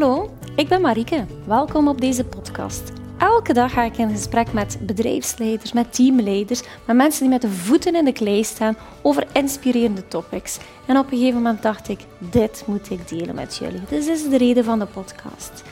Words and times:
Hallo, 0.00 0.30
ik 0.56 0.68
ben 0.68 0.80
Marike. 0.80 1.26
Welkom 1.46 1.88
op 1.88 2.00
deze 2.00 2.24
podcast. 2.24 2.92
Elke 3.18 3.52
dag 3.52 3.72
ga 3.72 3.82
ik 3.82 3.96
in 3.96 4.10
gesprek 4.10 4.52
met 4.52 4.78
bedrijfsleiders, 4.80 5.72
met 5.72 5.94
teamleiders, 5.94 6.62
met 6.86 6.96
mensen 6.96 7.20
die 7.20 7.30
met 7.30 7.42
de 7.42 7.48
voeten 7.48 7.94
in 7.94 8.04
de 8.04 8.12
klei 8.12 8.44
staan 8.44 8.76
over 9.02 9.26
inspirerende 9.32 10.08
topics. 10.08 10.58
En 10.86 10.98
op 10.98 11.04
een 11.04 11.18
gegeven 11.18 11.42
moment 11.42 11.62
dacht 11.62 11.88
ik, 11.88 12.00
dit 12.18 12.64
moet 12.66 12.90
ik 12.90 13.08
delen 13.08 13.34
met 13.34 13.56
jullie. 13.56 13.80
Dit 13.88 14.06
is 14.06 14.28
de 14.28 14.36
reden 14.36 14.64
van 14.64 14.78
de 14.78 14.86
podcast. 14.86 15.62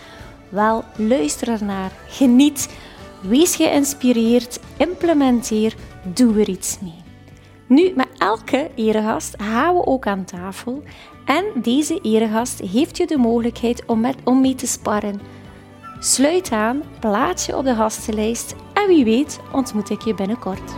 Wel, 0.48 0.84
luister 0.96 1.48
ernaar, 1.48 1.92
geniet, 2.08 2.68
wees 3.20 3.56
geïnspireerd, 3.56 4.60
implementeer, 4.76 5.74
doe 6.14 6.40
er 6.40 6.48
iets 6.48 6.78
mee. 6.80 7.02
Nu, 7.66 7.92
met 7.94 8.08
elke 8.18 8.70
eregast 8.74 9.34
gaan 9.36 9.74
we 9.74 9.86
ook 9.86 10.06
aan 10.06 10.24
tafel. 10.24 10.82
En 11.28 11.44
deze 11.62 11.98
eregast 12.02 12.60
heeft 12.60 12.96
je 12.96 13.06
de 13.06 13.16
mogelijkheid 13.16 13.84
om, 13.86 14.00
met, 14.00 14.16
om 14.24 14.40
mee 14.40 14.54
te 14.54 14.66
sparren. 14.66 15.20
Sluit 15.98 16.52
aan, 16.52 16.82
plaats 17.00 17.46
je 17.46 17.56
op 17.56 17.64
de 17.64 17.74
gastenlijst 17.74 18.54
en 18.72 18.86
wie 18.86 19.04
weet 19.04 19.40
ontmoet 19.52 19.90
ik 19.90 20.00
je 20.02 20.14
binnenkort. 20.14 20.74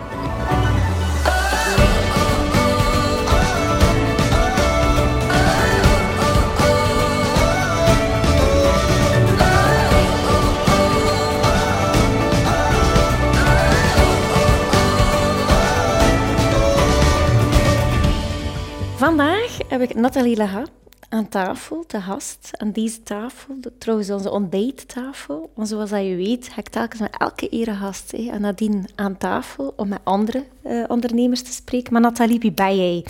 Vandaag 18.97 19.50
heb 19.71 19.81
ik 19.81 19.95
Nathalie 19.95 20.37
Laha 20.37 20.65
aan 21.09 21.29
tafel, 21.29 21.85
te 21.87 22.01
gast, 22.01 22.51
aan 22.53 22.73
deze 22.73 23.03
tafel. 23.03 23.55
Trouwens, 23.79 24.11
onze 24.11 24.31
ontbijttafel. 24.31 25.51
Want 25.55 25.69
zoals 25.69 25.91
je 25.91 26.15
weet, 26.17 26.49
ga 26.49 26.59
ik 26.59 26.69
telkens 26.69 27.01
met 27.01 27.17
elke 27.19 27.49
eregast 27.49 28.13
hè, 28.13 28.31
en 28.31 28.41
nadien 28.41 28.89
aan 28.95 29.17
tafel 29.17 29.73
om 29.77 29.89
met 29.89 30.01
andere 30.03 30.45
uh, 30.67 30.85
ondernemers 30.89 31.43
te 31.43 31.53
spreken. 31.53 31.93
Maar 31.93 32.03
Nathalie, 32.03 32.39
wie 32.39 32.53
ben 32.53 32.77
jij? 32.77 33.07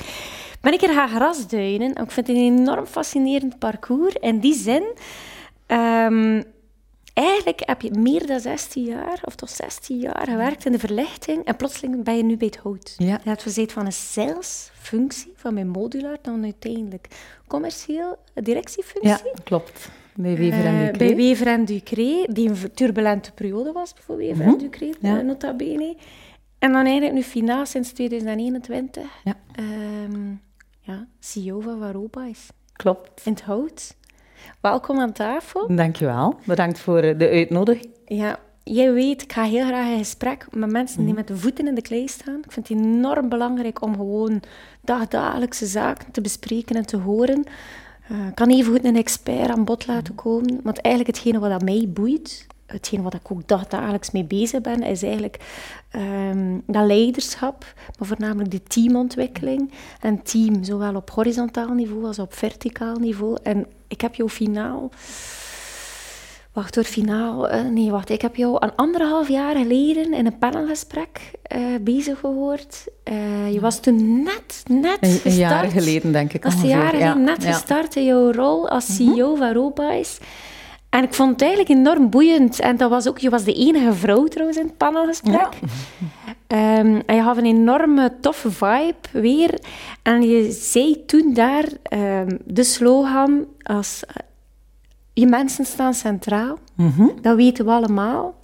Ben 0.61 0.73
ik 0.73 0.83
er 0.83 0.95
gaan 0.95 1.09
grasduinen. 1.09 1.91
Ik 1.91 2.11
vind 2.11 2.27
het 2.27 2.37
een 2.37 2.59
enorm 2.59 2.87
fascinerend 2.87 3.59
parcours. 3.59 4.15
In 4.15 4.39
die 4.39 4.55
zin... 4.55 4.85
Um, 5.67 6.45
eigenlijk 7.25 7.63
heb 7.65 7.83
je 7.83 7.91
meer 7.91 8.27
dan 8.27 8.41
16 8.41 8.85
jaar, 8.85 9.21
of 9.25 9.35
toch 9.35 9.49
16 9.49 9.99
jaar, 9.99 10.27
gewerkt 10.27 10.67
in 10.67 10.73
de 10.73 10.79
verlichting 10.79 11.45
en 11.45 11.57
plotseling 11.57 12.05
ben 12.05 12.17
je 12.17 12.23
nu 12.23 12.37
bij 12.37 12.47
het 12.47 12.57
hout. 12.57 12.95
Ja. 12.97 13.21
Hebt 13.25 13.43
gezeten 13.43 13.73
van 13.73 13.87
een 13.87 13.93
salesfunctie, 13.93 15.33
van 15.37 15.55
mijn 15.55 15.69
modular, 15.69 16.17
dan 16.23 16.45
uiteindelijk 16.45 17.09
commercieel 17.47 18.19
directiefunctie. 18.35 19.09
Ja, 19.09 19.21
klopt. 19.45 19.91
Bij 20.15 20.37
Wever 20.37 20.65
en 20.65 20.79
Ducré. 20.79 20.93
Uh, 20.93 20.99
bij 20.99 21.17
Wever 21.17 21.47
en 21.47 21.65
Ducré, 21.65 22.27
die 22.31 22.49
een 22.49 22.73
turbulente 22.75 23.33
periode 23.33 23.73
was 23.73 23.95
voor 23.99 24.17
Wever 24.17 24.37
mm 24.37 24.43
-hmm. 24.43 24.53
en 24.53 24.59
Ducré, 24.59 24.91
ja. 25.01 25.21
nota 25.21 25.55
bene. 25.55 25.97
En 26.59 26.73
dan 26.73 26.85
eigenlijk 26.85 27.15
nu 27.15 27.23
finaal 27.23 27.67
sinds 27.67 27.93
2021 27.93 29.03
ja. 29.25 29.35
Um, 30.05 30.41
ja, 30.81 31.07
CEO 31.19 31.61
van 31.61 31.79
Waroba 31.79 32.25
is. 32.27 32.49
Klopt. 32.73 33.21
In 33.25 33.33
het 33.33 33.43
hout. 33.43 33.97
Welkom 34.61 35.01
aan 35.01 35.13
tafel. 35.13 35.77
Dankjewel. 35.77 36.35
Bedankt 36.47 36.79
voor 36.79 37.01
de 37.01 37.29
uitnodiging. 37.29 37.89
Ja, 38.07 38.39
jij 38.65 38.93
weet, 38.93 39.23
ik 39.23 39.33
ga 39.33 39.43
heel 39.43 39.67
graag 39.67 39.91
in 39.91 39.99
gesprek 39.99 40.47
met 40.51 40.71
mensen 40.71 40.99
die 40.99 41.07
mhm. 41.07 41.17
met 41.17 41.27
de 41.27 41.37
voeten 41.37 41.67
in 41.67 41.75
de 41.75 41.83
klei 41.83 42.09
staan. 42.09 42.39
Ik 42.45 42.53
vind 42.53 42.69
het 42.69 42.79
enorm 42.79 43.29
belangrijk 43.29 43.83
om 43.83 43.95
gewoon 43.95 44.43
dagdagelijkse 44.81 45.67
zaken 45.67 46.13
te 46.13 46.21
bespreken 46.21 46.77
en 46.77 46.87
te 46.87 46.97
horen. 46.97 47.45
Uh, 48.11 48.27
ik 48.27 48.35
kan 48.35 48.51
even 48.51 48.73
goed 48.73 48.85
een 48.85 48.97
expert 48.97 49.51
aan 49.51 49.65
bod 49.65 49.87
laten 49.87 50.15
mhm. 50.15 50.23
komen. 50.23 50.61
Want 50.63 50.81
eigenlijk 50.81 51.17
hetgene 51.17 51.39
wat 51.39 51.63
mij 51.63 51.87
boeit, 51.89 52.47
hetgeen 52.73 53.03
wat 53.03 53.15
ik 53.15 53.31
ook 53.31 53.49
dagelijks 53.49 54.11
mee 54.11 54.25
bezig 54.25 54.61
ben, 54.61 54.83
is 54.83 55.03
eigenlijk 55.03 55.39
um, 55.97 56.63
dat 56.67 56.87
leiderschap, 56.87 57.75
maar 57.99 58.09
voornamelijk 58.09 58.51
de 58.51 58.63
teamontwikkeling. 58.63 59.71
En 60.01 60.23
team, 60.23 60.65
zowel 60.65 60.95
op 60.95 61.11
horizontaal 61.11 61.73
niveau 61.73 62.07
als 62.07 62.19
op 62.19 62.35
verticaal 62.35 62.97
niveau. 62.97 63.39
En 63.43 63.67
ik 63.89 64.01
heb 64.01 64.15
jou 64.15 64.29
finaal... 64.29 64.91
Wacht 66.53 66.75
door 66.75 66.85
finaal... 66.85 67.53
Uh, 67.53 67.69
nee, 67.69 67.91
wacht. 67.91 68.11
Ik 68.11 68.23
heb 68.23 68.37
jou 68.37 68.57
een 68.61 68.75
anderhalf 68.77 69.29
jaar 69.29 69.57
geleden 69.57 70.13
in 70.13 70.27
een 70.27 70.39
panelgesprek 70.39 71.31
uh, 71.57 71.65
bezig 71.81 72.19
gehoord. 72.19 72.87
Uh, 73.13 73.53
je 73.53 73.61
was 73.61 73.81
toen 73.81 74.23
net, 74.23 74.63
net 74.69 74.99
een, 75.01 75.11
gestart. 75.11 75.25
Een 75.25 75.37
jaar 75.37 75.71
geleden, 75.71 76.13
denk 76.13 76.33
ik. 76.33 76.45
Was 76.45 76.55
een 76.55 76.69
jaar 76.69 76.87
geleden 76.87 77.07
ja, 77.07 77.15
net 77.15 77.43
ja. 77.43 77.53
gestart 77.53 77.97
in 77.97 78.05
jouw 78.05 78.33
rol 78.33 78.69
als 78.69 78.97
CEO 78.97 79.15
mm 79.15 79.31
-hmm. 79.31 79.37
van 79.37 79.53
Robais. 79.53 80.19
En 80.91 81.03
ik 81.03 81.15
vond 81.15 81.31
het 81.31 81.41
eigenlijk 81.43 81.71
enorm 81.71 82.11
boeiend. 82.11 82.61
En 82.61 82.77
dat 82.77 82.91
was 82.91 83.09
ook, 83.09 83.19
je 83.19 83.31
was 83.31 83.45
de 83.45 83.55
enige 83.55 83.93
vrouw 83.93 84.25
trouwens 84.25 84.59
in 84.59 84.67
het 84.67 84.77
panelgesprek. 84.77 85.49
Ja. 86.49 86.79
Um, 86.79 87.03
en 87.07 87.15
je 87.15 87.21
had 87.21 87.37
een 87.37 87.45
enorme 87.45 88.13
toffe 88.21 88.51
vibe 88.51 88.95
weer. 89.13 89.61
En 90.03 90.23
je 90.23 90.51
zei 90.51 91.05
toen 91.07 91.35
daar 91.35 91.65
um, 91.93 92.39
de 92.45 92.65
slogan 92.65 93.47
als... 93.63 94.03
Uh, 94.09 94.15
je 95.13 95.27
mensen 95.27 95.65
staan 95.65 95.95
centraal. 95.95 96.59
Mm 96.75 96.93
-hmm. 96.97 97.13
Dat 97.21 97.37
weten 97.37 97.65
we 97.65 97.71
allemaal. 97.71 98.35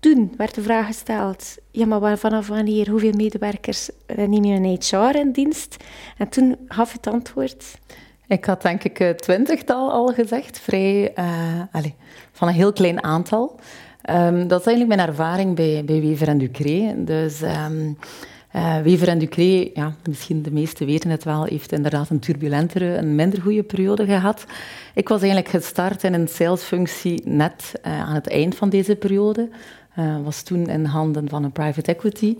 Toen 0.00 0.32
werd 0.36 0.54
de 0.54 0.62
vraag 0.62 0.86
gesteld, 0.86 1.56
ja, 1.70 1.86
maar 1.86 2.18
vanaf 2.18 2.48
wanneer, 2.48 2.90
hoeveel 2.90 3.12
medewerkers 3.12 3.90
neem 4.16 4.44
je 4.44 4.54
een 4.54 4.78
HR 4.80 5.16
in 5.18 5.32
dienst? 5.32 5.76
En 6.16 6.28
toen 6.28 6.56
gaf 6.68 6.92
het 6.92 7.06
antwoord... 7.06 7.78
Ik 8.28 8.44
had 8.44 8.62
denk 8.62 8.84
ik 8.84 8.98
het 8.98 9.22
twintigtal 9.22 9.92
al 9.92 10.06
gezegd, 10.06 10.58
vrij, 10.58 11.12
uh, 11.18 11.24
allez, 11.72 11.92
van 12.32 12.48
een 12.48 12.54
heel 12.54 12.72
klein 12.72 13.02
aantal. 13.02 13.60
Um, 14.10 14.48
dat 14.48 14.60
is 14.60 14.66
eigenlijk 14.66 14.96
mijn 14.96 15.08
ervaring 15.08 15.54
bij, 15.54 15.82
bij 15.84 16.00
Wever 16.00 16.28
en 16.28 16.38
Ducré. 16.38 16.94
Dus 16.96 17.42
um, 17.42 17.98
Wever 18.82 19.08
en 19.08 19.18
Ducré, 19.18 19.70
ja, 19.74 19.94
misschien 20.08 20.42
de 20.42 20.50
meesten 20.50 20.86
weten 20.86 21.10
het 21.10 21.24
wel, 21.24 21.44
heeft 21.44 21.72
inderdaad 21.72 22.10
een 22.10 22.18
turbulentere, 22.18 22.96
een 22.96 23.14
minder 23.14 23.40
goede 23.40 23.62
periode 23.62 24.06
gehad. 24.06 24.44
Ik 24.94 25.08
was 25.08 25.20
eigenlijk 25.20 25.50
gestart 25.50 26.04
in 26.04 26.14
een 26.14 26.28
salesfunctie 26.28 27.22
net 27.24 27.72
aan 27.82 28.14
het 28.14 28.28
eind 28.28 28.54
van 28.54 28.68
deze 28.68 28.96
periode. 28.96 29.48
was 30.24 30.42
toen 30.42 30.66
in 30.66 30.84
handen 30.84 31.28
van 31.28 31.44
een 31.44 31.52
private 31.52 31.92
equity. 31.92 32.36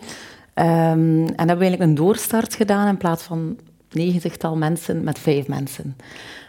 Um, 0.55 1.27
en 1.27 1.49
hebben 1.49 1.59
we 1.59 1.65
eigenlijk 1.65 1.83
een 1.83 1.95
doorstart 1.95 2.55
gedaan 2.55 2.89
in 2.89 2.97
plaats 2.97 3.23
van 3.23 3.59
negentigtal 3.91 4.57
mensen 4.57 5.05
met 5.05 5.19
vijf 5.19 5.49
mensen. 5.49 5.97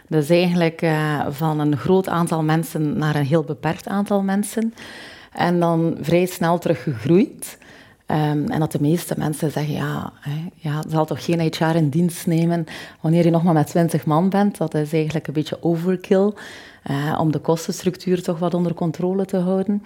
Dus 0.08 0.28
eigenlijk 0.28 0.82
uh, 0.82 1.26
van 1.30 1.58
een 1.58 1.76
groot 1.76 2.08
aantal 2.08 2.42
mensen 2.42 2.98
naar 2.98 3.14
een 3.14 3.26
heel 3.26 3.42
beperkt 3.42 3.86
aantal 3.86 4.22
mensen. 4.22 4.74
En 5.32 5.60
dan 5.60 5.96
vrij 6.00 6.26
snel 6.26 6.58
terug 6.58 6.82
gegroeid. 6.82 7.58
Um, 8.06 8.48
en 8.48 8.60
dat 8.60 8.72
de 8.72 8.80
meeste 8.80 9.14
mensen 9.18 9.50
zeggen, 9.50 9.74
ja, 9.74 10.12
hè, 10.20 10.48
ja, 10.54 10.82
zal 10.88 11.04
toch 11.04 11.24
geen 11.24 11.40
HR 11.40 11.76
in 11.76 11.88
dienst 11.88 12.26
nemen 12.26 12.64
wanneer 13.00 13.24
je 13.24 13.30
nog 13.30 13.42
maar 13.42 13.54
met 13.54 13.66
20 13.66 14.06
man 14.06 14.28
bent. 14.28 14.56
Dat 14.56 14.74
is 14.74 14.92
eigenlijk 14.92 15.26
een 15.26 15.32
beetje 15.32 15.62
overkill, 15.62 16.32
uh, 16.90 17.18
om 17.20 17.32
de 17.32 17.38
kostenstructuur 17.38 18.22
toch 18.22 18.38
wat 18.38 18.54
onder 18.54 18.74
controle 18.74 19.24
te 19.24 19.36
houden. 19.36 19.82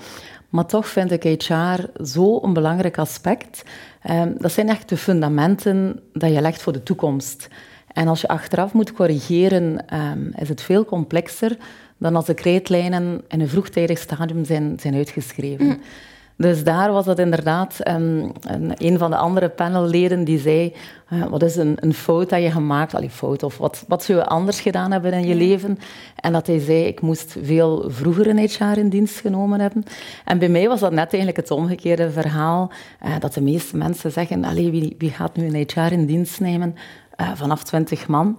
Maar 0.48 0.66
toch 0.66 0.88
vind 0.88 1.10
ik 1.10 1.42
HR 1.42 2.03
zo 2.04 2.41
een 2.42 2.53
belangrijk 2.53 2.98
aspect. 2.98 3.65
Um, 4.10 4.34
dat 4.38 4.53
zijn 4.53 4.69
echt 4.69 4.88
de 4.88 4.97
fundamenten 4.97 6.00
dat 6.12 6.32
je 6.32 6.41
legt 6.41 6.62
voor 6.62 6.72
de 6.72 6.82
toekomst. 6.82 7.48
En 7.92 8.09
als 8.09 8.20
je 8.20 8.28
achteraf 8.28 8.72
moet 8.72 8.92
corrigeren, 8.92 9.84
um, 10.00 10.32
is 10.37 10.48
het 10.48 10.60
veel 10.62 10.84
complexer 10.84 11.56
dan 11.98 12.16
als 12.16 12.26
de 12.26 12.34
krijtlijnen 12.34 13.22
in 13.28 13.41
een 13.41 13.48
vroegtijdig 13.48 13.98
stadium 13.98 14.44
zijn, 14.44 14.76
zijn 14.81 14.94
uitgeschreven. 14.94 15.66
Mm. 15.66 15.81
Dus 16.37 16.65
daar 16.65 16.92
was 16.92 17.04
dat 17.04 17.19
inderdaad 17.19 17.89
um, 17.89 18.33
een, 18.41 18.72
een, 18.75 18.98
van 18.98 19.10
de 19.10 19.16
andere 19.16 19.48
panelleden 19.48 20.25
die 20.25 20.39
zei: 20.39 20.75
uh, 21.13 21.27
Wat 21.27 21.42
is 21.42 21.57
een, 21.57 21.77
een 21.81 21.95
fout 21.95 22.31
dat 22.31 22.42
je 22.42 22.51
gemaakt 22.51 22.95
Allee, 22.95 23.10
fout, 23.10 23.42
of 23.42 23.59
wat, 23.59 23.84
wat 23.89 24.04
zou 24.04 24.19
je 24.19 24.27
anders 24.27 24.60
gedaan 24.60 24.92
hebben 24.92 25.13
in 25.13 25.27
je 25.27 25.34
leven? 25.34 25.78
En 26.16 26.33
dat 26.33 26.47
hij 26.47 26.59
zei: 26.59 26.84
Ik 26.84 27.01
moest 27.01 27.36
veel 27.42 27.84
vroeger 27.91 28.28
een 28.28 28.39
HR 28.39 28.78
in 28.78 28.89
dienst 28.89 29.21
genomen 29.21 29.60
hebben. 29.60 29.84
En 30.25 30.39
bij 30.39 30.48
mij 30.48 30.69
was 30.69 30.81
dat 30.81 30.92
net 30.92 31.13
eigenlijk 31.13 31.36
het 31.36 31.51
omgekeerde 31.51 32.10
verhaal: 32.10 32.72
uh, 33.04 33.19
dat 33.19 33.34
de 33.34 33.42
meeste 33.42 33.77
mensen 33.77 34.13
zeggen: 34.13 34.45
Allee, 34.45 34.71
wie, 34.71 34.95
wie 34.98 35.10
gaat 35.10 35.37
nu 35.37 35.47
een 35.47 35.69
HR 35.72 35.92
in 35.92 36.07
dienst 36.07 36.41
nemen? 36.41 36.75
Uh, 37.21 37.30
vanaf 37.34 37.65
20 37.65 38.07
man. 38.07 38.39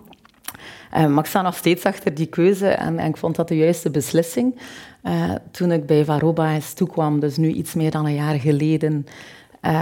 Uh, 0.97 1.05
maar 1.05 1.23
ik 1.23 1.29
sta 1.29 1.41
nog 1.41 1.55
steeds 1.55 1.83
achter 1.83 2.13
die 2.13 2.25
keuze 2.25 2.67
en, 2.67 2.99
en 2.99 3.09
ik 3.09 3.17
vond 3.17 3.35
dat 3.35 3.47
de 3.47 3.57
juiste 3.57 3.89
beslissing. 3.89 4.59
Uh, 5.07 5.31
toen 5.51 5.71
ik 5.71 5.85
bij 5.85 6.05
Varobais 6.05 6.73
toekwam, 6.73 7.19
dus 7.19 7.37
nu 7.37 7.51
iets 7.51 7.73
meer 7.73 7.91
dan 7.91 8.05
een 8.05 8.13
jaar 8.13 8.39
geleden, 8.39 9.05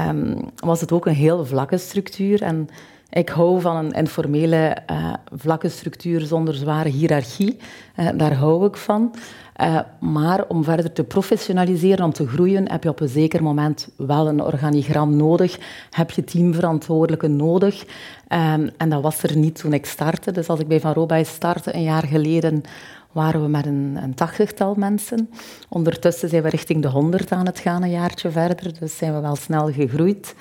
um, 0.09 0.35
was 0.55 0.81
het 0.81 0.91
ook 0.91 1.05
een 1.05 1.13
heel 1.13 1.45
vlakke 1.45 1.77
structuur. 1.77 2.41
En 2.41 2.69
ik 3.09 3.29
hou 3.29 3.61
van 3.61 3.75
een 3.75 3.91
informele 3.91 4.77
uh, 4.91 5.13
vlakke 5.35 5.69
structuur 5.69 6.21
zonder 6.21 6.53
zware 6.53 6.89
hiërarchie. 6.89 7.57
Uh, 7.99 8.09
daar 8.15 8.33
hou 8.33 8.65
ik 8.65 8.77
van. 8.77 9.15
Maar 9.99 10.45
om 10.47 10.63
verder 10.63 10.93
te 10.93 11.03
professionaliseren, 11.03 12.05
om 12.05 12.13
te 12.13 12.27
groeien, 12.27 12.71
heb 12.71 12.83
je 12.83 12.89
op 12.89 12.99
een 12.99 13.07
zeker 13.07 13.43
moment 13.43 13.89
wel 13.97 14.27
een 14.27 14.41
organigram 14.41 15.15
nodig. 15.15 15.59
Heb 15.89 16.11
je 16.11 16.23
teamverantwoordelijken 16.23 17.35
nodig. 17.35 17.83
Um, 17.83 18.69
en 18.77 18.89
dat 18.89 19.01
was 19.01 19.23
er 19.23 19.37
niet 19.37 19.55
toen 19.55 19.73
ik 19.73 19.85
startte. 19.85 20.31
Dus 20.31 20.47
als 20.47 20.59
ik 20.59 20.67
bij 20.67 20.79
Van 20.79 20.93
Robij 20.93 21.23
startte 21.23 21.75
een 21.75 21.83
jaar 21.83 22.03
geleden, 22.03 22.63
waren 23.13 23.41
we 23.41 23.47
met 23.47 23.65
een, 23.65 23.97
een 24.01 24.13
tachtigtal 24.13 24.75
mensen. 24.77 25.29
Ondertussen 25.69 26.29
zijn 26.29 26.43
we 26.43 26.49
richting 26.49 26.81
de 26.81 26.87
honderd 26.87 27.31
aan 27.31 27.45
het 27.45 27.59
gaan, 27.59 27.83
een 27.83 27.89
jaartje 27.89 28.31
verder. 28.31 28.79
Dus 28.79 28.97
zijn 28.97 29.13
we 29.13 29.19
wel 29.19 29.35
snel 29.35 29.71
gegroeid. 29.71 30.35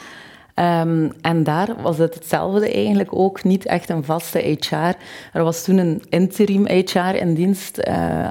Ehm, 0.54 1.10
en 1.20 1.42
daar 1.44 1.82
was 1.82 1.98
het 1.98 2.14
hetzelfde 2.14 2.72
eigenlijk 2.72 3.14
ook, 3.14 3.44
niet 3.44 3.66
echt 3.66 3.88
een 3.88 4.04
vaste 4.04 4.38
HR. 4.38 4.96
Er 5.32 5.42
was 5.42 5.64
toen 5.64 5.78
een 5.78 6.02
interim 6.08 6.66
HR 6.66 7.14
in 7.14 7.34
dienst, 7.34 7.78
uh, 7.78 8.28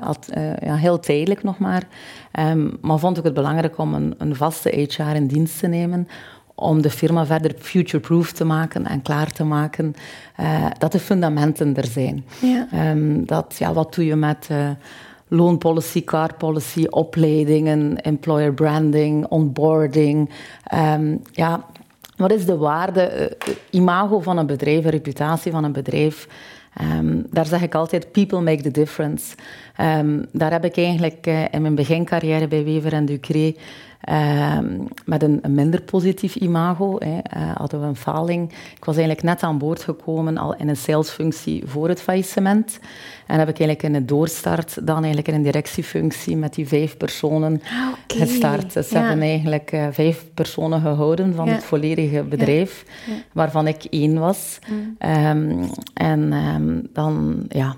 ja, 0.59 0.75
heel 0.75 0.99
tijdelijk 0.99 1.43
nog 1.43 1.57
maar. 1.57 1.83
Um, 2.39 2.77
maar 2.81 2.99
vond 2.99 3.17
ik 3.17 3.23
het 3.23 3.33
belangrijk 3.33 3.77
om 3.77 3.93
een, 3.93 4.15
een 4.17 4.35
vaste 4.35 4.69
HR 4.69 5.15
in 5.15 5.27
dienst 5.27 5.59
te 5.59 5.67
nemen, 5.67 6.07
om 6.61 6.81
de 6.81 6.89
firma 6.89 7.25
verder 7.25 7.53
future-proof 7.57 8.31
te 8.31 8.45
maken 8.45 8.85
en 8.85 9.01
klaar 9.01 9.31
te 9.31 9.43
maken 9.43 9.95
uh, 10.39 10.65
dat 10.77 10.91
de 10.91 10.99
fundamenten 10.99 11.75
er 11.75 11.85
zijn. 11.85 12.25
Ja. 12.41 12.91
Um, 12.91 13.25
dat, 13.25 13.55
ja, 13.59 13.73
wat 13.73 13.93
doe 13.93 14.05
je 14.05 14.15
met 14.15 14.47
uh, 14.51 14.69
loonpolicy, 15.27 16.03
car 16.03 16.33
policy, 16.33 16.85
opleidingen, 16.89 18.01
employer 18.01 18.53
branding, 18.53 19.25
onboarding. 19.25 20.29
Um, 20.73 21.21
ja, 21.31 21.65
wat 22.15 22.31
is 22.31 22.45
de 22.45 22.57
waarde, 22.57 23.31
uh, 23.47 23.55
imago 23.69 24.19
van 24.19 24.37
een 24.37 24.45
bedrijf, 24.47 24.85
reputatie 24.85 25.51
van 25.51 25.63
een 25.63 25.71
bedrijf? 25.71 26.27
Um, 26.97 27.25
daar 27.29 27.45
zeg 27.45 27.61
ik 27.61 27.75
altijd, 27.75 28.11
people 28.11 28.41
make 28.41 28.61
the 28.61 28.71
difference. 28.71 29.35
Daar 30.31 30.51
heb 30.51 30.65
ik 30.65 30.77
eigenlijk 30.77 31.25
in 31.51 31.61
mijn 31.61 31.75
begincarrière 31.75 32.47
bij 32.47 32.63
Wever 32.63 32.93
en 32.93 33.05
Ducré 33.05 33.53
Ehm, 34.01 34.79
met 35.05 35.23
een, 35.23 35.41
minder 35.47 35.81
positief 35.81 36.35
imago. 36.35 36.95
Hè. 36.99 37.19
Uh, 37.37 37.55
hadden 37.55 37.81
we 37.81 37.85
een 37.85 37.95
faling. 37.95 38.51
Ik 38.51 38.85
was 38.85 38.95
eigenlijk 38.95 39.25
net 39.25 39.43
aan 39.43 39.57
boord 39.57 39.83
gekomen 39.83 40.37
al 40.37 40.55
in 40.55 40.69
een 40.69 40.77
salesfunctie 40.77 41.63
voor 41.65 41.89
het 41.89 42.01
faillissement. 42.01 42.79
En 43.27 43.39
heb 43.39 43.49
ik 43.49 43.59
eigenlijk 43.59 43.83
in 43.83 43.93
het 43.93 44.07
doorstart 44.07 44.87
dan 44.87 44.97
eigenlijk 44.97 45.27
in 45.27 45.33
een 45.33 45.41
directiefunctie 45.41 46.37
met 46.37 46.53
die 46.53 46.67
vijf 46.67 46.97
personen 46.97 47.61
ah, 47.63 47.87
okay. 47.87 48.27
gestart. 48.27 48.73
Dus 48.73 48.87
ze 48.87 48.97
hebben 48.97 49.21
eigenlijk 49.21 49.71
uh, 49.71 49.87
vijf 49.91 50.25
personen 50.33 50.81
gehouden 50.81 51.35
van 51.35 51.47
het 51.47 51.63
volledige 51.63 52.23
bedrijf, 52.23 52.85
ja. 53.07 53.13
waarvan 53.31 53.67
ik 53.67 53.83
één 53.83 54.19
was. 54.19 54.59
Mm. 54.67 55.09
Um, 55.09 55.69
en 55.93 56.33
um, 56.33 56.87
dan, 56.93 57.45
ja, 57.49 57.75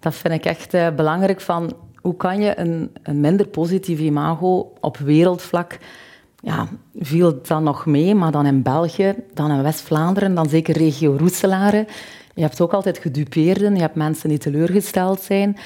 dat 0.00 0.14
vind 0.14 0.34
ik 0.34 0.44
echt 0.44 0.74
uh, 0.74 0.88
belangrijk 0.96 1.40
van 1.40 1.76
hoe 2.06 2.16
kan 2.16 2.40
je 2.40 2.58
een, 2.58 2.90
een 3.02 3.20
minder 3.20 3.46
positief 3.46 3.98
imago 3.98 4.72
op 4.80 4.96
wereldvlak 4.96 5.78
ja, 6.40 6.68
viel 6.98 7.38
dan 7.42 7.62
nog 7.62 7.86
mee, 7.86 8.14
maar 8.14 8.30
dan 8.32 8.46
in 8.46 8.62
België, 8.62 9.14
dan 9.34 9.50
in 9.50 9.62
West-Vlaanderen, 9.62 10.34
dan 10.34 10.48
zeker 10.48 10.76
regio 10.76 11.16
Roeselare. 11.18 11.86
Je 12.34 12.42
hebt 12.42 12.60
ook 12.60 12.72
altijd 12.72 12.98
gedupeerden, 12.98 13.74
je 13.74 13.80
hebt 13.80 13.94
mensen 13.94 14.28
die 14.28 14.38
teleurgesteld 14.38 15.20
zijn. 15.20 15.56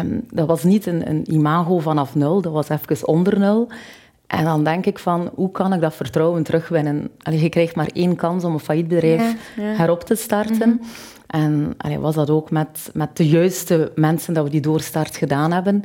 Um, 0.00 0.26
dat 0.30 0.46
was 0.46 0.64
niet 0.64 0.86
een, 0.86 1.08
een, 1.08 1.32
imago 1.32 1.78
vanaf 1.78 2.14
nul, 2.14 2.40
dat 2.40 2.52
was 2.52 2.68
even 2.68 3.06
onder 3.06 3.38
nul. 3.38 3.68
En 4.30 4.44
dan 4.44 4.64
denk 4.64 4.86
ik 4.86 4.98
van, 4.98 5.30
hoe 5.34 5.50
kan 5.50 5.72
ik 5.72 5.80
dat 5.80 5.94
vertrouwen 5.94 6.42
terugwinnen? 6.42 7.10
Allee, 7.22 7.40
je 7.40 7.48
krijgt 7.48 7.74
maar 7.74 7.90
één 7.92 8.16
kans 8.16 8.44
om 8.44 8.52
een 8.52 8.60
faillietbedrijf 8.60 9.20
ja, 9.56 9.62
ja. 9.62 9.76
herop 9.76 10.04
te 10.04 10.14
starten. 10.14 10.68
Mm 10.68 10.80
-hmm. 10.80 10.88
En 11.26 11.74
allee, 11.76 11.98
was 11.98 12.14
dat 12.14 12.30
ook 12.30 12.50
met, 12.50 12.90
met 12.92 13.16
de 13.16 13.28
juiste 13.28 13.92
mensen 13.94 14.34
dat 14.34 14.44
we 14.44 14.50
die 14.50 14.60
doorstart 14.60 15.16
gedaan 15.16 15.52
hebben. 15.52 15.84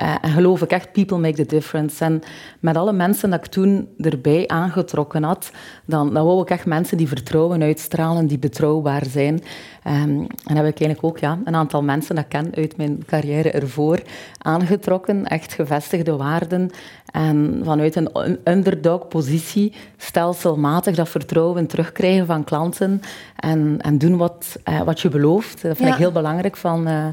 Uh, 0.00 0.14
en 0.20 0.30
geloof 0.30 0.62
ik 0.62 0.70
echt, 0.70 0.92
people 0.92 1.18
make 1.18 1.34
the 1.34 1.46
difference. 1.46 2.04
En 2.04 2.22
met 2.60 2.76
alle 2.76 2.92
mensen 2.92 3.30
dat 3.30 3.44
ik 3.44 3.50
toen 3.50 3.88
erbij 3.98 4.48
aangetrokken 4.48 5.22
had, 5.22 5.50
dan, 5.84 6.14
dan 6.14 6.24
wou 6.24 6.42
ik 6.42 6.50
echt 6.50 6.66
mensen 6.66 6.96
die 6.96 7.08
vertrouwen 7.08 7.62
uitstralen, 7.62 8.26
die 8.26 8.38
betrouwbaar 8.38 9.04
zijn. 9.06 9.34
Um, 9.34 10.26
en 10.44 10.56
heb 10.56 10.66
ik 10.66 10.80
eigenlijk 10.80 11.04
ook 11.04 11.18
ja, 11.18 11.38
een 11.44 11.54
aantal 11.54 11.82
mensen 11.82 12.14
dat 12.14 12.24
ik 12.24 12.30
ken 12.30 12.54
uit 12.54 12.76
mijn 12.76 13.04
carrière 13.06 13.50
ervoor 13.50 14.02
aangetrokken. 14.38 15.26
Echt 15.26 15.52
gevestigde 15.52 16.16
waarden. 16.16 16.70
En 17.16 17.60
vanuit 17.64 17.96
een 17.96 18.38
underdog-positie 18.44 19.72
stelselmatig 19.96 20.96
dat 20.96 21.08
vertrouwen 21.08 21.66
terugkrijgen 21.66 22.26
van 22.26 22.44
klanten. 22.44 23.00
En, 23.36 23.78
en 23.80 23.98
doen 23.98 24.16
wat, 24.16 24.58
uh, 24.68 24.82
wat 24.82 25.00
je 25.00 25.08
belooft. 25.08 25.62
Dat 25.62 25.76
vind 25.76 25.88
ja. 25.88 25.94
ik 25.94 26.00
heel 26.00 26.12
belangrijk 26.12 26.56
van... 26.56 26.88
Uh, 26.88 27.06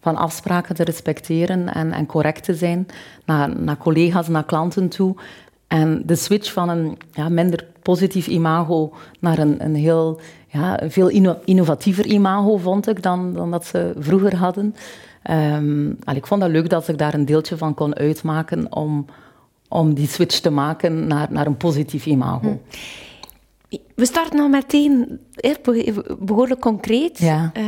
van 0.00 0.16
afspraken 0.16 0.74
te 0.74 0.84
respecteren 0.84 1.74
en, 1.74 1.92
en 1.92 2.06
correct 2.06 2.44
te 2.44 2.54
zijn 2.54 2.86
naar, 3.24 3.60
naar 3.60 3.76
collega's, 3.76 4.28
naar 4.28 4.44
klanten 4.44 4.88
toe. 4.88 5.14
En 5.66 6.02
de 6.06 6.16
switch 6.16 6.52
van 6.52 6.68
een 6.68 6.98
ja, 7.12 7.28
minder 7.28 7.66
positief 7.82 8.26
imago 8.26 8.92
naar 9.20 9.38
een, 9.38 9.64
een 9.64 9.74
heel 9.74 10.20
ja, 10.48 10.80
veel 10.88 11.08
inno 11.08 11.36
innovatiever 11.44 12.06
imago, 12.06 12.56
vond 12.56 12.88
ik, 12.88 13.02
dan, 13.02 13.32
dan 13.32 13.50
dat 13.50 13.66
ze 13.66 13.92
vroeger 13.98 14.36
hadden. 14.36 14.74
Um, 15.30 15.98
ik 16.14 16.26
vond 16.26 16.40
dat 16.40 16.50
leuk 16.50 16.68
dat 16.68 16.88
ik 16.88 16.98
daar 16.98 17.14
een 17.14 17.24
deeltje 17.24 17.56
van 17.56 17.74
kon 17.74 17.94
uitmaken 17.94 18.74
om, 18.74 19.06
om 19.74 19.94
die 19.94 20.08
switch 20.08 20.38
te 20.40 20.50
maken 20.50 21.06
naar, 21.06 21.28
naar 21.30 21.46
een 21.46 21.56
positief 21.56 22.06
imago. 22.06 22.48
Hm. 22.48 23.76
We 23.94 24.06
starten 24.06 24.40
al 24.40 24.48
meteen 24.48 25.20
behoorlijk 26.18 26.60
concreet 26.60 27.18
ja. 27.18 27.52
uh, 27.56 27.64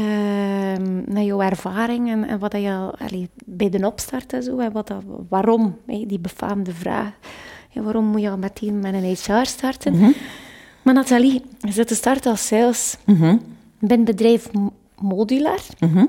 naar 1.06 1.22
jouw 1.22 1.40
ervaring 1.40 2.10
en, 2.10 2.24
en 2.28 2.38
wat 2.38 2.52
je 2.52 2.92
allee, 2.98 3.28
bij 3.44 3.68
de 3.68 3.86
opstart 3.86 4.32
en 4.32 4.42
zo, 4.42 4.58
en 4.58 4.72
wat 4.72 4.86
dat, 4.86 5.02
waarom, 5.28 5.76
die 5.86 6.18
befaamde 6.18 6.72
vraag. 6.72 7.12
Waarom 7.74 8.04
moet 8.04 8.20
je 8.20 8.30
al 8.30 8.38
meteen 8.38 8.80
met 8.80 8.94
een 8.94 9.04
HR 9.04 9.44
starten? 9.46 9.92
Mm 9.92 9.98
-hmm. 9.98 10.14
Maar 10.82 10.94
Nathalie, 10.94 11.42
je 11.58 11.72
zit 11.72 11.88
te 11.88 11.94
starten 11.94 12.30
als 12.30 12.46
sales 12.46 12.96
mm 13.04 13.16
-hmm. 13.16 13.40
bij 13.78 14.02
bedrijf 14.02 14.50
Modular. 15.00 15.60
Mm 15.78 15.92
-hmm. 15.92 16.08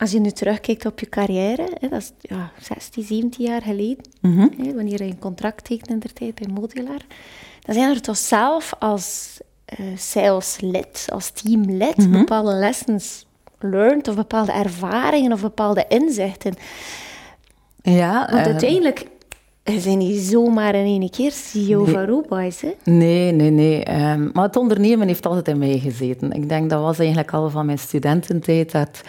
Als 0.00 0.10
je 0.10 0.20
nu 0.20 0.30
terugkijkt 0.30 0.86
op 0.86 1.00
je 1.00 1.08
carrière, 1.08 1.68
hè, 1.80 1.88
dat 1.88 2.00
is 2.00 2.12
ja, 2.20 2.52
16, 2.60 3.02
17 3.02 3.44
jaar 3.44 3.62
geleden, 3.62 4.04
hè, 4.20 4.74
wanneer 4.74 5.02
je 5.02 5.10
een 5.10 5.18
contract 5.18 5.64
tekende 5.64 5.92
in 5.92 6.00
de 6.00 6.12
tijd 6.12 6.34
bij 6.34 6.48
Modular 6.54 7.00
dan 7.60 7.74
zijn 7.74 7.94
er 7.94 8.00
toch 8.00 8.16
zelf 8.16 8.72
als 8.78 9.38
uh, 9.80 9.86
saleslid, 9.96 11.06
als 11.12 11.30
teamlid, 11.30 11.96
mm 11.96 12.04
-hmm. 12.04 12.18
bepaalde 12.18 12.52
lessons 12.52 13.26
learned 13.58 14.08
of 14.08 14.14
bepaalde 14.14 14.52
ervaringen 14.52 15.32
of 15.32 15.40
bepaalde 15.40 15.84
inzichten. 15.88 16.54
Ja, 17.82 18.28
Want 18.30 18.46
uh, 18.46 18.52
uiteindelijk 18.52 19.06
zijn 19.64 19.98
niet 19.98 20.20
zomaar 20.20 20.74
in 20.74 20.84
één 20.84 21.10
keer 21.10 21.32
CEO 21.32 21.84
nee. 21.84 21.94
van 21.94 22.04
Roboys, 22.04 22.60
hè? 22.60 22.74
Nee, 22.84 23.32
nee, 23.32 23.50
nee. 23.50 24.02
Um, 24.10 24.30
maar 24.32 24.44
het 24.44 24.56
ondernemen 24.56 25.06
heeft 25.06 25.26
altijd 25.26 25.48
in 25.48 25.58
mij 25.58 25.78
gezeten. 25.78 26.32
Ik 26.32 26.48
denk 26.48 26.70
dat 26.70 26.80
was 26.80 26.98
eigenlijk 26.98 27.32
al 27.32 27.50
van 27.50 27.66
mijn 27.66 27.78
studententijd 27.78 28.72
dat 28.72 29.00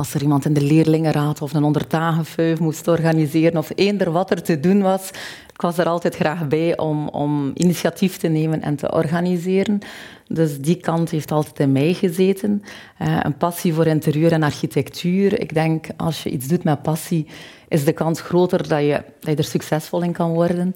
als 0.00 0.14
er 0.14 0.22
iemand 0.22 0.44
in 0.44 0.52
de 0.52 0.62
leerlingenraad 0.62 1.42
of 1.42 1.52
een 1.52 1.64
ondertagenfuif 1.64 2.58
moest 2.58 2.88
organiseren 2.88 3.56
of 3.56 3.72
eender 3.74 4.10
wat 4.10 4.30
er 4.30 4.42
te 4.42 4.60
doen 4.60 4.82
was, 4.82 5.08
ik 5.52 5.60
was 5.60 5.78
er 5.78 5.86
altijd 5.86 6.14
graag 6.14 6.48
bij 6.48 6.78
om, 6.78 7.08
om 7.08 7.50
initiatief 7.54 8.16
te 8.16 8.28
nemen 8.28 8.62
en 8.62 8.76
te 8.76 8.92
organiseren. 8.92 9.78
Dus 10.26 10.60
die 10.60 10.76
kant 10.76 11.10
heeft 11.10 11.32
altijd 11.32 11.60
in 11.60 11.72
mij 11.72 11.92
gezeten. 11.92 12.62
Uh, 13.02 13.18
een 13.22 13.36
passie 13.36 13.74
voor 13.74 13.86
interieur 13.86 14.32
en 14.32 14.42
architectuur. 14.42 15.40
Ik 15.40 15.54
denk, 15.54 15.86
als 15.96 16.22
je 16.22 16.30
iets 16.30 16.46
doet 16.46 16.64
met 16.64 16.82
passie, 16.82 17.26
is 17.68 17.84
de 17.84 17.92
kans 17.92 18.20
groter 18.20 18.68
dat 18.68 18.80
je, 18.80 19.02
dat 19.20 19.30
je 19.30 19.36
er 19.36 19.44
succesvol 19.44 20.02
in 20.02 20.12
kan 20.12 20.32
worden. 20.32 20.74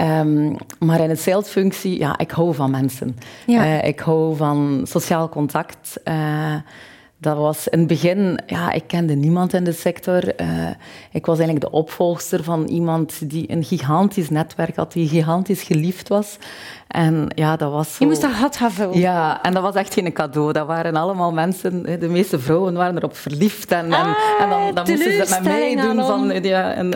Um, 0.00 0.56
maar 0.78 1.00
in 1.00 1.10
een 1.10 1.16
salesfunctie, 1.16 1.98
ja, 1.98 2.18
ik 2.18 2.30
hou 2.30 2.54
van 2.54 2.70
mensen. 2.70 3.16
Ja. 3.46 3.64
Uh, 3.64 3.84
ik 3.84 4.00
hou 4.00 4.36
van 4.36 4.80
sociaal 4.84 5.28
contact. 5.28 6.00
Uh, 6.04 6.54
dat 7.20 7.36
was 7.36 7.68
in 7.68 7.78
het 7.78 7.88
begin, 7.88 8.40
ja, 8.46 8.72
ik 8.72 8.84
kende 8.86 9.14
niemand 9.14 9.52
in 9.52 9.64
de 9.64 9.72
sector. 9.72 10.40
Uh, 10.40 10.68
ik 11.12 11.26
was 11.26 11.38
eigenlijk 11.38 11.70
de 11.70 11.78
opvolgster 11.78 12.44
van 12.44 12.64
iemand 12.64 13.30
die 13.30 13.52
een 13.52 13.64
gigantisch 13.64 14.30
netwerk 14.30 14.76
had, 14.76 14.92
die 14.92 15.08
gigantisch 15.08 15.62
geliefd 15.62 16.08
was. 16.08 16.38
En 16.88 17.26
ja, 17.34 17.56
dat 17.56 17.72
was 17.72 17.88
zo... 17.88 17.96
Je 17.98 18.06
moest 18.06 18.20
dat 18.20 18.30
had 18.30 18.56
gaan 18.56 18.70
vullen. 18.70 18.98
Ja, 18.98 19.42
en 19.42 19.52
dat 19.52 19.62
was 19.62 19.74
echt 19.74 19.94
geen 19.94 20.12
cadeau. 20.12 20.52
Dat 20.52 20.66
waren 20.66 20.96
allemaal 20.96 21.32
mensen, 21.32 22.00
de 22.00 22.08
meeste 22.08 22.38
vrouwen 22.38 22.74
waren 22.74 22.96
erop 22.96 23.16
verliefd. 23.16 23.72
En, 23.72 23.92
ah, 23.92 24.00
en, 24.00 24.14
en 24.40 24.50
dan, 24.50 24.74
dan 24.74 24.84
moesten 24.88 25.26
ze 25.26 25.34
met 25.34 25.42
mij 25.42 25.76
doen. 25.76 26.04
Van, 26.04 26.42
ja, 26.42 26.72
en, 26.72 26.92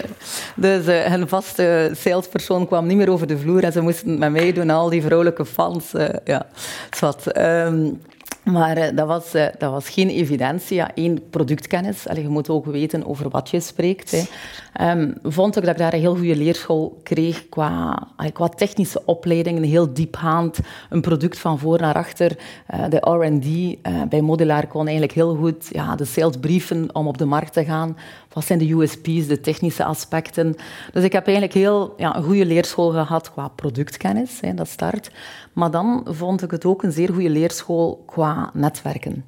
dus 0.56 0.86
uh, 0.86 1.00
hun 1.00 1.28
vaste 1.28 1.90
salespersoon 1.96 2.66
kwam 2.66 2.86
niet 2.86 2.96
meer 2.96 3.10
over 3.10 3.26
de 3.26 3.38
vloer 3.38 3.64
en 3.64 3.72
ze 3.72 3.80
moesten 3.80 4.18
met 4.18 4.32
mij 4.32 4.52
doen, 4.52 4.70
al 4.70 4.88
die 4.88 5.02
vrouwelijke 5.02 5.44
fans. 5.44 5.94
Uh, 5.94 6.04
ja, 6.24 6.46
zwart. 6.90 7.38
Um, 7.38 8.00
maar 8.44 8.78
uh, 8.78 8.96
dat, 8.96 9.06
was, 9.06 9.34
uh, 9.34 9.46
dat 9.58 9.70
was 9.70 9.88
geen 9.88 10.08
evidentie. 10.08 10.76
Ja, 10.76 10.90
Eén, 10.94 11.22
productkennis. 11.30 12.08
Allee, 12.08 12.22
je 12.22 12.28
moet 12.28 12.48
ook 12.48 12.64
weten 12.64 13.06
over 13.06 13.28
wat 13.28 13.50
je 13.50 13.60
spreekt. 13.60 14.10
Hè. 14.10 14.90
Um, 14.90 15.14
vond 15.22 15.56
ik 15.56 15.62
dat 15.62 15.72
ik 15.72 15.78
daar 15.78 15.92
een 15.92 16.00
heel 16.00 16.16
goede 16.16 16.36
leerschool 16.36 17.00
kreeg 17.02 17.48
qua, 17.48 18.02
allee, 18.16 18.32
qua 18.32 18.48
technische 18.48 19.02
opleidingen. 19.04 19.62
Heel 19.62 19.94
diepgaand. 19.94 20.58
Een 20.90 21.00
product 21.00 21.38
van 21.38 21.58
voor 21.58 21.80
naar 21.80 21.94
achter. 21.94 22.38
Uh, 22.74 22.84
de 22.88 22.96
R&D 22.96 23.78
bij 24.08 24.20
Modular 24.20 24.66
kon 24.66 24.82
eigenlijk 24.82 25.12
heel 25.12 25.34
goed 25.34 25.68
ja, 25.70 25.96
de 25.96 26.04
sales 26.04 26.36
brieven 26.36 26.94
om 26.94 27.06
op 27.06 27.18
de 27.18 27.24
markt 27.24 27.52
te 27.52 27.64
gaan. 27.64 27.96
Wat 28.34 28.44
zijn 28.44 28.58
de 28.58 28.72
USP's, 28.72 29.26
de 29.26 29.40
technische 29.40 29.84
aspecten. 29.84 30.56
Dus 30.92 31.04
ik 31.04 31.12
heb 31.12 31.24
eigenlijk 31.26 31.56
heel 31.56 31.94
ja, 31.96 32.16
een 32.16 32.22
goede 32.22 32.46
leerschool 32.46 32.90
gehad 32.90 33.32
qua 33.32 33.48
productkennis. 33.48 34.38
Hè, 34.40 34.54
dat 34.54 34.68
start. 34.68 35.10
Maar 35.52 35.70
dan 35.70 36.06
vond 36.10 36.42
ik 36.42 36.50
het 36.50 36.64
ook 36.64 36.82
een 36.82 36.92
zeer 36.92 37.12
goede 37.12 37.30
leerschool 37.30 38.02
qua 38.06 38.50
netwerken. 38.52 39.24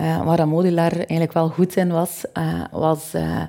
Uh, 0.00 0.24
waar 0.24 0.48
Modular 0.48 0.92
eigenlijk 0.92 1.32
wel 1.32 1.48
goed 1.48 1.76
in 1.76 1.88
was, 1.88 2.24
uh, 2.38 2.64
was 2.70 3.14
uh, 3.14 3.42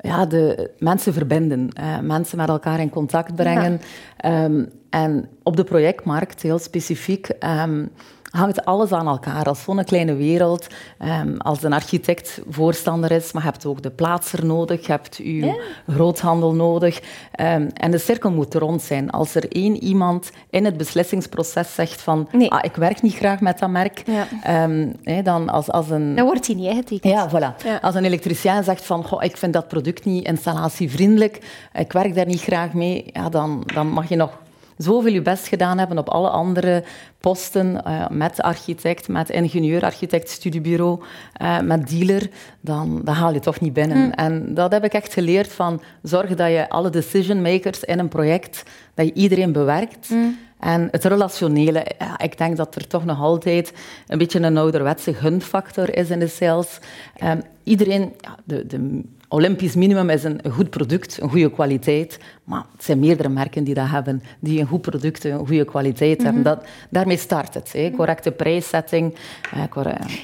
ja, 0.00 0.26
de 0.26 0.70
mensen 0.78 1.12
verbinden, 1.12 1.68
mensen 2.02 2.38
met 2.38 2.48
elkaar 2.48 2.80
in 2.80 2.90
contact 2.90 3.34
brengen. 3.34 3.80
Ehm, 4.16 4.64
en 4.90 5.28
op 5.42 5.56
de 5.56 5.64
projectmarkt, 5.64 6.42
heel 6.42 6.58
specifiek, 6.58 7.28
um, 7.40 7.90
hangt 8.34 8.64
alles 8.64 8.92
aan 8.92 9.06
elkaar. 9.06 9.44
Als 9.44 9.62
zo'n 9.62 9.84
kleine 9.84 10.14
wereld, 10.14 10.66
um, 11.02 11.36
als 11.38 11.62
een 11.62 11.72
architect 11.72 12.40
voorstander 12.48 13.10
is, 13.10 13.32
maar 13.32 13.42
je 13.42 13.48
hebt 13.48 13.66
ook 13.66 13.82
de 13.82 13.90
plaatser 13.90 14.46
nodig, 14.46 14.86
je 14.86 14.92
hebt 14.92 15.16
je 15.16 15.62
groothandel 15.88 16.54
nodig. 16.54 17.00
Um, 17.40 17.68
en 17.74 17.90
de 17.90 17.98
cirkel 17.98 18.30
moet 18.30 18.54
rond 18.54 18.82
zijn. 18.82 19.10
Als 19.10 19.34
er 19.34 19.52
één 19.52 19.82
iemand 19.84 20.30
in 20.50 20.64
het 20.64 20.76
beslissingsproces 20.76 21.74
zegt 21.74 22.02
van 22.02 22.28
nee. 22.32 22.50
ah, 22.50 22.58
ik 22.62 22.74
werk 22.76 23.02
niet 23.02 23.14
graag 23.14 23.40
met 23.40 23.58
dat 23.58 23.70
merk, 23.70 24.02
ja. 24.06 24.64
um, 24.64 24.92
dan 25.22 25.48
als, 25.48 25.70
als 25.70 25.90
een... 25.90 26.14
Dan 26.14 26.24
wordt 26.24 26.46
hij 26.46 26.56
niet 26.56 26.74
getekend. 26.74 27.12
Ja, 27.12 27.30
voilà. 27.30 27.64
Ja. 27.64 27.78
Als 27.82 27.94
een 27.94 28.04
elektricien 28.04 28.64
zegt 28.64 28.84
van 28.84 29.04
goh, 29.04 29.22
ik 29.22 29.36
vind 29.36 29.52
dat 29.52 29.68
product 29.68 30.04
niet 30.04 30.26
installatievriendelijk, 30.26 31.68
ik 31.72 31.92
werk 31.92 32.14
daar 32.14 32.26
niet 32.26 32.42
graag 32.42 32.72
mee, 32.72 33.10
ja, 33.12 33.28
dan, 33.28 33.62
dan 33.74 33.88
mag 33.88 34.08
je 34.08 34.16
nog 34.16 34.42
zoveel 34.76 35.12
je 35.12 35.22
best 35.22 35.46
gedaan 35.46 35.78
hebben 35.78 35.98
op 35.98 36.08
alle 36.08 36.28
andere 36.28 36.84
posten, 37.20 37.82
uh, 37.86 38.08
met 38.08 38.42
architect, 38.42 39.08
met 39.08 39.30
ingenieur, 39.30 39.82
architect, 39.82 40.30
studiebureau, 40.30 41.02
uh, 41.42 41.60
met 41.60 41.88
dealer, 41.88 42.28
dan, 42.60 43.00
dan 43.04 43.14
haal 43.14 43.32
je 43.32 43.40
toch 43.40 43.60
niet 43.60 43.72
binnen. 43.72 43.96
Mm. 43.96 44.10
En 44.10 44.54
dat 44.54 44.72
heb 44.72 44.84
ik 44.84 44.92
echt 44.92 45.12
geleerd 45.12 45.52
van 45.52 45.82
zorg 46.02 46.34
dat 46.34 46.48
je 46.48 46.68
alle 46.68 46.90
decision 46.90 47.42
makers 47.42 47.84
in 47.84 47.98
een 47.98 48.08
project, 48.08 48.62
dat 48.94 49.06
je 49.06 49.12
iedereen 49.12 49.52
bewerkt. 49.52 50.10
Mm. 50.10 50.38
En 50.58 50.88
het 50.90 51.04
relationele, 51.04 51.86
ja, 51.98 52.18
ik 52.18 52.38
denk 52.38 52.56
dat 52.56 52.74
er 52.74 52.86
toch 52.86 53.04
nog 53.04 53.20
altijd 53.20 53.72
een 54.06 54.18
beetje 54.18 54.40
een 54.40 54.56
ouderwetse 54.56 55.14
gunfactor 55.14 55.96
is 55.96 56.10
in 56.10 56.18
de 56.18 56.26
sales. 56.26 56.78
Um, 57.24 57.42
iedereen, 57.62 58.12
ja, 58.20 58.36
de, 58.44 58.66
de 58.66 59.02
Olympisch 59.34 59.74
minimum 59.74 60.10
is 60.10 60.24
een 60.24 60.40
goed 60.50 60.70
product, 60.70 61.20
een 61.20 61.30
goede 61.30 61.50
kwaliteit. 61.50 62.18
Maar 62.44 62.64
het 62.72 62.84
zijn 62.84 62.98
meerdere 62.98 63.28
merken 63.28 63.64
die 63.64 63.74
dat 63.74 63.88
hebben, 63.88 64.22
die 64.40 64.60
een 64.60 64.66
goed 64.66 64.80
product, 64.80 65.24
een 65.24 65.46
goede 65.46 65.64
kwaliteit 65.64 66.22
hebben. 66.22 66.42
Mhm. 66.42 66.50
Dat, 66.50 66.66
daarmee 66.90 67.16
start 67.16 67.54
het. 67.54 67.72
Hè. 67.72 67.90
Correcte 67.90 68.30
prijszetting. 68.30 69.14
Eh, 69.52 69.64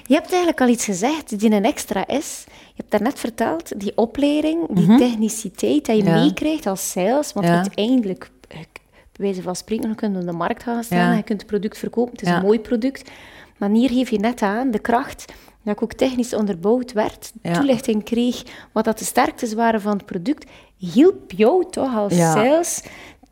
je 0.07 0.15
hebt 0.15 0.29
eigenlijk 0.29 0.61
al 0.61 0.69
iets 0.69 0.85
gezegd 0.85 1.39
die 1.39 1.53
een 1.53 1.65
extra 1.65 2.07
is. 2.07 2.45
Je 2.47 2.75
hebt 2.77 2.91
daarnet 2.91 3.19
verteld, 3.19 3.81
die 3.81 3.93
opleiding, 3.97 4.67
die 4.69 4.89
mm 4.89 4.99
techniciteit 4.99 5.87
dat 5.87 5.97
je 5.97 6.03
meekrijgt 6.03 6.67
als 6.67 6.91
sales. 6.91 7.33
Want 7.33 7.47
uiteindelijk, 7.47 8.31
bij 8.49 8.67
wijze 9.13 9.43
van 9.43 9.57
spreken, 9.57 9.95
kun 9.95 10.13
je 10.13 10.19
op 10.19 10.27
de 10.27 10.33
markt 10.33 10.63
gaan 10.63 10.85
staan 10.85 11.11
en 11.11 11.17
je 11.17 11.23
kunt 11.23 11.41
het 11.41 11.51
product 11.51 11.79
verkopen. 11.79 12.13
Het 12.13 12.23
is 12.23 12.29
een 12.29 12.43
mooi 12.43 12.61
product. 12.61 13.11
Maar 13.57 13.71
hier 13.71 13.91
geef 13.91 14.11
je 14.11 14.19
net 14.19 14.43
aan 14.43 14.71
de 14.71 14.79
kracht 14.79 15.25
dat 15.65 15.75
ik 15.75 15.83
ook 15.83 15.93
technisch 15.93 16.35
onderbouwd 16.35 16.93
werd, 16.93 17.33
toelichting 17.53 18.05
kreeg 18.05 18.43
wat 18.73 18.85
dat 18.85 18.99
de 18.99 19.05
sterktes 19.05 19.55
waren 19.55 19.81
van 19.81 19.93
het 19.93 20.07
product, 20.07 20.51
hielp 20.77 21.33
jou 21.33 21.65
toch 21.71 21.97
als 21.97 22.17
sales 22.17 22.83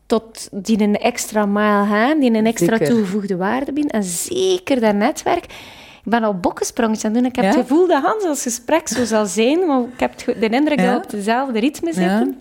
tot 0.05 0.49
die 0.51 0.81
een 0.81 0.95
extra 0.95 1.45
mile 1.45 1.85
gaan, 1.85 2.19
die 2.19 2.33
een 2.33 2.45
extra 2.45 2.77
toegevoegde 2.77 3.35
waarde 3.35 3.73
bieden. 3.73 3.91
En 3.91 4.03
zeker 4.03 4.79
dat 4.79 4.95
netwerk. 4.95 5.43
Ik 6.03 6.15
ben 6.15 6.23
al 6.23 6.39
bokkensprongjes 6.39 7.05
aan 7.05 7.13
het 7.13 7.19
doen. 7.19 7.29
Ik 7.29 7.35
heb 7.35 7.45
het 7.45 7.55
gevoel 7.55 7.87
dat 7.87 8.03
Hans 8.03 8.23
als 8.23 8.41
gesprek 8.41 8.87
zo 8.87 9.05
zal 9.05 9.25
zijn, 9.25 9.67
maar 9.67 9.81
ik 9.81 9.99
heb 9.99 10.17
de 10.17 10.49
indruk 10.49 10.77
dat 10.77 10.89
we 10.89 10.95
op 11.03 11.09
dezelfde 11.09 11.59
ritme 11.59 11.93
zitten. 11.93 12.37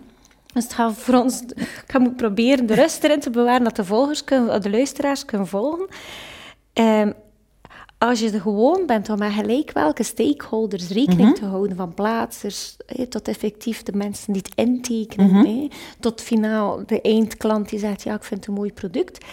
Dus 0.53 0.65
het 0.65 0.73
gaat 0.73 0.95
voor 0.97 1.15
ons... 1.15 1.43
Ik 1.43 1.85
ga 1.87 2.09
proberen 2.17 2.67
de 2.67 2.75
rust 2.75 3.05
erin 3.05 3.21
te 3.21 3.31
bewaren 3.31 3.65
dat 3.65 3.77
de 3.77 3.85
volgers, 3.85 4.25
kunnen, 4.25 4.63
de 4.63 4.71
luisteraars 4.71 5.25
kunnen 5.25 5.47
volgen. 5.47 5.87
Um, 6.75 7.15
als 7.99 8.21
je 8.21 8.31
er 8.31 8.41
gewoon 8.41 8.87
bent 8.87 9.09
om 9.09 9.19
met 9.19 9.33
gelijk 9.33 9.73
welke 9.73 10.03
stakeholders 10.03 10.89
rekening 10.89 11.29
mhm. 11.29 11.35
te 11.35 11.45
houden, 11.45 11.77
van 11.77 11.95
plaatsers 11.95 12.77
tot 13.09 13.29
effectief 13.29 13.83
de 13.83 13.93
mensen 13.97 14.33
die 14.33 14.43
het 14.43 14.67
intekenen, 14.67 15.31
mm 15.31 15.69
tot 16.01 16.21
finaal 16.21 16.83
de 16.87 17.01
eindklant 17.01 17.69
die 17.69 17.79
zegt, 17.79 18.03
ja, 18.03 18.15
ik 18.15 18.25
vind 18.25 18.41
het 18.41 18.49
een 18.49 18.55
mooi 18.55 18.73
product, 18.73 19.25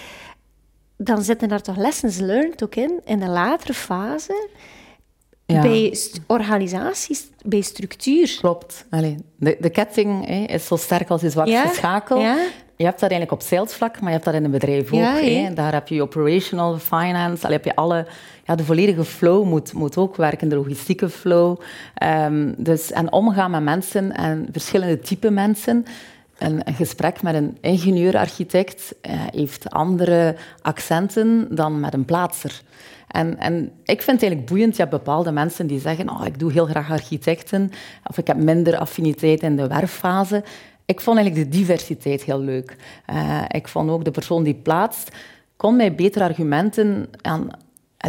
dan 0.97 1.23
zitten 1.23 1.49
daar 1.49 1.61
toch 1.61 1.77
lessons 1.77 2.17
learned 2.17 2.63
ook 2.63 2.75
in, 2.75 3.01
in 3.05 3.19
de 3.19 3.27
latere 3.27 3.73
fase, 3.73 4.47
bij 5.45 5.97
organisaties, 6.27 7.27
bij 7.43 7.61
structuur. 7.61 8.37
Klopt. 8.39 8.85
Allee, 8.89 9.17
de, 9.37 9.57
de 9.59 9.69
ketting 9.69 10.27
is 10.49 10.65
zo 10.65 10.75
sterk 10.75 11.09
als 11.09 11.21
je 11.21 11.29
zwakste 11.29 11.71
schakel. 11.73 12.19
Ja 12.19 12.37
je 12.77 12.83
hebt 12.83 12.99
dat 12.99 13.09
eigenlijk 13.11 13.41
op 13.41 13.47
salesvlak, 13.47 13.93
maar 13.99 14.09
je 14.09 14.13
hebt 14.13 14.25
dat 14.25 14.33
in 14.33 14.43
een 14.43 14.51
bedrijf 14.51 14.93
ook. 14.93 14.99
Ja, 14.99 15.49
Daar 15.49 15.73
heb 15.73 15.87
je 15.87 16.01
operational, 16.01 16.77
finance, 16.77 17.41
dan 17.41 17.51
heb 17.51 17.65
je 17.65 17.75
alle... 17.75 18.07
Ja, 18.45 18.55
de 18.55 18.63
volledige 18.63 19.03
flow 19.03 19.45
moet, 19.45 19.73
moet 19.73 19.97
ook 19.97 20.15
werken, 20.15 20.49
de 20.49 20.55
logistieke 20.55 21.09
flow. 21.09 21.59
Um, 22.03 22.55
dus, 22.57 22.91
en 22.91 23.11
omgaan 23.11 23.51
met 23.51 23.63
mensen 23.63 24.11
en 24.11 24.47
verschillende 24.51 24.99
type 24.99 25.29
mensen. 25.29 25.85
Een, 26.37 26.61
gesprek 26.65 27.21
met 27.21 27.35
een 27.35 27.57
ingenieur-architect 27.61 28.95
uh, 29.01 29.11
heeft 29.13 29.69
andere 29.69 30.35
accenten 30.61 31.47
dan 31.55 31.79
met 31.79 31.93
een 31.93 32.05
plaatser. 32.05 32.61
En, 33.07 33.39
en 33.39 33.71
ik 33.83 34.01
vind 34.01 34.21
het 34.21 34.21
eigenlijk 34.21 34.45
boeiend, 34.45 34.75
je 34.75 34.81
hebt 34.81 34.93
bepaalde 34.95 35.31
mensen 35.31 35.67
die 35.67 35.79
zeggen 35.79 36.09
oh, 36.09 36.25
ik 36.25 36.39
doe 36.39 36.51
heel 36.51 36.65
graag 36.65 36.91
architecten, 36.91 37.71
of 38.07 38.17
ik 38.17 38.27
heb 38.27 38.37
minder 38.37 38.77
affiniteit 38.77 39.41
in 39.41 39.55
de 39.55 39.67
werffase. 39.67 40.43
Ik 40.85 41.01
vond 41.01 41.17
eigenlijk 41.17 41.51
de 41.51 41.57
diversiteit 41.57 42.23
heel 42.23 42.39
leuk. 42.39 42.75
Uh, 43.09 43.41
ik 43.47 43.67
vond 43.67 43.89
ook 43.89 44.03
de 44.03 44.11
persoon 44.11 44.43
die 44.43 44.55
plaatst, 44.55 45.11
kon 45.55 45.75
mij 45.75 45.95
beter 45.95 46.21
argumenten 46.21 47.07
aan, 47.21 47.49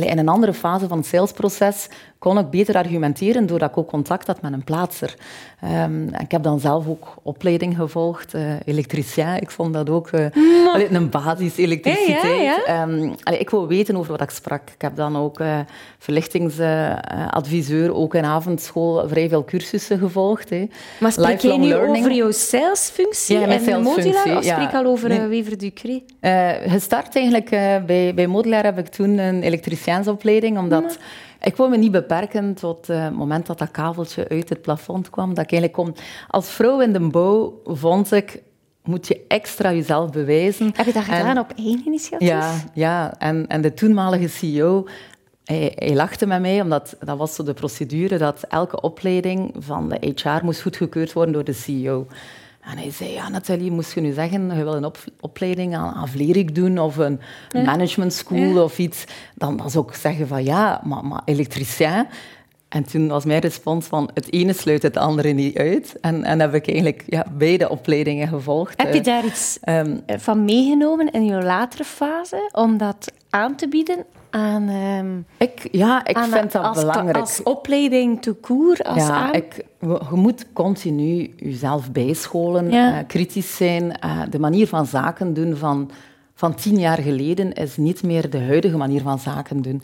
in 0.05 0.19
een 0.19 0.29
andere 0.29 0.55
fase 0.55 0.89
van 0.89 0.99
het 0.99 1.07
salesproces 1.07 1.89
kon 2.27 2.39
ik 2.39 2.51
beter 2.51 2.75
argumenteren 2.75 3.47
doordat 3.47 3.71
ik 3.71 3.77
ook 3.79 3.89
contact 3.89 4.27
had 4.27 4.43
met 4.43 4.53
een 4.53 4.65
plaatser. 4.65 5.15
Um, 5.85 6.09
ik 6.15 6.31
heb 6.31 6.43
dan 6.43 6.61
zelf 6.61 6.89
ook 6.89 7.15
opleiding 7.23 7.77
gevolgd, 7.77 8.35
uh, 8.35 8.43
elektricien. 8.65 9.41
Ik 9.41 9.51
vond 9.51 9.75
dat 9.75 9.91
ook 9.91 10.11
uh, 10.11 10.27
een 10.91 11.11
basis 11.11 11.57
elektriciteit. 11.57 12.43
Ja, 12.43 12.57
ja, 12.67 12.83
um, 12.83 13.15
ik 13.39 13.51
wil 13.51 13.67
weten 13.67 13.97
over 13.97 14.11
wat 14.11 14.21
ik 14.21 14.31
sprak. 14.31 14.71
Ik 14.75 14.83
heb 14.83 14.97
dan 14.97 15.17
ook 15.17 15.41
uh, 15.41 15.59
verlichtingsadviseur, 15.99 17.95
ook 17.95 18.15
in 18.15 18.25
avondschool, 18.25 19.09
vrij 19.09 19.29
veel 19.29 19.45
cursussen 19.45 19.99
gevolgd. 19.99 20.51
Maar 21.01 21.13
spreek 21.13 21.41
jij 21.41 21.57
nu 21.57 21.69
learning. 21.69 21.97
over 21.97 22.13
jouw 22.17 22.31
salesfunctie 22.31 23.39
ja, 23.39 23.47
en 23.49 23.83
Modular, 23.83 24.37
of 24.37 24.45
spreek 24.45 24.75
al 24.75 24.85
over 24.85 25.09
nee. 25.09 25.21
Wever 25.21 25.59
Ducré? 25.59 26.03
gestart 26.67 27.17
eigenlijk 27.17 27.51
bij, 27.87 28.13
bij 28.15 28.27
Modular 28.27 28.65
heb 28.65 28.79
ik 28.79 28.87
toen 28.87 29.19
een 29.19 29.43
elektriciënsopleiding, 29.43 30.59
omdat... 30.59 30.99
Ik 31.41 31.57
wil 31.57 31.69
me 31.69 31.77
niet 31.77 31.91
beperken 31.91 32.55
tot 32.55 32.87
het 32.87 33.13
moment 33.15 33.47
dat 33.47 33.59
dat 33.59 33.71
kabeltje 33.71 34.29
uit 34.29 34.49
het 34.49 34.63
plafond 34.63 35.11
kwam. 35.11 35.35
Dat 35.35 35.45
ik 35.45 35.53
eigenlijk 35.53 35.73
kom. 35.73 36.05
Als 36.29 36.49
vrouw 36.49 36.81
in 36.81 36.93
de 36.93 37.01
bouw 37.01 37.61
vond 37.65 38.13
ik 38.13 38.43
moet 38.83 39.07
je 39.07 39.25
extra 39.29 39.73
jezelf 39.73 40.11
bewijzen. 40.11 40.71
Heb 40.75 40.87
je 40.87 40.93
dat 40.93 41.03
gedaan 41.03 41.39
op 41.39 41.53
één 41.57 41.83
initiatief? 41.87 42.29
Ja, 42.29 42.53
ja. 42.75 43.15
En, 43.19 43.47
en 43.47 43.61
de 43.61 43.75
toenmalige 43.75 44.29
CEO 44.29 44.87
hij, 45.47 45.73
hij, 45.75 45.95
lachte 45.95 46.27
met 46.27 46.41
mij, 46.41 46.61
omdat 46.61 46.97
dat 47.01 47.19
was 47.19 47.35
zo 47.35 47.43
de 47.43 47.55
procedure 47.55 48.19
dat 48.19 48.43
elke 48.49 48.81
opleiding 48.81 49.55
van 49.59 49.89
de 49.89 50.13
HR 50.15 50.45
moest 50.45 50.63
goedgekeurd 50.63 51.13
worden 51.13 51.35
door 51.35 51.45
de 51.45 51.53
CEO. 51.53 52.07
En 52.71 52.79
hij 52.79 52.91
zei, 52.91 53.13
ja 53.13 53.29
Nathalie, 53.29 53.71
moest 53.71 53.95
je 53.95 54.01
nu 54.01 54.13
zeggen, 54.13 54.57
je 54.57 54.65
wil 54.65 54.75
een 54.75 54.93
opleiding 55.21 55.77
aan, 55.77 55.95
aan 55.95 56.09
Vlerik 56.09 56.55
doen 56.55 56.79
of 56.79 56.97
een 56.97 57.21
management 57.53 58.13
school 58.13 58.63
of 58.63 58.79
iets, 58.79 59.05
dan, 59.35 59.71
zou 59.71 59.89
ik 59.89 59.95
zeggen 59.95 60.29
van 60.29 60.45
ja, 60.45 60.81
maar, 60.85 61.05
maar 61.05 61.23
elektricien. 61.25 62.07
En 62.69 62.85
toen 62.85 63.09
was 63.09 63.25
mijn 63.25 63.41
respons 63.41 63.87
van 63.87 64.11
het 64.15 64.33
ene 64.33 64.53
sluit 64.53 64.83
het 64.83 64.97
andere 64.97 65.29
niet 65.29 65.57
uit. 65.57 65.97
En, 66.01 66.25
en 66.25 66.41
heb 66.41 66.55
ik 66.55 66.69
eigenlijk 66.69 67.03
ja, 67.07 67.27
beide 67.33 67.69
opleidingen 67.69 68.29
gevolgd. 68.29 68.83
Heb 68.83 68.95
je 68.95 69.01
daar 69.01 69.25
iets 69.25 69.59
um, 69.69 70.03
van 70.07 70.45
meegenomen 70.45 71.11
in 71.11 71.25
je 71.25 71.43
latere 71.43 71.85
fase 71.85 72.51
om 72.53 72.77
dat 72.77 73.13
aan 73.31 73.57
te 73.57 73.69
bieden 73.69 74.05
aan... 74.37 74.69
Um, 74.69 75.27
ik, 75.39 75.69
ja, 75.73 76.07
ik 76.07 76.19
vind 76.19 76.53
dat 76.53 76.65
als, 76.65 76.81
belangrijk. 76.81 77.17
Als 77.17 77.43
opleiding 77.43 78.23
te 78.23 78.33
koer, 78.33 78.79
als 78.83 79.07
ja, 79.07 79.33
ik, 79.33 79.65
je 79.81 80.07
moet 80.11 80.53
continu 80.53 81.35
jezelf 81.37 81.93
bijscholen, 81.93 82.71
ja. 82.71 82.99
uh, 82.99 83.07
kritisch 83.07 83.57
zijn. 83.57 83.99
Uh, 84.05 84.21
de 84.31 84.39
manier 84.39 84.67
van 84.67 84.87
zaken 84.87 85.35
doen 85.35 85.57
van, 85.57 85.91
van 86.35 86.55
tien 86.55 86.79
jaar 86.79 86.99
geleden 86.99 87.53
is 87.53 87.77
niet 87.77 88.03
meer 88.03 88.31
de 88.31 88.41
huidige 88.41 88.77
manier 88.77 89.03
van 89.03 89.19
zaken 89.19 89.63
doen. 89.63 89.83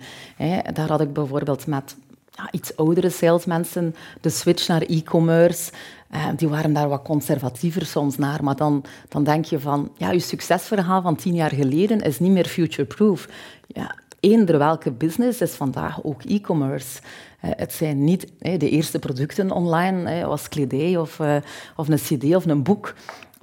daar 0.73 0.89
had 0.89 1.01
ik 1.01 1.13
bijvoorbeeld 1.13 1.67
met 1.67 1.97
ja, 2.31 2.49
iets 2.51 2.77
oudere 2.77 3.11
salesmensen 3.11 3.95
de 4.21 4.31
switch 4.31 4.69
naar 4.69 4.83
e-commerce. 4.83 5.73
Uh, 6.15 6.27
die 6.37 6.49
waren 6.49 6.73
daar 6.73 6.89
wat 6.89 7.03
conservatiever 7.03 7.87
soms 7.87 8.19
naar. 8.19 8.45
Maar 8.45 8.57
dan, 8.57 8.85
dan 9.09 9.25
denk 9.25 9.45
je 9.45 9.61
van, 9.61 9.91
ja, 9.97 10.11
je 10.11 10.19
succesverhaal 10.19 11.03
van 11.03 11.17
tien 11.17 11.35
jaar 11.35 11.53
geleden 11.53 12.01
is 12.01 12.19
niet 12.19 12.31
meer 12.31 12.47
future-proof. 12.47 13.29
Ja, 13.67 13.95
eender 14.23 14.59
welke 14.59 14.91
business 14.91 15.41
is 15.41 15.55
vandaag 15.55 16.03
ook 16.03 16.23
e-commerce. 16.23 17.01
Uh, 17.01 17.51
het 17.57 17.73
zijn 17.73 18.05
niet 18.05 18.33
de 18.41 18.69
eerste 18.71 18.99
producten 18.99 19.51
online, 19.51 20.19
uh, 20.19 20.27
was 20.27 20.49
kledij 20.49 20.97
of, 20.97 21.19
uh, 21.19 21.37
of 21.77 21.89
een 21.89 21.97
cd 21.97 22.35
of 22.35 22.47
een 22.47 22.63
boek. 22.63 22.95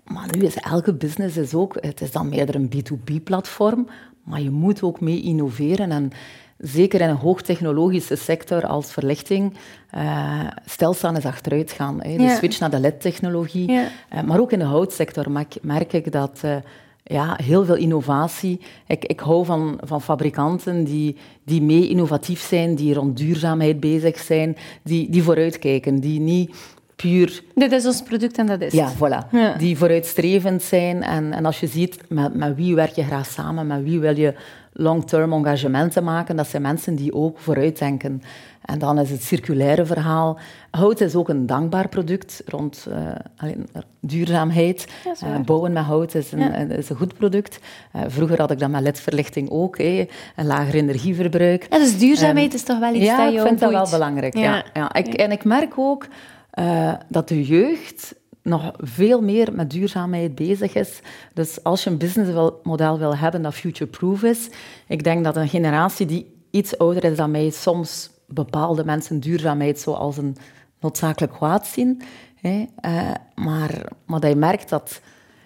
Maar 0.04 0.28
nu 0.32 0.46
is 0.46 0.56
elke 0.56 0.94
business 0.94 1.38
is 1.38 1.54
ook, 1.54 1.78
het 1.80 2.02
is 2.02 2.12
dan 2.12 2.30
meer 2.30 2.56
een 2.56 2.70
B2B-platform, 2.76 3.88
maar 4.24 4.42
je 4.42 4.50
moet 4.50 4.84
ook 4.84 5.02
mee 5.02 5.22
innoveren. 5.22 5.92
En 5.92 6.12
zeker 6.58 7.02
in 7.02 7.10
een 7.10 7.16
hoogtechnologische 7.16 8.16
sector 8.16 8.66
als 8.66 8.92
verlichting, 8.92 9.54
uh, 9.96 10.48
stilstaan 10.66 11.18
is 11.18 11.26
achteruit 11.26 11.72
gaan. 11.72 11.98
De 11.98 12.36
switch 12.38 12.60
naar 12.60 12.70
de 12.70 12.80
LED-technologie. 12.80 13.72
Uh, 13.72 13.88
maar 14.26 14.40
ook 14.40 14.52
in 14.52 14.60
de 14.60 14.66
houtsector 14.66 15.32
merk, 15.32 15.56
merk 15.62 15.94
ik 15.94 16.12
dat 16.12 16.42
uh, 16.46 16.56
ja, 17.10 17.40
heel 17.44 17.66
veel 17.66 17.76
innovatie. 17.76 18.60
Ik, 18.88 19.06
ik 19.06 19.20
hou 19.20 19.46
van, 19.46 19.80
van 19.84 20.02
fabrikanten 20.02 20.84
die, 20.84 21.16
die 21.44 21.62
mee 21.62 21.90
innovatief 21.90 22.42
zijn, 22.42 22.76
die 22.76 22.94
rond 22.94 23.18
duurzaamheid 23.18 23.80
bezig 23.80 24.20
zijn, 24.20 24.58
die, 24.84 25.10
die 25.10 25.24
vooruitkijken, 25.24 26.00
die 26.00 26.20
niet 26.20 26.56
puur... 27.02 27.44
Dit 27.56 27.72
is 27.72 27.86
ons 27.86 28.02
product 28.02 28.38
en 28.38 28.46
dat 28.46 28.62
is 28.62 28.74
Ja, 28.74 28.92
voilà. 28.94 29.58
Die 29.58 29.78
vooruitstrevend 29.78 30.64
zijn. 30.64 31.04
En, 31.04 31.34
en 31.34 31.46
als 31.46 31.60
je 31.60 31.68
ziet, 31.68 32.00
met, 32.10 32.34
met 32.34 32.56
wie 32.56 32.76
werk 32.76 32.96
je 32.96 33.04
graag 33.04 33.26
samen, 33.26 33.68
met 33.68 33.84
wie 33.84 34.00
wil 34.00 34.18
je 34.18 34.34
long-term 34.74 35.34
engagementen 35.34 36.04
maken, 36.04 36.36
dat 36.36 36.48
zijn 36.48 36.62
mensen 36.62 36.96
die 36.96 37.14
ook 37.14 37.40
vooruitdenken. 37.40 38.22
En 38.62 38.80
dan 38.80 39.00
is 39.00 39.10
het 39.10 39.24
circulaire 39.24 39.86
verhaal. 39.86 40.40
Hout 40.72 41.02
is 41.02 41.16
ook 41.16 41.30
een 41.30 41.46
dankbaar 41.46 41.90
product 41.90 42.42
rond 42.46 42.88
uh, 42.90 42.96
alleen, 43.38 43.68
duurzaamheid. 44.00 44.88
Uh, 45.24 45.40
bouwen 45.46 45.74
met 45.74 45.84
hout 45.84 46.16
is 46.16 46.32
een, 46.32 46.72
is 46.72 46.90
een 46.90 46.96
goed 46.96 47.14
product. 47.14 47.60
Uh, 47.96 48.02
vroeger 48.08 48.40
had 48.40 48.52
ik 48.52 48.60
dat 48.60 48.70
met 48.70 48.82
ledverlichting 48.82 49.50
ook, 49.50 49.78
een 49.78 50.08
lager 50.36 50.76
energieverbruik. 50.76 51.68
Ja, 51.70 51.78
dus 51.78 51.98
duurzaamheid 51.98 52.54
is 52.54 52.64
toch 52.64 52.80
wel 52.80 52.94
iets 52.94 53.06
ja, 53.06 53.24
dat 53.24 53.34
je 53.34 53.40
ik 53.40 53.46
vind 53.46 53.60
dat 53.60 53.72
wel 53.72 53.90
belangrijk. 53.90 54.38
Ja. 54.38 54.64
Ja, 54.74 54.94
Ik, 54.94 55.14
en 55.14 55.32
ik 55.32 55.44
merk 55.44 55.74
ook 55.78 56.08
dat 57.10 57.28
de 57.28 57.46
jeugd 57.46 58.16
nog 58.42 58.72
veel 58.78 59.22
meer 59.22 59.54
met 59.54 59.72
duurzaamheid 59.72 60.36
bezig 60.36 60.76
is. 60.76 61.00
Dus 61.34 61.64
als 61.64 61.84
je 61.84 61.90
een 61.90 61.98
businessmodel 61.98 62.98
wil 62.98 63.16
hebben 63.16 63.42
dat 63.42 63.54
future-proof 63.54 64.24
is, 64.24 64.50
ik 64.88 65.04
denk 65.04 65.24
dat 65.24 65.36
een 65.36 65.50
generatie 65.50 66.06
die 66.06 66.38
iets 66.52 66.78
ouder 66.78 67.04
is 67.04 67.18
dan 67.18 67.32
mij 67.32 67.50
soms 67.50 68.10
bepaalde 68.28 68.86
mensen 68.86 69.20
duurzaamheid 69.20 69.80
zoals 69.80 70.18
een 70.18 70.38
noodzakelijk 70.80 71.34
kwaad 71.34 71.68
zien. 71.68 72.02
Hè. 72.36 72.66
Uh, 72.86 73.12
maar, 73.36 73.86
maar 74.06 74.20
dat 74.20 74.30
je 74.30 74.36
merkt 74.36 74.70
dat 74.70 75.02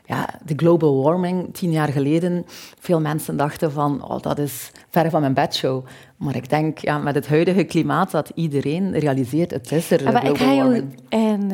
ja, 0.05 0.29
de 0.45 0.53
global 0.55 1.01
warming, 1.01 1.53
tien 1.53 1.71
jaar 1.71 1.87
geleden, 1.87 2.45
veel 2.79 2.99
mensen 2.99 3.37
dachten 3.37 3.71
van, 3.71 4.09
oh, 4.09 4.21
dat 4.21 4.39
is 4.39 4.71
ver 4.89 5.09
van 5.09 5.21
mijn 5.21 5.33
bedshow. 5.33 5.85
Maar 6.17 6.35
ik 6.35 6.49
denk 6.49 6.77
ja, 6.77 6.97
met 6.97 7.15
het 7.15 7.27
huidige 7.27 7.63
klimaat 7.63 8.11
dat 8.11 8.31
iedereen 8.35 8.99
realiseert, 8.99 9.51
het 9.51 9.71
is 9.71 9.91
er. 9.91 10.03
Maar 10.03 10.29
ik 10.29 10.37
ga 10.37 10.53
jou 10.53 10.83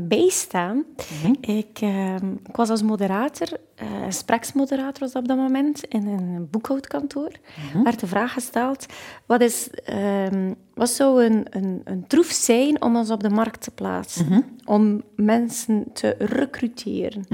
bijstaan. 0.03 0.75
Mm 1.23 1.37
ik, 1.41 1.81
uh, 1.81 2.15
ik, 2.15 2.55
was 2.55 2.69
als 2.69 2.81
moderator, 2.81 3.47
uh, 3.81 3.87
spreksmoderator 4.09 4.99
was 4.99 5.13
op 5.13 5.27
dat 5.27 5.37
moment, 5.37 5.83
in 5.83 6.07
een 6.07 6.47
boekhoudkantoor. 6.51 7.31
Mm 7.31 7.71
-hmm. 7.71 7.83
werd 7.83 7.99
de 7.99 8.07
vraag 8.07 8.33
gesteld, 8.33 8.85
wat, 9.25 9.41
is, 9.41 9.69
uh, 9.93 10.51
wat 10.73 10.89
zou 10.89 11.25
een, 11.25 11.45
een, 11.49 11.81
een, 11.83 12.07
troef 12.07 12.31
zijn 12.31 12.81
om 12.81 12.95
ons 12.95 13.09
op 13.09 13.23
de 13.23 13.29
markt 13.29 13.61
te 13.61 13.71
plaatsen? 13.71 14.25
Mm 14.25 14.31
-hmm. 14.31 14.45
Om 14.65 15.01
mensen 15.15 15.85
te 15.93 16.15
recruteren. 16.19 17.25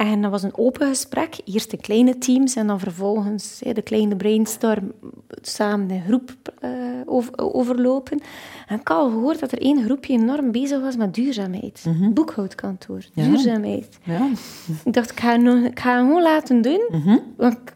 Mhm. 0.00 0.12
En 0.12 0.22
dat 0.22 0.30
was 0.30 0.42
een 0.42 0.58
open 0.58 0.88
gesprek, 0.88 1.36
eerst 1.44 1.70
de 1.70 1.76
kleine 1.76 2.18
teams 2.18 2.56
en 2.56 2.66
dan 2.66 2.80
vervolgens 2.80 3.60
de 3.72 3.82
kleine 3.82 4.16
brainstorm 4.16 4.92
samen 5.42 5.86
de 5.86 6.00
groep 6.06 6.32
uh, 6.64 6.70
overlopen. 7.36 8.20
En 8.66 8.80
ik 8.80 8.88
had 8.88 8.98
al 8.98 9.10
gehoord 9.10 9.40
dat 9.40 9.52
er 9.52 9.60
één 9.60 9.84
groepje 9.84 10.12
enorm 10.12 10.52
bezig 10.52 10.80
was 10.80 10.96
met 10.96 11.14
duurzaamheid. 11.14 11.84
Mm 11.86 12.14
Boekhoudkantoor, 12.14 13.04
duurzaamheid. 13.14 13.98
Ja. 14.02 14.28
Ik 14.84 14.92
dacht, 14.92 15.10
ik 15.10 15.20
ga, 15.20 15.34
ik 15.64 15.80
ga 15.80 15.98
gewoon 15.98 16.22
laten 16.22 16.62
doen, 16.62 16.86
mhm. 16.90 17.16
want 17.36 17.52
ik 17.52 17.74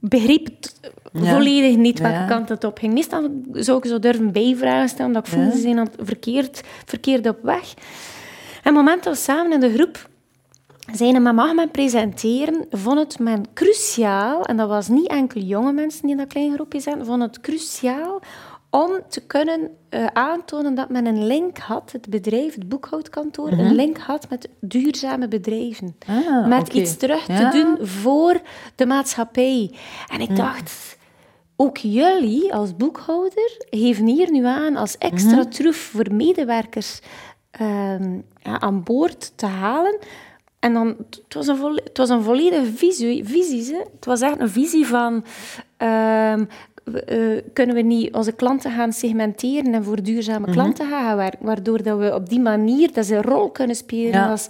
begreep 0.00 0.46
het 0.46 0.80
volledig 1.12 1.76
niet 1.76 1.98
welke 1.98 2.24
kant 2.28 2.48
het 2.48 2.64
op 2.64 2.78
ging. 2.78 2.92
Meestal 2.92 3.30
zou 3.52 3.78
ik 3.78 3.84
zo 3.84 3.98
durven 3.98 4.32
bijvragen 4.32 4.88
stellen, 4.88 5.12
dat 5.12 5.26
ik 5.26 5.32
voelde, 5.32 5.50
ze 5.50 5.60
zijn 5.60 5.88
verkeerd, 6.02 6.62
verkeerd 6.84 7.28
op 7.28 7.38
weg. 7.42 7.74
En 8.62 8.74
het 8.74 8.74
moment 8.74 9.04
dat 9.04 9.14
we 9.14 9.20
samen 9.20 9.52
in 9.52 9.60
de 9.60 9.72
groep 9.72 10.08
zijn 10.92 11.22
maar 11.22 11.34
mag 11.34 11.54
men 11.54 11.70
presenteren, 11.70 12.66
vond 12.70 12.98
het 12.98 13.18
men 13.18 13.44
cruciaal, 13.54 14.44
en 14.44 14.56
dat 14.56 14.68
was 14.68 14.88
niet 14.88 15.08
enkel 15.08 15.40
jonge 15.40 15.72
mensen 15.72 16.02
die 16.02 16.10
in 16.10 16.16
dat 16.16 16.26
klein 16.26 16.52
groepje 16.52 16.80
zijn, 16.80 17.04
vond 17.04 17.22
het 17.22 17.40
cruciaal 17.40 18.20
om 18.70 18.90
te 19.08 19.20
kunnen 19.20 19.70
uh, 19.90 20.06
aantonen 20.06 20.74
dat 20.74 20.88
men 20.88 21.06
een 21.06 21.26
link 21.26 21.58
had, 21.58 21.92
het 21.92 22.08
bedrijf, 22.08 22.54
het 22.54 22.68
boekhoudkantoor, 22.68 23.52
een 23.52 23.64
mhm. 23.64 23.74
link 23.74 23.98
had 23.98 24.30
met 24.30 24.48
duurzame 24.60 25.28
bedrijven. 25.28 25.96
Ah, 26.06 26.46
met 26.46 26.68
iets 26.72 26.96
terug 26.96 27.24
te 27.24 27.48
doen 27.52 27.86
voor 27.86 28.40
de 28.74 28.86
maatschappij. 28.86 29.74
En 30.08 30.20
ik 30.20 30.36
dacht, 30.36 30.96
ook 31.56 31.76
jullie 31.76 32.54
als 32.54 32.76
boekhouder 32.76 33.64
geven 33.70 34.06
hier 34.06 34.30
nu 34.30 34.46
aan 34.46 34.76
als 34.76 34.98
extra 34.98 35.36
mm 35.36 35.50
troef 35.50 35.76
voor 35.76 36.12
medewerkers 36.12 37.00
uh, 37.60 38.00
ja, 38.42 38.60
aan 38.60 38.82
boord 38.82 39.32
te 39.36 39.46
halen 39.46 39.98
en 40.64 40.72
dan, 40.72 40.96
het 41.24 41.34
was 41.34 41.46
een, 41.46 41.80
het 41.84 41.98
was 41.98 42.08
een 42.08 42.22
volledige 42.22 42.72
visie. 42.74 43.24
visie 43.24 43.76
Het 43.76 44.04
was 44.04 44.20
echt 44.20 44.40
een 44.40 44.48
visie 44.48 44.86
van... 44.86 45.24
Ehm, 45.76 46.44
uh, 46.84 47.40
kunnen 47.52 47.74
we 47.74 47.82
niet 47.82 48.14
onze 48.14 48.32
klanten 48.32 48.70
gaan 48.70 48.92
segmenteren 48.92 49.74
en 49.74 49.84
voor 49.84 50.02
duurzame 50.02 50.46
mhm. 50.46 50.52
klanten 50.52 50.88
gaan 50.88 51.16
werken, 51.16 51.46
waardoor 51.46 51.82
dat 51.82 51.98
we 51.98 52.14
op 52.14 52.28
die 52.28 52.40
manier 52.40 52.92
dat 52.92 53.06
ze 53.06 53.14
een 53.14 53.22
rol 53.22 53.50
kunnen 53.50 53.76
spelen 53.76 54.28
als, 54.28 54.46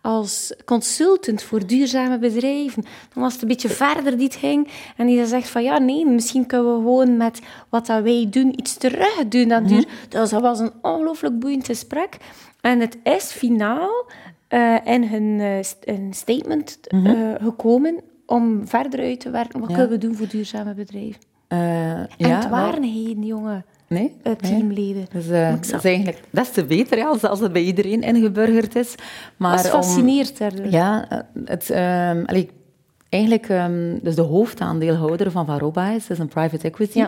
als 0.00 0.54
consultant 0.64 1.42
voor 1.42 1.66
duurzame 1.66 2.18
bedrijven. 2.18 2.84
Dan 3.14 3.22
was 3.22 3.32
het 3.32 3.42
een 3.42 3.48
beetje 3.48 3.68
verder 3.68 4.16
die 4.16 4.26
het 4.26 4.36
ging 4.36 4.68
en 4.96 5.06
die 5.06 5.26
zegt 5.26 5.48
van 5.48 5.62
ja, 5.62 5.78
nee, 5.78 6.06
misschien 6.06 6.46
kunnen 6.46 6.74
we 6.74 6.80
gewoon 6.80 7.16
met 7.16 7.40
wat 7.68 7.86
dat 7.86 8.02
wij 8.02 8.26
doen 8.30 8.58
iets 8.58 8.76
terug 8.76 9.28
doen. 9.28 9.48
Dat, 9.48 9.62
mm 9.62 9.84
dat 10.08 10.30
was 10.30 10.58
een 10.58 10.72
ongelooflijk 10.82 11.38
boeiend 11.38 11.66
gesprek. 11.66 12.16
En 12.60 12.80
het 12.80 12.96
is 13.02 13.24
finaal 13.24 14.10
uh, 14.52 14.76
in 14.84 15.08
hun 15.08 15.38
uh, 15.38 16.10
statement 16.10 16.78
mm 16.90 17.36
gekomen 17.42 18.00
om 18.26 18.68
verder 18.68 19.00
uit 19.00 19.20
te 19.20 19.30
werken. 19.30 19.60
Wat 19.60 19.68
kunnen 19.68 19.88
we 19.88 19.98
doen 19.98 20.14
voor 20.14 20.28
duurzame 20.28 20.74
bedrijven? 20.74 21.20
en 21.48 22.08
ja, 22.16 22.28
het 22.28 22.48
waren 22.48 22.82
geen 22.82 23.22
jonge 23.24 23.64
nee, 23.86 24.16
teamleden. 24.40 25.06
Dus, 25.12 25.28
dat 25.28 25.64
is 25.64 25.84
eigenlijk 25.84 26.22
des 26.30 26.50
te 26.50 26.64
beter 26.64 26.98
ja, 26.98 27.06
als, 27.06 27.24
als 27.24 27.40
het 27.40 27.52
bij 27.52 27.62
iedereen 27.62 28.02
ingeburgerd 28.02 28.76
is. 28.76 28.94
Maar 29.36 29.56
Was 29.56 29.68
fascineert 29.68 30.38
daardoor. 30.38 30.66
Ja, 30.66 31.08
het... 31.44 31.70
Um, 31.70 32.24
allee, 32.24 32.50
eigenlijk, 33.08 33.48
um, 33.48 33.98
dus 34.02 34.14
de 34.14 34.22
hoofdaandeelhouder 34.22 35.30
van 35.30 35.46
Varoba 35.46 35.90
is, 35.90 36.10
is 36.10 36.18
een 36.18 36.28
private 36.28 36.66
equity. 36.66 37.04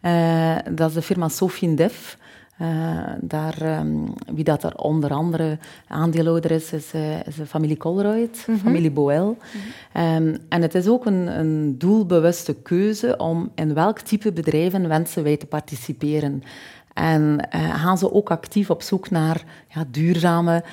Ja. 0.00 0.62
dat 0.70 0.88
is 0.88 0.94
de 0.94 1.02
firma 1.02 1.28
Sofien 1.28 1.74
Def. 1.74 2.18
Uh, 2.62 3.12
daar, 3.20 3.78
um, 3.78 4.14
wie 4.34 4.44
dat 4.44 4.62
er 4.62 4.74
onder 4.76 5.10
andere 5.10 5.58
aandeelhouder 5.88 6.50
is, 6.50 6.72
is, 6.72 6.94
uh, 6.94 7.26
is 7.26 7.34
de 7.34 7.46
familie 7.46 7.76
Colruyt, 7.76 8.44
mm 8.46 8.54
-hmm. 8.54 8.62
familie 8.62 8.90
Boel. 8.90 9.26
Mm 9.26 9.36
-hmm. 9.92 10.26
um, 10.26 10.38
en 10.48 10.62
het 10.62 10.74
is 10.74 10.88
ook 10.88 11.06
een, 11.06 11.38
een, 11.38 11.78
doelbewuste 11.78 12.54
keuze 12.54 13.16
om 13.16 13.50
in 13.54 13.74
welk 13.74 13.98
type 13.98 14.32
bedrijven 14.32 14.88
wensen 14.88 15.22
wij 15.22 15.36
te 15.36 15.46
participeren. 15.46 16.42
En 16.92 17.48
uh, 17.54 17.74
gaan 17.74 17.98
ze 17.98 18.12
ook 18.12 18.30
actief 18.30 18.70
op 18.70 18.82
zoek 18.82 19.10
naar 19.10 19.44
ja, 19.68 19.84
duurzame 19.90 20.64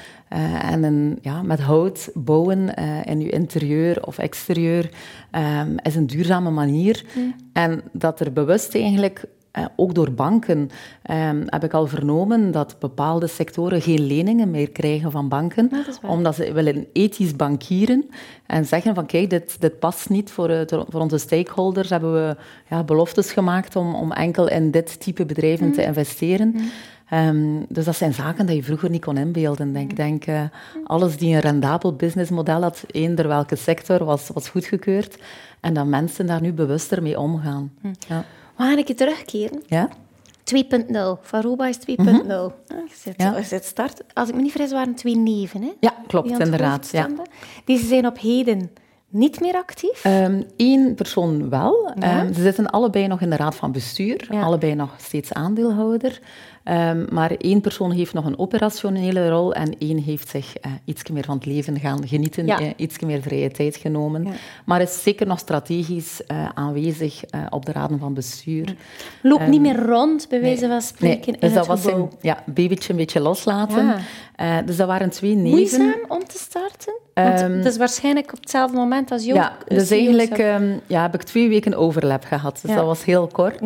en 0.62 0.84
een, 0.84 1.19
ja, 1.22 1.41
met 1.41 1.60
hout 1.60 2.10
bouwen 2.13 2.74
in 3.06 3.19
je 3.19 3.30
interieur 3.30 4.06
of 4.06 4.17
exterieur 4.17 4.89
um, 5.32 5.76
is 5.82 5.96
een 5.96 6.08
duurzame 6.08 6.50
manier. 6.50 7.06
Mm. 7.15 7.36
En 7.54 7.82
dat 7.91 8.19
er 8.19 8.34
bewust 8.34 8.76
eigenlijk 8.76 9.26
eh, 9.53 9.65
ook 9.75 9.95
door 9.95 10.11
banken 10.11 10.69
ehm, 11.01 11.43
heb 11.45 11.63
ik 11.63 11.73
al 11.73 11.87
vernomen 11.87 12.51
dat 12.51 12.75
bepaalde 12.79 13.27
sectoren 13.27 13.81
geen 13.81 14.05
leningen 14.05 14.51
meer 14.51 14.71
krijgen 14.71 15.11
van 15.11 15.29
banken, 15.29 15.71
omdat 16.01 16.35
ze 16.35 16.53
willen 16.53 16.85
ethisch 16.93 17.35
bankieren 17.35 18.05
en 18.45 18.65
zeggen 18.65 18.95
van 18.95 19.05
kijk, 19.05 19.29
dit, 19.29 19.61
dit 19.61 19.79
past 19.79 20.09
niet 20.09 20.31
voor, 20.31 20.49
uh, 20.49 20.61
voor 20.67 21.01
onze 21.01 21.17
stakeholders. 21.17 21.89
Hebben 21.89 22.13
we 22.13 22.35
ja, 22.69 22.83
beloftes 22.83 23.31
gemaakt 23.31 23.75
om, 23.75 23.95
om 23.95 24.11
enkel 24.11 24.49
in 24.49 24.71
dit 24.71 24.99
type 24.99 25.25
bedrijven 25.25 25.71
te 25.71 25.81
mm. 25.81 25.87
investeren. 25.87 26.47
Mm. 26.47 26.69
Ehm, 27.09 27.63
dus 27.69 27.85
dat 27.85 27.95
zijn 27.95 28.13
zaken 28.13 28.45
die 28.45 28.55
je 28.55 28.63
vroeger 28.63 28.89
niet 28.89 29.05
kon 29.05 29.17
inbeelden. 29.17 29.73
Denk, 29.73 29.89
mm. 29.89 29.95
denk 29.95 30.27
uh, 30.27 30.41
alles 30.83 31.17
die 31.17 31.33
een 31.35 31.41
rendabel 31.41 31.95
businessmodel 31.95 32.61
had, 32.61 32.83
eender 32.87 33.27
welke 33.27 33.55
sector, 33.55 34.03
was, 34.03 34.29
was 34.33 34.49
goedgekeurd. 34.49 35.17
En 35.59 35.73
dat 35.73 35.85
mensen 35.85 36.25
daar 36.25 36.41
nu 36.41 36.53
bewuster 36.53 37.01
mee 37.01 37.19
omgaan. 37.19 37.71
Ja. 38.07 38.25
We 38.63 38.69
gaan 38.69 38.78
een 38.78 38.84
keer 38.84 38.95
terugkeren. 38.95 39.63
Ja? 39.67 39.89
2.0. 40.43 41.21
Van 41.21 41.41
Roba 41.41 41.67
is 41.67 41.78
2.0. 41.78 41.84
Mm 41.95 42.08
-hmm. 42.08 42.52
ja. 43.17 43.41
start. 43.41 44.02
Als 44.13 44.30
ik 44.30 44.36
me 44.36 44.41
niet 44.41 44.52
vergis, 44.52 44.71
waren 44.71 44.95
twee 44.95 45.15
neven. 45.15 45.62
Hè? 45.62 45.71
Ja, 45.80 45.93
klopt, 46.08 46.39
inderdaad. 46.39 46.89
Ja. 46.91 47.10
Deze 47.65 47.86
zijn 47.86 48.08
op 48.08 48.19
heden 48.19 48.71
niet 49.10 49.39
meer 49.39 49.56
actief? 49.56 50.04
Eén 50.04 50.47
um, 50.58 50.95
persoon 50.95 51.49
wel. 51.49 51.93
Um, 52.04 52.34
ze 52.34 52.41
zitten 52.41 52.69
allebei 52.69 53.08
nog 53.08 53.21
in 53.21 53.30
de 53.30 53.36
raad 53.36 53.56
van 53.56 53.71
bestuur, 53.71 54.28
ja. 54.30 54.41
allebei 54.41 54.76
nog 54.76 54.95
steeds 54.97 55.34
aandeelhouder. 55.34 56.19
Um, 56.69 57.08
maar 57.12 57.32
één 57.32 57.62
persoon 57.62 57.91
heeft 57.91 58.13
nog 58.13 58.26
een 58.26 58.39
operationele 58.39 59.30
rol 59.30 59.54
en 59.54 59.78
één 59.80 59.97
heeft 59.97 60.30
zich 60.30 60.54
uh, 60.65 60.71
iets 60.86 61.10
meer 61.10 61.23
van 61.23 61.36
het 61.36 61.45
leven 61.45 61.80
gaan 61.80 62.08
genieten, 62.08 62.45
ja. 62.45 62.62
uh, 62.62 62.69
iets 62.76 62.99
meer 62.99 63.21
vrije 63.21 63.52
tijd 63.52 63.76
genomen. 63.76 64.23
Ja. 64.23 64.32
Maar 64.65 64.82
is 64.82 65.04
zeker 65.04 65.28
nog 65.28 65.39
strategisch 65.39 66.21
uh, 66.28 66.49
aanwezig 66.54 67.21
op 67.49 67.65
de 67.65 67.71
raden 67.71 67.99
van 67.99 68.13
bestuur. 68.13 68.76
Loopt 69.21 69.47
niet 69.47 69.62
meer 69.62 69.86
rond, 69.86 70.30
bij 70.30 70.41
wijze 70.41 70.67
van 70.67 70.82
spreken, 70.82 71.32
nee. 71.32 71.39
dus 71.39 71.54
dat 71.54 71.67
was 71.67 71.86
een 71.86 72.12
ja, 72.21 72.43
babytje 72.45 72.89
een 72.89 72.97
beetje 72.97 73.19
loslaten. 73.19 73.95
dus 74.65 74.78
dat 74.78 74.88
waren 74.88 75.10
twee 75.10 75.36
neven. 75.36 75.49
Moeizaam 75.49 76.06
om 76.08 76.26
te 76.26 76.38
starten? 76.38 76.93
Want 77.13 77.39
het 77.39 77.65
is 77.65 77.78
waarschijnlijk 77.78 78.34
op 78.34 78.39
hetzelfde 78.39 78.78
moment 78.78 79.12
als 79.12 79.26
jou. 79.26 79.38
Ja, 79.38 79.58
dus 79.67 79.91
eigenlijk 79.91 80.38
um, 80.38 80.82
ja, 80.88 81.02
heb 81.02 81.13
ik 81.13 81.23
twee 81.23 81.49
weken 81.49 81.73
overlap 81.73 82.23
gehad. 82.23 82.60
Dus 82.62 82.76
dat 82.76 82.86
was 82.86 83.06
heel 83.06 83.28
kort. 83.28 83.62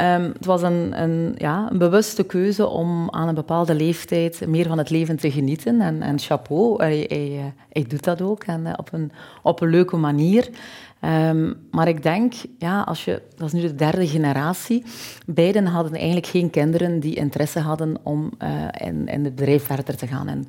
Um, 0.00 0.32
het 0.32 0.46
was 0.46 0.62
een, 0.62 1.02
een, 1.02 1.34
ja, 1.36 1.68
een 1.70 1.78
bewuste 1.78 2.24
keuze 2.24 2.66
om 2.66 3.10
aan 3.10 3.28
een 3.28 3.34
bepaalde 3.34 3.74
leeftijd 3.74 4.46
meer 4.46 4.66
van 4.66 4.78
het 4.78 4.90
leven 4.90 5.16
te 5.16 5.30
genieten. 5.30 5.80
En, 5.80 6.02
en 6.02 6.18
chapeau, 6.18 6.82
hij, 6.82 7.04
hij, 7.08 7.52
hij, 7.68 7.84
doet 7.88 8.04
dat 8.04 8.22
ook 8.22 8.44
en 8.44 8.60
uh, 8.60 8.72
op, 8.76 8.92
een, 8.92 9.12
op 9.42 9.60
een 9.60 9.68
leuke 9.68 9.96
manier. 9.96 10.48
Um, 11.28 11.56
maar 11.70 11.88
ik 11.88 12.02
denk, 12.02 12.34
ja, 12.58 12.80
als 12.80 13.04
je, 13.04 13.22
dat 13.36 13.46
is 13.46 13.52
nu 13.52 13.60
de 13.60 13.74
derde 13.74 14.06
generatie, 14.06 14.84
beiden 15.26 15.66
hadden 15.66 15.92
eigenlijk 15.92 16.26
geen 16.26 16.50
kinderen 16.50 17.00
die 17.00 17.14
interesse 17.14 17.60
hadden 17.60 17.96
om 18.02 18.30
uh, 18.42 18.48
in, 18.86 19.08
in 19.08 19.24
het 19.24 19.34
bedrijf 19.34 19.64
verder 19.64 19.96
te 19.96 20.06
gaan. 20.06 20.28
En, 20.28 20.44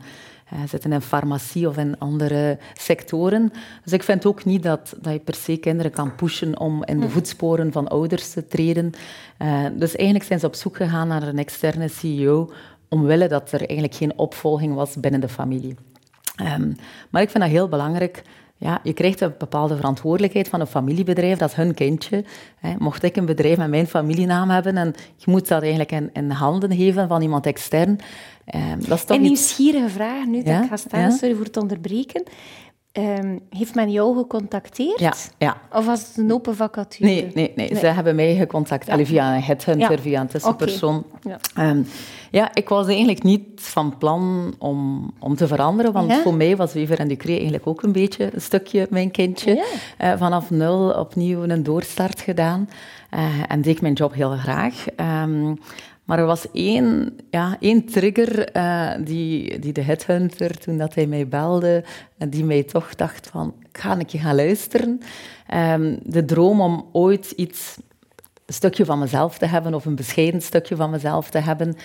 zitten 0.67 0.91
in 0.91 1.01
farmacie 1.01 1.67
of 1.67 1.77
in 1.77 1.99
andere 1.99 2.57
sectoren. 2.73 3.53
Dus 3.83 3.93
ik 3.93 4.03
vind 4.03 4.25
ook 4.25 4.45
niet 4.45 4.63
dat, 4.63 4.95
dat 5.01 5.13
je 5.13 5.19
per 5.19 5.35
se 5.35 5.57
kinderen 5.57 5.91
kan 5.91 6.15
pushen 6.15 6.59
om 6.59 6.83
in 6.83 6.99
de 6.99 7.09
voetsporen 7.09 7.71
van 7.71 7.87
ouders 7.87 8.31
te 8.31 8.47
treden. 8.47 8.91
Uh, 9.39 9.65
dus 9.73 9.95
eigenlijk 9.95 10.27
zijn 10.27 10.39
ze 10.39 10.45
op 10.45 10.55
zoek 10.55 10.75
gegaan 10.75 11.07
naar 11.07 11.23
een 11.23 11.39
externe 11.39 11.87
CEO, 11.87 12.51
omwille 12.89 13.27
dat 13.27 13.51
er 13.51 13.59
eigenlijk 13.59 13.95
geen 13.95 14.17
opvolging 14.17 14.73
was 14.73 14.95
binnen 14.95 15.21
de 15.21 15.29
familie. 15.29 15.75
Um, 16.41 16.75
maar 17.09 17.21
ik 17.21 17.29
vind 17.29 17.43
dat 17.43 17.53
heel 17.53 17.67
belangrijk 17.67 18.23
ja, 18.65 18.79
je 18.83 18.93
krijgt 18.93 19.21
een 19.21 19.33
bepaalde 19.37 19.75
verantwoordelijkheid 19.75 20.47
van 20.47 20.59
een 20.59 20.67
familiebedrijf, 20.67 21.37
dat 21.37 21.49
is 21.49 21.55
hun 21.55 21.73
kindje. 21.73 22.23
Mocht 22.77 23.03
ik 23.03 23.15
een 23.15 23.25
bedrijf 23.25 23.57
met 23.57 23.69
mijn 23.69 23.87
familienaam 23.87 24.49
hebben 24.49 24.77
en 24.77 24.93
je 25.15 25.31
moet 25.31 25.47
dat 25.47 25.61
eigenlijk 25.61 25.91
in, 25.91 26.09
in 26.13 26.29
handen 26.29 26.75
geven 26.75 27.07
van 27.07 27.21
iemand 27.21 27.45
extern, 27.45 27.99
Um, 28.55 28.79
dat 28.87 28.97
is 28.97 29.05
toch 29.05 29.17
een 29.17 29.23
nieuwsgierige 29.23 29.89
vraag, 29.89 30.25
nu 30.25 30.43
dat 30.43 30.63
ik 30.63 30.69
ga 30.69 30.77
staan, 30.77 31.11
sorry 31.11 31.35
voor 31.35 31.45
het 31.45 31.57
onderbreken. 31.57 32.23
Um, 32.97 33.39
heeft 33.49 33.75
men 33.75 33.91
jou 33.91 34.17
gecontacteerd? 34.17 34.99
Ja, 34.99 35.13
ja. 35.37 35.57
Of 35.71 35.85
was 35.85 36.07
het 36.07 36.17
een 36.17 36.33
open 36.33 36.55
vacature? 36.55 37.05
Nee, 37.05 37.31
nee, 37.33 37.51
nee. 37.55 37.69
nee. 37.69 37.79
ze 37.79 37.85
hebben 37.85 38.15
mij 38.15 38.35
gecontacteerd. 38.35 38.99
Ja. 38.99 39.05
Via 39.05 39.35
een 39.35 39.41
headhunter, 39.41 39.91
ja. 39.91 39.97
via 39.97 40.21
een 40.21 40.27
tussenpersoon. 40.27 41.03
Okay. 41.15 41.37
Ja. 41.55 41.69
Um, 41.69 41.87
ja, 42.31 42.49
ik 42.53 42.69
was 42.69 42.87
eigenlijk 42.87 43.23
niet 43.23 43.41
van 43.55 43.97
plan 43.97 44.53
om, 44.57 45.11
om 45.19 45.35
te 45.35 45.47
veranderen, 45.47 45.91
want 45.91 46.13
voor 46.13 46.33
mij 46.33 46.55
was 46.55 46.73
Wever 46.73 46.99
en 46.99 47.07
Ducré 47.07 47.31
eigenlijk 47.31 47.67
ook 47.67 47.83
een 47.83 47.91
beetje 47.91 48.29
een 48.33 48.41
stukje 48.41 48.87
mijn 48.89 49.11
kindje. 49.11 49.65
Uh, 50.01 50.13
vanaf 50.17 50.49
nul 50.49 50.91
opnieuw 50.91 51.43
een 51.43 51.63
doorstart 51.63 52.21
gedaan 52.21 52.69
uh, 53.13 53.21
en 53.47 53.61
deed 53.61 53.75
ik 53.75 53.81
mijn 53.81 53.93
job 53.93 54.13
heel 54.13 54.31
graag. 54.31 54.85
Um, 55.23 55.59
maar 56.05 56.19
er 56.19 56.25
was 56.25 56.51
één, 56.51 57.17
ja, 57.29 57.57
één 57.59 57.85
trigger 57.85 58.55
uh, 58.55 58.91
die, 58.99 59.59
die 59.59 59.73
de 59.73 59.81
headhunter, 59.81 60.57
toen 60.57 60.77
dat 60.77 60.95
hij 60.95 61.07
mij 61.07 61.27
belde, 61.27 61.83
en 62.17 62.29
die 62.29 62.43
mij 62.43 62.63
toch 62.63 62.95
dacht 62.95 63.27
van, 63.27 63.53
ik 63.69 63.77
ga 63.77 63.91
een 63.91 64.05
keer 64.05 64.19
gaan 64.19 64.35
luisteren. 64.35 65.01
Um, 65.53 65.99
de 66.03 66.25
droom 66.25 66.61
om 66.61 66.85
ooit 66.91 67.31
iets, 67.31 67.77
een 68.45 68.53
stukje 68.53 68.85
van 68.85 68.99
mezelf 68.99 69.37
te 69.37 69.45
hebben, 69.45 69.73
of 69.73 69.85
een 69.85 69.95
bescheiden 69.95 70.41
stukje 70.41 70.75
van 70.75 70.89
mezelf 70.89 71.29
te 71.29 71.39
hebben, 71.39 71.75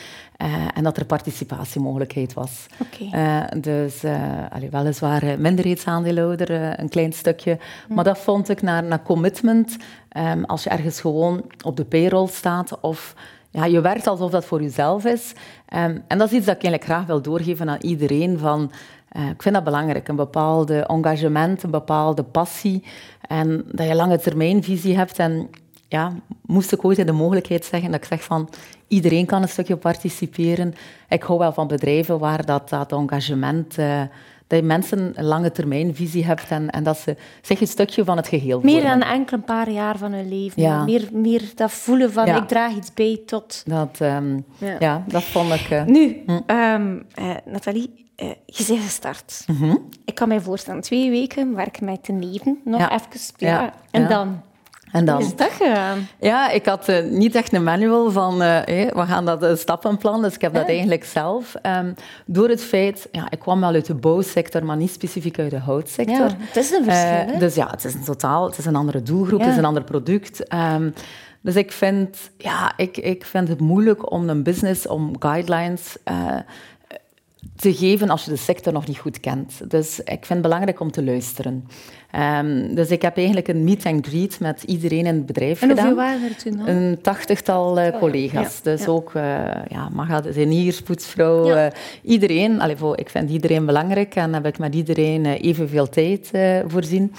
uh, 0.42 0.68
en 0.74 0.82
dat 0.82 0.96
er 0.96 1.04
participatiemogelijkheid 1.04 2.32
was. 2.32 2.66
Okay. 2.78 3.46
Uh, 3.54 3.60
dus, 3.62 4.04
allee, 4.50 4.70
weliswaar 4.70 5.40
minderheidsaandeelhouder, 5.40 6.80
een 6.80 6.88
klein 6.88 7.12
stukje, 7.12 7.58
hm. 7.86 7.94
maar 7.94 8.04
dat 8.04 8.18
vond 8.18 8.48
ik 8.48 8.62
naar, 8.62 8.84
naar 8.84 9.02
commitment, 9.02 9.76
um, 10.16 10.44
als 10.44 10.64
je 10.64 10.70
ergens 10.70 11.00
gewoon 11.00 11.44
op 11.64 11.76
de 11.76 11.84
payroll 11.84 12.28
staat, 12.28 12.80
of 12.80 13.14
ja, 13.50 13.64
je 13.64 13.80
werkt 13.80 14.06
alsof 14.06 14.30
dat 14.30 14.44
voor 14.44 14.62
jezelf 14.62 15.04
is. 15.04 15.32
Um, 15.74 16.02
en 16.06 16.18
dat 16.18 16.30
is 16.30 16.36
iets 16.36 16.46
dat 16.46 16.56
ik 16.56 16.62
eigenlijk 16.62 16.84
graag 16.84 17.06
wil 17.06 17.22
doorgeven 17.22 17.70
aan 17.70 17.80
iedereen. 17.80 18.38
Van, 18.38 18.70
uh, 19.16 19.28
ik 19.28 19.42
vind 19.42 19.54
dat 19.54 19.64
belangrijk, 19.64 20.08
een 20.08 20.16
bepaalde 20.16 20.86
engagement, 20.86 21.62
een 21.62 21.70
bepaalde 21.70 22.22
passie. 22.22 22.84
En 23.28 23.64
dat 23.72 23.86
je 23.86 23.94
lange 23.94 24.18
termijnvisie 24.18 24.96
hebt. 24.96 25.18
En 25.18 25.50
ja, 25.88 26.12
moest 26.46 26.72
ik 26.72 26.84
ooit 26.84 27.06
de 27.06 27.12
mogelijkheid 27.12 27.64
zeggen 27.64 27.90
dat 27.90 28.00
ik 28.00 28.06
zeg 28.06 28.22
van 28.22 28.48
iedereen 28.88 29.26
kan 29.26 29.42
een 29.42 29.48
stukje 29.48 29.76
participeren. 29.76 30.74
Ik 31.08 31.22
hou 31.22 31.38
wel 31.38 31.52
van 31.52 31.66
bedrijven 31.66 32.18
waar 32.18 32.44
dat, 32.44 32.68
dat 32.68 32.92
engagement... 32.92 33.78
Uh, 33.78 34.02
dat 34.50 34.58
je 34.58 34.64
mensen 34.64 35.12
een 35.14 35.24
lange 35.24 35.52
termijnvisie 35.52 36.24
hebt 36.24 36.48
en, 36.48 36.70
en 36.70 36.82
dat 36.82 36.98
ze 36.98 37.16
zich 37.42 37.60
een 37.60 37.66
stukje 37.66 38.04
van 38.04 38.16
het 38.16 38.28
geheel 38.28 38.60
Meer 38.62 38.82
dan 38.82 39.02
enkel 39.02 39.36
een 39.36 39.44
paar 39.44 39.70
jaar 39.70 39.98
van 39.98 40.12
hun 40.12 40.28
leven. 40.28 40.62
Ja. 40.62 40.84
Meer, 40.84 41.08
meer 41.12 41.42
dat 41.54 41.72
voelen 41.72 42.12
van 42.12 42.28
ik 42.28 42.48
draag 42.48 42.76
iets 42.76 42.94
bij 42.94 43.22
tot... 43.26 43.62
Dat, 43.66 43.98
um, 44.02 44.44
ja. 44.58 44.76
ja. 44.78 45.04
dat 45.06 45.22
vond 45.22 45.52
ik... 45.52 45.70
Uh, 45.70 45.84
nu, 45.84 46.22
hm. 46.26 46.56
um, 46.56 47.06
uh, 47.18 47.34
Nathalie, 47.44 48.12
uh, 48.16 48.28
je 48.46 48.64
bent 48.66 48.80
gestart. 48.80 49.44
Mm 49.46 49.56
-hmm. 49.56 49.88
Ik 50.04 50.14
kan 50.14 50.28
mij 50.28 50.40
voorstellen, 50.40 50.80
twee 50.80 51.10
weken 51.10 51.54
werken 51.54 51.84
met 51.84 52.06
de 52.06 52.12
neven, 52.12 52.58
nog 52.64 52.90
even. 52.90 53.34
Ja. 53.36 53.72
En 53.90 54.08
dan... 54.08 54.42
En 54.92 55.04
dan, 55.04 55.20
is 55.20 55.36
dat 55.36 55.50
gegaan? 55.50 56.08
Ja, 56.20 56.50
ik 56.50 56.66
had 56.66 56.88
uh, 56.88 57.02
niet 57.10 57.34
echt 57.34 57.52
een 57.52 57.64
manual 57.64 58.10
van 58.10 58.34
uh, 58.34 58.48
hey, 58.64 58.90
we 58.94 59.06
gaan 59.06 59.24
dat 59.24 59.42
uh, 59.42 59.54
stappenplan, 59.54 60.22
dus 60.22 60.34
ik 60.34 60.40
heb 60.40 60.54
dat 60.54 60.68
eigenlijk 60.68 61.04
zelf. 61.04 61.54
Um, 61.62 61.94
door 62.26 62.48
het 62.48 62.62
feit, 62.62 63.08
ja, 63.12 63.30
ik 63.30 63.38
kwam 63.38 63.60
wel 63.60 63.72
uit 63.72 63.86
de 63.86 63.94
bouwsector, 63.94 64.64
maar 64.64 64.76
niet 64.76 64.90
specifiek 64.90 65.38
uit 65.38 65.50
de 65.50 65.58
houtsector. 65.58 66.16
Ja, 66.16 66.36
het 66.38 66.56
is 66.56 66.70
een 66.70 66.84
verschil. 66.84 67.38
dus 67.38 67.54
ja, 67.54 67.70
het 67.70 67.84
is 67.84 67.94
een 67.94 68.04
totaal, 68.04 68.46
het 68.46 68.58
is 68.58 68.64
een 68.64 68.76
andere 68.76 69.02
doelgroep, 69.02 69.38
ja. 69.38 69.44
het 69.44 69.52
is 69.52 69.58
een 69.58 69.64
ander 69.64 69.84
product. 69.84 70.54
Um, 70.54 70.94
dus 71.40 71.56
ik 71.56 71.72
vind, 71.72 72.30
ja, 72.38 72.72
ik, 72.76 72.96
ik 72.96 73.24
vind 73.24 73.48
het 73.48 73.60
moeilijk 73.60 74.12
om 74.12 74.28
een 74.28 74.42
business, 74.42 74.86
om 74.86 75.12
guidelines 75.18 75.96
te 77.56 77.74
geven 77.74 78.10
als 78.10 78.24
je 78.24 78.30
de 78.30 78.36
sector 78.36 78.72
nog 78.72 78.86
niet 78.86 78.98
goed 78.98 79.20
kent. 79.20 79.70
Dus 79.70 80.00
ik 80.00 80.06
vind 80.06 80.28
het 80.28 80.42
belangrijk 80.42 80.80
om 80.80 80.90
te 80.90 81.04
luisteren. 81.04 81.66
Um, 82.16 82.74
dus 82.74 82.90
ik 82.90 83.02
heb 83.02 83.16
eigenlijk 83.16 83.48
een 83.48 83.64
meet 83.64 83.86
and 83.86 84.06
greet 84.06 84.40
met 84.40 84.62
iedereen 84.62 85.06
in 85.06 85.14
het 85.14 85.26
bedrijf 85.26 85.62
en 85.62 85.68
gedaan. 85.68 85.86
En 85.86 85.92
hoeveel 85.92 86.04
waren 86.06 86.28
er 86.28 86.36
toen? 86.36 86.68
Een 86.68 87.00
tachtigtal 87.00 87.78
uh, 87.78 87.98
collega's. 87.98 88.60
Ja, 88.62 88.70
dus 88.70 88.84
ja. 88.84 88.90
ook, 88.90 89.12
uh, 89.14 89.22
ja, 89.68 89.88
Maga, 89.92 90.20
de 90.20 90.80
poetsvrouw, 90.84 91.46
ja. 91.46 91.66
uh, 91.66 91.72
iedereen. 92.02 92.60
Allee, 92.60 92.76
voor, 92.76 92.98
ik 92.98 93.10
vind 93.10 93.30
iedereen 93.30 93.66
belangrijk 93.66 94.14
en 94.14 94.34
heb 94.34 94.46
ik 94.46 94.58
met 94.58 94.74
iedereen 94.74 95.26
evenveel 95.26 95.88
tijd 95.88 96.30
voorzien. 96.66 97.12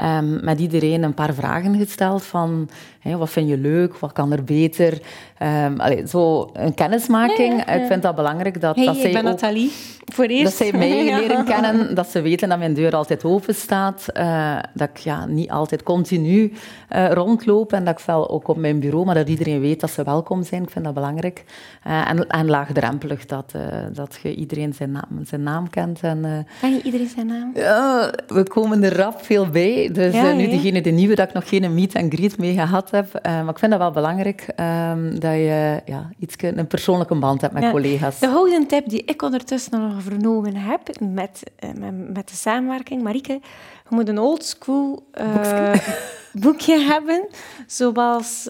Um, 0.00 0.44
met 0.44 0.60
iedereen 0.60 1.02
een 1.02 1.14
paar 1.14 1.34
vragen 1.34 1.76
gesteld 1.76 2.24
van 2.24 2.68
hey, 3.04 3.16
wat 3.16 3.30
vind 3.30 3.48
je 3.48 3.58
leuk, 3.58 3.98
wat 3.98 4.12
kan 4.12 4.32
er 4.32 4.44
beter. 4.44 5.00
Um, 5.42 5.80
allee, 5.80 6.08
zo 6.08 6.50
een 6.52 6.74
kennismaking. 6.74 7.52
Ja, 7.52 7.64
ja, 7.66 7.74
ja. 7.74 7.80
Ik 7.80 7.86
vind 7.86 8.02
dat 8.02 8.14
belangrijk 8.14 8.60
dat, 8.60 8.76
hey, 8.76 8.84
dat 8.84 8.96
zij 8.96 9.06
ik 9.06 9.12
ben 9.12 9.22
ook, 9.22 9.28
Nathalie, 9.28 9.70
voor 10.04 10.24
eerst. 10.24 10.44
Dat 10.44 10.52
zij 10.54 10.78
mij 10.78 11.04
leren 11.20 11.44
kennen, 11.44 11.94
dat 11.94 12.08
ze 12.08 12.20
weten 12.20 12.48
dat 12.48 12.58
mijn 12.58 12.74
deur 12.74 12.94
altijd 12.94 13.24
open 13.24 13.54
staat, 13.54 14.06
uh, 14.14 14.58
dat 14.74 14.88
ik 14.88 14.96
ja, 14.96 15.26
niet 15.26 15.50
altijd 15.50 15.82
continu 15.82 16.52
uh, 16.92 17.10
rondloop 17.10 17.72
en 17.72 17.84
dat 17.84 17.98
ik 17.98 18.06
wel 18.06 18.30
ook 18.30 18.48
op 18.48 18.56
mijn 18.56 18.80
bureau, 18.80 19.04
maar 19.04 19.14
dat 19.14 19.28
iedereen 19.28 19.60
weet 19.60 19.80
dat 19.80 19.90
ze 19.90 20.04
welkom 20.04 20.42
zijn. 20.42 20.62
Ik 20.62 20.70
vind 20.70 20.84
dat 20.84 20.94
belangrijk. 20.94 21.44
Uh, 21.86 22.10
en, 22.10 22.28
en 22.28 22.48
laagdrempelig, 22.48 23.26
dat, 23.26 23.54
dat 23.92 24.18
je 24.22 24.34
iedereen 24.34 24.74
zijn 24.74 24.90
naam, 24.90 25.24
zijn 25.24 25.42
naam 25.42 25.70
kent. 25.70 26.00
En, 26.00 26.46
Ken 26.60 26.74
je 26.74 26.82
iedereen 26.82 27.08
zijn 27.08 27.26
naam? 27.26 27.50
Ja, 27.54 28.10
we 28.26 28.42
komen 28.42 28.82
er 28.82 28.96
rap 28.96 29.22
veel 29.22 29.46
bij. 29.46 29.90
Dus 29.92 30.12
nu 30.12 30.48
degene, 30.48 30.80
de 30.80 30.90
nieuwe, 30.90 31.14
dat 31.14 31.28
ik 31.28 31.34
nog 31.34 31.48
geen 31.48 31.74
meet 31.74 31.96
and 31.96 32.14
greet 32.14 32.38
mee 32.38 32.54
gehad 32.54 32.90
heb. 32.94 33.26
Uh, 33.26 33.32
maar 33.32 33.48
ik 33.48 33.58
vind 33.58 33.70
dat 33.70 33.80
wel 33.80 33.90
belangrijk, 33.90 34.46
um, 34.60 35.20
dat 35.20 35.32
je 35.32 35.80
ja, 35.84 36.10
iets, 36.18 36.34
een 36.38 36.66
persoonlijke 36.66 37.14
band 37.14 37.40
hebt 37.40 37.52
met 37.52 37.62
ja, 37.62 37.70
collega's. 37.70 38.18
De 38.18 38.26
houden 38.26 38.66
tip 38.66 38.88
die 38.88 39.04
ik 39.04 39.22
ondertussen 39.22 39.80
nog 39.80 40.02
vernomen 40.02 40.56
heb 40.56 40.80
met, 41.00 41.42
uh, 41.64 41.70
met, 41.72 42.12
met, 42.12 42.28
de 42.28 42.34
samenwerking, 42.34 43.02
Marieke, 43.02 43.40
je 43.88 43.94
moet 43.94 44.08
een 44.08 44.18
oldschool 44.18 45.06
uh, 45.20 45.74
boekje 46.42 46.78
hebben, 46.78 47.26
zoals, 47.66 48.48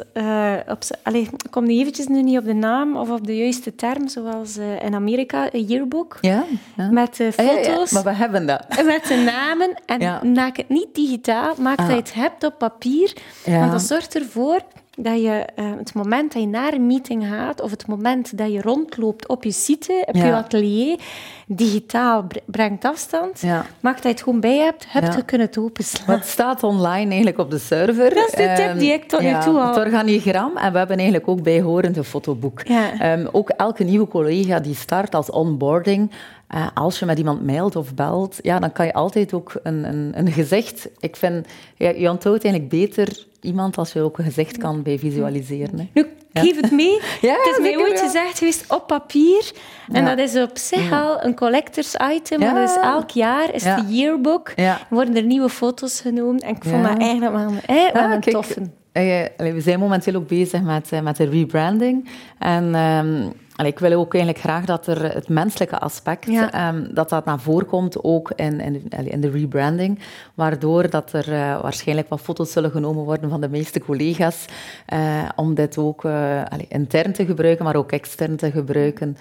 op, 0.68 0.78
allez, 1.02 1.26
ik 1.26 1.50
kom 1.50 1.64
nu 1.66 1.72
eventjes 1.72 2.06
nu 2.06 2.22
niet 2.22 2.38
op 2.38 2.44
de 2.44 2.52
naam 2.52 2.96
of 2.96 3.10
op 3.10 3.26
de 3.26 3.36
juiste 3.36 3.74
term, 3.74 4.08
zoals 4.08 4.56
in 4.56 4.94
Amerika, 4.94 5.48
een 5.52 5.64
yearbook, 5.64 6.18
ja, 6.20 6.44
ja. 6.76 6.90
met 6.90 7.16
foto's. 7.32 7.90
maar 7.90 8.02
we 8.02 8.12
hebben 8.12 8.46
dat. 8.46 8.66
Met 8.84 9.04
de 9.06 9.16
namen, 9.16 9.74
en 9.86 10.32
maak 10.32 10.56
het 10.56 10.68
niet 10.68 10.94
digitaal, 10.94 11.54
maak 11.58 11.78
ah. 11.78 11.86
dat 11.86 11.96
je 11.96 12.02
het 12.02 12.14
hebt 12.14 12.44
op 12.44 12.58
papier, 12.58 13.16
want 13.44 13.72
dat 13.72 13.82
zorgt 13.82 14.14
ervoor 14.14 14.60
dat 14.96 15.20
je 15.20 15.46
uh, 15.56 15.70
het 15.76 15.94
moment 15.94 16.32
dat 16.32 16.42
je 16.42 16.48
naar 16.48 16.72
een 16.72 16.86
meeting 16.86 17.26
gaat, 17.26 17.60
of 17.60 17.70
het 17.70 17.86
moment 17.86 18.38
dat 18.38 18.52
je 18.52 18.60
rondloopt 18.60 19.28
op 19.28 19.44
je 19.44 19.52
site, 19.52 20.02
op 20.06 20.14
je 20.14 20.34
atelier, 20.34 20.98
digitaal 21.46 22.26
brengt 22.44 22.84
afstand, 22.84 23.40
ja. 23.40 23.66
maakt 23.80 23.96
dat 23.96 24.04
je 24.04 24.08
het 24.08 24.22
gewoon 24.22 24.40
bij 24.40 24.56
hebt, 24.56 24.84
heb 24.88 25.14
je 25.14 25.24
kunnen 25.24 25.46
het 25.46 25.58
openslaan. 25.58 26.16
Het 26.16 26.26
staat 26.26 26.62
online 26.62 27.06
eigenlijk 27.06 27.38
op 27.38 27.50
de 27.50 27.58
server. 27.58 28.14
Dat 28.14 28.26
is 28.26 28.34
de 28.34 28.52
tip 28.56 28.78
die 28.78 28.92
ik 28.92 29.08
tot 29.08 29.20
nu 29.20 29.32
toe 29.40 29.60
al... 29.60 29.66
Het 29.66 29.76
organigram, 29.76 30.56
en 30.56 30.72
we 30.72 30.78
hebben 30.78 30.96
eigenlijk 30.96 31.28
ook 31.28 31.42
bijhorende 31.42 32.04
fotoboek. 32.04 32.62
Um, 33.02 33.28
ook 33.32 33.48
elke 33.48 33.84
nieuwe 33.84 34.08
collega 34.08 34.60
die 34.60 34.74
start 34.74 35.14
als 35.14 35.30
onboarding, 35.30 36.10
uh, 36.54 36.66
als 36.74 36.98
je 36.98 37.06
met 37.06 37.18
iemand 37.18 37.46
mailt 37.46 37.76
of 37.76 37.94
belt, 37.94 38.38
ja, 38.42 38.58
dan 38.58 38.72
kan 38.72 38.86
je 38.86 38.92
altijd 38.92 39.32
ook 39.32 39.52
een, 39.62 39.84
een, 39.84 40.12
een 40.14 40.32
gezicht... 40.32 40.88
Ik 40.98 41.16
vind, 41.16 41.46
ja, 41.76 41.88
je 41.88 42.10
onthoudt 42.10 42.44
eigenlijk 42.44 42.68
beter 42.68 43.26
iemand 43.44 43.78
als 43.78 43.92
je 43.92 44.00
ook 44.00 44.18
een 44.18 44.24
gezicht 44.24 44.56
kan 44.56 44.82
bij 44.82 44.98
visualiseren. 44.98 45.78
Hè. 45.78 45.88
Nu, 45.92 46.06
geef 46.32 46.60
het 46.60 46.70
mee. 46.70 47.00
ja, 47.20 47.32
het 47.32 47.56
is 47.56 47.58
mij 47.60 47.78
ooit 47.78 48.00
gezegd 48.00 48.38
geweest 48.38 48.72
op 48.72 48.86
papier. 48.86 49.52
En 49.92 50.04
dat 50.04 50.18
is 50.18 50.36
op 50.36 50.58
zich 50.58 50.92
al 50.92 51.24
een 51.24 51.34
collectors 51.34 51.94
item. 52.12 52.40
Maar 52.40 52.54
dat 52.54 52.68
is 52.68 52.76
elk 52.82 53.10
jaar 53.10 53.54
is 53.54 53.62
de 53.62 53.84
yearbook. 53.88 54.52
worden 54.88 55.16
er 55.16 55.24
nieuwe 55.24 55.48
foto's 55.48 56.00
genomen. 56.00 56.40
En 56.40 56.56
ik 56.56 56.64
vond 56.64 56.82
dat 56.82 56.98
eigenlijk 56.98 57.32
wel, 57.32 57.52
eh, 57.66 57.92
wel 57.92 58.10
een 58.10 58.20
toffe. 58.20 58.70
Eh, 58.92 59.24
we 59.36 59.60
zijn 59.60 59.78
momenteel 59.78 60.14
ook 60.14 60.28
bezig 60.28 60.62
met, 60.62 60.92
eh, 60.92 61.00
met 61.00 61.16
de 61.16 61.24
rebranding. 61.24 62.08
En 62.38 62.74
um, 62.74 63.32
ik 63.56 63.78
wil 63.78 63.92
ook 63.92 64.14
eigenlijk 64.14 64.44
graag 64.44 64.64
dat 64.64 64.86
er 64.86 65.14
het 65.14 65.28
menselijke 65.28 65.78
aspect, 65.78 66.28
um, 66.28 66.88
dat 66.94 67.08
dat 67.08 67.24
naar 67.24 67.40
voren 67.40 67.66
komt, 67.66 68.04
ook 68.04 68.30
in, 68.36 68.60
in, 68.60 68.88
in 69.04 69.20
de 69.20 69.30
rebranding. 69.30 69.98
Waardoor 70.34 70.90
dat 70.90 71.12
er 71.12 71.28
uh, 71.28 71.60
waarschijnlijk 71.60 72.08
wat 72.08 72.20
foto's 72.20 72.52
zullen 72.52 72.70
genomen 72.70 73.04
worden 73.04 73.30
van 73.30 73.40
de 73.40 73.48
meeste 73.48 73.80
collega's. 73.80 74.44
Uh, 74.92 75.28
om 75.36 75.54
dit 75.54 75.78
ook 75.78 76.04
uh, 76.04 76.42
intern 76.68 77.12
te 77.12 77.26
gebruiken, 77.26 77.64
maar 77.64 77.76
ook 77.76 77.92
extern 77.92 78.36
te 78.36 78.50
gebruiken. 78.50 79.16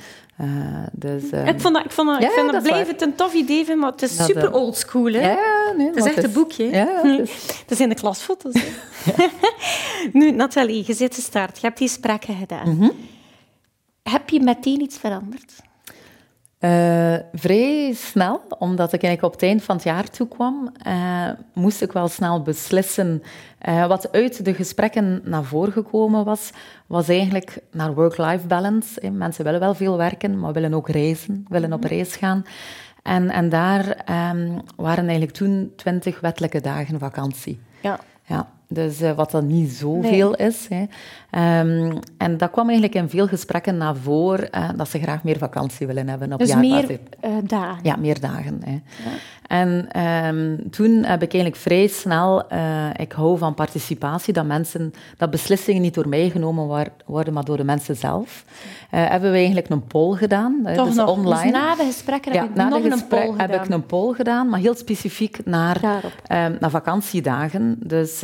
dus, 0.91 1.23
um, 1.31 1.45
ik 1.45 1.61
vond 1.61 1.75
dat, 1.75 1.85
ik 1.85 1.91
vond 1.91 2.09
dat, 2.09 2.21
ja, 2.21 2.27
ik 2.27 2.33
vind 2.33 2.51
dat, 2.51 2.63
blijf 2.63 2.87
het 2.87 3.01
een 3.01 3.15
tof 3.15 3.33
idee, 3.33 3.75
maar 3.75 3.91
het 3.91 4.01
is 4.01 4.17
dat, 4.17 4.27
super 4.27 4.53
oldschool. 4.53 5.13
Hè? 5.13 5.31
Ja, 5.31 5.73
nee, 5.77 5.87
het 5.87 5.95
is 5.95 6.05
echt 6.05 6.23
een 6.23 6.31
boekje. 6.31 6.69
Ja, 6.71 7.01
dat 7.67 7.77
zijn 7.77 7.89
de 7.89 7.95
klasfoto's. 7.95 8.53
nu, 10.13 10.31
Nathalie, 10.31 10.83
je 10.87 10.93
zit 10.93 11.13
te 11.15 11.21
start. 11.21 11.59
Je 11.59 11.65
hebt 11.67 11.77
die 11.77 11.87
gesprekken 11.87 12.35
gedaan. 12.35 12.69
Mm 12.69 12.79
-hmm. 12.79 13.11
Heb 14.03 14.29
je 14.29 14.39
meteen 14.39 14.81
iets 14.81 14.97
veranderd? 14.97 15.61
Uh, 16.59 17.15
vrij 17.33 17.93
snel, 17.93 18.41
omdat 18.59 18.93
ik 18.93 19.03
eigenlijk 19.03 19.33
op 19.33 19.41
het 19.41 19.49
eind 19.49 19.63
van 19.63 19.75
het 19.75 19.83
jaar 19.83 20.09
toekwam, 20.09 20.71
uh, 20.87 21.29
moest 21.53 21.81
ik 21.81 21.91
wel 21.91 22.07
snel 22.07 22.41
beslissen. 22.41 23.23
Uh, 23.67 23.87
wat 23.87 24.11
uit 24.11 24.45
de 24.45 24.53
gesprekken 24.53 25.21
naar 25.23 25.43
voren 25.43 25.71
gekomen 25.71 26.25
was, 26.25 26.51
was 26.87 27.07
eigenlijk 27.07 27.57
naar 27.71 27.93
work-life 27.93 28.47
balance. 28.47 29.11
Mensen 29.11 29.43
willen 29.43 29.59
wel 29.59 29.75
veel 29.75 29.97
werken, 29.97 30.39
maar 30.39 30.53
willen 30.53 30.73
ook 30.73 30.89
reizen, 30.89 31.45
willen 31.49 31.73
op 31.73 31.79
mhm. 31.79 31.93
reis 31.93 32.15
gaan. 32.15 32.45
En, 33.01 33.29
en 33.29 33.49
daar 33.49 33.85
um, 34.31 34.61
waren 34.75 35.03
eigenlijk 35.03 35.37
toen 35.37 35.73
twintig 35.75 36.19
wettelijke 36.19 36.61
dagen 36.61 36.99
vakantie. 36.99 37.59
Ja. 37.81 37.99
ja. 38.25 38.51
Dus 38.67 38.99
wat 39.15 39.31
dan 39.31 39.47
niet 39.47 39.71
zoveel 39.71 40.35
nee. 40.37 40.47
is. 40.47 40.67
Hè. 40.67 40.85
Um, 41.37 41.99
en 42.17 42.37
dat 42.37 42.51
kwam 42.51 42.69
eigenlijk 42.69 42.95
in 42.95 43.09
veel 43.09 43.27
gesprekken 43.27 43.77
naar 43.77 43.95
voren, 43.95 44.49
uh, 44.55 44.69
dat 44.75 44.89
ze 44.89 44.99
graag 44.99 45.23
meer 45.23 45.37
vakantie 45.37 45.87
willen 45.87 46.09
hebben 46.09 46.33
op 46.33 46.39
dus 46.39 46.47
jaarbasis. 46.47 46.87
meer 46.87 46.99
uh, 47.25 47.31
dagen? 47.43 47.79
Ja, 47.83 47.95
meer 47.95 48.19
dagen. 48.19 48.61
Hè. 48.63 48.71
Ja. 48.71 48.81
En 49.47 50.01
um, 50.25 50.69
toen 50.69 50.91
heb 50.91 51.21
ik 51.21 51.33
eigenlijk 51.33 51.55
vrij 51.55 51.87
snel, 51.87 52.43
ik 52.95 53.11
hou 53.11 53.37
van 53.37 53.53
participatie, 53.53 54.33
dat, 54.33 54.45
mensen, 54.45 54.93
dat 55.17 55.29
beslissingen 55.29 55.81
niet 55.81 55.93
door 55.93 56.07
mij 56.07 56.29
genomen 56.29 56.91
worden, 57.05 57.33
maar 57.33 57.45
door 57.45 57.57
de 57.57 57.63
mensen 57.63 57.95
zelf. 57.95 58.45
hebben 58.89 59.31
we 59.31 59.37
eigenlijk 59.37 59.69
een 59.69 59.87
poll 59.87 60.15
gedaan. 60.15 60.61
Toch 60.75 60.87
dus 60.87 60.95
nog? 60.95 61.09
online. 61.09 61.41
Dus 61.41 61.51
na 61.51 61.75
de 61.75 61.83
gesprekken 61.83 62.31
heb 62.31 62.43
ik 62.43 62.55
nog 62.55 62.83
een 62.83 63.07
poll 63.07 63.31
gedaan? 63.31 63.49
heb 63.49 63.63
ik 63.63 63.69
een 63.69 63.85
poll 63.85 64.13
gedaan, 64.13 64.49
maar 64.49 64.59
heel 64.59 64.75
specifiek 64.75 65.39
naar, 65.45 65.83
um, 65.83 66.57
naar 66.59 66.69
vakantiedagen. 66.69 67.75
Dus 67.79 68.23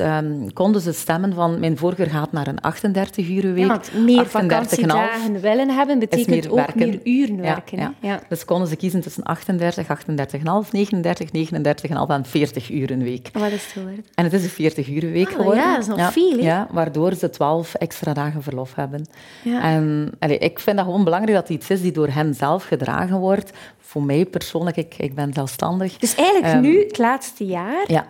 konden 0.54 0.82
ze 0.82 0.93
stemmen 0.93 1.34
van 1.34 1.60
mijn 1.60 1.78
voorkeur 1.78 2.08
gaat 2.10 2.32
naar 2.32 2.48
een 2.48 2.62
38 2.62 2.98
uur 3.17 3.53
week. 3.53 3.57
Ja, 3.57 3.67
want 3.67 3.91
meer 4.05 4.25
vakantiedagen 4.25 5.41
willen 5.41 5.69
hebben, 5.69 5.99
betekent 5.99 6.27
meer 6.27 6.49
ook 6.51 6.55
werken. 6.55 6.89
meer 6.89 6.99
uren 7.03 7.41
werken. 7.41 7.77
Ja, 7.77 7.93
ja. 8.01 8.19
Dus 8.29 8.45
konden 8.45 8.67
ze 8.67 8.75
kiezen 8.75 9.01
tussen 9.01 9.23
38, 9.23 9.88
38,5, 9.88 10.71
39, 10.71 11.29
39,5 11.31 12.07
en 12.07 12.25
40 12.25 12.71
uur 12.71 12.91
een 12.91 13.03
week. 13.03 13.29
Wat 13.33 13.51
is 13.51 13.63
het 13.63 13.71
geworden? 13.71 14.05
En 14.15 14.23
het 14.23 14.33
is 14.33 14.43
een 14.43 14.49
40 14.49 14.89
uur 14.89 15.12
week 15.12 15.27
ah, 15.27 15.35
geworden. 15.35 15.63
Ja, 15.63 15.73
dat 15.73 15.81
is 15.81 15.88
nog 15.88 16.12
veel. 16.12 16.39
Ja, 16.39 16.67
waardoor 16.71 17.13
ze 17.13 17.29
12 17.29 17.73
extra 17.73 18.13
dagen 18.13 18.43
verlof 18.43 18.75
hebben. 18.75 19.05
En 19.43 20.12
allee, 20.19 20.38
ik 20.38 20.59
vind 20.59 20.77
dat 20.77 20.85
gewoon 20.85 21.03
belangrijk 21.03 21.38
dat 21.38 21.47
het 21.47 21.57
iets 21.57 21.69
is 21.69 21.81
die 21.81 21.91
door 21.91 22.07
hen 22.07 22.33
zelf 22.33 22.63
gedragen 22.63 23.19
wordt. 23.19 23.51
Voor 23.77 24.03
mij 24.03 24.25
persoonlijk, 24.25 24.77
ik, 24.77 24.95
ik 24.97 25.15
ben 25.15 25.33
zelfstandig. 25.33 25.97
Dus 25.97 26.15
eigenlijk 26.15 26.53
um, 26.53 26.62
nu, 26.62 26.79
het 26.79 26.97
laatste 26.97 27.45
jaar... 27.45 27.83
Ja 27.88 28.05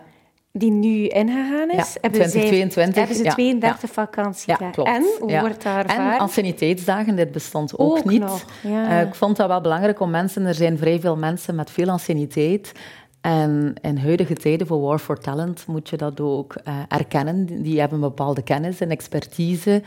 die 0.52 0.70
nu 0.70 1.06
ingegaan 1.06 1.70
is, 1.70 1.92
ja, 1.92 2.00
hebben, 2.00 2.20
2022, 2.20 2.94
hebben 2.94 3.16
ze 3.16 3.22
32 3.22 3.80
ja, 3.80 3.88
vakantie. 3.88 4.54
Ja, 4.58 4.70
klopt. 4.70 4.88
En 4.88 5.04
hoe 5.20 5.40
wordt 5.40 5.62
daar? 5.62 5.84
En 5.84 6.18
anciëniteitsdagen, 6.18 7.16
dit 7.16 7.32
bestond 7.32 7.78
ook, 7.78 7.96
ook 7.96 8.04
niet. 8.04 8.44
Uh, 8.66 9.00
ik 9.00 9.14
vond 9.14 9.36
dat 9.36 9.48
wel 9.48 9.60
belangrijk 9.60 10.00
om 10.00 10.10
mensen... 10.10 10.46
Er 10.46 10.54
zijn 10.54 10.78
vrij 10.78 11.00
veel 11.00 11.16
mensen 11.16 11.54
met 11.54 11.70
veel 11.70 11.88
anciëniteit. 11.88 12.72
En 13.20 13.74
in 13.80 13.96
huidige 13.96 14.34
tijden 14.34 14.66
voor 14.66 14.80
War 14.80 14.98
for 14.98 15.18
Talent 15.18 15.66
moet 15.66 15.88
je 15.88 15.96
dat 15.96 16.20
ook 16.20 16.54
uh, 16.68 16.74
erkennen. 16.88 17.62
Die 17.62 17.80
hebben 17.80 18.00
bepaalde 18.00 18.42
kennis 18.42 18.80
en 18.80 18.90
expertise 18.90 19.82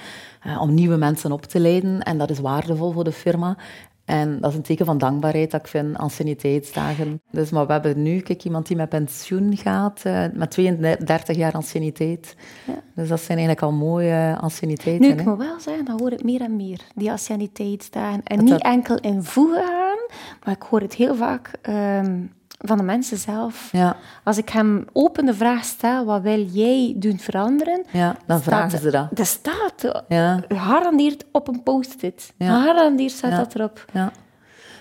uh, 0.48 0.62
om 0.62 0.74
nieuwe 0.74 0.98
mensen 0.98 1.32
op 1.32 1.44
te 1.44 1.60
leiden. 1.60 2.02
En 2.02 2.18
dat 2.18 2.30
is 2.30 2.40
waardevol 2.40 2.92
voor 2.92 3.04
de 3.04 3.12
firma. 3.12 3.58
En 4.06 4.40
dat 4.40 4.50
is 4.50 4.58
een 4.58 4.64
teken 4.64 4.86
van 4.86 4.98
dankbaarheid 4.98 5.52
dat 5.52 5.60
ik 5.60 5.68
vind, 5.68 5.98
anciëniteitsdagen. 5.98 7.22
Dus, 7.32 7.50
maar 7.50 7.66
we 7.66 7.72
hebben 7.72 8.02
nu 8.02 8.20
kijk, 8.20 8.44
iemand 8.44 8.68
die 8.68 8.78
met 8.78 8.90
pensioen 8.90 9.58
gaat, 9.58 10.04
uh, 10.08 10.26
met 10.34 10.52
32 10.52 11.36
jaar 11.36 11.54
anciëniteit. 11.54 12.36
Ja. 12.68 12.74
Dus 12.96 13.08
dat 13.08 13.20
zijn 13.20 13.38
eigenlijk 13.38 13.68
al 13.68 13.78
mooie 13.78 14.38
anciëniteiten. 14.42 15.08
Nu, 15.08 15.14
ik 15.14 15.26
moet 15.26 15.38
wel 15.38 15.60
zeggen, 15.60 15.86
dat 15.86 16.00
hoor 16.00 16.12
ik 16.12 16.24
meer 16.24 16.42
en 16.42 16.56
meer, 16.56 16.82
die 16.96 17.12
anciëniteitsdagen. 17.12 18.24
En 18.24 18.44
niet 18.44 18.62
enkel 18.62 18.98
in 18.98 19.24
voegen 19.24 19.64
gaan, 19.64 20.18
maar 20.44 20.54
ik 20.54 20.62
hoor 20.62 20.80
het 20.80 20.94
heel 20.94 21.16
vaak... 21.16 21.52
Um, 21.70 22.32
van 22.66 22.78
de 22.78 22.84
mensen 22.84 23.18
zelf. 23.18 23.70
Ja. 23.72 23.96
Als 24.24 24.38
ik 24.38 24.50
hem 24.50 24.86
open 24.94 25.26
de 25.26 25.34
vraag 25.34 25.64
stel, 25.64 26.06
wat 26.06 26.22
wil 26.22 26.42
jij 26.42 26.94
doen 26.98 27.20
veranderen? 27.20 27.86
Ja, 27.92 28.16
dan 28.26 28.42
vragen 28.42 28.80
ze 28.80 28.92
dat. 28.92 29.08
Dat 29.12 29.28
staat 29.28 30.04
ja. 30.08 30.44
gegarandeerd 30.48 31.26
op 31.32 31.48
een 31.48 31.64
post-it. 31.64 32.34
Ja. 32.38 32.60
Gegarandeerd 32.60 33.12
staat 33.12 33.36
dat 33.38 33.56
erop. 33.56 33.86
Ja. 33.94 34.12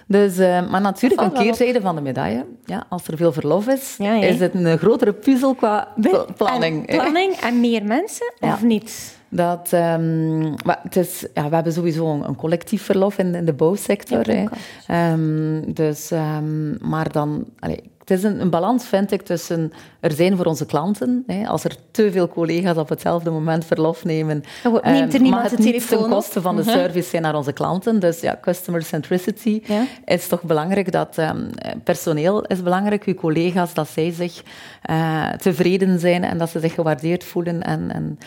Dus, 0.07 0.39
uh, 0.39 0.71
maar 0.71 0.81
natuurlijk, 0.81 1.21
een 1.21 1.33
keerzijde 1.33 1.81
van 1.81 1.95
de 1.95 2.01
medaille. 2.01 2.47
Ja, 2.65 2.85
als 2.89 3.09
er 3.09 3.17
veel 3.17 3.33
verlof 3.33 3.67
is, 3.67 3.97
is 3.99 4.41
het 4.41 4.55
een 4.55 4.79
grotere 4.79 5.13
puzzel 5.13 5.55
qua 5.55 5.89
planning. 6.37 6.87
En 6.87 6.97
planning 6.97 7.35
en 7.35 7.61
meer 7.61 7.85
mensen, 7.85 8.33
of 8.41 8.63
niet? 8.63 9.21
Dat, 9.35 9.71
um, 9.73 10.55
het 10.83 10.97
is, 10.97 11.27
ja, 11.35 11.49
we 11.49 11.55
hebben 11.55 11.73
sowieso 11.73 12.13
een, 12.13 12.29
een 12.29 12.37
collectief 12.37 12.83
verlof 12.83 13.19
in, 13.19 13.35
in 13.35 13.45
de 13.45 13.53
bouwsector. 13.53 14.29
Um, 14.91 15.73
dus, 15.73 16.11
um, 16.11 16.77
maar 16.81 17.13
dan, 17.13 17.45
allee, 17.59 17.83
het 18.03 18.11
is 18.11 18.23
een, 18.23 18.41
een, 18.41 18.51
balans, 18.51 18.87
vind 18.87 19.13
ik, 19.13 19.23
tussen 19.23 19.73
er 20.01 20.13
zijn 20.13 20.37
voor 20.37 20.47
onze 20.47 20.67
klanten. 20.67 21.25
Hè, 21.27 21.47
als 21.47 21.65
er 21.65 21.77
te 21.91 22.13
veel 22.13 22.29
collega's 22.29 22.77
op 22.77 22.89
hetzelfde 22.89 23.31
moment 23.31 23.65
verlof 23.65 24.05
nemen, 24.05 24.43
neemt 24.83 25.15
er 25.15 25.21
um, 25.21 25.29
mag 25.29 25.51
het 25.51 25.59
niet 25.59 25.89
ten 25.89 26.09
koste 26.09 26.41
van 26.41 26.57
de 26.57 26.63
mhm. 26.63 26.71
service 26.71 27.09
zijn 27.09 27.23
naar 27.23 27.35
onze 27.35 27.53
klanten. 27.53 28.01
Dus 28.01 28.21
ja, 28.21 28.39
customer 28.41 28.83
centricity 28.83 29.61
ja. 29.65 29.85
is 30.05 30.27
toch 30.27 30.43
belangrijk. 30.43 30.93
Dat 30.93 31.19
um, 31.19 31.51
personeel 31.85 32.43
is 32.43 32.63
belangrijk, 32.63 33.05
uw 33.05 33.15
collega's, 33.15 33.75
dat 33.75 33.89
zij 33.89 34.11
zich 34.11 34.43
uh, 34.91 35.31
tevreden 35.31 35.99
zijn 35.99 36.25
en 36.25 36.39
dat 36.39 36.51
ze 36.51 36.61
zich 36.61 36.75
gewaardeerd 36.75 37.25
voelen. 37.25 37.63
En, 37.63 37.91
en, 37.91 38.19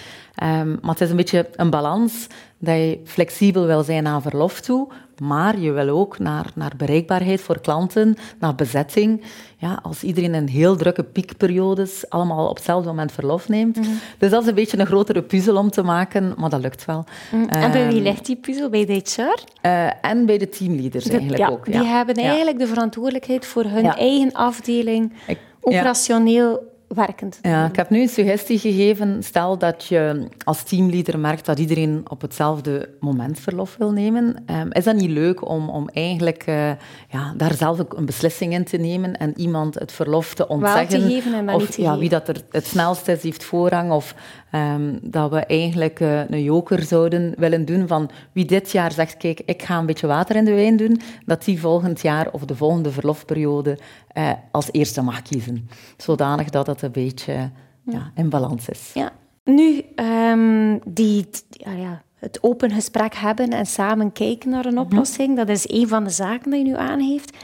um, 0.43 0.77
maar 0.81 0.91
het 0.91 1.01
is 1.01 1.09
een 1.09 1.15
beetje 1.15 1.49
een 1.55 1.69
balans 1.69 2.27
dat 2.65 2.75
je 2.75 2.99
flexibel 3.03 3.65
wil 3.65 3.83
zijn 3.83 4.03
naar 4.03 4.21
verlof 4.21 4.61
toe, 4.61 4.87
maar 5.21 5.59
je 5.59 5.71
wil 5.71 5.89
ook 5.89 6.19
naar, 6.19 6.51
naar 6.55 6.73
bereikbaarheid 6.77 7.41
voor 7.41 7.61
klanten, 7.61 8.15
naar 8.39 8.55
bezetting. 8.55 9.23
Ja, 9.57 9.79
als 9.83 10.03
iedereen 10.03 10.33
in 10.33 10.47
heel 10.47 10.75
drukke 10.75 11.03
piekperiodes 11.03 12.09
allemaal 12.09 12.47
op 12.49 12.55
hetzelfde 12.55 12.89
moment 12.89 13.11
verlof 13.11 13.49
neemt. 13.49 13.75
Mhm. 13.75 13.89
Dus 14.17 14.29
dat 14.29 14.41
is 14.41 14.47
een 14.47 14.55
beetje 14.55 14.79
een 14.79 14.85
grotere 14.85 15.21
puzzel 15.21 15.57
om 15.57 15.69
te 15.69 15.83
maken, 15.83 16.33
maar 16.37 16.49
dat 16.49 16.61
lukt 16.61 16.85
wel. 16.85 17.03
Mm. 17.31 17.47
En 17.49 17.71
bij 17.71 17.87
wie 17.87 17.95
ehm, 17.95 18.03
ligt 18.03 18.25
die 18.25 18.35
puzzel? 18.35 18.69
Bij 18.69 18.85
de 18.85 18.93
HR? 18.93 19.21
Uh, 19.21 19.35
eh, 19.61 19.91
en 20.01 20.25
bij 20.25 20.37
de 20.37 20.49
teamleaders 20.49 21.07
eigenlijk 21.07 21.41
ja, 21.41 21.49
ook. 21.49 21.65
Die 21.65 21.83
hebben 21.83 22.15
eigenlijk 22.15 22.59
de 22.59 22.67
verantwoordelijkheid 22.67 23.45
voor 23.45 23.63
hun 23.63 23.85
eigen 23.85 24.31
afdeling, 24.33 25.13
operationeel 25.61 26.73
werkend. 26.87 27.39
Ja, 27.41 27.65
ik 27.65 27.75
heb 27.75 27.89
nu 27.89 28.01
een 28.01 28.07
suggestie 28.07 28.59
gegeven. 28.59 29.23
Stel 29.23 29.57
dat 29.57 29.85
je 29.85 30.27
als 30.43 30.63
teamleader 30.63 31.19
merkt 31.19 31.45
dat 31.45 31.59
iedereen 31.59 32.05
op 32.07 32.21
hetzelfde 32.21 32.89
moment 32.99 33.39
verlof 33.39 33.75
wil 33.77 33.91
nemen. 33.91 34.43
Um, 34.51 34.71
is 34.71 34.83
dat 34.83 34.95
niet 34.95 35.09
leuk 35.09 35.49
om, 35.49 35.69
om 35.69 35.89
eigenlijk 35.89 36.47
uh, 36.47 36.69
ja, 37.09 37.33
daar 37.37 37.53
zelf 37.53 37.79
ook 37.79 37.97
een 37.97 38.05
beslissing 38.05 38.53
in 38.53 38.63
te 38.63 38.77
nemen 38.77 39.17
en 39.17 39.39
iemand 39.39 39.79
het 39.79 39.91
verlof 39.91 40.33
te 40.33 40.47
ontzeggen? 40.47 40.99
Wel 40.99 41.07
te 41.07 41.13
geven 41.13 41.33
en 41.33 41.49
of 41.49 41.69
te 41.69 41.81
ja, 41.81 41.97
wie 41.97 42.09
dat 42.09 42.27
er 42.27 42.41
het 42.51 42.65
snelst 42.65 43.07
is, 43.07 43.23
heeft 43.23 43.43
voorrang. 43.43 43.91
Of 43.91 44.15
ehm, 44.55 44.97
dat 45.01 45.31
we 45.31 45.45
eigenlijk 45.45 45.99
eh, 45.99 46.29
een 46.29 46.43
joker 46.43 46.83
zouden 46.83 47.33
willen 47.37 47.65
doen 47.65 47.87
van 47.87 48.09
wie 48.31 48.45
dit 48.45 48.71
jaar 48.71 48.91
zegt, 48.91 49.17
kijk, 49.17 49.41
ik 49.45 49.63
ga 49.63 49.77
een 49.77 49.85
beetje 49.85 50.07
water 50.07 50.35
in 50.35 50.45
de 50.45 50.53
wijn 50.53 50.77
doen, 50.77 51.01
dat 51.25 51.43
die 51.43 51.59
volgend 51.59 52.01
jaar 52.01 52.31
of 52.31 52.45
de 52.45 52.55
volgende 52.55 52.91
verlofperiode 52.91 53.77
uh, 54.17 54.31
als 54.51 54.67
eerste 54.71 55.01
mag 55.01 55.21
kiezen. 55.21 55.69
Zodanig 55.97 56.49
dat 56.49 56.67
het 56.67 56.81
een 56.81 56.91
beetje 56.91 57.49
ja, 57.83 58.11
in 58.15 58.29
balans 58.29 58.69
is. 58.69 58.91
Ja. 58.93 59.11
Nu, 59.43 59.81
um, 59.95 60.79
die, 60.85 61.27
ja, 61.49 62.03
het 62.15 62.37
open 62.41 62.71
gesprek 62.71 63.15
hebben 63.15 63.49
en 63.49 63.65
samen 63.65 64.11
kijken 64.11 64.49
naar 64.49 64.65
een 64.65 64.73
mhm. 64.73 64.83
oplossing, 64.83 65.35
dat 65.35 65.49
is 65.49 65.69
een 65.69 65.87
van 65.87 66.03
de 66.03 66.09
zaken 66.09 66.51
die 66.51 66.59
je 66.59 66.65
nu 66.65 66.77
aangeeft. 66.77 67.37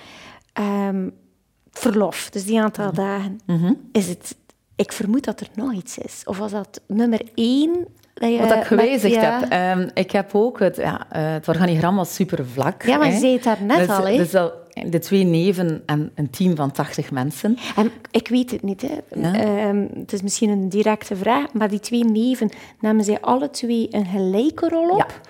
Um, 0.87 1.13
verlof, 1.71 2.29
dus 2.29 2.45
die 2.45 2.61
aantal 2.61 2.85
mhm. 2.87 2.95
dagen. 2.95 3.39
Mhm. 3.45 3.73
Is 3.91 4.07
het, 4.07 4.35
ik 4.75 4.91
vermoed 4.91 5.23
dat 5.23 5.39
er 5.39 5.47
nog 5.55 5.73
iets 5.73 5.97
is. 5.97 6.21
Of 6.25 6.37
was 6.37 6.51
dat 6.51 6.81
nummer 6.87 7.21
één 7.33 7.87
dat 8.13 8.39
Wat 8.39 8.57
ik 8.57 8.63
gewijzigd 8.63 9.21
heb. 9.21 9.49
Ehm, 9.49 9.89
ik 9.93 10.11
heb 10.11 10.29
ook 10.33 10.59
het, 10.59 10.75
ja, 10.75 11.07
uh, 11.15 11.31
het 11.33 11.47
organigram 11.47 11.95
was 11.95 12.13
super 12.13 12.45
vlak. 12.45 12.83
Ja, 12.83 12.97
maar 12.97 13.11
je 13.11 13.19
zei 13.19 13.33
het 13.33 13.43
daar 13.43 13.63
net 13.63 13.77
dus, 13.77 13.89
al. 13.89 14.07
Hè? 14.07 14.17
Dus 14.17 14.31
de 14.91 14.99
twee 14.99 15.23
neven 15.23 15.83
en 15.85 16.11
een 16.15 16.29
team 16.29 16.55
van 16.55 16.71
80 16.71 17.11
mensen. 17.11 17.57
En 17.75 17.91
ik 18.11 18.27
weet 18.27 18.51
het 18.51 18.61
niet. 18.61 18.81
Hè. 18.81 19.31
Ehm, 19.31 19.87
het 19.93 20.13
is 20.13 20.21
misschien 20.21 20.49
een 20.49 20.69
directe 20.69 21.15
vraag, 21.15 21.53
maar 21.53 21.69
die 21.69 21.79
twee 21.79 22.03
neven, 22.03 22.49
namen 22.79 23.03
zij 23.03 23.21
alle 23.21 23.49
twee 23.49 23.87
een 23.91 24.05
gelijke 24.05 24.69
rol 24.69 24.89
op? 24.89 25.21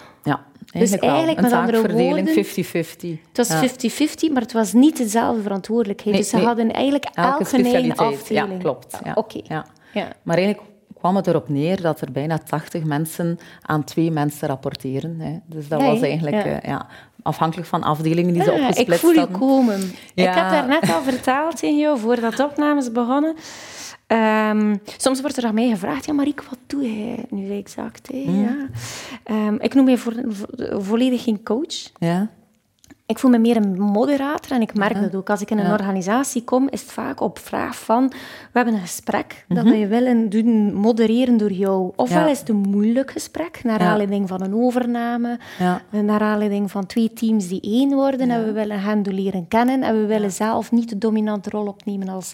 Ja. 0.71 0.79
ja. 0.79 0.79
Dus 0.79 0.97
eigenlijk, 0.97 1.38
een 1.38 1.43
met 1.43 1.53
andere 1.53 1.93
woorden... 1.93 2.27
50-50. 2.27 3.19
Het 3.34 3.47
was 3.47 3.71
50-50, 4.29 4.31
maar 4.31 4.41
het 4.41 4.53
was 4.53 4.73
niet 4.73 4.97
dezelfde 4.97 5.41
verantwoordelijkheid. 5.41 6.17
dus 6.17 6.29
ze 6.29 6.38
hadden 6.38 6.71
eigenlijk 6.71 7.05
elke, 7.13 7.57
een 7.57 7.95
afdeling. 7.95 8.27
Ja, 8.27 8.47
klopt. 8.60 8.99
Ja. 9.03 9.13
Oké. 9.13 9.41
Ja. 9.47 9.65
Maar 10.23 10.38
eigenlijk 10.38 10.69
kwam 11.01 11.15
het 11.15 11.27
erop 11.27 11.49
neer 11.49 11.81
dat 11.81 12.01
er 12.01 12.12
bijna 12.12 12.38
80 12.38 12.84
mensen 12.84 13.39
aan 13.62 13.84
twee 13.84 14.12
mensen 14.12 14.47
rapporteren. 14.47 15.19
Hè. 15.19 15.38
Dus 15.45 15.67
dat 15.67 15.81
was 15.81 16.01
eigenlijk 16.01 16.45
ja. 16.45 16.62
Uh, 16.65 16.79
afhankelijk 17.23 17.67
van 17.67 17.84
afdelingen 17.84 18.34
die 18.34 18.43
ze 18.43 18.51
opgesplitst 18.51 19.01
hadden. 19.01 19.23
Ik 19.23 19.29
voel 19.29 19.39
je 19.39 19.39
komen. 19.39 19.81
Ik 20.13 20.25
heb 20.25 20.49
daar 20.49 20.67
net 20.67 20.93
al 20.93 21.01
verteld 21.01 21.57
tegen 21.57 21.77
jou, 21.77 21.99
voordat 21.99 22.36
de 22.36 22.43
opnames 22.43 22.91
begonnen. 22.91 23.36
Um, 24.12 24.82
soms 24.97 25.21
wordt 25.21 25.38
er 25.38 25.45
aan 25.45 25.54
mij 25.54 25.69
gevraagd, 25.69 26.06
ja 26.06 26.13
Marieke, 26.13 26.43
wat 26.50 26.60
doe 26.67 26.82
jij 26.82 27.26
nu 27.30 27.58
exact? 27.58 28.08
Hè? 28.12 28.24
Mm. 28.28 28.43
Ja. 28.43 28.56
Um, 29.47 29.60
ik 29.60 29.74
noem 29.74 29.86
mij 29.86 29.97
vo 29.97 30.12
volledig 30.80 31.24
geen 31.24 31.43
coach. 31.43 31.91
Ja. 32.00 32.30
Ik 33.06 33.19
voel 33.19 33.32
me 33.32 33.38
meer 33.38 33.56
een 33.56 33.82
moderator 33.82 34.52
en 34.52 34.62
ik 34.62 34.74
merk 34.74 35.02
dat 35.02 35.15
ook. 35.15 35.30
Als 35.30 35.41
ik 35.41 35.52
in 35.52 35.60
een 35.60 35.71
organisatie 35.71 36.43
kom, 36.43 36.69
is 36.69 36.82
het 36.82 36.91
vaak 36.91 37.21
op 37.21 37.39
vraag 37.39 37.76
van... 37.76 38.08
We 38.08 38.15
hebben 38.52 38.74
een 38.74 38.80
gesprek 38.80 39.45
dat 39.47 39.63
mhm. 39.63 39.74
we 39.74 39.88
willen 39.88 40.30
doen, 40.30 40.74
modereren 40.74 41.38
door 41.38 41.52
jou. 41.52 41.91
Ofwel 41.95 42.28
is 42.28 42.39
het 42.39 42.50
een 42.50 42.56
moeilijk 42.69 43.12
gesprek, 43.12 43.63
naar 43.63 43.80
aanleiding 43.80 44.28
van 44.28 44.41
een 44.41 44.56
overname, 44.56 45.39
naar 45.89 46.21
aanleiding 46.21 46.71
van 46.71 46.86
twee 46.86 47.13
teams 47.13 47.47
die 47.47 47.62
één 47.62 47.93
worden 47.93 48.30
en 48.30 48.45
we 48.45 48.52
willen 48.52 48.82
hen 48.82 49.02
leren 49.02 49.47
kennen 49.47 49.84
en 49.84 50.02
we 50.02 50.06
willen 50.06 50.32
zelf 50.32 50.71
niet 50.71 50.89
de 50.89 50.97
dominante 50.97 51.50
rol 51.50 51.65
opnemen 51.65 52.10
als 52.10 52.34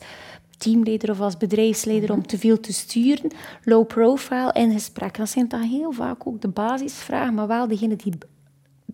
teamleider 0.58 1.10
of 1.10 1.20
als 1.20 1.38
bedrijfsleider 1.38 2.12
om 2.12 2.18
mhm. 2.18 2.28
te 2.28 2.38
veel 2.38 2.60
te 2.60 2.74
sturen. 2.74 3.32
Low 3.64 3.88
profile 3.88 4.54
in 4.54 4.72
gesprek. 4.72 5.18
Dat 5.18 5.30
zijn 5.30 5.48
dan 5.48 5.62
heel 5.62 5.92
vaak 5.92 6.28
ook 6.28 6.42
de 6.42 6.48
basisvragen, 6.48 7.34
maar 7.34 7.48
wel 7.48 7.68
degene 7.68 7.96
die 7.96 8.14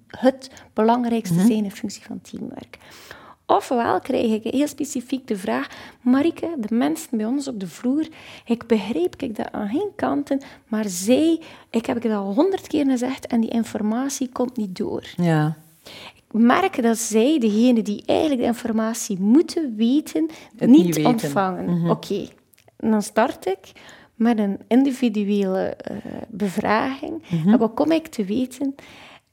het 0.08 0.52
belangrijkste 0.74 1.36
mhm. 1.36 1.48
zijn 1.48 1.64
in 1.64 1.72
functie 1.72 2.04
van 2.04 2.22
teamwerk. 2.22 2.78
Ofwel 3.46 4.00
krijg 4.00 4.32
ik 4.32 4.54
heel 4.54 4.68
specifiek 4.68 5.28
de 5.28 5.38
vraag, 5.38 5.68
Marike, 6.02 6.56
de 6.60 6.76
mensen 6.76 7.18
bij 7.18 7.26
ons 7.26 7.48
op 7.48 7.60
de 7.60 7.68
vloer, 7.68 8.08
ik 8.46 8.68
begreep 8.68 9.22
ik 9.22 9.36
dat 9.36 9.52
aan 9.52 9.70
geen 9.70 9.92
kanten, 9.96 10.42
maar 10.68 10.90
zij, 10.90 11.42
ik 11.70 11.86
heb 11.86 12.04
het 12.04 12.12
al 12.12 12.34
honderd 12.34 12.68
keer 12.68 12.86
gezegd 12.86 13.28
en 13.28 13.42
die 13.42 13.50
informatie 13.50 14.30
komt 14.30 14.58
niet 14.58 14.76
door. 14.76 15.14
Ja. 15.16 15.58
Ik 16.34 16.40
merk 16.40 16.82
dat 16.84 16.98
zij, 16.98 17.40
degene 17.40 17.82
die 17.82 18.04
eigenlijk 18.06 18.42
de 18.42 18.48
informatie 18.48 19.20
moeten 19.20 19.76
weten, 19.76 20.30
niet, 20.60 21.06
ontvangen. 21.06 21.66
Mhm. 21.66 21.90
Oké, 21.90 22.28
dan 22.78 23.02
start 23.02 23.46
ik 23.46 23.72
met 24.16 24.40
een 24.40 24.60
individuele 24.68 25.78
uh, 25.92 25.98
bevraging. 26.28 27.24
Mm 27.30 27.54
En 27.54 27.60
wat 27.60 27.74
kom 27.74 27.92
ik 27.92 28.08
te 28.08 28.26
weten? 28.26 28.76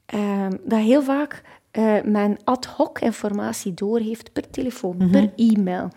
Ehm, 0.05 0.51
dat 0.63 0.79
heel 0.79 1.01
vaak 1.01 1.41
uh, 1.71 2.01
men 2.03 2.37
ad 2.43 2.65
hoc 2.65 2.99
informatie 2.99 3.73
doorheeft 3.73 4.33
per 4.33 4.49
telefoon, 4.49 4.95
mhm. 4.97 5.11
per 5.11 5.31
e-mail. 5.35 5.89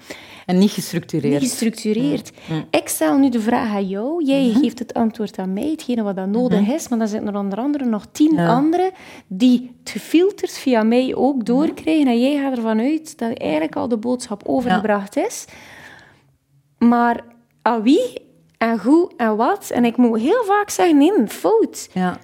En 0.47 0.59
niet 0.59 0.71
gestructureerd. 0.71 1.41
Niet 1.41 1.51
gestructureerd. 1.51 2.33
Mhm. 2.33 2.53
Mhm. 2.55 2.65
Ik 2.71 2.89
stel 2.89 3.19
nu 3.19 3.29
de 3.29 3.41
vraag 3.41 3.75
aan 3.75 3.89
jou, 3.89 4.25
jij 4.25 4.53
geeft 4.53 4.79
het 4.79 4.95
antwoord 4.95 5.39
aan 5.39 5.53
mij, 5.53 5.71
hetgene 5.71 6.03
wat 6.03 6.17
dan 6.17 6.31
nodig 6.31 6.69
is, 6.69 6.89
maar 6.89 6.99
dan 6.99 7.09
zitten 7.09 7.29
er 7.29 7.41
onder 7.41 7.59
andere 7.59 7.85
nog 7.85 8.07
tien 8.13 8.39
anderen 8.39 8.91
die 9.27 9.75
het 9.81 9.91
gefilterd 9.91 10.53
via 10.53 10.83
mij 10.83 11.15
ook 11.15 11.47
doorkrijgen 11.47 12.07
en 12.07 12.21
jij 12.21 12.41
gaat 12.41 12.57
ervan 12.57 12.81
uit 12.81 13.19
dat 13.19 13.39
eigenlijk 13.39 13.77
al 13.77 13.89
de 13.89 13.97
boodschap 13.97 14.43
overgebracht 14.47 15.17
is. 15.17 15.45
Maar 16.79 17.25
aan 17.63 17.83
wie 17.83 18.23
en 18.59 18.79
hoe 18.79 19.11
en 19.17 19.37
wat? 19.37 19.71
En 19.71 19.85
ik 19.85 19.97
moet 19.97 20.21
heel 20.21 20.45
vaak 20.45 20.71
zeggen, 20.71 20.97
nee, 20.97 21.27
fout. 21.27 21.89
Ja. 21.93 22.19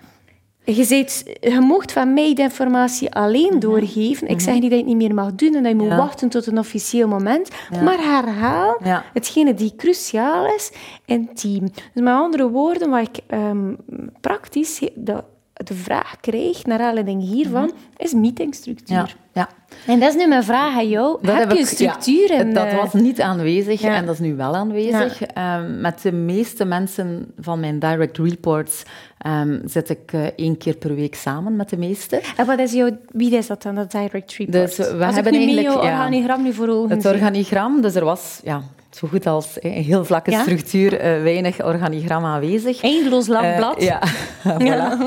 Je, 0.64 0.84
zit, 0.84 1.36
je 1.40 1.60
mocht 1.60 1.92
van 1.92 2.14
mij 2.14 2.34
de 2.34 2.42
informatie 2.42 3.12
alleen 3.12 3.50
mhm. 3.50 3.58
doorgeven. 3.58 4.28
Ik 4.28 4.40
zeg 4.40 4.54
mhm. 4.54 4.62
niet 4.62 4.70
dat 4.70 4.78
je 4.80 4.86
het 4.86 4.86
niet 4.86 5.08
meer 5.08 5.14
mag 5.14 5.34
doen 5.34 5.54
en 5.54 5.62
dat 5.62 5.72
je 5.72 5.78
moet 5.78 5.96
wachten 5.96 6.28
tot 6.28 6.46
een 6.46 6.58
officieel 6.58 7.08
moment. 7.08 7.48
Maar 7.84 7.98
herhaal 7.98 8.80
hetgene 9.12 9.54
die 9.54 9.74
cruciaal 9.76 10.46
is 10.46 10.72
in 11.04 11.34
team. 11.34 11.60
Dus 11.60 12.02
met 12.02 12.14
andere 12.14 12.50
woorden, 12.50 12.90
wat 12.90 13.08
ik 13.08 13.34
um, 13.34 13.76
praktisch... 14.20 14.80
De, 14.94 15.24
de 15.64 15.74
vraag 15.74 16.16
krijg, 16.20 16.64
naar 16.64 16.80
aanleiding 16.80 17.22
hiervan, 17.22 17.64
mhm. 17.64 17.74
is 17.96 18.12
meetingstructuur. 18.12 18.96
Ja, 18.96 19.08
ja. 19.32 19.48
En 19.86 20.00
dat 20.00 20.08
is 20.08 20.14
nu 20.14 20.28
mijn 20.28 20.44
vraag 20.44 20.76
aan 20.76 20.88
jou. 20.88 21.18
Dat 21.22 21.38
heb, 21.38 21.50
je 21.50 21.58
een 21.58 21.66
structuur? 21.66 22.32
Ja, 22.32 22.44
dat 22.44 22.72
was 22.72 22.92
niet 22.92 23.20
aanwezig 23.20 23.82
en 23.82 24.06
dat 24.06 24.14
is 24.14 24.20
nu 24.20 24.34
wel 24.36 24.56
aanwezig. 24.56 25.20
Um, 25.20 25.80
met 25.80 26.02
de 26.02 26.12
meeste 26.12 26.64
mensen 26.64 27.32
van 27.38 27.60
mijn 27.60 27.78
direct 27.78 28.18
reports 28.18 28.82
um, 29.26 29.62
zit 29.64 29.90
ik 29.90 30.12
uh, 30.12 30.24
één 30.36 30.56
keer 30.56 30.76
per 30.76 30.94
week 30.94 31.14
samen 31.14 31.56
met 31.56 31.68
de 31.68 31.76
meeste. 31.76 32.22
En 32.36 32.46
wat 32.46 32.58
is 32.58 32.72
jouw, 32.72 32.90
wie 33.12 33.36
is 33.36 33.46
dat 33.46 33.62
dan, 33.62 33.74
dat 33.74 33.90
direct 33.90 34.32
report? 34.32 34.76
Dus 34.76 34.76
we 34.76 35.04
Als 35.04 35.14
hebben 35.14 35.34
ik 35.34 35.46
nu 35.46 35.54
eigenlijk, 35.54 35.82
organigram 35.82 36.42
nu 36.42 36.52
voor 36.52 36.68
ogen 36.68 36.90
Het 36.90 37.04
organigram, 37.04 37.80
dus 37.80 37.94
er 37.94 38.04
was 38.04 38.40
ja, 38.44 38.62
zo 39.00 39.08
goed 39.08 39.26
als 39.26 39.56
een 39.60 39.70
heel 39.70 40.04
vlakke 40.04 40.32
structuur, 40.32 40.92
uh, 40.92 41.22
weinig 41.22 41.64
organigram 41.64 42.24
aanwezig. 42.24 42.82
Eindeloos 42.82 43.26
lang 43.26 43.46
uh, 43.46 43.56
blad. 43.56 43.82
ja, 43.82 44.00
voilà. 44.60 44.98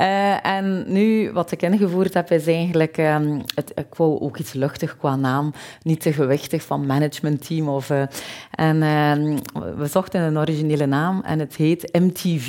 uh, 0.00 0.46
en 0.46 0.84
nu, 0.86 1.32
wat 1.32 1.52
ik 1.52 1.62
ingevoerd 1.62 2.14
heb, 2.14 2.30
is 2.30 2.46
eigenlijk... 2.46 2.96
Um, 2.96 3.42
het, 3.54 3.72
ik 3.74 3.94
wou 3.94 4.20
ook 4.20 4.38
iets 4.38 4.52
luchtig 4.52 4.96
qua 4.96 5.16
naam, 5.16 5.52
niet 5.82 6.00
te 6.00 6.12
gewichtig 6.12 6.62
van 6.62 6.86
managementteam. 6.86 7.68
Of, 7.68 7.90
en 8.50 8.82
ehm, 8.82 9.38
we 9.76 9.86
zochten 9.86 10.20
een 10.20 10.38
originele 10.38 10.86
naam 10.86 11.22
en 11.24 11.38
het 11.38 11.56
heet 11.56 11.98
MTV. 12.00 12.48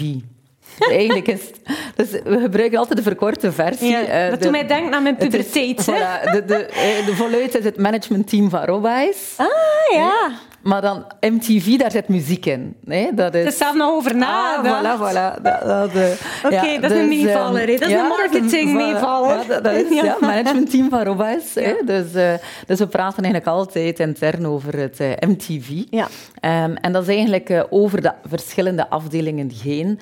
Eigenlijk 0.79 1.27
is 1.27 1.41
het, 1.47 1.59
dus 1.95 2.21
we 2.23 2.39
gebruiken 2.39 2.77
altijd 2.77 2.97
de 2.97 3.03
verkorte 3.03 3.51
versie. 3.51 3.89
Ja, 3.89 4.29
dat 4.29 4.41
doet 4.41 4.51
mij 4.51 4.67
denken 4.67 4.93
aan 4.93 5.03
mijn 5.03 5.15
puberteit. 5.15 5.81
voilà, 5.81 6.31
de, 6.31 6.43
de, 6.45 6.67
de, 7.05 7.15
voluit 7.15 7.57
is 7.57 7.63
het 7.63 7.77
managementteam 7.77 8.49
van 8.49 8.63
Robijs. 8.63 9.33
Ah, 9.37 9.47
ja. 9.93 10.31
Maar 10.63 10.81
dan 10.81 11.05
MTV, 11.19 11.77
daar 11.77 11.91
zit 11.91 12.07
muziek 12.07 12.45
in. 12.45 12.75
Nee, 12.83 13.13
dat 13.13 13.35
is... 13.35 13.45
Er 13.45 13.51
staat 13.51 13.75
nog 13.75 13.91
over 13.91 14.15
na. 14.15 14.55
Ah, 14.55 14.65
voilà, 14.65 14.99
voilà. 14.99 15.41
Oké, 16.45 16.55
okay, 16.55 16.79
dat 16.79 16.91
is 16.91 16.97
een 16.97 17.09
dus, 17.09 17.23
meevaller. 17.23 17.67
dat 17.67 17.81
is 17.81 17.87
ja, 17.87 18.01
een 18.01 18.07
marketing 18.07 18.73
meevaller. 18.73 19.45
Ja, 19.47 19.59
dat, 19.59 19.73
is 19.73 19.89
ja, 20.03 20.17
managementteam 20.19 20.89
van 20.89 21.03
Robijs. 21.03 21.53
Dus, 21.85 22.15
uh, 22.15 22.33
dus 22.67 22.79
we 22.79 22.87
praten 22.87 23.23
eigenlijk 23.23 23.47
altijd 23.47 23.99
intern 23.99 24.45
over 24.45 24.77
het 24.77 24.99
uh, 24.99 25.11
eh, 25.11 25.29
MTV. 25.29 25.69
Ja. 25.89 26.07
Um, 26.63 26.75
en 26.75 26.91
dat 26.91 27.01
is 27.01 27.07
eigenlijk 27.07 27.49
uh, 27.49 27.63
over 27.69 28.01
de 28.01 28.13
verschillende 28.27 28.89
afdelingen 28.89 29.51
heen 29.63 29.99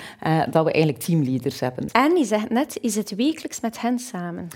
dat 0.49 0.63
we 0.63 0.71
eigenlijk 0.71 1.03
teamleaders 1.03 1.59
hebben. 1.59 1.87
En 1.91 2.17
je 2.17 2.25
zegt 2.25 2.49
net, 2.49 2.77
is 2.81 2.95
het 2.95 3.15
wekelijks 3.15 3.59
met 3.59 3.81
hen 3.81 3.99
samen? 3.99 4.47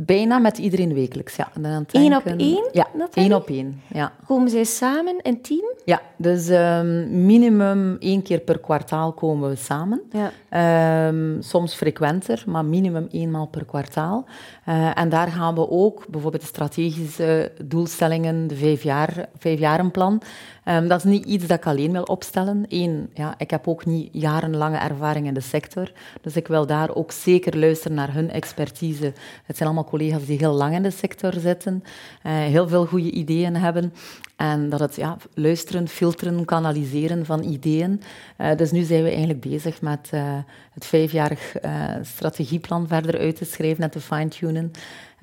Bijna 0.00 0.38
met 0.38 0.58
iedereen 0.58 0.94
wekelijks, 0.94 1.36
ja. 1.36 1.50
Eén 1.90 2.16
op 2.16 2.24
één? 2.24 2.68
Ja, 2.72 2.86
één 3.12 3.32
op 3.32 3.48
één, 3.48 3.82
ja. 3.92 4.12
Komen 4.26 4.50
zij 4.50 4.64
samen 4.64 5.18
in 5.22 5.40
team? 5.40 5.74
Ja, 5.84 6.00
dus 6.16 6.48
um, 6.48 7.24
minimum 7.26 7.96
één 7.98 8.22
keer 8.22 8.38
per 8.38 8.58
kwartaal 8.58 9.12
komen 9.12 9.48
we 9.48 9.56
samen. 9.56 10.02
Ja. 10.10 11.08
Um, 11.08 11.42
soms 11.42 11.74
frequenter, 11.74 12.42
maar 12.46 12.64
minimum 12.64 13.06
eenmaal 13.10 13.46
per 13.46 13.64
kwartaal. 13.64 14.24
Uh, 14.68 14.98
en 14.98 15.08
daar 15.08 15.28
gaan 15.28 15.54
we 15.54 15.70
ook 15.70 16.06
bijvoorbeeld 16.08 16.42
de 16.42 16.48
strategische 16.48 17.52
doelstellingen, 17.64 18.46
de 18.46 18.56
vijf 18.56 18.82
jaar, 18.82 19.28
vijfjarenplan, 19.38 20.22
Ehm, 20.68 20.88
dat 20.88 20.98
is 20.98 21.04
niet 21.04 21.24
iets 21.24 21.46
dat 21.46 21.58
ik 21.58 21.66
alleen 21.66 21.92
wil 21.92 22.02
opstellen. 22.02 22.64
Eén, 22.68 23.10
ja, 23.14 23.34
ik 23.38 23.50
heb 23.50 23.68
ook 23.68 23.86
niet 23.86 24.08
jarenlange 24.12 24.76
ervaring 24.76 25.26
in 25.26 25.34
de 25.34 25.40
sector. 25.40 25.92
Dus 26.20 26.36
ik 26.36 26.48
wil 26.48 26.66
daar 26.66 26.94
ook 26.94 27.12
zeker 27.12 27.58
luisteren 27.58 27.96
naar 27.96 28.12
hun 28.12 28.30
expertise. 28.30 29.12
Het 29.44 29.56
zijn 29.56 29.68
allemaal 29.68 29.90
collega's 29.90 30.26
die 30.26 30.38
heel 30.38 30.52
lang 30.52 30.74
in 30.74 30.82
de 30.82 30.90
sector 30.90 31.32
zitten, 31.32 31.82
uh, 31.84 32.32
heel 32.32 32.68
veel 32.68 32.86
goede 32.86 33.10
ideeën 33.10 33.56
hebben. 33.56 33.92
En 34.36 34.68
dat 34.68 34.80
het 34.80 34.96
ja, 34.96 35.16
luisteren, 35.34 35.88
filteren, 35.88 36.44
kanaliseren 36.44 37.26
van 37.26 37.42
ideeën. 37.42 38.02
Uh, 38.38 38.56
dus 38.56 38.70
nu 38.70 38.82
zijn 38.82 39.02
we 39.02 39.08
eigenlijk 39.08 39.40
bezig 39.40 39.82
met 39.82 40.10
uh, 40.14 40.38
het 40.70 40.86
vijfjarig 40.86 41.56
strategieplan 42.02 42.88
verder 42.88 43.18
uit 43.18 43.36
te 43.36 43.44
schrijven 43.44 43.84
en 43.84 43.90
te 43.90 44.00
fine-tunen. 44.00 44.72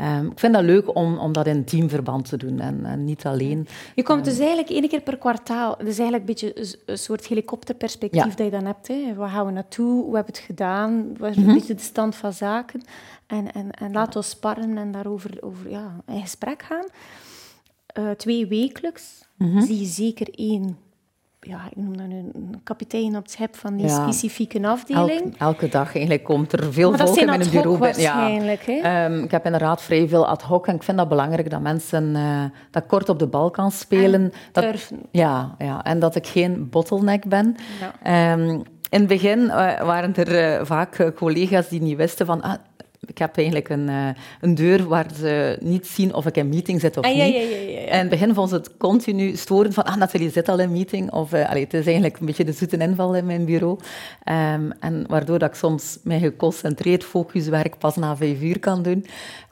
Um, 0.01 0.31
ik 0.31 0.39
vind 0.39 0.53
dat 0.53 0.63
leuk 0.63 0.95
om, 0.95 1.17
om 1.17 1.31
dat 1.31 1.47
in 1.47 1.65
teamverband 1.65 2.29
te 2.29 2.37
doen 2.37 2.59
en, 2.59 2.85
en 2.85 3.03
niet 3.03 3.25
alleen. 3.25 3.67
Je 3.95 4.03
komt 4.03 4.25
dus 4.25 4.37
eigenlijk 4.37 4.69
één 4.69 4.87
keer 4.87 5.01
per 5.01 5.17
kwartaal. 5.17 5.75
Dus 5.77 5.97
eigenlijk 5.97 6.19
een 6.19 6.25
beetje 6.25 6.75
een, 6.85 6.97
soort 6.97 7.27
helikopterperspectief 7.27 8.33
dat 8.33 8.45
je 8.45 8.51
dan 8.51 8.65
hebt. 8.65 8.87
Hè. 8.87 9.13
Waar 9.13 9.29
gaan 9.29 9.45
we 9.45 9.51
naartoe? 9.51 10.03
Hoe 10.03 10.15
hebben 10.15 10.33
we 10.33 10.39
het 10.39 10.47
gedaan? 10.47 11.17
Wat 11.17 11.29
is 11.29 11.35
een 11.35 11.43
mhm. 11.43 11.53
beetje 11.53 11.75
de 11.75 11.81
stand 11.81 12.15
van 12.15 12.33
zaken? 12.33 12.81
En, 13.27 13.51
en, 13.51 13.71
en 13.71 13.91
laten 13.91 14.19
we 14.19 14.25
sparren 14.27 14.77
en 14.77 14.91
daarover 14.91 15.37
over, 15.39 15.69
ja, 15.69 15.95
in 16.07 16.21
gesprek 16.21 16.63
gaan. 16.63 16.85
Uh, 17.99 18.11
twee 18.11 18.47
wekelijks 18.47 19.23
mm 19.37 19.61
zie 19.61 19.79
je 19.79 19.85
zeker 19.85 20.27
één 20.31 20.77
ja, 21.47 21.59
ik 21.69 21.75
noem 21.75 21.97
dat 21.97 22.07
nu 22.07 22.15
een 22.15 22.59
kapitein 22.63 23.15
op 23.15 23.23
het 23.23 23.31
schep 23.31 23.55
van 23.55 23.75
die 23.75 23.89
specifieke 23.89 24.67
afdeling. 24.67 25.37
elke 25.37 25.67
dag 25.67 25.93
eigenlijk 25.93 26.23
komt 26.23 26.53
er 26.53 26.73
veel 26.73 26.97
volk 26.97 27.17
in 27.17 27.25
mijn 27.25 27.49
bureau. 27.51 27.77
waarschijnlijk. 27.77 28.61
Ja. 28.61 29.05
Um, 29.05 29.23
ik 29.23 29.31
heb 29.31 29.45
inderdaad 29.45 29.81
vrij 29.81 30.07
veel 30.07 30.27
ad 30.27 30.41
hoc 30.41 30.67
en 30.67 30.75
ik 30.75 30.83
vind 30.83 30.97
dat 30.97 31.09
belangrijk 31.09 31.49
dat 31.49 31.61
mensen 31.61 32.15
uh, 32.15 32.43
dat 32.71 32.85
kort 32.85 33.09
op 33.09 33.19
de 33.19 33.27
bal 33.27 33.51
kan 33.51 33.71
spelen. 33.71 34.21
En 34.21 34.33
dat, 34.51 34.63
durven. 34.63 34.99
Ja, 35.11 35.55
ja, 35.57 35.83
en 35.83 35.99
dat 35.99 36.15
ik 36.15 36.27
geen 36.27 36.69
bottleneck 36.69 37.25
ben. 37.25 37.55
Ja. 38.03 38.33
Um, 38.33 38.63
in 38.89 38.99
het 38.99 39.07
begin 39.07 39.39
uh, 39.39 39.81
waren 39.81 40.15
er 40.15 40.59
uh, 40.59 40.65
vaak 40.65 41.11
collega's 41.15 41.67
die 41.67 41.81
niet 41.81 41.97
wisten 41.97 42.25
van... 42.25 42.41
Ah, 42.41 42.53
ik 43.07 43.17
heb 43.17 43.35
eigenlijk 43.37 43.69
een, 43.69 43.89
uh, 43.89 44.07
een 44.41 44.55
deur 44.55 44.87
waar 44.87 45.05
ze 45.19 45.57
niet 45.61 45.87
zien 45.87 46.13
of 46.13 46.25
ik 46.25 46.37
in 46.37 46.49
meeting 46.49 46.79
zit 46.79 46.97
of 46.97 47.03
ah, 47.03 47.11
niet. 47.11 47.19
Ja, 47.19 47.25
ja, 47.25 47.39
ja, 47.39 47.79
en 47.79 47.93
in 47.93 47.99
het 47.99 48.09
begin 48.09 48.33
vonden 48.33 48.49
ze 48.49 48.55
het 48.55 48.77
continu 48.77 49.35
storend 49.35 49.73
van, 49.73 49.83
ah, 49.83 49.95
Nathalie 49.95 50.29
zit 50.29 50.49
al 50.49 50.59
in 50.59 50.71
meeting. 50.71 51.11
Of, 51.11 51.33
uh, 51.33 51.49
allee, 51.49 51.63
het 51.63 51.73
is 51.73 51.85
eigenlijk 51.85 52.19
een 52.19 52.25
beetje 52.25 52.43
de 52.43 52.51
zoete 52.51 52.77
inval 52.77 53.15
in 53.15 53.25
mijn 53.25 53.45
bureau. 53.45 53.79
Um, 54.29 54.71
en 54.79 55.05
waardoor 55.07 55.39
dat 55.39 55.49
ik 55.49 55.55
soms 55.55 55.99
mijn 56.03 56.19
geconcentreerd 56.19 57.03
focuswerk 57.03 57.77
pas 57.77 57.95
na 57.95 58.15
vijf 58.15 58.41
uur 58.41 58.59
kan 58.59 58.83
doen. 58.83 58.93
Um, 58.95 59.05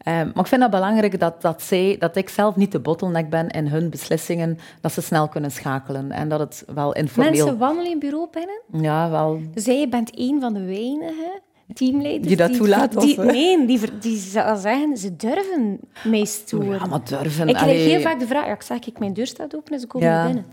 maar 0.04 0.44
ik 0.44 0.48
vind 0.48 0.62
dat 0.62 0.72
belangrijk 0.72 1.20
dat, 1.20 1.42
dat, 1.42 1.62
zij, 1.62 1.96
dat 2.00 2.16
ik 2.16 2.30
zelf 2.30 2.56
niet 2.56 2.72
de 2.72 2.80
bottleneck 2.80 3.30
ben 3.30 3.50
in 3.50 3.68
hun 3.68 3.90
beslissingen, 3.90 4.60
dat 4.82 4.92
ze 4.92 5.02
snel 5.02 5.28
kunnen 5.28 5.52
schakelen. 5.52 6.12
En 6.12 6.30
dat 6.30 6.40
het 6.40 6.64
wel 6.74 6.94
informeel... 6.94 7.32
Mensen 7.32 7.58
wandelen 7.58 7.92
in 7.92 8.00
bureau 8.00 8.28
binnen? 8.32 8.62
Ja, 8.72 9.10
wel. 9.10 9.40
Dus 9.54 9.66
jij 9.66 9.90
bent 9.90 10.20
een 10.20 10.38
van 10.42 10.54
de 10.54 10.66
weinigen 10.66 11.42
teamleiders... 11.74 12.28
Die 12.28 12.36
dat 12.36 12.54
toelaat? 12.54 13.02
Die, 13.02 13.20
nee, 13.20 13.66
die, 13.66 13.80
die 14.00 14.18
zal 14.18 14.56
zeggen, 14.56 14.98
ze 14.98 15.16
durven 15.16 15.80
mij 16.04 16.26
storen. 16.26 16.80
Ja, 16.80 16.86
maar 16.86 17.04
durven... 17.04 17.48
Ik 17.48 17.56
krijg 17.56 17.86
heel 17.86 18.02
vaak 18.02 18.20
de 18.20 18.28
vraag, 18.28 18.46
ja, 18.46 18.54
ik 18.54 18.62
zeg, 18.62 18.86
ik 18.86 19.00
mijn 19.00 19.14
deur 19.14 19.28
staat 19.28 19.56
open 19.56 19.74
en 19.74 19.80
ze 19.80 19.88
komen 19.88 20.08
ja. 20.08 20.26
binnen. 20.26 20.46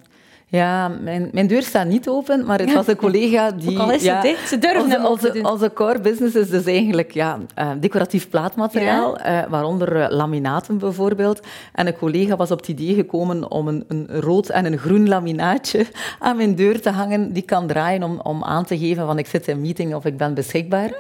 Ja, 0.51 0.89
mijn, 0.89 1.29
mijn 1.33 1.47
deur 1.47 1.63
staat 1.63 1.87
niet 1.87 2.09
open, 2.09 2.47
maar 2.47 2.59
het 2.59 2.73
was 2.73 2.87
een 2.87 2.97
collega 3.07 3.51
die... 3.51 3.71
Ook 3.71 3.79
al 3.79 3.93
is 3.93 4.03
ja, 4.03 4.21
het, 4.21 4.39
Ze 4.47 4.59
durven 4.59 4.83
onze, 4.83 4.97
hem 4.97 5.05
onze, 5.05 5.33
doen. 5.33 5.47
onze 5.47 5.73
core 5.73 6.01
business 6.01 6.35
is 6.35 6.49
dus 6.49 6.65
eigenlijk 6.65 7.13
ja, 7.13 7.39
uh, 7.59 7.71
decoratief 7.81 8.29
plaatmateriaal, 8.29 9.19
ja. 9.19 9.43
uh, 9.43 9.51
waaronder 9.51 9.97
uh, 9.97 10.07
laminaten 10.09 10.79
bijvoorbeeld. 10.79 11.41
En 11.73 11.87
een 11.87 11.97
collega 11.97 12.37
was 12.37 12.51
op 12.51 12.59
het 12.59 12.69
idee 12.69 12.95
gekomen 12.95 13.51
om 13.51 13.69
een, 13.69 13.85
een 13.89 14.07
rood 14.21 14.49
en 14.49 14.65
een 14.65 14.79
groen 14.79 15.09
laminaatje 15.09 15.87
aan 16.19 16.37
mijn 16.37 16.55
deur 16.55 16.81
te 16.81 16.91
hangen. 16.91 17.33
Die 17.33 17.43
kan 17.43 17.67
draaien 17.67 18.03
om, 18.03 18.21
om 18.21 18.45
aan 18.45 18.65
te 18.65 18.79
geven 18.79 19.07
van 19.07 19.19
ik 19.19 19.27
zit 19.27 19.49
in 19.49 19.55
een 19.55 19.61
meeting 19.61 19.95
of 19.95 20.05
ik 20.05 20.17
ben 20.17 20.35
beschikbaar. 20.35 20.91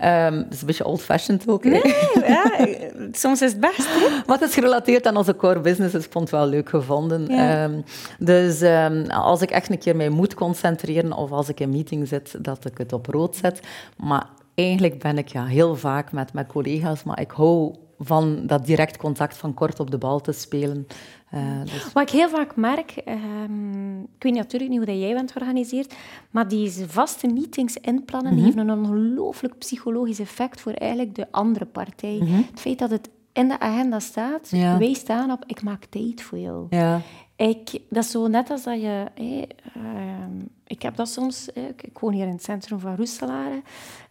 Ja, 0.00 0.26
um, 0.26 0.36
dat 0.36 0.52
is 0.52 0.60
een 0.60 0.66
beetje 0.66 0.86
old-fashioned 0.86 1.48
ook. 1.48 1.64
Nee, 1.64 1.82
ja, 2.26 2.66
soms 3.12 3.42
is 3.42 3.50
het 3.50 3.60
best. 3.60 3.88
Hè? 3.88 4.08
Maar 4.26 4.38
het 4.38 4.48
is 4.48 4.54
gerelateerd 4.54 5.06
aan 5.06 5.16
onze 5.16 5.36
core 5.36 5.60
business, 5.60 5.92
dus 5.92 6.04
ik 6.04 6.12
vond 6.12 6.30
het 6.30 6.38
wel 6.38 6.48
leuk 6.48 6.68
gevonden. 6.68 7.40
Um, 7.40 7.84
dus... 8.18 8.60
Um, 8.62 8.91
als 9.10 9.42
ik 9.42 9.50
echt 9.50 9.70
een 9.70 9.78
keer 9.78 9.96
mij 9.96 10.08
moet 10.08 10.34
concentreren 10.34 11.12
of 11.12 11.30
als 11.30 11.48
ik 11.48 11.60
in 11.60 11.70
meeting 11.70 12.08
zit, 12.08 12.44
dat 12.44 12.64
ik 12.64 12.78
het 12.78 12.92
op 12.92 13.06
rood 13.06 13.36
zet. 13.36 13.60
Maar 13.96 14.26
eigenlijk 14.54 14.98
ben 14.98 15.18
ik 15.18 15.28
ja, 15.28 15.44
heel 15.44 15.76
vaak 15.76 16.12
met 16.12 16.32
mijn 16.32 16.46
collega's, 16.46 17.02
maar 17.02 17.20
ik 17.20 17.30
hou 17.30 17.74
van 17.98 18.46
dat 18.46 18.66
direct 18.66 18.96
contact 18.96 19.36
van 19.36 19.54
kort 19.54 19.80
op 19.80 19.90
de 19.90 19.98
bal 19.98 20.20
te 20.20 20.32
spelen. 20.32 20.86
Uh, 21.34 21.40
dus. 21.64 21.92
Wat 21.92 22.02
ik 22.02 22.10
heel 22.10 22.28
vaak 22.28 22.56
merk, 22.56 23.02
um, 23.08 24.00
ik 24.02 24.22
weet 24.22 24.34
natuurlijk 24.34 24.70
niet 24.70 24.78
hoe 24.78 24.88
dat 24.88 24.98
jij 24.98 25.14
bent 25.14 25.32
georganiseerd, 25.32 25.94
maar 26.30 26.48
deze 26.48 26.88
vaste 26.88 27.26
meetings 27.26 27.76
inplannen 27.76 28.32
mm 28.32 28.38
-hmm. 28.38 28.46
heeft 28.46 28.56
een 28.56 28.70
ongelooflijk 28.70 29.58
psychologisch 29.58 30.18
effect 30.18 30.60
voor 30.60 30.72
eigenlijk 30.72 31.14
de 31.14 31.26
andere 31.30 31.66
partij. 31.66 32.18
Mm 32.20 32.26
-hmm. 32.26 32.46
Het 32.50 32.60
feit 32.60 32.78
dat 32.78 32.90
het 32.90 33.08
in 33.32 33.48
de 33.48 33.60
agenda 33.60 33.98
staat, 33.98 34.48
ja. 34.50 34.78
wij 34.78 34.92
staan 34.92 35.30
op, 35.30 35.44
ik 35.46 35.62
maak 35.62 35.84
tijd 35.84 36.22
voor 36.22 36.38
jou. 36.38 36.66
Ja. 36.70 37.00
Ik, 37.48 37.78
dat 37.88 38.04
is 38.04 38.10
zo 38.10 38.26
net 38.26 38.50
als 38.50 38.62
dat 38.62 38.80
je... 38.80 39.04
Hey, 39.14 39.48
uh, 39.76 39.82
ik 40.66 40.82
heb 40.82 40.96
dat 40.96 41.08
soms... 41.08 41.48
Ik, 41.48 41.82
ik, 41.82 41.98
woon 41.98 42.12
hier 42.12 42.26
in 42.26 42.32
het 42.32 42.42
centrum 42.42 42.78
van 42.78 42.96
Roeselare. 42.96 43.62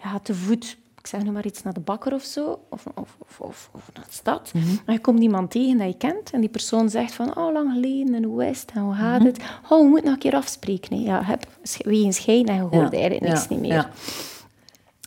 Je 0.02 0.08
gaat 0.08 0.26
te 0.26 0.36
voet, 0.36 0.78
ik 0.98 1.08
zeg 1.08 1.24
nu 1.24 1.32
maar 1.32 1.46
iets, 1.46 1.64
naar 1.64 1.74
de 1.74 1.80
bakker 1.80 2.14
of 2.14 2.24
zo. 2.24 2.60
Of, 2.70 2.86
of, 2.96 3.18
of, 3.38 3.70
of 3.74 3.90
naar 3.94 4.06
de 4.06 4.14
stad. 4.14 4.52
Mm 4.54 4.62
-hmm. 4.62 4.80
Maar 4.86 4.96
je 4.96 5.02
komt 5.02 5.22
iemand 5.22 5.52
tegen 5.52 5.78
dat 5.78 5.88
je 5.88 5.98
kent. 5.98 6.32
En 6.32 6.40
die 6.40 6.50
persoon 6.50 6.90
zegt 6.90 7.14
van... 7.14 7.38
Oh, 7.38 7.54
lang 7.54 7.72
geleden. 7.72 8.14
En 8.14 8.24
hoe 8.24 8.46
is 8.46 8.62
het? 8.62 8.72
En 8.74 8.82
hoe 8.82 8.94
gaat 8.94 9.20
mm 9.20 9.26
-hmm. 9.26 9.36
het? 9.36 9.42
Oh, 9.70 9.82
we 9.82 9.88
moeten 9.88 10.06
nog 10.06 10.14
een 10.14 10.20
keer 10.20 10.36
afspreken. 10.36 10.96
Nee, 10.96 11.06
ja, 11.06 11.24
heb, 11.24 11.46
wie 11.78 12.06
een 12.06 12.14
schijn 12.14 12.46
en 12.46 12.56
je 12.56 12.62
hoort 12.62 12.92
ja. 12.92 13.00
eigenlijk 13.00 13.22
niks 13.22 13.42
ja. 13.42 13.48
niet 13.50 13.60
meer. 13.60 13.74
Ja. 13.74 13.90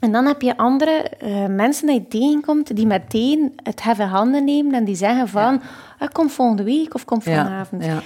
En 0.01 0.13
dan 0.13 0.27
heb 0.27 0.43
je 0.43 0.57
andere 0.57 1.13
uh, 1.23 1.47
mensen 1.47 1.87
die 1.87 1.95
je 1.95 2.09
tegenkomt 2.09 2.77
die 2.77 2.87
meteen 2.87 3.53
het 3.63 3.83
hebben 3.83 4.09
handen 4.09 4.45
nemen 4.45 4.75
en 4.75 4.85
die 4.85 4.97
zeggen 4.97 5.29
van, 5.29 5.53
ja. 5.53 5.61
Kom 6.13 6.31
volgende 6.31 6.63
week 6.63 6.95
of 6.95 7.05
kom 7.05 7.23
vanavond. 7.23 7.85
Ja. 7.85 8.03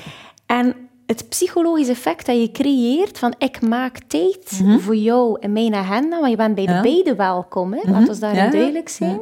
En 0.47 0.75
het 1.07 1.29
psychologische 1.29 1.93
effect 1.93 2.27
dat 2.27 2.37
je 2.37 2.51
creëert 2.51 3.19
van 3.19 3.35
ik 3.39 3.61
maak 3.61 3.99
tijd 4.07 4.59
mm 4.61 4.69
-hmm. 4.69 4.81
voor 4.81 4.97
jou 4.97 5.37
in 5.41 5.53
mijn 5.53 5.75
agenda, 5.75 6.19
want 6.19 6.31
je 6.31 6.37
bent 6.37 6.55
bij 6.55 6.67
de 6.67 6.81
beide 6.83 7.15
welkom, 7.15 7.73
hè, 7.73 7.79
mm 7.79 7.85
-hmm. 7.85 7.93
laten 7.93 8.15
we 8.15 8.21
daarin 8.21 8.51
duidelijk 8.51 8.89
zijn, 8.89 9.21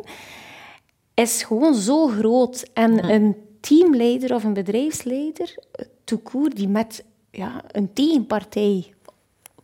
is 1.14 1.42
gewoon 1.42 1.74
zo 1.74 2.06
groot. 2.06 2.70
En 2.74 2.90
mm 2.90 2.98
-hmm. 2.98 3.10
een 3.10 3.36
teamleider 3.60 4.34
of 4.34 4.44
een 4.44 4.54
bedrijfsleider, 4.54 5.54
toekoer, 6.04 6.54
die 6.54 6.68
met 6.68 7.04
ja, 7.30 7.62
een 7.72 7.92
tegenpartij 7.92 8.94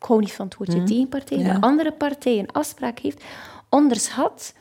ik 0.02 0.08
hou 0.08 0.20
niet 0.20 0.32
van 0.32 0.44
het 0.44 0.56
woordje 0.56 0.78
mm. 0.78 0.86
tegenpartij, 0.86 1.38
ja. 1.38 1.52
de 1.52 1.60
andere 1.60 1.92
partij 1.92 2.38
een 2.38 2.52
afspraak 2.52 2.98
heeft, 2.98 3.24
onderschat 3.68 4.54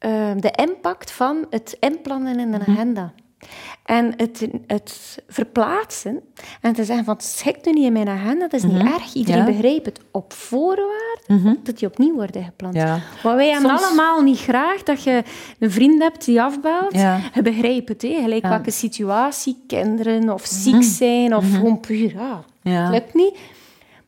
uh, 0.00 0.30
de 0.36 0.50
impact 0.50 1.10
van 1.10 1.46
het 1.50 1.76
inplannen 1.80 2.38
in 2.38 2.52
een 2.52 2.62
-hmm. 2.62 2.74
agenda. 2.74 3.12
En 3.84 4.12
het, 4.16 4.48
het, 4.66 5.18
verplaatsen 5.28 6.20
en 6.60 6.72
te 6.72 6.84
zeggen 6.84 7.04
van 7.04 7.14
het 7.14 7.24
schikt 7.24 7.64
nu 7.64 7.72
niet 7.72 7.84
in 7.84 7.92
mijn 7.92 8.08
agenda, 8.08 8.48
dat 8.48 8.52
is 8.52 8.62
mm 8.62 8.70
-hmm. 8.70 8.84
niet 8.84 8.94
erg. 8.94 9.14
Iedereen 9.14 9.40
ja. 9.40 9.52
begrijpt 9.52 9.86
het 9.86 10.00
op 10.10 10.32
voorwaarde 10.32 11.22
mm 11.26 11.42
-hmm. 11.42 11.58
dat 11.62 11.78
die 11.78 11.88
opnieuw 11.88 12.14
worden 12.14 12.44
gepland. 12.44 12.74
Ja. 12.74 12.98
Maar 13.22 13.36
wij 13.36 13.50
hebben 13.50 13.70
Soms... 13.70 13.82
allemaal 13.82 14.22
niet 14.22 14.38
graag 14.38 14.82
dat 14.82 15.02
je 15.02 15.22
een 15.58 15.70
vriend 15.70 16.02
hebt 16.02 16.24
die 16.24 16.42
afbelt. 16.42 16.94
Ja. 16.94 17.20
Je 17.34 17.42
begrijpt 17.42 17.88
het, 17.88 18.02
hè? 18.02 18.20
gelijk 18.22 18.42
welke 18.42 18.70
situatie, 18.70 19.62
kinderen 19.66 20.30
of 20.30 20.44
ziek 20.44 20.72
-hmm. 20.72 20.82
zijn 20.82 21.36
of 21.36 21.44
gewoon 21.54 21.80
puur, 21.80 22.12
ja, 22.12 22.44
het 22.62 22.90
lukt 22.90 23.14
niet. 23.14 23.38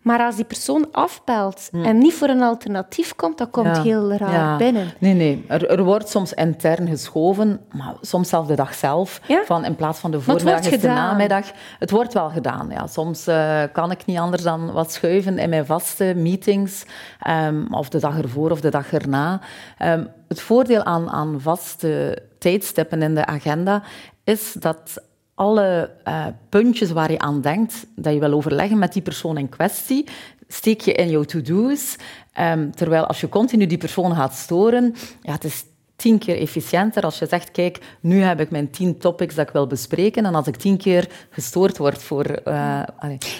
Maar 0.05 0.21
als 0.21 0.37
die 0.37 0.45
persoon 0.45 0.87
afbelt 0.93 1.69
en 1.73 1.99
niet 1.99 2.15
voor 2.15 2.29
een 2.29 2.43
alternatief 2.43 3.15
komt, 3.15 3.39
dat 3.39 3.51
komt 3.51 3.77
ja. 3.77 3.83
heel 3.83 4.13
raar 4.13 4.33
ja. 4.33 4.57
binnen. 4.57 4.93
Nee, 4.99 5.15
nee. 5.15 5.45
Er, 5.49 5.69
er, 5.71 5.83
wordt 5.85 6.09
soms 6.09 6.33
intern 6.33 6.89
geschoven, 6.89 7.61
maar 7.73 7.95
soms 8.01 8.29
zelfs 8.29 8.49
de 8.49 8.55
dag 8.55 8.75
zelf. 8.75 9.21
Ja? 9.27 9.43
Van 9.45 9.65
in 9.65 9.77
plaats 9.77 9.99
van 9.99 10.11
de 10.11 10.21
voormiddag 10.21 10.71
is 10.71 10.81
de 10.81 10.89
namiddag. 10.89 11.45
Het 11.79 11.91
wordt 11.91 12.13
wel 12.13 12.31
gedaan, 12.31 12.69
ja. 12.71 12.87
Soms 12.87 13.29
uh, 13.29 13.63
kan 13.73 13.91
ik 13.91 14.05
niet 14.05 14.19
anders 14.19 14.43
dan 14.43 14.73
wat 14.73 14.93
schuiven 14.93 15.39
in 15.39 15.49
mijn 15.49 15.67
vaste 15.67 16.13
meetings. 16.17 16.85
Um, 17.29 17.67
of 17.71 17.89
de 17.89 17.99
dag 17.99 18.19
ervoor 18.19 18.51
of 18.51 18.61
de 18.61 18.71
dag 18.71 18.93
erna. 18.93 19.41
Um, 19.83 20.09
het 20.29 20.41
voordeel 20.41 20.83
aan, 20.83 21.11
aan 21.11 21.41
vaste 21.41 22.23
tijdstippen 22.39 23.03
in 23.03 23.15
de 23.15 23.27
agenda 23.27 23.83
is 24.25 24.53
dat 24.53 25.03
alle 25.35 25.91
uh, 26.09 26.27
puntjes 26.49 26.93
waar 26.93 27.11
je 27.11 27.19
aan 27.19 27.41
denkt, 27.41 27.87
dat 27.97 28.13
je 28.15 28.21
wil 28.21 28.33
overleggen 28.33 28.79
met 28.79 28.93
die 28.93 29.03
persoon 29.03 29.39
in 29.39 29.49
kwestie, 29.49 30.05
steek 30.49 30.81
je 30.81 30.93
in 30.93 31.11
jouw 31.11 31.23
to-do's. 31.23 31.97
Um, 32.41 32.75
terwijl 32.75 33.07
als 33.07 33.21
je 33.21 33.29
continu 33.29 33.67
die 33.67 33.79
persoon 33.79 34.15
gaat 34.15 34.35
storen, 34.35 34.95
ja, 35.23 35.33
het 35.33 35.45
is 35.45 35.65
tien 35.97 36.19
keer 36.19 36.39
efficiënter 36.39 37.03
als 37.03 37.19
je 37.19 37.27
zegt, 37.27 37.51
kijk, 37.51 37.79
nu 38.01 38.21
heb 38.21 38.41
ik 38.41 38.51
mijn 38.51 38.71
tien 38.71 38.99
topics 38.99 39.35
dat 39.35 39.47
ik 39.47 39.53
wil 39.53 39.67
bespreken. 39.67 40.27
En 40.27 40.35
als 40.35 40.47
ik 40.47 40.57
tien 40.57 40.77
keer 40.77 41.09
gestoord 41.31 41.77
word 41.77 42.03
voor... 42.03 42.27
Uh, 42.45 42.83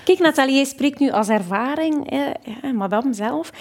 kijk, 0.05 0.19
Nathalie, 0.19 0.57
je 0.57 0.65
spreekt 0.65 0.99
nu 0.99 1.11
als 1.11 1.29
ervaring, 1.29 2.11
eh, 2.11 2.73
madame 2.73 3.15
zelf, 3.15 3.53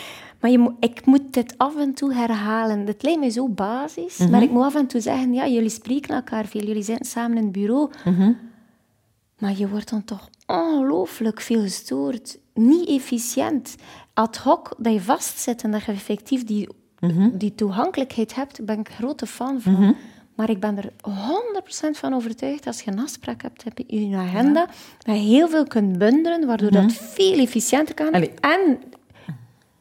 maar 0.44 0.52
je 0.52 0.60
mo 0.60 0.76
ik 0.80 1.06
moet 1.06 1.34
dit 1.34 1.58
af 1.58 1.78
en 1.78 1.94
toe 1.94 2.14
herhalen. 2.14 2.88
Het 2.88 3.04
lijkt 3.04 3.20
mij 3.20 3.30
zo 3.30 3.50
basis, 3.50 4.18
mm 4.18 4.24
-hmm. 4.24 4.30
maar 4.30 4.44
ik 4.44 4.52
moet 4.52 4.64
af 4.64 4.76
en 4.76 4.88
toe 4.88 5.02
zeggen, 5.02 5.34
ja, 5.34 5.48
jullie 5.48 5.70
spreken 5.70 6.16
elkaar 6.16 6.46
veel, 6.46 6.64
jullie 6.64 6.84
zitten 6.84 7.06
samen 7.06 7.38
in 7.38 7.44
het 7.44 7.52
bureau. 7.52 7.90
Mm 8.06 8.16
-hmm. 8.16 8.38
Maar 9.38 9.58
je 9.58 9.70
wordt 9.70 9.90
dan 9.90 10.04
toch 10.04 10.30
ongelooflijk 10.46 11.42
veel 11.42 11.62
gestoord. 11.62 12.38
Niet 12.54 12.88
efficiënt. 12.88 13.76
Ad 14.14 14.38
hoc, 14.38 14.76
dat 14.78 14.94
je 14.94 15.02
vastzit 15.02 15.64
en 15.64 15.72
dat 15.72 15.84
je 15.84 15.92
effectief 15.92 16.44
die, 16.44 16.68
die 17.34 17.56
toegankelijkheid 17.56 18.36
hebt, 18.36 18.66
ben 18.66 18.80
ik 18.80 18.90
grote 18.90 19.26
fan 19.26 19.62
van. 19.62 19.96
Maar 20.36 20.50
ik 20.50 20.60
ben 20.60 20.78
er 20.78 20.92
100% 20.92 21.90
van 21.92 22.14
overtuigd 22.14 22.68
als 22.68 22.82
je 22.82 22.92
een 22.92 23.00
afspraak 23.00 23.42
hebt 23.42 23.80
in 23.88 24.10
je 24.10 24.18
agenda, 24.18 24.68
dat 24.98 25.16
je 25.16 25.22
heel 25.22 25.48
veel 25.48 25.68
kunt 25.68 25.98
bundelen, 25.98 26.48
waardoor 26.48 26.72
dat 26.72 26.94
veel 26.94 27.38
efficiënter 27.38 27.96
kan 27.96 28.12
Allee. 28.12 28.32
en 28.40 28.78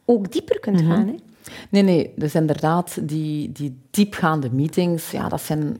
ook 0.05 0.31
dieper 0.31 0.59
kunt 0.59 0.81
gaan. 0.81 1.07
Hè. 1.07 1.15
Nee, 1.69 1.81
nee. 1.83 2.11
Dus 2.15 2.35
inderdaad, 2.35 2.97
die, 3.01 3.51
die 3.51 3.77
diepgaande 3.91 4.49
meetings, 4.51 5.11
ja, 5.11 5.27
dat 5.29 5.41
zijn 5.41 5.77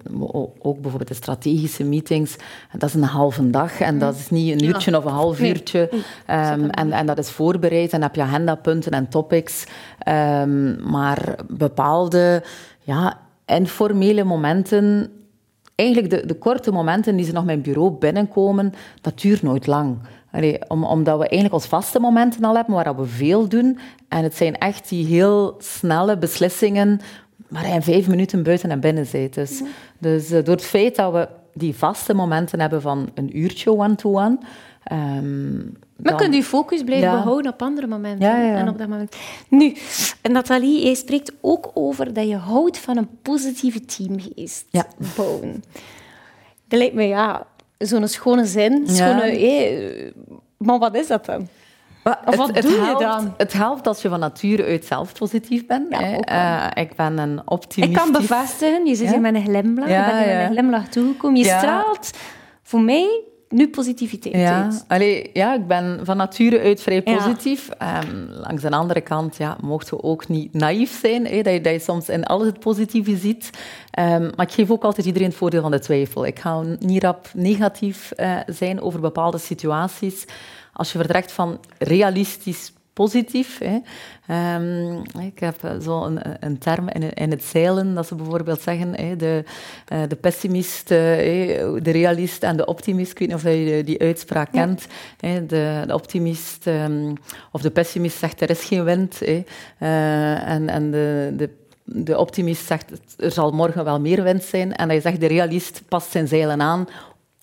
ook 0.59 0.82
bijvoorbeeld 0.82 1.07
de 1.07 1.13
strategische 1.13 1.84
meetings. 1.84 2.36
Dat 2.78 2.89
is 2.89 2.95
een 2.95 3.03
halve 3.03 3.49
dag 3.49 3.80
en 3.80 3.99
dat 3.99 4.15
is 4.15 4.30
niet 4.30 4.51
een 4.61 4.67
uurtje 4.67 4.97
of 4.97 5.05
een 5.05 5.11
half 5.11 5.39
Nee. 5.39 5.49
uurtje. 5.49 5.89
Ehm, 6.26 6.63
en, 6.69 6.91
en 6.91 7.05
dat 7.05 7.17
is 7.17 7.30
voorbereid 7.30 7.91
en 7.93 8.01
heb 8.01 8.15
je 8.15 8.21
agendapunten 8.21 8.91
en 8.91 9.07
topics. 9.09 9.63
Ehm, 9.99 10.89
maar 10.91 11.36
bepaalde 11.49 12.43
ja, 12.80 13.19
informele 13.45 14.24
momenten 14.24 15.11
eigenlijk 15.76 16.09
de, 16.09 16.26
de 16.26 16.34
korte 16.34 16.71
momenten 16.71 17.15
die 17.15 17.26
ze 17.26 17.32
nog 17.32 17.45
mijn 17.45 17.61
bureau 17.61 17.91
binnenkomen, 17.91 18.74
dat 19.01 19.19
duurt 19.19 19.41
nooit 19.41 19.67
lang. 19.67 19.97
Allee, 20.32 20.69
om, 20.69 20.84
omdat 20.84 21.17
we 21.17 21.28
eigenlijk 21.28 21.53
ons 21.53 21.65
vaste 21.65 21.99
momenten 21.99 22.43
al 22.43 22.55
hebben, 22.55 22.76
waar 22.76 22.95
we 22.95 23.05
veel 23.05 23.47
doen. 23.47 23.80
En 24.07 24.24
het 24.24 24.36
zijn 24.36 24.57
echt 24.57 24.89
die 24.89 25.05
heel 25.05 25.55
snelle 25.57 26.17
beslissingen, 26.17 26.99
waar 27.47 27.67
je 27.67 27.74
in 27.74 27.82
vijf 27.82 28.07
minuten 28.07 28.43
buiten 28.43 28.71
en 28.71 28.80
binnen 28.80 29.05
zit. 29.05 29.34
Dus, 29.34 29.61
dus 29.97 30.32
eh, 30.32 30.43
door 30.43 30.55
het 30.55 30.65
feit 30.65 30.95
dat 30.95 31.13
we 31.13 31.28
die 31.53 31.76
vaste 31.76 32.13
momenten 32.13 32.59
hebben 32.59 32.82
van 32.82 33.09
een 33.13 33.38
uurtje 33.38 33.78
one-to-one... 33.78 34.38
ehm, 34.84 35.59
Maar 36.03 36.15
kunt 36.15 36.35
je 36.35 36.43
focus 36.43 36.83
blijven 36.83 37.07
Ja. 37.09 37.15
behouden 37.15 37.51
op 37.53 37.61
andere 37.61 37.87
momenten. 37.87 38.27
Ja, 38.27 38.37
ja, 38.37 38.45
ja. 38.51 38.55
En 38.57 38.69
op 38.69 38.77
dat 38.77 38.87
moment. 38.87 39.15
Nu, 39.49 39.75
Nathalie, 40.21 40.83
jij 40.83 40.93
spreekt 40.93 41.31
ook 41.41 41.71
over 41.73 42.13
dat 42.13 42.27
je 42.27 42.35
houdt 42.35 42.77
van 42.77 42.97
een 42.97 43.09
positieve 43.21 43.85
teamgeest 43.85 44.65
Ja. 44.69 44.85
bouwen. 45.15 45.63
Dat 46.67 46.79
lijkt 46.79 46.95
me, 46.95 47.03
ja, 47.03 47.45
zo'n 47.77 48.07
schone 48.07 48.45
zin. 48.45 48.83
Schone, 48.87 49.21
hé, 49.21 50.11
maar 50.57 50.79
wat 50.79 50.95
is 50.95 51.07
dat 51.07 51.25
dan? 51.25 51.47
Maar 52.03 52.19
Of 52.25 52.35
wat 52.35 52.53
doe 52.61 52.71
je 52.71 52.79
helpt, 52.81 52.99
dan? 53.01 53.33
Het 53.37 53.53
helpt 53.53 53.87
als 53.87 54.01
je 54.01 54.09
van 54.09 54.19
nature 54.19 54.63
uit 54.63 54.85
zelf 54.85 55.13
positief 55.13 55.65
bent. 55.65 55.85
Ja. 55.89 56.71
Eh, 56.75 56.83
ik 56.83 56.95
ben 56.95 57.17
een 57.17 57.33
Ik 57.37 57.51
optimistisch... 57.51 57.97
kan 57.97 58.11
bevestigen, 58.11 58.85
je 58.85 58.95
zit 58.95 59.09
hier 59.09 59.21
met 59.21 59.35
een 59.35 59.43
glimlach. 59.43 59.87
Ja, 59.89 60.05
je 60.07 60.13
bent 60.13 60.25
hier 60.25 60.35
met 60.37 60.45
een 60.45 60.51
glimlach 60.51 60.87
toegekomen. 60.87 61.37
Je 61.39 61.45
straalt 61.45 62.11
voor 62.63 62.81
mij 62.81 63.21
nu 63.53 63.69
positiviteit 63.69 64.35
Ja, 64.35 64.71
allee, 64.87 65.29
ja, 65.33 65.53
ik 65.55 65.67
ben 65.67 65.99
van 66.03 66.17
nature 66.17 66.59
uit 66.59 66.81
vrij 66.81 67.01
Ja. 67.05 67.15
positief. 67.15 67.69
Ehm, 67.69 68.25
langs 68.29 68.61
de 68.61 68.69
andere 68.71 69.01
kant 69.01 69.37
ja, 69.37 69.57
mochten 69.61 69.97
we 69.97 70.03
ook 70.03 70.27
niet 70.27 70.53
naïef 70.53 70.99
zijn, 70.99 71.25
hè, 71.27 71.41
dat, 71.41 71.53
je, 71.53 71.61
dat 71.61 71.73
je 71.73 71.79
soms 71.79 72.09
in 72.09 72.23
alles 72.25 72.47
het 72.47 72.59
positieve 72.59 73.17
ziet. 73.17 73.49
Ehm, 73.91 74.21
maar 74.35 74.45
ik 74.45 74.51
geef 74.53 74.71
ook 74.71 74.83
altijd 74.83 75.07
iedereen 75.07 75.27
het 75.27 75.37
voordeel 75.37 75.61
van 75.61 75.71
de 75.71 75.79
twijfel. 75.79 76.25
Ik 76.25 76.39
ga 76.39 76.61
niet 76.79 77.03
rap 77.03 77.27
negatief 77.33 78.11
eh, 78.11 78.35
zijn 78.47 78.81
over 78.81 78.99
bepaalde 78.99 79.37
situaties. 79.37 80.25
Als 80.73 80.91
je 80.91 80.97
vertrekt 80.97 81.31
van 81.31 81.59
realistisch 81.77 82.73
positief. 82.93 83.59
Hè. 83.59 83.79
Ehm, 84.27 84.97
ik 85.25 85.39
heb 85.39 85.63
eh, 85.63 85.71
zo 85.81 86.03
een, 86.03 86.19
een 86.39 86.57
term 86.57 86.89
in, 86.89 87.13
in 87.13 87.31
het 87.31 87.43
zeilen, 87.43 87.93
dat 87.93 88.07
ze 88.07 88.15
bijvoorbeeld 88.15 88.61
zeggen, 88.61 88.95
hè, 88.95 89.15
de, 89.15 89.43
eh, 89.87 90.01
de 90.07 90.15
pessimist, 90.15 90.91
eh, 90.91 90.97
hè, 90.99 91.81
de 91.81 91.91
realist 91.91 92.43
en 92.43 92.57
de 92.57 92.65
optimist. 92.65 93.11
Ik 93.11 93.19
weet 93.19 93.27
niet 93.27 93.37
of 93.37 93.43
je 93.43 93.81
die 93.85 94.01
uitspraak 94.01 94.51
kent. 94.51 94.87
Hè, 95.19 95.45
de, 95.45 95.83
de 95.87 95.93
optimist 95.93 96.67
ehm, 96.67 97.13
of 97.51 97.61
de 97.61 97.71
pessimist 97.71 98.17
zegt 98.17 98.41
er 98.41 98.49
is 98.49 98.63
geen 98.63 98.83
wind. 98.83 99.19
Hè, 99.19 99.43
en 100.35 100.69
en 100.69 100.91
de, 100.91 101.33
de 101.37 101.49
de 101.85 102.17
optimist 102.17 102.65
zegt, 102.65 102.91
er 103.17 103.31
zal 103.31 103.51
morgen 103.51 103.83
wel 103.83 103.99
meer 103.99 104.23
wind 104.23 104.43
zijn. 104.43 104.75
En 104.75 104.89
hij 104.89 105.01
zegt, 105.01 105.19
de 105.19 105.27
realist 105.27 105.81
past 105.87 106.11
zijn 106.11 106.27
zeilen 106.27 106.61
aan 106.61 106.87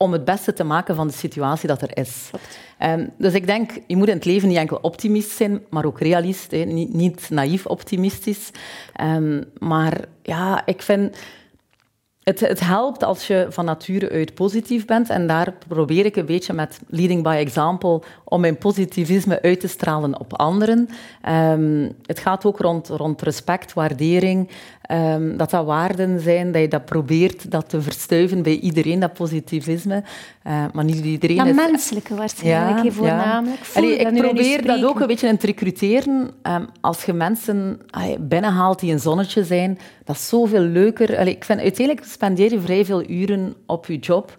om 0.02 0.12
het 0.12 0.24
beste 0.24 0.52
te 0.52 0.64
maken 0.64 0.94
van 0.94 1.06
de 1.06 1.12
situatie 1.12 1.68
dat 1.68 1.82
er 1.82 1.96
is. 1.96 2.30
Ehm, 2.78 3.06
dus 3.18 3.32
ik 3.32 3.46
denk, 3.46 3.70
je 3.86 3.96
moet 3.96 4.08
in 4.08 4.14
het 4.14 4.24
leven 4.24 4.48
niet 4.48 4.56
enkel 4.56 4.78
optimist 4.82 5.30
zijn, 5.30 5.62
maar 5.70 5.84
ook 5.84 6.00
realist. 6.00 6.50
Niet, 6.50 6.94
niet 6.94 7.30
naïef 7.30 7.66
optimistisch. 7.66 8.50
Ehm, 8.94 9.42
maar 9.58 10.04
ja, 10.22 10.66
ik 10.66 10.82
vind... 10.82 11.16
Het, 12.20 12.40
het 12.40 12.60
helpt 12.60 13.04
als 13.04 13.26
je 13.26 13.46
van 13.50 13.64
nature 13.64 14.10
uit 14.10 14.34
positief 14.34 14.84
bent. 14.84 15.10
En 15.10 15.26
daar 15.26 15.54
probeer 15.68 16.04
ik 16.04 16.16
een 16.16 16.26
beetje 16.26 16.52
met 16.52 16.80
leading 16.86 17.22
by 17.22 17.36
example 17.38 18.02
om 18.24 18.40
mijn 18.40 18.58
positivisme 18.58 19.42
uit 19.42 19.60
te 19.60 19.68
stralen 19.68 20.20
op 20.20 20.38
anderen. 20.38 20.88
Ehm, 21.22 21.90
het 22.06 22.18
gaat 22.18 22.44
ook 22.44 22.58
rond, 22.58 22.88
rond 22.88 23.22
respect, 23.22 23.72
waardering. 23.72 24.50
Ehm, 24.90 25.36
dat 25.36 25.50
dat 25.50 25.64
waarden 25.64 26.20
zijn, 26.20 26.52
dat 26.52 26.60
je 26.60 26.68
dat 26.68 26.84
probeert 26.84 27.50
dat 27.50 27.68
te 27.68 27.82
verstuiven 27.82 28.42
bij 28.42 28.58
iedereen, 28.58 29.00
dat 29.00 29.12
positivisme. 29.12 30.02
Eh, 30.42 30.64
maar 30.72 30.84
niet 30.84 31.04
iedereen 31.04 31.36
Dat 31.36 31.46
is... 31.46 31.54
menselijke 31.54 32.14
waarschijnlijk, 32.14 32.84
hè, 32.84 32.92
voornamelijk. 32.92 33.60
Allee, 33.74 33.96
ik 33.96 34.22
probeer 34.22 34.66
dat 34.66 34.84
ook 34.84 35.00
een 35.00 35.06
beetje 35.06 35.28
in 35.28 35.36
te 35.36 35.46
recruteren. 35.46 36.30
Ehm, 36.42 36.64
als 36.80 37.04
je 37.04 37.12
mensen 37.12 37.80
allee, 37.90 38.18
binnenhaalt 38.18 38.80
die 38.80 38.92
een 38.92 39.00
zonnetje 39.00 39.44
zijn, 39.44 39.78
dat 40.04 40.16
is 40.16 40.28
zoveel 40.28 40.62
leuker. 40.62 41.18
Allee, 41.18 41.34
ik 41.34 41.44
vind, 41.44 41.60
uiteindelijk 41.60 42.06
spendeer 42.06 42.52
je 42.52 42.60
vrij 42.60 42.84
veel 42.84 43.10
uren 43.10 43.54
op 43.66 43.86
je 43.86 43.98
job. 43.98 44.36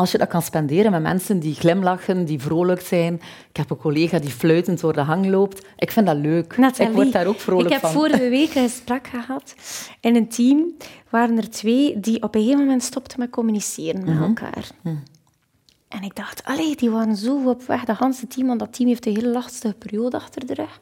Als 0.00 0.12
je 0.12 0.18
dat 0.18 0.28
kan 0.28 0.42
spenderen 0.42 0.90
met 0.90 1.02
mensen 1.02 1.38
die 1.38 1.54
glimlachen, 1.54 2.24
die 2.24 2.40
vrolijk 2.40 2.80
zijn. 2.80 3.14
Ik 3.50 3.56
heb 3.56 3.70
een 3.70 3.76
collega 3.76 4.18
die 4.18 4.30
fluitend 4.30 4.80
door 4.80 4.92
de 4.92 5.00
hang 5.00 5.26
loopt. 5.26 5.66
Ik 5.76 5.90
vind 5.90 6.06
dat 6.06 6.16
leuk. 6.16 6.56
Nathalie, 6.56 6.90
ik 6.90 6.96
word 6.96 7.12
daar 7.12 7.26
ook 7.26 7.40
vrolijk 7.40 7.66
Ik 7.66 7.72
heb 7.72 7.80
van. 7.80 7.92
vorige 7.92 8.28
week 8.38 8.54
een 8.54 8.68
gesprek 8.68 9.06
gehad. 9.06 9.54
In 10.00 10.16
een 10.16 10.28
team 10.28 10.72
waren 11.08 11.36
er 11.36 11.50
twee 11.50 12.00
die 12.00 12.22
op 12.22 12.34
een 12.34 12.40
gegeven 12.42 12.64
moment 12.64 12.82
stopten 12.82 13.18
met 13.20 13.30
communiceren 13.30 14.00
Mhm. 14.00 14.18
met 14.18 14.28
elkaar. 14.28 14.68
En 15.88 16.02
ik 16.02 16.16
dacht, 16.16 16.44
allee, 16.44 16.76
die 16.76 16.90
waren 16.90 17.16
zo 17.16 17.48
op 17.48 17.62
weg. 17.62 17.84
Dat 17.84 17.96
hele 17.98 18.26
team, 18.28 18.46
want 18.46 18.58
dat 18.58 18.72
team 18.72 18.88
heeft 18.88 19.06
een 19.06 19.14
hele 19.14 19.28
lastige 19.28 19.74
periode 19.74 20.16
achter 20.16 20.46
de 20.46 20.54
rug. 20.54 20.78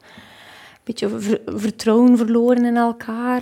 Een 0.73 0.95
beetje 0.95 1.19
ver- 1.19 1.41
vertrouwen 1.45 2.17
verloren 2.17 2.65
in 2.65 2.77
elkaar. 2.77 3.41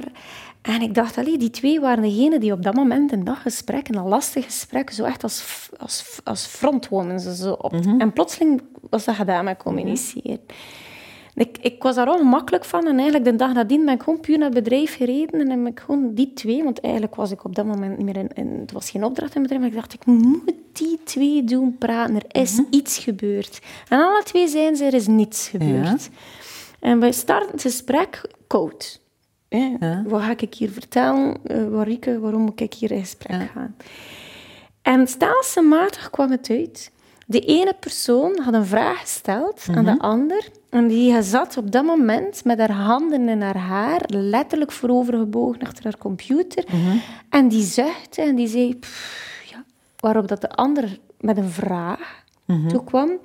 En 0.68 0.82
ik 0.82 0.94
dacht, 0.94 1.18
allee, 1.18 1.38
die 1.38 1.50
twee 1.50 1.80
waren 1.80 2.04
degene 2.04 2.40
die 2.40 2.52
op 2.52 2.64
dat 2.64 2.74
moment 2.74 3.12
in 3.12 3.24
dat 3.24 3.38
gesprek, 3.38 3.88
in 3.88 3.94
dat 3.94 4.06
lastige 4.06 4.46
gesprek, 4.46 4.90
zo 4.92 5.04
echt 5.04 5.24
als, 5.24 5.70
als, 5.78 6.20
als 6.24 6.46
frontwoman. 6.46 7.20
Zo 7.20 7.52
op. 7.52 7.72
Mhm. 7.72 8.00
En 8.00 8.14
plotseling 8.14 8.62
was 8.90 9.06
dat 9.06 9.16
gedaan 9.16 9.44
met 9.44 9.58
communiceren. 9.58 10.40
Ik, 11.34 11.58
ik 11.62 11.84
was 11.84 11.96
daar 11.96 12.10
ongemakkelijk 12.10 12.66
van 12.66 12.88
en 12.88 12.96
eigenlijk 12.96 13.26
de 13.26 13.36
dag 13.36 13.54
nadien 13.54 13.86
ben 13.86 13.94
ik 13.94 14.02
gewoon 14.02 14.20
puur 14.20 14.38
naar 14.38 14.50
het 14.50 14.64
bedrijf 14.64 14.96
gereden 14.96 15.40
en 15.40 15.50
heb 15.50 15.74
ik 15.74 15.80
gewoon 15.80 16.14
die 16.14 16.34
twee, 16.34 16.64
want 16.64 16.80
eigenlijk 16.80 17.16
was 17.16 17.32
ik 17.32 17.44
op 17.44 17.56
dat 17.56 17.66
moment 17.66 18.00
meer 18.00 18.18
in, 18.18 18.30
in 18.34 18.58
het 18.60 18.72
was 18.72 18.90
geen 18.90 19.04
opdracht 19.04 19.36
in 19.36 19.42
het 19.42 19.50
bedrijf, 19.50 19.60
maar 19.60 19.70
ik 19.70 19.90
dacht, 19.90 19.94
ik 19.94 20.06
moet 20.06 20.54
die 20.72 21.00
twee 21.04 21.44
doen 21.44 21.78
praten, 21.78 22.16
er 22.16 22.42
is 22.42 22.62
iets 22.70 22.98
gebeurd. 22.98 23.60
En 23.88 24.00
alle 24.00 24.24
twee 24.24 24.48
zijn 24.48 24.76
ze, 24.76 24.86
er 24.86 24.94
is 24.94 25.08
niets 25.08 25.48
gebeurd. 25.48 26.10
En 26.80 27.00
wij 27.00 27.12
starten 27.12 27.52
het 27.52 27.62
gesprek 27.62 28.22
koud. 28.48 29.00
Hè. 29.50 30.04
Wat 30.04 30.22
ga 30.22 30.34
ik 30.38 30.54
hier 30.54 30.70
vertellen? 30.70 31.38
Uh, 31.44 31.68
Marieke, 31.68 32.20
waarom 32.20 32.42
moet 32.42 32.60
ik 32.62 32.74
hier 32.74 32.92
in 32.92 33.00
gesprek 33.00 33.50
gaan? 33.54 33.76
En 34.82 35.08
stelselmatig 35.08 36.10
kwam 36.10 36.32
het 36.32 36.50
uit. 36.50 36.92
De 37.26 37.40
ene 37.40 37.74
persoon 37.80 38.40
had 38.44 38.54
een 38.54 38.66
vraag 38.66 39.00
gesteld 39.00 39.66
aan 39.76 39.86
de 39.86 40.00
ander. 40.00 40.50
En 40.70 40.88
die 40.88 41.22
zat 41.22 41.58
op 41.58 41.72
dat 41.72 41.86
moment 41.86 42.44
met 42.44 42.60
haar 42.60 42.72
handen 42.72 43.30
in 43.30 43.42
haar 43.42 43.58
haar, 43.58 44.02
letterlijk 44.08 44.72
voorovergebogen 44.72 45.62
achter 45.62 45.84
haar 45.84 45.98
computer. 45.98 46.66
En 47.30 47.48
die 47.48 47.64
zuchtte 47.64 48.22
en 48.22 48.36
die 48.36 48.48
zei... 48.48 48.76
"Pff, 48.76 49.44
ja. 49.52 49.64
Waarop 49.98 50.28
dat 50.28 50.42
de 50.42 50.50
ander 50.50 51.00
met 51.20 51.38
een 51.38 51.50
vraag 51.50 52.24
toekwam. 52.68 53.20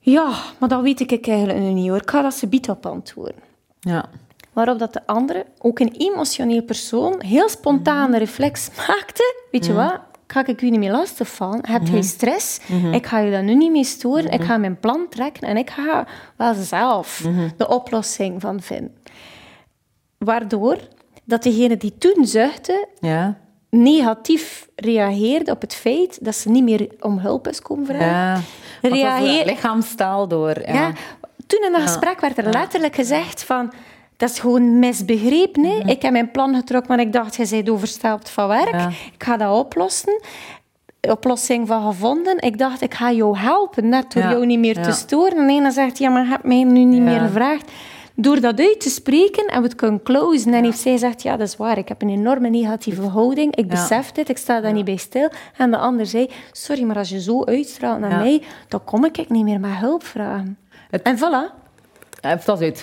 Ja, 0.00 0.32
maar 0.58 0.68
dat 0.68 0.82
weet 0.82 1.00
ik 1.00 1.26
eigenlijk 1.26 1.58
nu 1.58 1.72
niet 1.72 1.88
hoor. 1.88 2.00
Ik 2.00 2.10
ga 2.10 2.22
dat 2.22 2.34
ze 2.34 2.46
biedt 2.46 2.68
op 2.68 2.86
antwoorden. 2.86 3.42
Ja. 3.80 4.08
Waarop 4.54 4.78
dat 4.78 4.92
de 4.92 5.06
andere, 5.06 5.46
ook 5.58 5.78
een 5.78 5.94
emotioneel 5.98 6.62
persoon, 6.62 7.20
heel 7.22 7.48
spontane 7.48 8.18
reflex 8.18 8.68
maakte. 8.88 9.34
Weet 9.50 9.66
je 9.66 9.72
wat? 9.72 10.00
Ga 10.26 10.46
ik 10.46 10.62
u 10.62 10.70
niet 10.70 10.78
meer 10.78 10.90
lastigvallen? 10.90 11.66
Heb 11.68 11.86
jij 11.86 12.02
stress? 12.02 12.60
Ik 12.92 13.06
ga 13.06 13.18
je 13.18 13.30
daar 13.30 13.42
nu 13.42 13.54
niet 13.54 13.70
mee 13.70 13.84
storen. 13.84 14.30
Ik 14.30 14.42
ga 14.42 14.56
mijn 14.56 14.80
plan 14.80 15.06
trekken 15.10 15.48
en 15.48 15.56
ik 15.56 15.70
ga 15.70 16.06
wel 16.36 16.54
zelf 16.54 17.26
de 17.56 17.68
oplossing 17.68 18.40
van 18.40 18.60
vinden. 18.60 18.94
Waardoor 20.18 20.78
dat 21.24 21.42
degene 21.42 21.76
die 21.76 21.94
toen 21.98 22.26
zuchtte, 22.26 22.86
Ja. 23.00 23.38
negatief 23.70 24.68
reageerde 24.76 25.50
op 25.50 25.60
het 25.60 25.74
feit 25.74 26.24
dat 26.24 26.34
ze 26.34 26.48
niet 26.50 26.64
meer 26.64 26.88
om 27.00 27.18
hulp 27.18 27.48
is 27.48 27.62
komen 27.62 27.86
vragen. 27.86 28.06
Ja. 28.06 28.40
Reageer- 28.82 29.46
lichaamstaal 29.46 30.28
door. 30.28 30.60
Ja. 30.60 30.72
Ja. 30.74 30.92
Toen 31.46 31.64
in 31.64 31.72
dat 31.72 31.80
gesprek 31.82 32.20
werd 32.20 32.38
er 32.38 32.50
letterlijk 32.50 32.94
gezegd 32.94 33.44
van... 33.44 33.72
Dat 34.24 34.32
is 34.32 34.38
gewoon 34.38 34.78
misbegrepen. 34.78 35.64
hè. 35.64 35.78
Ik 35.86 36.02
heb 36.02 36.12
mijn 36.12 36.30
plan 36.30 36.54
getrokken, 36.54 36.96
maar 36.96 37.06
ik 37.06 37.12
dacht, 37.12 37.36
je 37.36 37.46
bent 37.50 37.70
overstelpt 37.70 38.30
van 38.30 38.48
werk. 38.48 38.72
Ja. 38.72 38.88
Ik 38.88 39.24
ga 39.24 39.36
dat 39.36 39.58
oplossen. 39.58 40.20
oplossing 41.10 41.66
van 41.66 41.86
gevonden. 41.86 42.40
Ik 42.40 42.58
dacht, 42.58 42.80
ik 42.82 42.94
ga 42.94 43.12
jou 43.12 43.38
helpen, 43.38 43.88
net 43.88 44.12
door 44.12 44.22
jou 44.22 44.46
niet 44.46 44.58
meer 44.58 44.82
te 44.82 44.92
storen. 44.92 45.48
En 45.48 45.62
dan 45.62 45.72
zegt, 45.72 45.98
ja, 45.98 46.10
maar 46.10 46.22
je 46.22 46.28
hebt 46.28 46.44
mij 46.44 46.64
nu 46.64 46.84
niet 46.84 47.02
meer 47.02 47.20
gevraagd. 47.20 47.70
Door 48.14 48.40
dat 48.40 48.60
uit 48.60 48.80
te 48.80 48.90
spreken 48.90 49.46
en 49.46 49.60
we 49.62 49.66
het 49.68 49.76
kunnen 49.76 50.02
closen. 50.02 50.54
En 50.54 50.64
heeft 50.64 50.78
zij 50.78 50.92
gezegd, 50.92 51.22
ja, 51.22 51.36
dat 51.36 51.48
is 51.48 51.56
waar. 51.56 51.78
Ik 51.78 51.88
heb 51.88 52.02
een 52.02 52.08
enorme 52.10 52.48
negatieve 52.48 53.02
houding. 53.02 53.56
Ik 53.56 53.68
besef 53.68 54.12
dit, 54.12 54.28
ik 54.28 54.38
sta 54.38 54.60
daar 54.60 54.72
niet 54.72 54.84
bij 54.84 54.96
stil. 54.96 55.28
En 55.56 55.70
de 55.70 55.76
ander 55.76 56.06
zei, 56.06 56.30
sorry, 56.52 56.82
maar 56.82 56.96
als 56.96 57.08
je 57.08 57.20
zo 57.20 57.44
uitstraalt 57.44 58.00
naar 58.00 58.18
mij, 58.18 58.42
dan 58.68 58.84
kom 58.84 59.04
ik 59.04 59.28
niet 59.28 59.44
meer 59.44 59.60
met 59.60 59.74
hulp 59.74 60.04
vragen. 60.04 60.58
En 61.02 61.18
voilà. 61.18 61.63
Het 62.30 62.44
was 62.44 62.60
uit, 62.60 62.82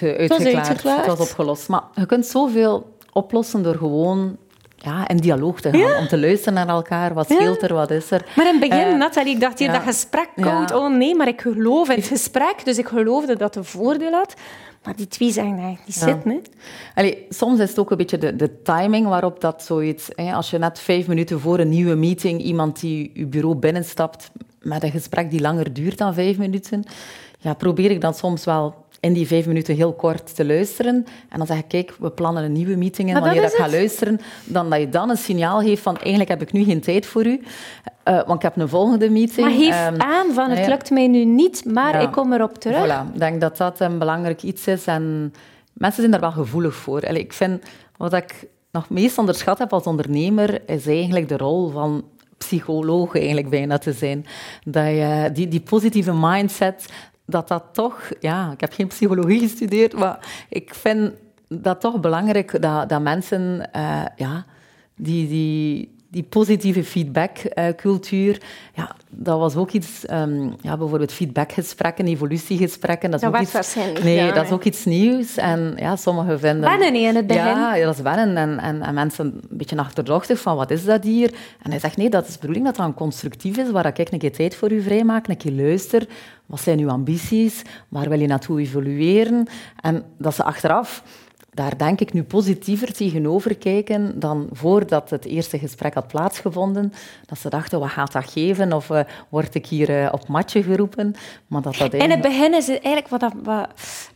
uitgeklaard. 0.56 1.06
Het 1.06 1.18
was 1.18 1.30
opgelost. 1.30 1.68
Maar 1.68 1.84
je 1.96 2.06
kunt 2.06 2.26
zoveel 2.26 2.96
oplossen 3.12 3.64
door 3.64 3.76
gewoon 3.76 4.38
ja, 4.76 5.08
in 5.08 5.18
dialoog 5.18 5.62
te 5.62 5.70
gaan. 5.72 5.98
Om 5.98 6.08
te 6.08 6.20
luisteren 6.20 6.54
naar 6.54 6.68
elkaar. 6.68 7.14
Wat 7.14 7.30
scheelt 7.30 7.62
er, 7.62 7.74
wat 7.74 7.92
is 7.92 8.12
er? 8.12 8.26
Maar 8.36 8.46
in 8.46 8.60
het 8.60 8.70
begin, 8.70 8.88
uh, 8.88 8.98
Nathalie, 8.98 9.34
ik 9.34 9.40
dacht 9.40 9.60
hier 9.60 9.72
dat 9.72 9.82
gesprek 9.82 10.30
komt. 10.36 10.74
Oh 10.74 10.96
nee, 10.96 11.16
maar 11.16 11.28
ik 11.28 11.42
geloof 11.42 11.90
in 11.90 11.96
het 11.96 12.08
gesprek. 12.18 12.66
Dus 12.66 12.78
ik 12.78 12.88
geloofde 12.88 13.36
dat 13.36 13.56
het 13.56 13.68
voordeel 13.68 14.12
had. 14.12 14.34
Maar 14.84 14.96
die 14.96 15.08
twee 15.08 15.32
zijn 15.32 15.54
eigenlijk 15.54 15.86
niet 15.86 15.96
zitten. 15.96 16.42
Allee, 16.96 17.26
soms 17.30 17.60
is 17.60 17.70
het 17.70 17.80
ook 17.80 17.92
een 17.92 17.98
beetje 17.98 18.18
de, 18.18 18.36
de 18.36 18.62
timing 18.62 19.08
waarop 19.08 19.42
dat 19.42 19.64
zoiets... 19.64 20.10
Hè, 20.16 20.34
als 20.34 20.50
je 20.50 20.58
net 20.58 20.80
vijf 20.80 21.08
minuten 21.08 21.40
voor 21.40 21.60
een 21.60 21.70
nieuwe 21.70 21.96
meeting 21.96 22.42
iemand 22.42 22.80
die 22.80 23.12
je 23.14 23.26
bureau 23.26 23.56
binnenstapt 23.56 24.32
met 24.60 24.84
een 24.84 24.92
gesprek 24.92 25.32
die 25.32 25.42
langer 25.42 25.74
duurt 25.74 25.98
dan 25.98 26.14
vijf 26.14 26.38
minuten, 26.38 26.84
ja, 27.40 27.54
probeer 27.54 27.92
ik 27.92 28.02
dan 28.02 28.14
soms 28.14 28.46
wel 28.46 28.76
in 29.02 29.14
die 29.14 29.28
vijf 29.28 29.46
minuten 29.48 29.76
heel 29.76 29.94
kort 29.94 30.36
te 30.36 30.46
luisteren. 30.46 31.06
En 31.30 31.38
dan 31.38 31.48
zeg 31.48 31.58
ik, 31.58 31.68
kijk, 31.68 31.94
we 32.00 32.12
plannen 32.12 32.44
een 32.44 32.52
nieuwe 32.52 32.76
meeting 32.76 33.14
en 33.14 33.22
wanneer 33.22 33.44
ik 33.44 33.50
ga 33.50 33.70
luisteren, 33.70 34.20
dan 34.44 34.70
dat 34.70 34.80
je 34.80 34.90
dan 34.90 35.10
een 35.10 35.18
signaal 35.18 35.62
geeft 35.62 35.82
van, 35.82 35.98
eigenlijk 35.98 36.30
heb 36.30 36.42
ik 36.42 36.52
nu 36.52 36.64
geen 36.64 36.82
tijd 36.82 37.06
voor 37.06 37.26
u, 37.26 37.42
uh, 38.08 38.16
want 38.26 38.34
ik 38.34 38.42
heb 38.42 38.58
een 38.58 38.70
volgende 38.70 39.10
meeting. 39.10 39.48
Maar 39.48 39.58
geef 39.58 39.88
um, 39.88 40.02
aan 40.02 40.34
van, 40.34 40.50
het 40.50 40.68
lukt 40.68 40.90
mij 40.90 41.08
nu 41.08 41.26
niet, 41.26 41.66
maar 41.66 42.02
ik 42.02 42.12
kom 42.12 42.34
erop 42.34 42.58
terug. 42.58 42.86
Voilà, 42.86 43.14
ik 43.14 43.20
denk 43.20 43.42
dat 43.42 43.58
dat 43.58 43.80
een 43.80 43.98
belangrijk 43.98 44.44
iets 44.44 44.68
is 44.68 44.86
en 44.86 45.34
mensen 45.74 46.00
zijn 46.00 46.12
daar 46.12 46.22
wel 46.22 46.32
gevoelig 46.32 46.76
voor. 46.76 47.08
Allee, 47.08 47.22
ik 47.22 47.34
vind, 47.34 47.64
wat 47.98 48.14
ik 48.14 48.48
nog 48.72 48.90
meest 48.90 49.18
onderschat 49.18 49.58
heb 49.58 49.74
als 49.74 49.84
ondernemer, 49.84 50.70
is 50.70 50.88
eigenlijk 50.88 51.28
de 51.28 51.38
rol 51.38 51.70
van 51.70 52.04
psycholoog 52.38 53.16
eigenlijk 53.16 53.50
bijna 53.50 53.78
te 53.78 53.94
zijn. 53.94 54.26
Dat 54.64 54.86
je 54.86 55.30
die, 55.34 55.48
die 55.48 55.62
positieve 55.62 56.14
mindset, 56.14 56.86
dat 57.26 57.48
dat 57.48 57.64
toch, 57.72 58.10
ja, 58.20 58.52
ik 58.52 58.62
heb 58.62 58.74
geen 58.74 58.88
psychologie 58.88 59.40
gestudeerd, 59.40 59.94
maar 59.94 60.46
ik 60.50 60.76
vind 60.76 61.14
dat 61.48 61.82
toch 61.82 62.00
belangrijk 62.00 62.62
dat, 62.62 62.90
dat 62.90 63.02
mensen, 63.02 63.70
uh, 63.76 64.06
ja, 64.16 64.46
die, 64.96 65.28
die, 65.28 65.91
die 66.12 66.24
positieve 66.24 66.84
feedbackcultuur, 66.84 68.34
uh, 68.34 68.40
ja, 68.74 68.96
dat 69.10 69.40
was 69.40 69.56
ook 69.56 69.72
iets, 69.72 70.12
um, 70.12 70.56
ja, 70.62 70.78
bijvoorbeeld 70.78 71.12
feedbackgesprekken, 71.12 72.08
evolutiegesprekken. 72.08 73.12
Dat, 73.12 73.22
is 73.22 73.30
dat 73.30 73.36
ook 73.36 73.64
iets, 73.64 73.76
Nee, 74.04 74.16
ja, 74.16 74.32
dat 74.32 74.46
is 74.46 74.52
ook 74.52 74.64
iets 74.64 74.86
nieuws. 74.86 75.38
En 75.38 75.74
ja, 75.78 75.96
sommigen 75.96 76.40
vinden... 76.40 76.70
Wennen 76.70 76.96
in 76.96 77.16
het 77.16 77.28
begin. 77.28 77.44
Ja, 77.44 77.78
dat 77.78 77.96
is 77.96 78.02
wennen. 78.02 78.38
En, 78.38 78.60
en, 78.60 78.82
en, 78.82 78.94
mensen 78.94 79.26
een 79.26 79.58
beetje 79.58 79.78
achterdochtig 79.78 80.40
van, 80.40 80.56
wat 80.56 80.72
is 80.72 80.86
dat 80.86 81.04
hier? 81.04 81.34
En 81.62 81.72
hij 81.72 81.80
zegt, 81.80 81.98
nee, 81.98 82.10
dat 82.10 82.28
is 82.28 82.34
de 82.34 82.40
bedoeling 82.40 82.66
dat 82.66 82.76
dat 82.76 82.86
een 82.86 82.94
constructief 82.94 83.58
is, 83.58 83.72
waar 83.72 83.86
ik 83.86 84.12
een 84.12 84.20
keer 84.20 84.32
tijd 84.32 84.56
voor 84.56 84.72
u 84.72 84.82
vrijmaak, 84.82 85.28
een 85.28 85.38
keer 85.38 85.52
luister. 85.52 86.08
Wat 86.46 86.62
zijn 86.62 86.80
uw 86.80 86.90
ambities? 86.90 87.62
Waar 87.88 88.10
wil 88.10 88.20
je 88.20 88.28
naartoe 88.28 88.60
evolueren? 88.60 89.48
En 89.82 90.04
dat 90.18 90.36
ze 90.36 90.44
achteraf 90.44 91.04
daar 91.54 91.78
denk 91.78 92.00
ik 92.00 92.14
nu 92.14 92.24
positiever 92.24 92.94
tegenover 92.94 93.56
kijken 93.56 94.20
dan 94.20 94.48
voordat 94.52 95.10
het 95.10 95.26
eerste 95.26 95.60
gesprek 95.60 95.94
had 95.94 96.08
plaatsgevonden. 96.08 96.94
Dat 97.26 97.40
ze 97.40 97.50
dachten, 97.50 97.80
wat 97.80 97.90
gaat 97.90 98.12
dat 98.12 98.30
geven? 98.30 98.74
Of 98.74 98.90
uh, 98.90 99.00
word 99.30 99.56
ik 99.56 99.66
hier 99.66 99.90
uh, 99.90 100.10
op 100.12 100.28
matje 100.28 100.64
geroepen? 100.64 101.16
Maar 101.48 101.62
dat 101.62 101.76
dat 101.78 101.94
eigenlijk... 101.94 102.04
In 102.04 102.10
het 102.10 102.22
begin 102.22 102.54
is 102.54 102.68
het 102.68 102.84
eigenlijk 102.84 103.08
wat... 103.08 103.34
wat 103.44 103.70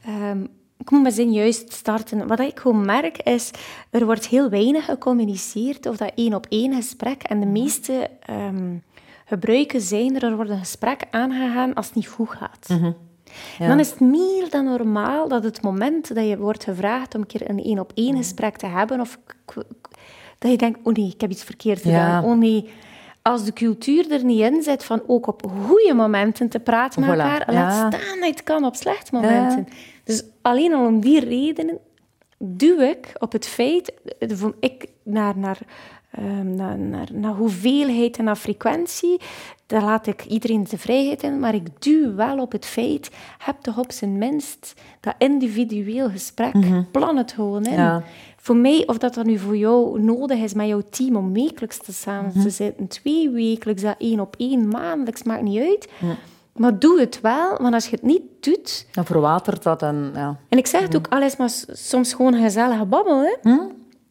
um, 0.08 0.48
ik 0.78 0.92
moet 0.92 1.02
mijn 1.02 1.14
zin 1.14 1.32
juist 1.32 1.74
starten. 1.74 2.28
Wat 2.28 2.40
ik 2.40 2.60
gewoon 2.60 2.86
merk 2.86 3.18
is, 3.18 3.52
er 3.90 4.06
wordt 4.06 4.28
heel 4.28 4.50
weinig 4.50 4.86
gecommuniceerd 4.86 5.86
of 5.86 5.98
dat 5.98 6.12
één 6.16 6.34
op 6.34 6.46
één 6.50 6.74
gesprek. 6.74 7.24
En 7.24 7.40
de 7.40 7.46
meeste 7.46 8.10
um, 8.30 8.84
gebruiken 9.26 9.82
zijn 9.82 10.16
er, 10.16 10.24
er 10.24 10.36
wordt 10.36 10.52
een 10.52 10.58
gesprek 10.58 11.04
aangegaan 11.12 11.74
als 11.74 11.86
het 11.86 11.96
niet 11.96 12.08
goed 12.08 12.30
gaat. 12.30 12.70
Mm 12.70 12.80
-hmm. 12.80 12.96
Ja. 13.60 13.68
Dan 13.68 13.80
is 13.80 13.90
het 13.90 14.00
meer 14.00 14.50
dan 14.50 14.66
normaal 14.66 15.28
dat 15.28 15.44
het 15.44 15.62
moment 15.62 16.16
dat 16.16 16.28
je 16.28 16.38
wordt 16.38 16.64
gevraagd 16.64 17.16
om 17.16 17.22
een 17.22 17.28
keer 17.28 17.50
een 17.50 17.64
één-op-één 17.64 18.18
gesprek 18.18 18.58
te 18.58 18.66
hebben, 18.66 19.00
of 19.00 19.20
dat 20.38 20.52
je 20.52 20.58
denkt, 20.58 20.80
oh 20.84 20.94
nee, 20.94 21.10
ik 21.14 21.22
heb 21.22 21.30
iets 21.30 21.44
verkeerd 21.44 21.82
gedaan. 21.82 22.24
Ja. 22.24 22.30
Oh 22.30 22.38
nee, 22.38 22.70
als 23.22 23.46
de 23.46 23.54
cultuur 23.54 24.12
er 24.12 24.24
niet 24.24 24.40
in 24.40 24.64
zit 24.64 24.84
van 24.84 25.02
ook 25.08 25.28
op 25.28 25.52
goede 25.68 25.94
momenten 25.94 26.50
te 26.50 26.60
praten 26.60 27.02
met 27.02 27.10
elkaar, 27.10 27.54
laat 27.54 27.74
staan 27.74 28.20
dat 28.20 28.30
het 28.30 28.44
kan 28.44 28.66
op 28.66 28.76
slechte 28.76 29.16
momenten. 29.16 29.68
Dus 30.04 30.24
alleen 30.42 30.74
al 30.74 30.86
om 30.86 31.00
die 31.00 31.20
redenen 31.20 31.80
duw 32.38 32.80
ik 32.80 33.16
op 33.20 33.32
het 33.32 33.48
feit, 33.48 33.94
ik 34.60 34.86
naar, 35.04 35.38
naar, 35.38 35.60
um, 36.20 36.56
naar, 36.56 36.78
naar, 36.78 37.08
naar 37.14 37.34
hoeveelheid 37.34 38.18
en 38.18 38.24
naar 38.24 38.36
frequentie, 38.36 39.22
daar 39.66 39.84
laat 39.84 40.08
ik 40.08 40.26
iedereen 40.26 40.64
de 40.70 40.78
vrijheid 40.78 41.24
in, 41.24 41.40
maar 41.40 41.56
ik 41.56 41.82
duw 41.82 42.16
wel 42.16 42.38
op 42.40 42.52
het 42.52 42.66
feit, 42.66 43.12
heb 43.38 43.56
toch 43.62 43.78
op 43.78 43.92
zijn 43.92 44.18
minst 44.18 44.74
dat 45.00 45.16
individueel 45.18 46.10
gesprek, 46.10 46.54
mm 46.54 46.88
plan 46.92 47.18
het 47.18 47.32
gewoon 47.32 47.66
in. 47.66 47.74
Ja. 47.74 48.04
Voor 48.38 48.56
mij, 48.56 48.84
of 48.88 48.98
dat 48.98 49.14
dan 49.14 49.26
nu 49.26 49.38
voor 49.38 49.58
jou 49.58 50.02
nodig 50.02 50.40
is 50.40 50.54
met 50.54 50.68
jouw 50.68 50.82
team 50.90 51.16
om 51.16 51.34
wekelijks 51.34 51.78
te 51.78 51.94
samen 51.94 52.32
te 52.32 52.38
mhm. 52.38 52.50
zitten, 52.50 52.88
twee 52.88 53.30
wekelijks, 53.30 53.82
dat 53.82 53.96
één 53.98 54.20
op 54.20 54.36
één, 54.38 54.68
maandelijks, 54.68 55.24
maakt 55.24 55.42
niet 55.42 55.62
uit. 55.62 55.90
Maar 56.56 56.80
doe 56.80 57.00
het 57.00 57.22
wel, 57.22 57.58
want 57.62 57.74
als 57.74 57.86
je 57.86 57.96
het 57.96 58.06
niet 58.06 58.22
doet... 58.40 58.86
Dan 58.92 59.06
verwatert 59.06 59.64
dat 59.64 59.82
en... 59.82 60.12
Ja. 60.14 60.38
En 60.50 60.58
ik 60.58 60.68
zeg 60.68 60.82
het 60.82 60.96
ook 60.96 61.08
alles, 61.08 61.38
maar 61.38 61.50
soms 61.68 62.14
gewoon 62.14 62.34
gezellige 62.34 62.86
babbel, 62.86 63.22
hè. 63.22 63.36
Hm? 63.42 63.60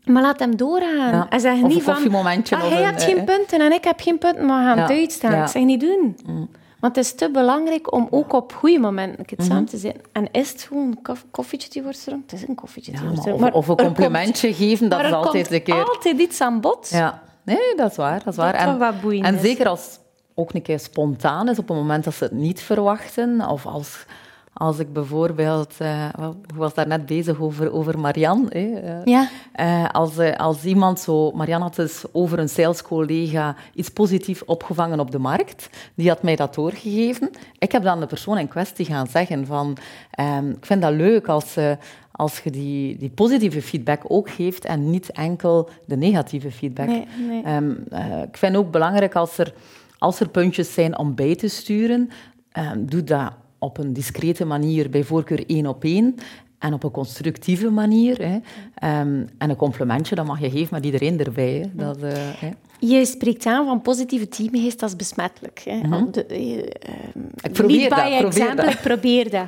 Maar 0.05 0.23
laat 0.23 0.39
hem 0.39 0.57
doorgaan. 0.57 1.13
Ja. 1.13 1.27
En 1.29 1.41
zeg 1.41 1.63
niet 1.63 1.83
van... 1.83 2.15
ah, 2.15 2.69
hij 2.69 2.85
heeft 2.85 3.03
geen 3.03 3.25
punten 3.25 3.61
en 3.61 3.73
ik 3.73 3.85
heb 3.85 4.01
geen 4.01 4.19
punten, 4.19 4.47
maar 4.47 4.59
we 4.59 4.67
gaan 4.67 4.77
ja. 4.77 4.83
het 4.83 4.91
uitstaan. 4.91 5.33
Ja. 5.33 5.43
Ik 5.43 5.49
zeg 5.49 5.63
niet 5.63 5.81
doen. 5.81 6.17
Mm. 6.27 6.49
Want 6.81 6.97
het 6.97 7.05
is 7.05 7.15
te 7.15 7.31
belangrijk 7.31 7.93
om 7.93 8.09
ook 8.11 8.33
op 8.33 8.53
goede 8.53 8.79
momenten 8.79 9.25
mm 9.37 9.45
samen 9.45 9.65
te 9.65 9.77
zijn. 9.77 9.97
En 10.13 10.29
is 10.33 10.51
het 10.51 10.63
gewoon 10.63 10.99
een 11.03 11.17
koffietje 11.31 11.71
die 11.71 11.83
wordt? 11.83 12.05
Het 12.05 12.33
is 12.33 12.49
een 12.49 12.55
koffietje 12.55 12.93
die 12.93 13.01
wordt. 13.01 13.27
Of, 13.27 13.53
of, 13.53 13.69
een 13.69 13.77
complimentje 13.77 14.49
komt, 14.49 14.59
geven, 14.61 14.89
dat 14.89 15.05
is 15.05 15.13
altijd 15.13 15.53
een 15.53 15.63
keer... 15.63 15.85
altijd 15.85 16.21
iets 16.21 16.41
aan 16.41 16.61
bod. 16.61 16.89
Ja. 16.91 17.23
Nee, 17.43 17.75
dat 17.77 17.91
is 17.91 17.97
waar. 17.97 18.19
Dat 18.25 18.33
is 18.33 18.37
waar. 18.37 18.55
en, 18.55 18.79
wat 18.79 18.95
en 19.21 19.41
zeker 19.41 19.69
als 19.69 19.99
ook 20.35 20.55
een 20.55 20.63
keer 20.63 20.81
spontaan 20.81 21.49
is, 21.49 21.59
op 21.59 21.69
het 21.69 21.77
moment 21.77 22.05
dat 22.05 22.15
ze 22.15 22.25
het 22.25 22.33
niet 22.33 22.63
verwachten, 22.63 23.49
of 23.49 23.67
als 23.67 24.05
als 24.55 24.79
ik 24.79 24.93
bijvoorbeeld, 24.93 25.75
uh, 25.83 26.09
ik 26.49 26.55
was 26.55 26.75
daar 26.75 26.87
net 26.87 27.07
bezig 27.07 27.41
over, 27.41 27.73
over 27.73 27.99
Marianne. 27.99 28.47
Hè, 28.49 28.99
uh, 28.99 29.05
ja. 29.05 29.29
Uh, 29.61 29.89
als, 29.89 30.19
als 30.37 30.65
iemand 30.65 31.01
zo, 31.01 31.31
Marianne 31.31 31.65
had 31.65 31.75
dus 31.75 32.05
over 32.13 32.39
een 32.39 32.49
salescollega 32.49 33.57
iets 33.75 33.89
positiefs 33.89 34.45
opgevangen 34.45 35.01
op 35.01 35.11
de 35.11 35.19
markt. 35.19 35.71
Die 35.95 36.09
had 36.09 36.23
mij 36.23 36.37
dat 36.37 36.55
doorgegeven. 36.55 37.31
Ik 37.59 37.73
heb 37.73 37.83
dan 37.83 38.01
de 38.01 38.07
persoon 38.07 38.39
in 38.39 38.49
kwestie 38.49 38.87
gaan 38.87 39.07
zeggen 39.07 39.47
van, 39.47 39.77
um, 40.21 40.51
ik 40.51 40.67
vind 40.67 40.83
dat 40.83 40.93
leuk 40.93 41.29
als, 41.29 41.57
als 42.13 42.41
je 42.41 42.51
die, 42.51 42.97
die 42.97 43.11
positieve 43.11 43.63
feedback 43.63 44.03
ook 44.09 44.31
geeft 44.31 44.65
en 44.65 44.91
niet 44.91 45.11
enkel 45.11 45.69
de 45.87 45.97
negatieve 45.97 46.51
feedback. 46.51 46.87
Nee, 46.87 47.07
nee. 47.29 47.55
Um, 47.55 47.85
ik 48.23 48.37
vind 48.37 48.57
ook 48.57 48.71
belangrijk 48.71 49.15
als 49.15 49.39
er, 49.39 49.55
als 49.99 50.21
er 50.21 50.29
puntjes 50.29 50.75
zijn 50.75 50.99
om 50.99 51.15
bij 51.15 51.35
te 51.35 51.49
sturen, 51.49 52.11
um, 52.73 52.87
doe 52.87 53.05
dat 53.05 53.33
op 53.65 53.79
een 53.79 53.93
discrete 53.93 54.45
manier, 54.45 54.91
bij 54.91 55.05
voorkeur 55.05 55.45
één 55.47 55.67
op 55.67 55.85
één. 55.85 56.15
En 56.59 56.73
op 56.73 56.85
een 56.85 56.91
constructieve 56.91 57.71
manier. 57.71 58.19
Hè. 58.19 58.35
Um, 59.01 59.29
en 59.39 59.51
een 59.51 59.57
complimentje, 59.57 60.15
dat 60.15 60.27
mag 60.27 60.41
je 60.41 60.51
geven 60.51 60.75
met 60.75 60.85
iedereen 60.85 61.19
erbij. 61.19 61.53
Hè. 61.53 61.85
Dat, 61.85 62.03
uh, 62.03 62.13
hè. 62.15 62.51
Je 62.79 63.05
spreekt 63.05 63.47
aan 63.47 63.67
van 63.67 63.83
positieve 63.83 64.29
teamgeest, 64.29 64.81
dat 64.81 64.89
is 64.89 64.97
besmettelijk. 64.97 65.63
Hè. 65.65 65.77
Mm 65.77 65.93
-hmm. 65.93 66.13
de, 66.13 66.27
uh, 66.29 66.59
ik 67.43 67.53
probeer 67.53 67.89
dat. 67.89 67.99
By 67.99 68.19
probeer 68.21 68.57
dat. 68.57 68.71
Ik 68.71 68.81
probeer 68.83 69.31
dat. 69.31 69.47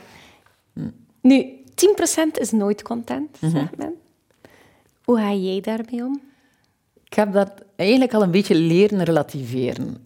Mm. 0.72 0.92
Nu, 1.20 1.46
10% 1.68 2.40
is 2.40 2.50
nooit 2.50 2.82
content, 2.82 3.40
mm 3.40 3.50
-hmm. 3.50 3.58
zegt 3.58 3.76
men. 3.76 3.94
Hoe 5.04 5.18
ga 5.18 5.32
jij 5.32 5.60
daarmee 5.60 6.04
om? 6.04 6.20
Ik 7.04 7.14
heb 7.14 7.32
dat 7.32 7.52
eigenlijk 7.76 8.14
al 8.14 8.22
een 8.22 8.30
beetje 8.30 8.54
leren 8.54 9.02
relativeren. 9.02 9.96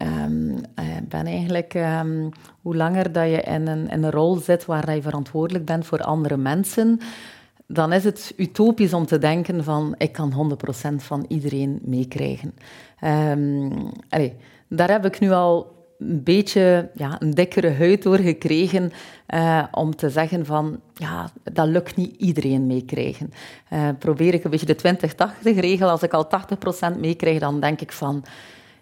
Ben 1.10 1.26
eigenlijk, 1.26 1.74
um, 1.74 2.28
hoe 2.62 2.76
langer 2.76 3.12
dat 3.12 3.28
je 3.28 3.40
in 3.40 3.66
een, 3.66 3.88
in 3.88 4.02
een 4.02 4.10
rol 4.10 4.36
zit 4.36 4.64
waar 4.64 4.94
je 4.94 5.02
verantwoordelijk 5.02 5.64
bent 5.64 5.86
voor 5.86 6.02
andere 6.02 6.36
mensen, 6.36 7.00
dan 7.66 7.92
is 7.92 8.04
het 8.04 8.32
utopisch 8.36 8.94
om 8.94 9.06
te 9.06 9.18
denken 9.18 9.64
van 9.64 9.94
ik 9.98 10.12
kan 10.12 10.58
100% 10.92 10.94
van 10.96 11.24
iedereen 11.28 11.80
meekrijgen. 11.84 12.54
Um, 13.04 13.92
daar 14.68 14.90
heb 14.90 15.04
ik 15.04 15.20
nu 15.20 15.30
al 15.30 15.78
een 15.98 16.22
beetje 16.22 16.90
ja, 16.94 17.16
een 17.18 17.30
dikkere 17.30 17.72
huid 17.72 18.02
door 18.02 18.18
gekregen 18.18 18.92
uh, 19.34 19.64
om 19.70 19.96
te 19.96 20.10
zeggen 20.10 20.46
van, 20.46 20.80
ja, 20.94 21.30
dat 21.52 21.66
lukt 21.66 21.96
niet 21.96 22.16
iedereen 22.16 22.66
meekrijgen. 22.66 23.32
Uh, 23.72 23.88
probeer 23.98 24.34
ik 24.34 24.44
een 24.44 24.50
beetje 24.50 24.66
de 24.66 24.98
20-80-regel, 25.44 25.88
als 25.88 26.02
ik 26.02 26.12
al 26.12 26.28
80% 26.94 26.98
meekrijg, 26.98 27.38
dan 27.38 27.60
denk 27.60 27.80
ik 27.80 27.92
van, 27.92 28.24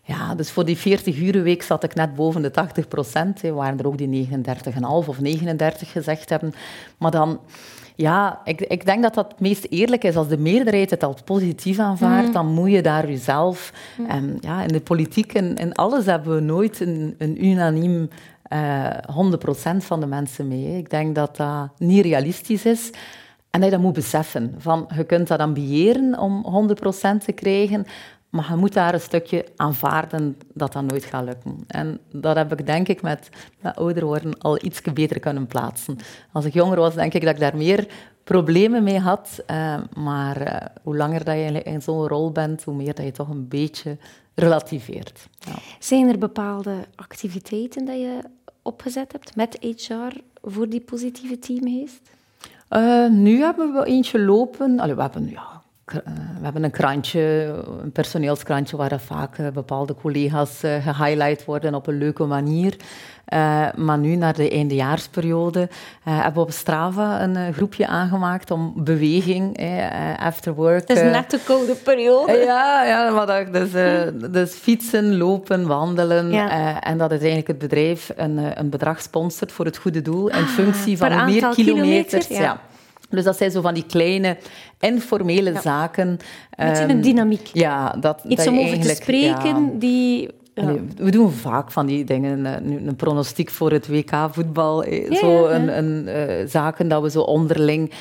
Ja, 0.08 0.34
dus 0.34 0.50
voor 0.50 0.64
die 0.64 0.76
40 0.76 1.18
uur 1.18 1.42
week 1.42 1.62
zat 1.62 1.84
ik 1.84 1.94
net 1.94 2.14
boven 2.14 2.42
de 2.42 2.50
80 2.50 2.88
procent. 2.88 3.40
Waren 3.40 3.78
er 3.78 3.86
ook 3.86 3.98
die 3.98 4.28
39,5 4.28 4.82
of 4.82 5.20
39 5.20 5.92
gezegd 5.92 6.30
hebben. 6.30 6.54
Maar 6.98 7.10
dan... 7.10 7.40
Ja, 7.94 8.40
ik, 8.44 8.60
ik 8.60 8.86
denk 8.86 9.02
dat 9.02 9.14
dat 9.14 9.30
het 9.30 9.40
meest 9.40 9.66
eerlijk 9.70 10.04
is. 10.04 10.16
Als 10.16 10.28
de 10.28 10.38
meerderheid 10.38 10.90
het 10.90 11.04
als 11.04 11.22
positief 11.24 11.78
aanvaardt, 11.78 12.26
mm. 12.26 12.32
dan 12.32 12.46
moet 12.46 12.70
je 12.70 12.82
daar 12.82 13.08
jezelf... 13.08 13.72
Mm. 13.96 14.06
En 14.06 14.38
ja, 14.40 14.62
in 14.62 14.68
de 14.68 14.80
politiek 14.80 15.34
en 15.34 15.56
in 15.56 15.74
alles 15.74 16.06
hebben 16.06 16.34
we 16.34 16.40
nooit 16.40 16.80
een, 16.80 17.14
een 17.18 17.44
unaniem 17.44 18.08
uh, 18.52 18.86
eh, 18.86 18.92
100% 19.74 19.76
van 19.76 20.00
de 20.00 20.06
mensen 20.06 20.48
mee. 20.48 20.76
Ik 20.76 20.90
denk 20.90 21.14
dat 21.14 21.36
dat 21.36 21.68
niet 21.78 22.04
realistisch 22.04 22.64
is. 22.64 22.90
En 23.50 23.60
dat 23.60 23.64
je 23.64 23.76
dat 23.76 23.84
moet 23.84 23.92
beseffen. 23.92 24.54
Van, 24.58 24.88
je 24.96 25.04
kunt 25.04 25.28
dat 25.28 25.38
ambiëren 25.38 26.18
om 26.18 26.68
100% 26.68 27.24
te 27.24 27.32
krijgen, 27.32 27.86
maar 28.30 28.46
je 28.50 28.56
moet 28.56 28.72
daar 28.72 28.94
een 28.94 29.00
stukje 29.00 29.46
aanvaarden 29.56 30.36
dat 30.54 30.72
dat 30.72 30.82
nooit 30.82 31.04
gaat 31.04 31.24
lukken. 31.24 31.64
En 31.66 31.98
dat 32.12 32.36
heb 32.36 32.52
ik 32.58 32.66
denk 32.66 32.88
ik 32.88 33.02
met, 33.02 33.28
met 33.60 33.76
ouder 33.76 34.04
worden 34.04 34.38
al 34.38 34.64
iets 34.64 34.80
beter 34.80 35.20
kunnen 35.20 35.46
plaatsen. 35.46 35.96
Als 36.32 36.44
ik 36.44 36.54
jonger 36.54 36.78
was, 36.78 36.94
denk 36.94 37.14
ik 37.14 37.22
dat 37.22 37.34
ik 37.34 37.40
daar 37.40 37.56
meer 37.56 37.86
problemen 38.24 38.82
mee 38.82 38.98
had. 38.98 39.42
Uh, 39.50 39.76
maar 39.96 40.42
uh, 40.42 40.56
hoe 40.82 40.96
langer 40.96 41.24
dat 41.24 41.34
je 41.34 41.62
in 41.62 41.82
zo'n 41.82 42.06
rol 42.06 42.32
bent, 42.32 42.64
hoe 42.64 42.74
meer 42.74 42.94
dat 42.94 43.04
je 43.04 43.12
toch 43.12 43.28
een 43.28 43.48
beetje 43.48 43.96
relativeert. 44.34 45.28
Ja. 45.38 45.54
Zijn 45.78 46.08
er 46.08 46.18
bepaalde 46.18 46.74
activiteiten 46.94 47.84
dat 47.84 47.96
je 47.96 48.18
opgezet 48.62 49.12
hebt 49.12 49.36
met 49.36 49.58
HR 49.60 50.20
voor 50.42 50.68
die 50.68 50.80
positieve 50.80 51.38
teamgeest? 51.38 52.00
Uh, 52.70 53.10
nu 53.10 53.40
hebben 53.40 53.72
we 53.72 53.84
eentje 53.84 54.20
lopen. 54.20 54.80
Allee, 54.80 54.94
we 54.94 55.00
hebben 55.00 55.30
ja, 55.30 55.36
eh, 55.36 55.57
we 55.92 56.42
hebben 56.44 56.64
een 56.64 56.70
krantje, 56.70 57.54
een 57.82 57.92
personeelskrantje, 57.92 58.76
waar 58.76 59.00
vaak 59.00 59.38
eh, 59.38 59.46
bepaalde 59.48 59.94
collega's 59.94 60.64
uh, 60.64 60.86
gehighlight 60.86 61.44
worden 61.44 61.74
op 61.74 61.86
een 61.86 61.98
leuke 61.98 62.24
manier. 62.24 62.76
maar 63.76 63.98
nu, 63.98 64.16
naar 64.16 64.34
de 64.34 64.50
eindejaarsperiode, 64.50 65.68
hebben 66.02 66.34
we 66.34 66.40
op 66.40 66.52
Strava 66.52 67.22
een 67.22 67.54
groepje 67.54 67.86
aangemaakt 67.86 68.50
om 68.50 68.72
beweging, 68.76 69.60
after 70.18 70.54
work. 70.54 70.88
Het 70.88 70.96
is 70.96 71.02
net 71.02 71.30
de 71.30 71.40
koude 71.44 71.74
periode. 71.74 72.32
ja, 72.32 72.84
ja 72.84 73.10
maar 73.10 73.26
dat, 73.26 73.52
dus, 73.52 73.70
dus 74.32 74.52
fietsen, 74.52 75.16
lopen, 75.16 75.66
wandelen. 75.66 76.32
en 76.80 76.98
dat 76.98 77.10
is 77.10 77.18
eigenlijk 77.18 77.48
het 77.48 77.58
bedrijf 77.58 78.12
een, 78.16 78.60
een 78.60 78.70
bedrag 78.70 79.00
sponsort 79.00 79.52
voor 79.52 79.64
het 79.64 79.76
goede 79.76 80.02
doel 80.02 80.28
in 80.28 80.34
ah, 80.34 80.48
functie 80.48 80.96
van 80.96 81.24
meer 81.24 81.48
kilometers. 81.48 82.26
ja. 82.26 82.60
Dus 83.08 83.24
dat 83.24 83.36
zijn 83.36 83.50
zo 83.50 83.60
van 83.60 83.74
die 83.74 83.86
kleine 83.86 84.36
informele 84.80 85.60
zaken. 85.60 86.18
Beetje 86.56 86.82
um, 86.82 86.90
een 86.90 87.00
dynamiek. 87.00 87.50
Ja, 87.52 87.96
dat, 88.00 88.22
Iets 88.28 88.44
dat 88.44 88.52
om 88.52 88.58
over 88.58 88.80
te 88.80 88.88
spreken 88.88 89.78
die 89.78 90.28
we 90.96 91.10
doen 91.10 91.30
vaak 91.32 91.70
van 91.70 91.86
die 91.86 92.04
dingen. 92.04 92.44
Een, 92.44 92.86
een 92.86 92.96
pronostiek 92.96 93.50
voor 93.50 93.72
het 93.72 93.88
WK-voetbal. 93.88 94.84
Eh, 94.84 95.14
zo 95.16 95.46
een, 95.46 95.78
een 95.78 96.08
uh, 96.08 96.46
zaken 96.46 96.88
dat 96.88 97.02
we 97.02 97.10
zo 97.10 97.20
onderling... 97.20 97.92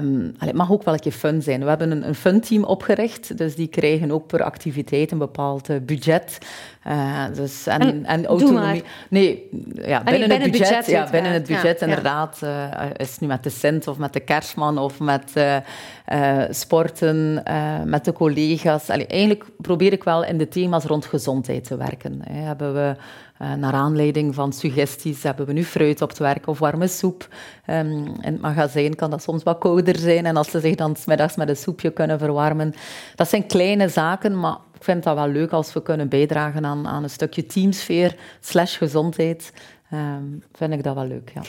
Um, 0.00 0.34
het 0.38 0.54
mag 0.54 0.72
ook 0.72 0.82
wel 0.82 0.94
een 0.94 1.00
keer 1.00 1.12
fun 1.12 1.42
zijn. 1.42 1.62
We 1.62 1.68
hebben 1.68 1.90
een, 1.90 2.08
een 2.08 2.14
fun-team 2.14 2.64
opgericht. 2.64 3.38
Dus 3.38 3.54
die 3.54 3.66
krijgen 3.66 4.10
ook 4.10 4.26
per 4.26 4.42
activiteit 4.42 5.10
een 5.10 5.18
bepaald 5.18 5.86
budget. 5.86 6.38
Uh, 6.86 7.24
dus, 7.34 7.66
en, 7.66 7.80
en, 7.80 8.04
en 8.04 8.26
autonomie. 8.26 8.82
Nee, 9.10 9.48
ja, 9.74 10.02
binnen, 10.02 10.40
het 10.40 10.50
budget. 10.50 10.86
ja, 10.86 11.08
binnen 11.10 11.32
het 11.32 11.46
budget, 11.46 11.82
inderdaad. 11.82 12.40
Uh, 12.44 12.64
is 12.96 13.10
het 13.10 13.20
nu 13.20 13.26
met 13.26 13.42
de 13.42 13.50
Sint 13.50 13.88
of 13.88 13.98
met 13.98 14.12
de 14.12 14.20
Kerstman 14.20 14.78
of 14.78 15.00
met 15.00 15.32
uh, 15.34 15.56
sporten, 16.50 17.42
met 17.84 18.04
de 18.04 18.12
collega's. 18.12 18.90
Allee, 18.90 19.06
eigenlijk 19.06 19.44
probeer 19.56 19.92
ik 19.92 20.04
wel 20.04 20.24
in 20.24 20.38
de 20.38 20.48
thema's 20.48 20.84
rond 20.84 21.06
gezondheid 21.06 21.64
te 21.64 21.76
werken. 21.76 21.87
Hè. 21.96 22.40
Hebben 22.40 22.74
we 22.74 22.96
uh, 23.42 23.54
naar 23.54 23.72
aanleiding 23.72 24.34
van 24.34 24.52
suggesties 24.52 25.22
hebben 25.22 25.46
we 25.46 25.52
nu 25.52 25.64
fruit 25.64 26.02
op 26.02 26.08
het 26.08 26.18
werk 26.18 26.46
of 26.46 26.58
warme 26.58 26.88
soep. 26.88 27.28
Um, 27.66 28.06
in 28.06 28.18
het 28.20 28.40
magazijn 28.40 28.94
kan 28.94 29.10
dat 29.10 29.22
soms 29.22 29.42
wat 29.42 29.58
kouder 29.58 29.98
zijn 29.98 30.26
en 30.26 30.36
als 30.36 30.50
ze 30.50 30.60
zich 30.60 30.74
dan 30.74 30.96
smiddags 30.96 31.36
met 31.36 31.48
een 31.48 31.56
soepje 31.56 31.90
kunnen 31.90 32.18
verwarmen. 32.18 32.74
Dat 33.14 33.28
zijn 33.28 33.46
kleine 33.46 33.88
zaken, 33.88 34.40
maar 34.40 34.56
ik 34.74 34.84
vind 34.84 35.02
dat 35.02 35.14
wel 35.14 35.28
leuk 35.28 35.50
als 35.50 35.72
we 35.72 35.82
kunnen 35.82 36.08
bijdragen 36.08 36.64
aan, 36.64 36.86
aan 36.86 37.02
een 37.02 37.10
stukje 37.10 37.46
teamsfeer 37.46 38.16
slash 38.40 38.78
gezondheid. 38.78 39.52
Um, 39.92 40.42
vind 40.52 40.72
ik 40.72 40.82
dat 40.82 40.94
wel 40.94 41.06
leuk, 41.06 41.30
ja. 41.34 41.42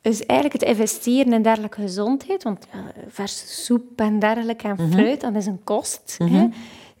Dus 0.00 0.26
eigenlijk 0.26 0.60
het 0.60 0.70
investeren 0.70 1.32
in 1.32 1.42
dergelijke 1.42 1.80
gezondheid, 1.80 2.42
want 2.42 2.66
uh, 2.74 2.80
verse 3.08 3.46
soep 3.46 4.00
en 4.00 4.18
dergelijke 4.18 4.68
en 4.68 4.76
mhm. 4.78 4.92
fruit, 4.92 5.20
dat 5.20 5.34
is 5.34 5.46
een 5.46 5.64
kost. 5.64 6.16
hè? 6.18 6.48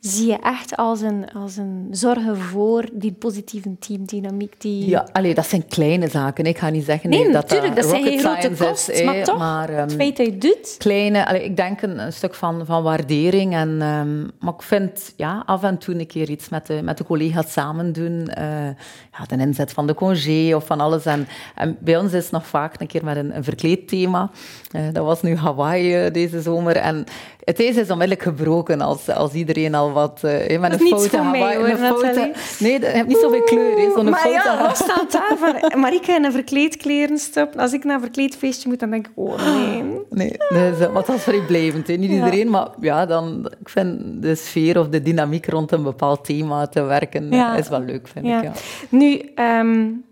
Zie 0.06 0.26
je 0.26 0.38
echt 0.38 0.76
als 0.76 1.00
een, 1.00 1.26
als 1.34 1.56
een 1.56 1.88
zorgen 1.90 2.36
voor 2.36 2.88
die 2.92 3.12
positieve 3.12 3.78
teamdynamiek. 3.78 4.60
Die... 4.60 4.88
Ja, 4.88 5.08
allee, 5.12 5.34
dat 5.34 5.46
zijn 5.46 5.66
kleine 5.66 6.08
zaken. 6.08 6.44
Ik 6.44 6.58
ga 6.58 6.68
niet 6.68 6.84
zeggen 6.84 7.10
nee, 7.10 7.22
dat 7.22 7.32
natuurlijk, 7.32 7.76
dat, 7.76 7.84
zijn 7.84 8.02
geen 8.02 8.18
grote 8.18 8.50
kosten, 8.58 9.04
maar 9.04 9.24
toch, 9.24 9.38
maar, 9.38 9.70
um, 9.70 9.76
het 9.76 9.94
feit 9.94 10.16
dat 10.16 10.26
je 10.26 10.38
doet... 10.38 10.74
Kleine, 10.78 11.26
allee, 11.26 11.44
ik 11.44 11.56
denk 11.56 11.82
een, 11.82 11.98
een, 11.98 12.12
stuk 12.12 12.34
van, 12.34 12.66
van 12.66 12.82
waardering. 12.82 13.54
En, 13.54 13.68
um, 13.68 14.30
maar 14.40 14.54
ik 14.54 14.62
vind 14.62 15.12
ja, 15.16 15.42
af 15.46 15.62
en 15.62 15.78
toe 15.78 15.94
een 15.94 16.06
keer 16.06 16.30
iets 16.30 16.48
met 16.48 16.66
de, 16.66 16.82
met 16.82 16.98
de 16.98 17.04
collega's 17.04 17.52
samen 17.52 17.92
doen. 17.92 18.30
Uh, 18.38 18.66
ja, 19.12 19.26
de 19.26 19.36
inzet 19.36 19.72
van 19.72 19.86
de 19.86 19.94
congé 19.94 20.54
of 20.54 20.66
van 20.66 20.80
alles. 20.80 21.04
En, 21.06 21.28
en 21.54 21.76
bij 21.80 21.98
ons 21.98 22.12
is 22.12 22.22
het 22.22 22.32
nog 22.32 22.46
vaak 22.46 22.80
een 22.80 22.86
keer 22.86 23.04
met 23.04 23.16
een, 23.16 23.36
een 23.36 23.44
verkleedthema. 23.44 24.30
Uh, 24.76 24.82
dat 24.92 25.04
was 25.04 25.22
nu 25.22 25.36
Hawaii 25.36 26.04
uh, 26.04 26.12
deze 26.12 26.42
zomer. 26.42 26.76
En 26.76 27.04
het 27.44 27.60
ijs 27.60 27.76
is 27.76 27.90
onmiddellijk 27.90 28.22
gebroken 28.22 28.80
als, 28.80 29.08
als 29.08 29.32
iedereen 29.32 29.74
al 29.74 29.92
wat 29.92 30.20
uh, 30.24 30.58
met 30.58 30.72
een 30.72 30.86
foto. 30.86 31.24
Mij, 31.24 31.56
hoor, 31.56 31.68
een 31.68 31.76
foto. 31.78 32.30
Nee, 32.58 32.80
je 32.80 32.86
hebt 32.86 33.08
niet 33.08 33.18
zoveel 33.18 33.42
kleur. 33.42 33.90
Zo'n 33.94 34.04
maar 34.04 34.20
foto. 34.20 34.34
ja, 34.34 34.62
wat 34.62 34.76
staat 34.76 35.12
daar 35.12 35.36
van? 35.38 35.80
Marika 35.80 36.16
in 36.16 36.24
een 36.24 36.32
verkleedkleren. 36.32 37.18
Als 37.56 37.72
ik 37.72 37.84
naar 37.84 37.94
een 37.94 38.00
verkleedfeestje 38.00 38.68
moet, 38.68 38.80
dan 38.80 38.90
denk 38.90 39.06
ik, 39.06 39.12
oh 39.14 39.36
nee. 39.46 39.82
Nee, 40.10 40.36
dus, 40.48 40.88
wat 40.92 41.06
dat 41.06 41.16
is 41.16 41.22
vrijblijvend. 41.22 41.86
Niet 41.86 42.10
iedereen, 42.10 42.50
maar 42.50 42.68
ja, 42.80 43.06
dan, 43.06 43.52
ik 43.60 43.68
vind 43.68 44.22
de 44.22 44.34
sfeer 44.34 44.78
of 44.78 44.88
de 44.88 45.02
dynamiek 45.02 45.46
rond 45.46 45.72
een 45.72 45.82
bepaald 45.82 46.24
thema 46.24 46.66
te 46.66 46.82
werken 46.82 47.32
is 47.32 47.68
wel 47.68 47.80
leuk, 47.80 48.08
vind 48.08 48.26
ik. 48.26 48.42
Ja. 48.42 48.52
Nu, 48.88 49.20
um, 49.34 50.04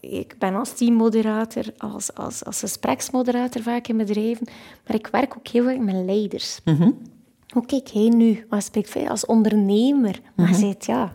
ik 0.00 0.34
ben 0.38 0.54
als 0.54 0.72
teammoderator, 0.72 1.64
als, 1.76 2.14
als, 2.14 2.44
als 2.44 2.58
gespreksmoderator 2.58 3.62
vaak 3.62 3.88
in 3.88 3.96
bedrijven, 3.96 4.46
maar 4.86 4.96
ik 4.96 5.06
werk 5.06 5.36
ook 5.36 5.48
heel 5.48 5.64
veel 5.64 5.78
met 5.78 5.94
leiders. 5.94 6.60
Mm 6.64 6.98
Hoe 7.48 7.66
kijk 7.66 7.86
jij 7.86 8.08
nu? 8.08 8.46
Veel 8.70 9.08
als 9.08 9.26
ondernemer? 9.26 10.20
Maar 10.34 10.48
mm 10.48 10.54
zegt 10.54 10.86
ja... 10.86 11.10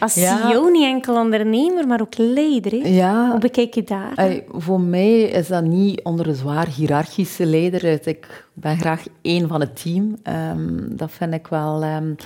Als 0.00 0.12
CEO 0.12 0.68
niet 0.68 0.84
enkel 0.84 1.16
ondernemer, 1.16 1.86
maar 1.86 2.00
ook 2.00 2.16
leider. 2.16 2.86
Ja. 2.86 3.30
Hoe 3.30 3.38
bekijk 3.38 3.74
je 3.74 3.82
daar? 3.82 4.42
voor 4.48 4.80
mij 4.80 5.20
is 5.20 5.48
dat 5.48 5.64
niet 5.64 6.02
onder 6.02 6.28
een 6.28 6.34
zwaar 6.34 6.68
hiërarchische 6.68 7.46
leider. 7.46 8.06
Ik 8.06 8.48
ben 8.52 8.76
graag 8.78 9.04
één 9.22 9.48
van 9.48 9.60
het 9.60 9.82
team. 9.82 10.16
Um, 10.52 10.96
dat 10.96 11.10
vind 11.10 11.34
ik 11.34 11.46
wel... 11.46 11.84
Um, 11.84 12.16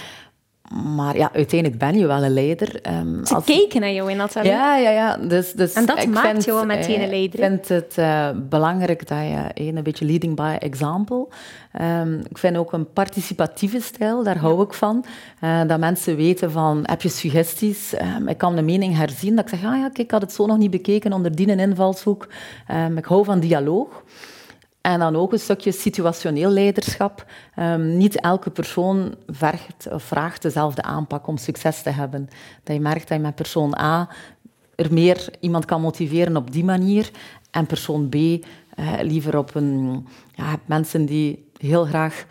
maar 0.68 1.16
ja, 1.16 1.30
uiteindelijk 1.32 1.80
ben 1.80 1.98
je 1.98 2.06
wel 2.06 2.22
een 2.22 2.32
leider. 2.32 2.80
Um, 2.92 3.26
Ze 3.26 3.34
als... 3.34 3.44
keken 3.44 3.80
naar 3.80 3.92
jou 3.92 4.10
in 4.10 4.18
dat 4.18 4.32
Ja, 4.42 4.76
ja, 4.76 4.90
ja. 4.90 5.16
Dus, 5.16 5.52
dus 5.52 5.72
en 5.72 5.86
dat 5.86 6.06
maakt 6.06 6.28
vind, 6.28 6.44
jou 6.44 6.66
meteen 6.66 7.02
een 7.02 7.08
leider. 7.08 7.40
Ik 7.40 7.46
vind 7.46 7.68
het 7.68 7.96
uh, 7.98 8.28
belangrijk 8.48 9.08
dat 9.08 9.18
je 9.54 9.72
een 9.72 9.82
beetje 9.82 10.04
leading 10.04 10.36
by 10.36 10.56
example. 10.58 11.28
Um, 11.80 12.20
ik 12.30 12.38
vind 12.38 12.56
ook 12.56 12.72
een 12.72 12.92
participatieve 12.92 13.80
stijl, 13.80 14.22
daar 14.22 14.38
hou 14.38 14.62
ik 14.62 14.72
van. 14.72 15.04
Uh, 15.44 15.60
dat 15.66 15.78
mensen 15.78 16.16
weten 16.16 16.50
van, 16.50 16.80
heb 16.82 17.02
je 17.02 17.08
suggesties? 17.08 17.94
Um, 18.16 18.28
ik 18.28 18.38
kan 18.38 18.56
de 18.56 18.62
mening 18.62 18.96
herzien. 18.96 19.36
Dat 19.36 19.44
ik 19.44 19.58
zeg, 19.58 19.70
ah 19.70 19.76
ja, 19.76 19.82
kijk, 19.82 19.98
ik 19.98 20.10
had 20.10 20.20
het 20.20 20.32
zo 20.32 20.46
nog 20.46 20.58
niet 20.58 20.70
bekeken 20.70 21.12
onder 21.12 21.36
die 21.36 21.56
invalshoek. 21.56 22.28
ik 22.96 23.04
hou 23.04 23.24
van 23.24 23.40
dialoog. 23.40 24.02
En 24.88 24.98
dan 24.98 25.16
ook 25.16 25.32
een 25.32 25.38
stukje 25.38 25.72
situationeel 25.72 26.50
leiderschap. 26.50 27.24
Um, 27.56 27.96
niet 27.96 28.20
elke 28.20 28.50
persoon 28.50 29.14
vergt 29.26 29.86
vraagt 29.90 30.42
dezelfde 30.42 30.82
aanpak 30.82 31.26
om 31.26 31.36
succes 31.36 31.82
te 31.82 31.90
hebben. 31.90 32.28
Dat 32.62 32.76
je 32.76 32.82
merkt 32.82 33.08
dat 33.08 33.16
je 33.16 33.24
met 33.24 33.34
persoon 33.34 33.78
A 33.78 34.08
er 34.74 34.92
meer 34.92 35.28
iemand 35.40 35.64
kan 35.64 35.80
motiveren 35.80 36.36
op 36.36 36.52
die 36.52 36.64
manier 36.64 37.10
en 37.50 37.66
persoon 37.66 38.08
B 38.08 38.14
uh, 38.14 38.38
liever 39.00 39.38
op 39.38 39.54
een... 39.54 40.06
Ja, 40.34 40.56
mensen 40.66 41.06
die 41.06 41.50
heel 41.56 41.84
graag 41.84 42.24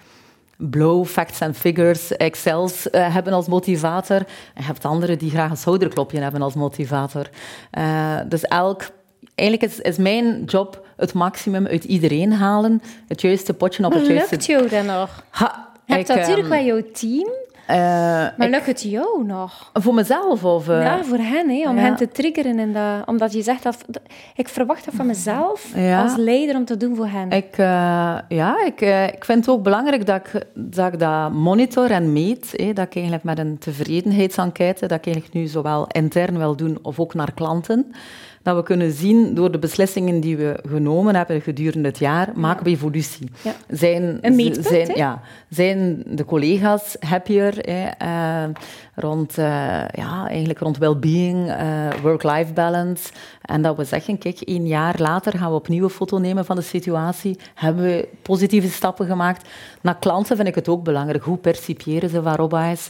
blow, 0.58 1.06
facts 1.06 1.42
and 1.42 1.58
figures, 1.58 2.18
excels 2.18 2.88
uh, 2.88 3.14
hebben 3.14 3.34
als 3.34 3.48
motivator. 3.48 4.18
En 4.18 4.26
je 4.54 4.64
hebt 4.64 4.86
anderen 4.86 5.18
die 5.18 5.30
graag 5.30 5.50
een 5.50 5.58
schouderklopje 5.58 6.20
hebben 6.20 6.42
als 6.42 6.54
motivator. 6.54 7.30
Uh, 7.78 8.20
dus 8.28 8.42
elk 8.42 8.84
eigenlijk 9.38 9.72
is, 9.72 9.80
is, 9.80 9.98
mijn 9.98 10.44
job 10.44 10.86
het 10.96 11.14
maximum 11.14 11.68
uit 11.68 11.84
iedereen 11.84 12.34
halen. 12.34 12.82
Het 13.08 13.22
juiste 13.22 13.54
potje 13.54 13.86
op 13.86 13.94
het 13.94 14.08
juiste... 14.08 14.36
lukt 14.36 14.46
jou 14.46 14.70
dan 14.70 14.86
nog? 14.86 15.24
Ha, 15.30 15.70
je 15.86 15.94
hebt 15.94 16.08
natuurlijk 16.08 16.44
um... 16.44 16.50
wel 16.50 16.64
jouw 16.64 16.82
team, 16.94 17.30
maar 18.38 18.50
lukt 18.50 18.66
het 18.66 18.82
jou 18.82 19.26
nog? 19.26 19.72
Voor 19.74 19.94
mezelf? 19.94 20.44
Of, 20.44 20.68
uh, 20.68 20.82
ja, 20.82 21.04
voor 21.04 21.18
hen. 21.18 21.50
Hè, 21.50 21.70
om 21.70 21.78
hen 21.78 21.96
te 21.96 22.08
triggeren. 22.08 22.60
In 22.60 22.74
dat, 22.74 23.06
omdat 23.08 23.34
je 23.34 23.42
zegt, 23.42 23.64
dat, 23.64 23.86
ik 24.36 24.48
verwacht 24.48 24.86
dat 24.86 24.94
van 24.94 25.06
mezelf 25.06 25.76
als 25.76 26.16
leider 26.16 26.56
om 26.56 26.66
te 26.66 26.78
doen 26.78 26.96
voor 26.96 27.08
hen. 27.08 27.30
Ik, 27.32 27.58
uh, 27.58 28.18
ja, 28.28 28.66
ik, 28.66 28.82
ik 29.14 29.26
vind 29.26 29.46
het 29.46 29.50
ook 29.50 29.64
belangrijk 29.64 30.06
dat 30.06 30.16
ik 30.16 30.46
dat, 30.54 30.94
ik 30.94 31.00
dat 31.00 31.32
monitor 31.32 31.92
en 31.92 32.14
meet. 32.14 32.54
Hè, 32.56 32.74
dat 32.74 32.86
ik 32.86 32.96
eigenlijk 32.96 33.24
met 33.24 33.40
een 33.40 33.58
tevredenheidsenquête, 33.58 34.88
dat 34.88 34.98
ik 34.98 35.06
eigenlijk 35.06 35.34
nu 35.34 35.46
zowel 35.46 35.88
intern 35.88 36.38
wil 36.38 36.56
doen 36.56 36.80
of 36.82 37.00
ook 37.00 37.14
naar 37.14 37.34
klanten 37.34 37.92
dat 38.48 38.56
we 38.56 38.64
kunnen 38.64 38.92
zien 38.92 39.34
door 39.34 39.52
de 39.52 39.60
beslissingen 39.60 40.20
die 40.20 40.38
we 40.38 40.60
genomen 40.70 41.16
hebben 41.16 41.42
gedurende 41.42 41.88
het 41.88 42.00
jaar, 42.00 42.30
maken 42.36 42.64
we 42.64 42.70
evolutie. 42.70 43.30
Ja. 43.42 43.52
Zijn, 43.70 44.18
een 44.22 44.64
zijn, 44.64 44.96
ja, 44.96 45.22
zijn 45.50 46.04
de 46.06 46.26
collega's 46.26 46.96
happier 47.00 47.58
hè, 47.58 47.90
uh, 48.46 48.54
rond, 48.96 49.38
uh, 49.38 49.46
ja, 49.88 50.28
eigenlijk 50.28 50.60
rond 50.60 50.78
well-being, 50.78 51.48
uh, 51.48 51.90
work-life 52.02 52.54
balance. 52.54 53.10
En 53.42 53.62
dat 53.62 53.78
we 53.78 53.84
zeggen, 53.84 54.18
kijk, 54.18 54.40
één 54.42 54.68
jaar 54.68 54.96
later 54.98 55.38
gaan 55.38 55.50
we 55.50 55.56
opnieuw 55.56 55.84
een 55.84 55.90
foto 55.90 56.18
nemen 56.18 56.46
van 56.46 56.56
de 56.56 56.62
situatie. 56.62 57.40
Hebben 57.54 57.84
we 57.84 58.08
positieve 58.22 58.70
stappen 58.70 59.06
gemaakt? 59.06 59.50
Naar 59.82 59.98
klanten 59.98 60.36
vind 60.36 60.48
ik 60.48 60.56
het 60.56 60.68
ook 60.68 60.84
belangrijk. 60.84 61.24
Hoe 61.24 61.38
percipiëren 61.38 62.10
ze 62.10 62.22
Waarobais? 62.22 62.88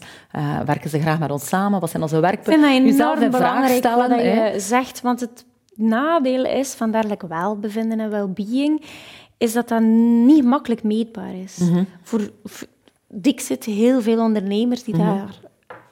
werken 0.65 0.89
ze 0.89 0.99
graag 0.99 1.19
met 1.19 1.31
ons 1.31 1.47
samen? 1.47 1.79
Wat 1.79 1.89
zijn 1.89 2.03
onze 2.03 2.19
werkpunten? 2.19 2.53
Ik 2.53 2.81
vind 2.81 2.97
dat 2.97 3.15
enorm 3.17 3.31
belangrijk 3.31 3.77
stellen, 3.77 4.09
wat 4.09 4.21
je 4.21 4.53
zegt, 4.57 5.01
want 5.01 5.19
het 5.19 5.45
nadeel 5.77 6.45
is 6.45 6.73
van 6.73 6.91
dergelijk 6.91 7.21
welbevinden 7.21 7.99
en 7.99 8.09
well-being, 8.09 8.81
is 9.37 9.53
dat 9.53 9.67
dat 9.67 9.81
niet 9.81 10.43
makkelijk 10.43 10.83
meetbaar 10.83 11.35
is. 11.35 11.57
Mm 11.57 11.73
-hmm. 11.73 11.87
Voor, 12.01 12.31
voor 12.43 12.67
Dixit, 13.07 13.63
heel 13.63 14.01
veel 14.01 14.19
ondernemers 14.19 14.83
die 14.83 14.95
mhm. 14.95 15.05
daar... 15.05 15.39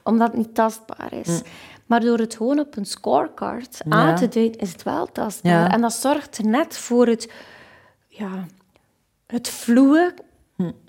Omdat 0.04 0.28
het 0.28 0.38
niet 0.38 0.56
tastbaar 0.56 1.14
is. 1.14 1.28
Mm. 1.28 1.42
Maar 1.86 2.00
door 2.00 2.18
het 2.18 2.36
gewoon 2.36 2.60
op 2.60 2.78
een 2.78 2.86
scorecard 2.86 3.82
aan 3.90 4.16
te 4.16 4.28
duiden, 4.28 4.60
is 4.60 4.72
het 4.72 4.84
wel 4.84 5.06
tastbaar. 5.12 5.72
En 5.72 5.82
dat 5.82 5.94
zorgt 5.94 6.44
net 6.44 6.78
voor 6.78 7.08
het... 7.08 7.32
Ja, 8.08 8.46
het 9.26 9.50
vloeien 9.50 10.14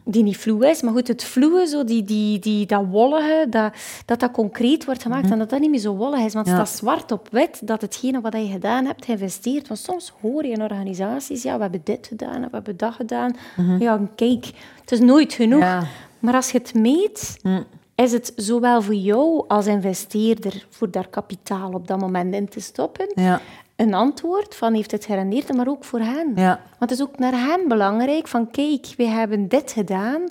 die 0.05 0.23
niet 0.23 0.37
vloe 0.37 0.71
is, 0.71 0.83
maar 0.83 0.93
goed, 0.93 1.09
het 1.09 1.25
vloeien, 1.25 1.69
zo, 1.69 1.85
die, 1.85 2.03
die, 2.03 2.39
die, 2.39 2.67
dat 2.67 2.85
wollige, 2.91 3.47
dat, 3.51 3.73
dat 4.05 4.21
dat 4.21 4.31
concreet 4.31 4.85
wordt 4.85 5.03
gemaakt 5.03 5.23
mhm. 5.23 5.33
en 5.33 5.39
dat 5.39 5.51
dat 5.51 5.61
niet 5.61 5.71
meer 5.71 5.81
zo 5.81 5.95
wollig 5.95 6.25
is. 6.25 6.35
Want 6.35 6.47
het 6.47 6.55
staat 6.55 6.79
zwart 6.79 7.13
op 7.13 7.29
wit 7.31 7.67
dat 7.67 7.81
hetgene 7.81 8.21
wat 8.21 8.33
je 8.33 8.49
gedaan 8.53 8.85
hebt, 8.85 9.05
geïnvesteerd. 9.05 9.69
Want 9.69 9.81
soms 9.81 10.13
hoor 10.21 10.45
je 10.45 10.53
in 10.53 10.63
organisaties, 10.63 11.43
ja, 11.43 11.57
we 11.57 11.63
hebben 11.63 11.81
dit 11.85 12.07
gedaan 12.07 12.41
we 12.41 12.49
hebben 12.51 12.77
dat 12.77 12.95
gedaan. 12.95 13.37
Mhm. 13.57 13.83
Ja, 13.83 14.01
kijk, 14.15 14.47
het 14.81 14.93
is 14.93 15.01
nooit 15.01 15.33
genoeg. 15.33 15.85
Maar 16.19 16.35
als 16.35 16.51
je 16.51 16.59
het 16.59 16.75
meet, 16.75 17.39
mhm. 17.43 17.63
is 17.95 18.13
het 18.13 18.33
zowel 18.37 18.83
voor 18.83 18.95
jou 18.95 19.45
als 19.49 19.67
investeerder, 19.67 20.67
voor 20.71 20.91
daar 20.91 21.09
kapitaal 21.09 21.73
op 21.73 21.89
dat 21.89 22.01
moment 22.01 22.35
in 22.35 22.49
te 22.49 22.61
stoppen, 22.61 23.11
ja 23.15 23.41
een 23.77 23.95
antwoord 23.95 24.55
van 24.55 24.75
heeft 24.75 24.91
het 24.91 25.05
gerendeerd, 25.05 25.55
maar 25.55 25.69
ook 25.69 25.85
voor 25.85 26.01
hen. 26.01 26.33
Ja. 26.35 26.61
Want 26.79 26.91
het 26.91 26.99
is 26.99 27.03
ook 27.03 27.19
naar 27.19 27.33
hen 27.33 27.69
belangrijk 27.69 28.29
van 28.29 28.51
kijk, 28.51 28.87
we 28.97 29.05
hebben 29.05 29.49
dit 29.49 29.73
gedaan, 29.73 30.23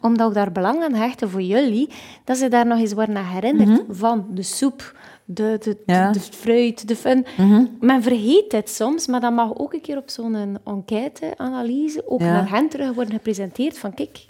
omdat 0.00 0.28
we 0.28 0.34
daar 0.34 0.52
belang 0.52 0.82
aan 0.82 0.94
hechten 0.94 1.30
voor 1.30 1.42
jullie, 1.42 1.88
dat 2.24 2.36
ze 2.36 2.48
daar 2.48 2.66
nog 2.66 2.78
eens 2.78 2.92
worden 2.92 3.26
herinnerd 3.26 3.68
mhm. 3.68 3.94
van 3.94 4.26
de 4.30 4.42
soep, 4.42 4.96
de, 5.24 5.56
de, 5.60 5.76
de, 6.12 6.20
fruit, 6.20 6.88
de 6.88 6.96
fun. 6.96 7.26
Mm 7.36 7.76
Men 7.80 8.02
vergeet 8.02 8.50
dit 8.50 8.70
soms, 8.70 9.06
maar 9.06 9.20
dat 9.20 9.32
mag 9.32 9.58
ook 9.58 9.72
een 9.72 9.80
keer 9.80 9.96
op 9.96 10.10
zo'n 10.10 10.58
enquête-analyse 10.64 12.02
ook 12.06 12.20
naar 12.20 12.50
hen 12.50 12.68
terug 12.68 12.92
worden 12.92 13.14
gepresenteerd 13.14 13.78
van 13.78 13.94
kijk, 13.94 14.24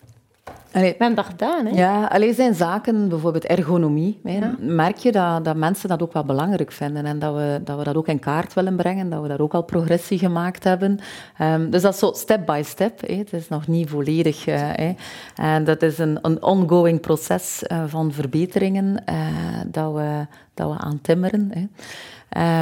Allee, 0.72 0.94
hebben 0.98 1.14
dat 1.14 1.24
gedaan. 1.24 1.66
Hè? 1.66 1.76
Ja, 1.76 2.04
alleen 2.04 2.34
zijn 2.34 2.54
zaken, 2.54 3.08
bijvoorbeeld 3.08 3.44
ergonomie, 3.44 4.20
hè, 4.22 4.40
merk 4.58 4.96
je 4.96 5.12
dat, 5.12 5.44
dat 5.44 5.56
mensen 5.56 5.88
dat 5.88 6.02
ook 6.02 6.12
wel 6.12 6.24
belangrijk 6.24 6.72
vinden 6.72 7.06
en 7.06 7.18
dat 7.18 7.34
we, 7.34 7.60
dat 7.64 7.78
we 7.78 7.84
dat 7.84 7.96
ook 7.96 8.08
in 8.08 8.18
kaart 8.18 8.54
willen 8.54 8.76
brengen, 8.76 9.10
dat 9.10 9.22
we 9.22 9.28
daar 9.28 9.40
ook 9.40 9.54
al 9.54 9.62
progressie 9.62 10.18
gemaakt 10.18 10.64
hebben. 10.64 10.98
Um, 11.40 11.70
dus 11.70 11.82
dat 11.82 11.92
is 11.92 11.98
zo 11.98 12.12
step 12.12 12.46
by 12.46 12.62
step. 12.64 13.00
Hè. 13.00 13.14
Het 13.14 13.32
is 13.32 13.48
nog 13.48 13.66
niet 13.66 13.90
volledig. 13.90 14.46
Uh, 14.46 14.54
hè. 14.58 14.94
En 15.34 15.64
dat 15.64 15.82
is 15.82 15.98
een, 15.98 16.18
een 16.22 16.42
ongoing 16.42 17.00
proces 17.00 17.64
uh, 17.66 17.82
van 17.86 18.12
verbeteringen 18.12 19.02
uh, 19.08 19.16
dat, 19.66 19.92
we, 19.92 20.26
dat 20.54 20.70
we 20.70 20.78
aan 20.78 21.00
timmeren. 21.00 21.50
Hè. 21.54 21.66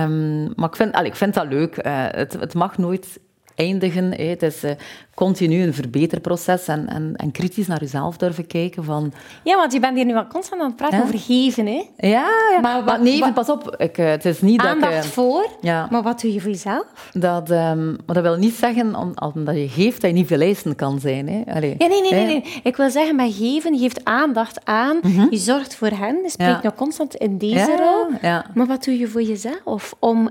Um, 0.04 0.52
maar 0.56 0.68
ik 0.68 0.76
vind, 0.76 0.92
allee, 0.92 1.10
ik 1.10 1.16
vind 1.16 1.34
dat 1.34 1.46
leuk. 1.46 1.78
het, 1.82 2.32
het 2.32 2.54
mag 2.54 2.78
nooit 2.78 3.20
eindigen. 3.54 4.12
Hè. 4.12 4.24
Het 4.24 4.42
is 4.42 4.64
uh, 4.64 4.70
continu 5.14 5.62
een 5.62 5.74
verbeterproces 5.74 6.68
en, 6.68 6.88
en, 6.88 7.14
en, 7.16 7.30
kritisch 7.30 7.66
naar 7.66 7.80
jezelf 7.80 8.16
durven 8.16 8.46
kijken. 8.46 8.84
Van... 8.84 9.12
Ja, 9.44 9.56
want 9.56 9.72
je 9.72 9.80
bent 9.80 9.96
hier 9.96 10.04
nu 10.04 10.12
wel 10.12 10.26
constant 10.26 10.60
aan 10.60 10.66
het 10.66 10.76
praten 10.76 11.02
over 11.02 11.18
geven. 11.18 11.66
Hè? 11.66 11.82
Ja, 11.96 12.28
ja. 12.52 12.60
Maar, 12.60 12.84
wat, 12.84 13.00
nee, 13.00 13.32
pas 13.32 13.48
op. 13.48 13.74
Ik, 13.76 13.98
uh, 13.98 14.06
het 14.06 14.24
is 14.24 14.40
niet 14.40 14.60
aandacht 14.60 14.92
dat 14.92 15.04
ik, 15.04 15.08
uh, 15.08 15.14
voor, 15.14 15.48
ja. 15.60 15.88
maar 15.90 16.02
wat 16.02 16.20
doe 16.20 16.32
je 16.32 16.40
voor 16.40 16.50
jezelf? 16.50 17.10
Dat, 17.12 17.50
um, 17.50 17.96
maar 18.06 18.14
dat 18.14 18.22
wil 18.22 18.36
niet 18.36 18.54
zeggen, 18.54 18.94
om, 18.94 19.12
omdat 19.34 19.56
je 19.56 19.68
geeft, 19.68 20.00
dat 20.00 20.10
je 20.10 20.16
niet 20.16 20.26
veel 20.26 20.40
eisen 20.40 20.76
kan 20.76 21.00
zijn. 21.00 21.28
Hè. 21.28 21.54
Allee, 21.54 21.74
ja, 21.78 21.86
nee, 21.86 22.00
nee, 22.00 22.12
nee, 22.12 22.26
nee, 22.26 22.60
Ik 22.62 22.76
wil 22.76 22.90
zeggen, 22.90 23.16
bij 23.16 23.30
geven, 23.30 23.72
je 23.72 23.78
geeft 23.78 24.04
aandacht 24.04 24.64
aan, 24.64 24.98
mm 25.02 25.14
-hmm. 25.16 25.26
je 25.30 25.36
zorgt 25.36 25.74
voor 25.74 25.90
hen, 25.90 26.18
je 26.22 26.30
spreekt 26.30 26.62
nou 26.62 26.74
constant 26.74 27.14
in 27.14 27.38
deze 27.38 27.76
rol. 27.76 28.30
Maar 28.54 28.66
wat 28.66 28.84
doe 28.84 28.98
je 28.98 29.08
voor 29.08 29.22
jezelf 29.22 29.94
om 29.98 30.30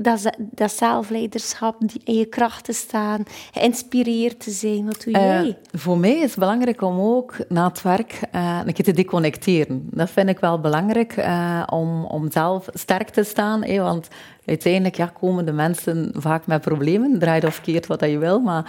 dat, 0.00 0.30
dat 0.38 0.72
zelfleiderschap, 0.72 1.76
die 1.78 2.00
in 2.04 2.14
je 2.14 2.26
krachten 2.26 2.74
staan, 2.74 3.22
geïnspireerd 3.52 4.40
te 4.40 4.50
zijn. 4.50 4.86
Wat 4.86 5.02
doe 5.04 5.12
jij? 5.12 5.46
Uh, 5.46 5.54
voor 5.72 5.98
mij 5.98 6.14
is 6.14 6.30
het 6.30 6.38
belangrijk 6.38 6.82
om 6.82 7.00
ook 7.00 7.36
na 7.48 7.68
het 7.68 7.82
werk 7.82 8.20
uh, 8.34 8.60
een 8.66 8.72
keer 8.72 8.84
te 8.84 8.92
deconnecteren. 8.92 9.88
Dat 9.90 10.10
vind 10.10 10.28
ik 10.28 10.38
wel 10.38 10.60
belangrijk 10.60 11.16
uh, 11.16 11.62
om, 11.70 12.04
om 12.04 12.30
zelf 12.30 12.68
sterk 12.72 13.08
te 13.08 13.22
staan. 13.22 13.76
Want 13.76 14.08
uiteindelijk 14.48 14.96
ja, 14.96 15.10
komen 15.20 15.44
de 15.44 15.52
mensen 15.52 16.10
vaak 16.16 16.46
met 16.46 16.60
problemen. 16.60 17.18
Draait 17.18 17.44
of 17.44 17.60
keert 17.60 17.86
wat 17.86 18.00
je 18.00 18.18
wil, 18.18 18.40
maar 18.40 18.64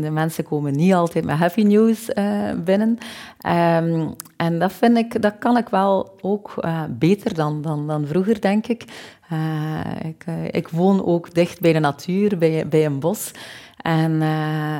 de 0.00 0.10
mensen 0.10 0.44
komen 0.44 0.76
niet 0.76 0.94
altijd 0.94 1.24
met 1.24 1.36
happy 1.36 1.62
news 1.62 2.10
binnen. 2.64 2.98
Um, 3.46 4.14
en 4.36 4.58
dat 4.58 4.72
vind 4.72 4.96
ik, 4.96 5.22
dat 5.22 5.34
kan 5.38 5.56
ik 5.56 5.68
wel 5.68 6.18
ook 6.20 6.64
beter 6.88 7.34
dan, 7.34 7.62
dan, 7.62 7.86
dan 7.86 8.06
vroeger, 8.06 8.40
denk 8.40 8.66
ik. 8.66 8.84
Uh, 9.32 9.80
ik, 10.02 10.24
ik, 10.50 10.68
woon 10.68 11.04
ook 11.04 11.34
dicht 11.34 11.60
bij 11.60 11.72
de 11.72 11.78
natuur, 11.78 12.38
bij, 12.38 12.68
bij 12.68 12.84
een 12.84 13.00
bos. 13.00 13.30
En, 13.76 14.22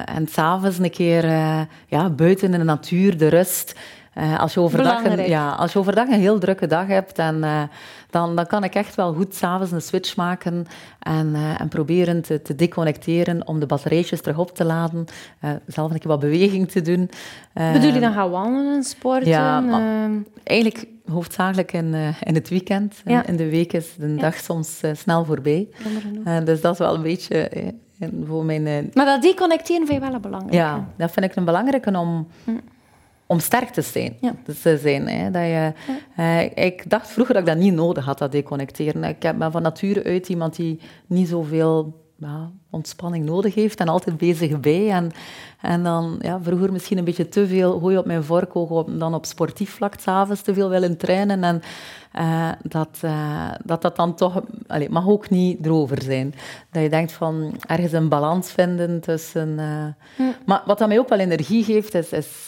en 0.05 0.27
s'avonds 0.29 0.79
een 0.79 0.91
keer 0.91 1.25
ja, 1.87 2.11
buiten 2.17 2.53
in 2.53 2.59
de 2.59 2.65
natuur, 2.65 3.19
de 3.19 3.29
rust. 3.29 3.75
als, 4.39 4.55
je 4.55 4.61
overdag 4.61 5.05
een, 5.05 5.29
ja, 5.29 5.51
als 5.51 5.73
je 5.73 5.79
overdag 5.79 6.09
een 6.09 6.21
heel 6.21 6.39
drukke 6.39 6.67
dag 6.67 6.87
hebt, 6.87 7.19
en, 7.19 7.69
dan, 8.15 8.37
dan 8.37 8.47
kan 8.47 8.65
ik 8.65 8.75
echt 8.75 8.95
wel 8.95 9.15
goed 9.15 9.35
s'avonds 9.35 9.73
een 9.73 9.83
switch 9.83 10.17
maken 10.17 10.67
en, 10.99 11.35
en 11.59 11.69
proberen 11.69 12.23
te, 12.23 12.43
te 12.43 12.55
deconnecteren 12.55 13.47
om 13.47 13.61
de 13.61 13.67
batterijtjes 13.67 14.21
terug 14.21 14.39
op 14.39 14.55
te 14.55 14.65
laden. 14.65 15.05
zelf 15.67 15.91
een 15.91 15.99
keer 15.99 16.09
wat 16.09 16.21
beweging 16.21 16.71
te 16.71 16.83
doen. 16.83 17.11
Bedoel 17.73 17.93
je 17.93 18.01
dan 18.01 18.13
gaan 18.13 18.31
wandelen, 18.31 18.83
sporten? 18.83 19.29
Ja, 19.29 19.65
eigenlijk 20.43 20.87
hoofdzakelijk 21.11 21.73
in, 21.73 21.93
uh, 21.95 22.09
in 22.23 22.35
het 22.35 22.49
weekend. 22.49 23.03
Ja. 23.05 23.27
In 23.27 23.37
de 23.37 23.51
week 23.51 23.73
is 23.73 23.95
de 23.97 24.15
dag 24.15 24.35
soms 24.35 24.81
uh, 24.85 24.91
snel 24.95 25.25
voorbij. 25.25 25.69
Uh, 26.27 26.45
dus 26.45 26.61
dat 26.61 26.73
is 26.73 26.79
wel 26.79 26.95
een 26.95 27.03
beetje 27.03 27.51
voor 28.25 28.45
mijn... 28.45 28.91
maar 28.95 29.07
dat 29.07 29.23
deconnecteren 29.23 29.87
vind 29.87 30.03
je 30.03 30.11
wel 30.11 30.21
belangrijk. 30.21 30.55
Ja, 30.55 30.89
dat 30.97 31.11
vind 31.11 31.27
ik 31.27 31.37
een 31.37 31.45
belangrijke 31.45 31.99
om, 31.99 32.29
hm. 32.45 32.51
Om 33.27 33.41
sterk 33.41 33.69
te 33.69 33.83
zijn. 33.83 34.17
Ja. 34.21 34.35
te 34.45 34.77
zijn 34.77 35.09
hè, 35.09 35.31
dat 35.31 35.43
je, 35.43 36.53
ik 36.55 36.91
dacht 36.91 37.09
vroeger 37.11 37.35
dat 37.35 37.43
ik 37.43 37.49
dat 37.49 37.59
niet 37.59 37.75
nodig 37.75 38.05
had, 38.05 38.19
dat 38.19 38.33
deconnecteren. 38.33 39.05
Ik 39.05 39.19
ben 39.19 39.53
van 39.53 39.63
nature 39.63 40.05
uit 40.05 40.29
iemand 40.29 40.57
die 40.57 40.81
niet 41.07 41.29
zoveel 41.29 42.03
ja, 42.17 42.53
ontspanning 42.75 43.25
nodig 43.25 43.55
heeft 43.55 43.81
en 43.81 43.89
altijd 43.89 44.17
bezig 44.17 44.61
bij. 44.61 44.91
En, 44.91 45.13
en 45.61 45.83
dan 45.83 46.19
ja, 46.21 46.41
vroeger 46.43 46.73
misschien 46.73 46.99
een 46.99 47.05
beetje 47.05 47.29
te 47.29 47.47
veel 47.47 47.81
hooi 47.81 47.99
op 47.99 48.07
mijn 48.07 48.25
vork, 48.25 48.57
ook 48.57 48.99
dan 48.99 49.15
op 49.15 49.27
sportief 49.27 49.71
vlak 49.71 49.95
s'avonds 50.01 50.43
te 50.43 50.55
veel 50.55 50.69
willen 50.69 50.97
trainen. 50.97 51.45
En 51.45 51.63
uh, 52.19 52.49
dat, 52.63 53.01
uh, 53.05 53.51
dat 53.65 53.83
dat 53.83 53.97
dan 53.97 54.15
toch... 54.15 54.43
Allez, 54.67 54.89
mag 54.89 55.09
ook 55.09 55.31
niet 55.31 55.67
erover 55.67 56.03
zijn. 56.03 56.35
Dat 56.71 56.83
je 56.83 56.89
denkt 56.89 57.13
van 57.13 57.55
ergens 57.67 57.93
een 57.93 58.09
balans 58.09 58.51
vinden 58.53 59.01
tussen... 59.01 59.49
Uh, 59.49 60.27
ja. 60.27 60.35
Maar 60.47 60.63
wat 60.67 60.79
dat 60.79 60.89
mij 60.89 60.99
ook 60.99 61.09
wel 61.09 61.19
energie 61.19 61.65
geeft, 61.65 61.95
is, 61.95 62.13
is 62.13 62.47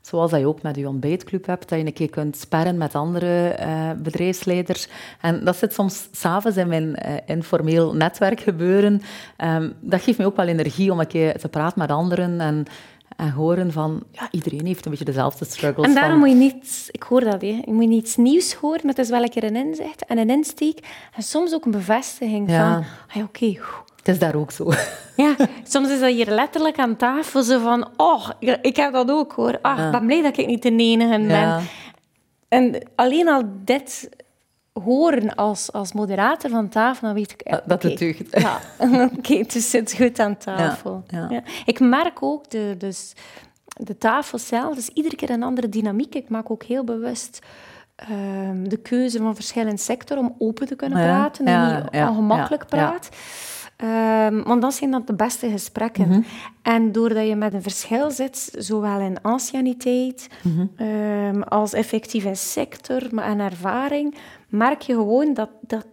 zoals 0.00 0.30
dat 0.30 0.40
je 0.40 0.46
ook 0.46 0.62
met 0.62 0.76
je 0.76 0.88
ontbijtclub 0.88 1.46
hebt, 1.46 1.68
dat 1.68 1.78
je 1.78 1.86
een 1.86 1.92
keer 1.92 2.10
kunt 2.10 2.36
sparren 2.36 2.76
met 2.76 2.94
andere 2.94 3.56
bedrijfsleiders. 4.02 4.88
En 5.20 5.44
dat 5.44 5.56
zit 5.56 5.72
soms 5.72 6.08
s'avonds 6.12 6.56
in 6.56 6.68
mijn 6.68 6.94
informeel 7.26 7.94
netwerk 7.94 8.40
gebeuren. 8.40 9.02
Um, 9.44 9.74
dat 9.80 10.02
geeft 10.02 10.18
mij 10.18 10.26
ook 10.26 10.36
wel 10.36 10.46
energie 10.46 10.92
om 10.92 11.00
een 11.00 11.06
keer 11.06 11.38
te 11.38 11.48
praten 11.48 11.78
met 11.78 11.90
anderen 11.90 12.40
en, 12.40 12.64
en 13.16 13.30
horen 13.30 13.72
van, 13.72 14.02
ja, 14.12 14.28
iedereen 14.30 14.66
heeft 14.66 14.84
een 14.84 14.90
beetje 14.90 15.06
dezelfde 15.06 15.44
struggles. 15.44 15.86
En 15.86 15.94
daarom 15.94 16.18
moet 16.18 16.28
je 16.28 16.34
niet, 16.34 16.88
ik 16.90 17.02
hoor 17.02 17.20
dat, 17.20 17.40
hè, 17.40 17.62
je 17.64 17.72
moet 17.72 17.88
niets 17.88 18.16
nieuws 18.16 18.54
horen, 18.54 18.80
maar 18.82 18.94
het 18.94 19.04
is 19.04 19.10
wel 19.10 19.22
een 19.22 19.28
keer 19.28 19.44
een 19.44 19.56
inzicht 19.56 20.04
en 20.04 20.18
een 20.18 20.30
insteek 20.30 20.78
en 21.16 21.22
soms 21.22 21.54
ook 21.54 21.64
een 21.64 21.70
bevestiging 21.70 22.50
van, 22.50 22.58
ah, 22.58 22.84
oké, 23.14 23.24
okay, 23.24 23.60
Het 23.96 24.08
is 24.08 24.18
daar 24.18 24.34
ook 24.34 24.50
zo. 24.50 24.70
Ja, 25.16 25.36
soms 25.62 25.88
is 25.88 26.00
dat 26.00 26.12
hier 26.12 26.30
letterlijk 26.30 26.78
aan 26.78 26.96
tafel 26.96 27.42
zo 27.42 27.58
van... 27.58 27.88
Oh, 27.96 28.28
ik 28.62 28.76
heb 28.76 28.92
dat 28.92 29.10
ook 29.10 29.32
hoor. 29.32 29.58
Ach, 29.62 29.84
ik 29.84 29.90
ben 29.90 30.06
blij 30.06 30.22
dat 30.22 30.36
ik 30.36 30.46
niet 30.46 30.62
de 30.62 30.76
enige 30.76 31.26
ben. 31.26 31.60
En 32.48 32.82
alleen 32.94 33.28
al 33.28 33.42
dit 33.64 34.08
horen 34.84 35.34
als, 35.34 35.72
als 35.72 35.92
moderator 35.92 36.50
van 36.50 36.68
tafel, 36.68 37.06
dan 37.06 37.16
weet 37.16 37.30
ik... 37.30 37.44
dat 37.44 37.84
okay, 37.84 37.90
het 37.90 37.98
deugd. 37.98 38.40
Ja, 38.40 38.60
oké, 39.16 39.36
het 39.36 39.52
zit 39.52 39.94
goed 39.94 40.18
aan 40.18 40.36
tafel. 40.36 41.02
Ja, 41.06 41.42
Ik 41.64 41.80
merk 41.80 42.22
ook, 42.22 42.50
de, 42.50 42.74
dus 42.78 43.12
de 43.64 43.98
tafel 43.98 44.38
zelf, 44.38 44.74
dus 44.74 44.88
iedere 44.88 45.16
keer 45.16 45.30
een 45.30 45.42
andere 45.42 45.68
dynamiek. 45.68 46.14
Ik 46.14 46.28
maak 46.28 46.50
ook 46.50 46.62
heel 46.62 46.84
bewust 46.84 47.38
ehm, 47.96 48.68
de 48.68 48.76
keuze 48.76 49.18
van 49.18 49.34
verschillende 49.34 49.80
sectoren 49.80 50.22
om 50.22 50.34
open 50.38 50.66
te 50.66 50.76
kunnen 50.76 50.98
praten 50.98 51.46
en 51.46 51.74
niet 51.92 52.02
ongemakkelijk 52.08 52.66
praat. 52.66 53.08
Um, 53.84 54.42
want 54.42 54.62
dat 54.62 54.74
zijn 54.74 54.90
dan 54.90 55.02
de 55.04 55.14
beste 55.14 55.50
gesprekken. 55.50 56.08
Mhm. 56.08 56.20
En 56.62 56.92
doordat 56.92 57.26
je 57.26 57.36
met 57.36 57.54
een 57.54 57.62
verschil 57.62 58.10
zit, 58.10 58.50
zowel 58.58 59.00
in 59.00 59.22
anciëniteit 59.22 60.28
mhm. 60.42 60.66
ehm, 60.76 61.42
als 61.42 61.72
effectief 61.72 62.24
in 62.24 62.36
sector, 62.36 63.02
maar 63.10 63.24
en 63.24 63.40
ervaring, 63.40 64.14
merk 64.48 64.82
je 64.82 64.92
gewoon 64.92 65.34
dat, 65.34 65.50
dat 65.60 65.86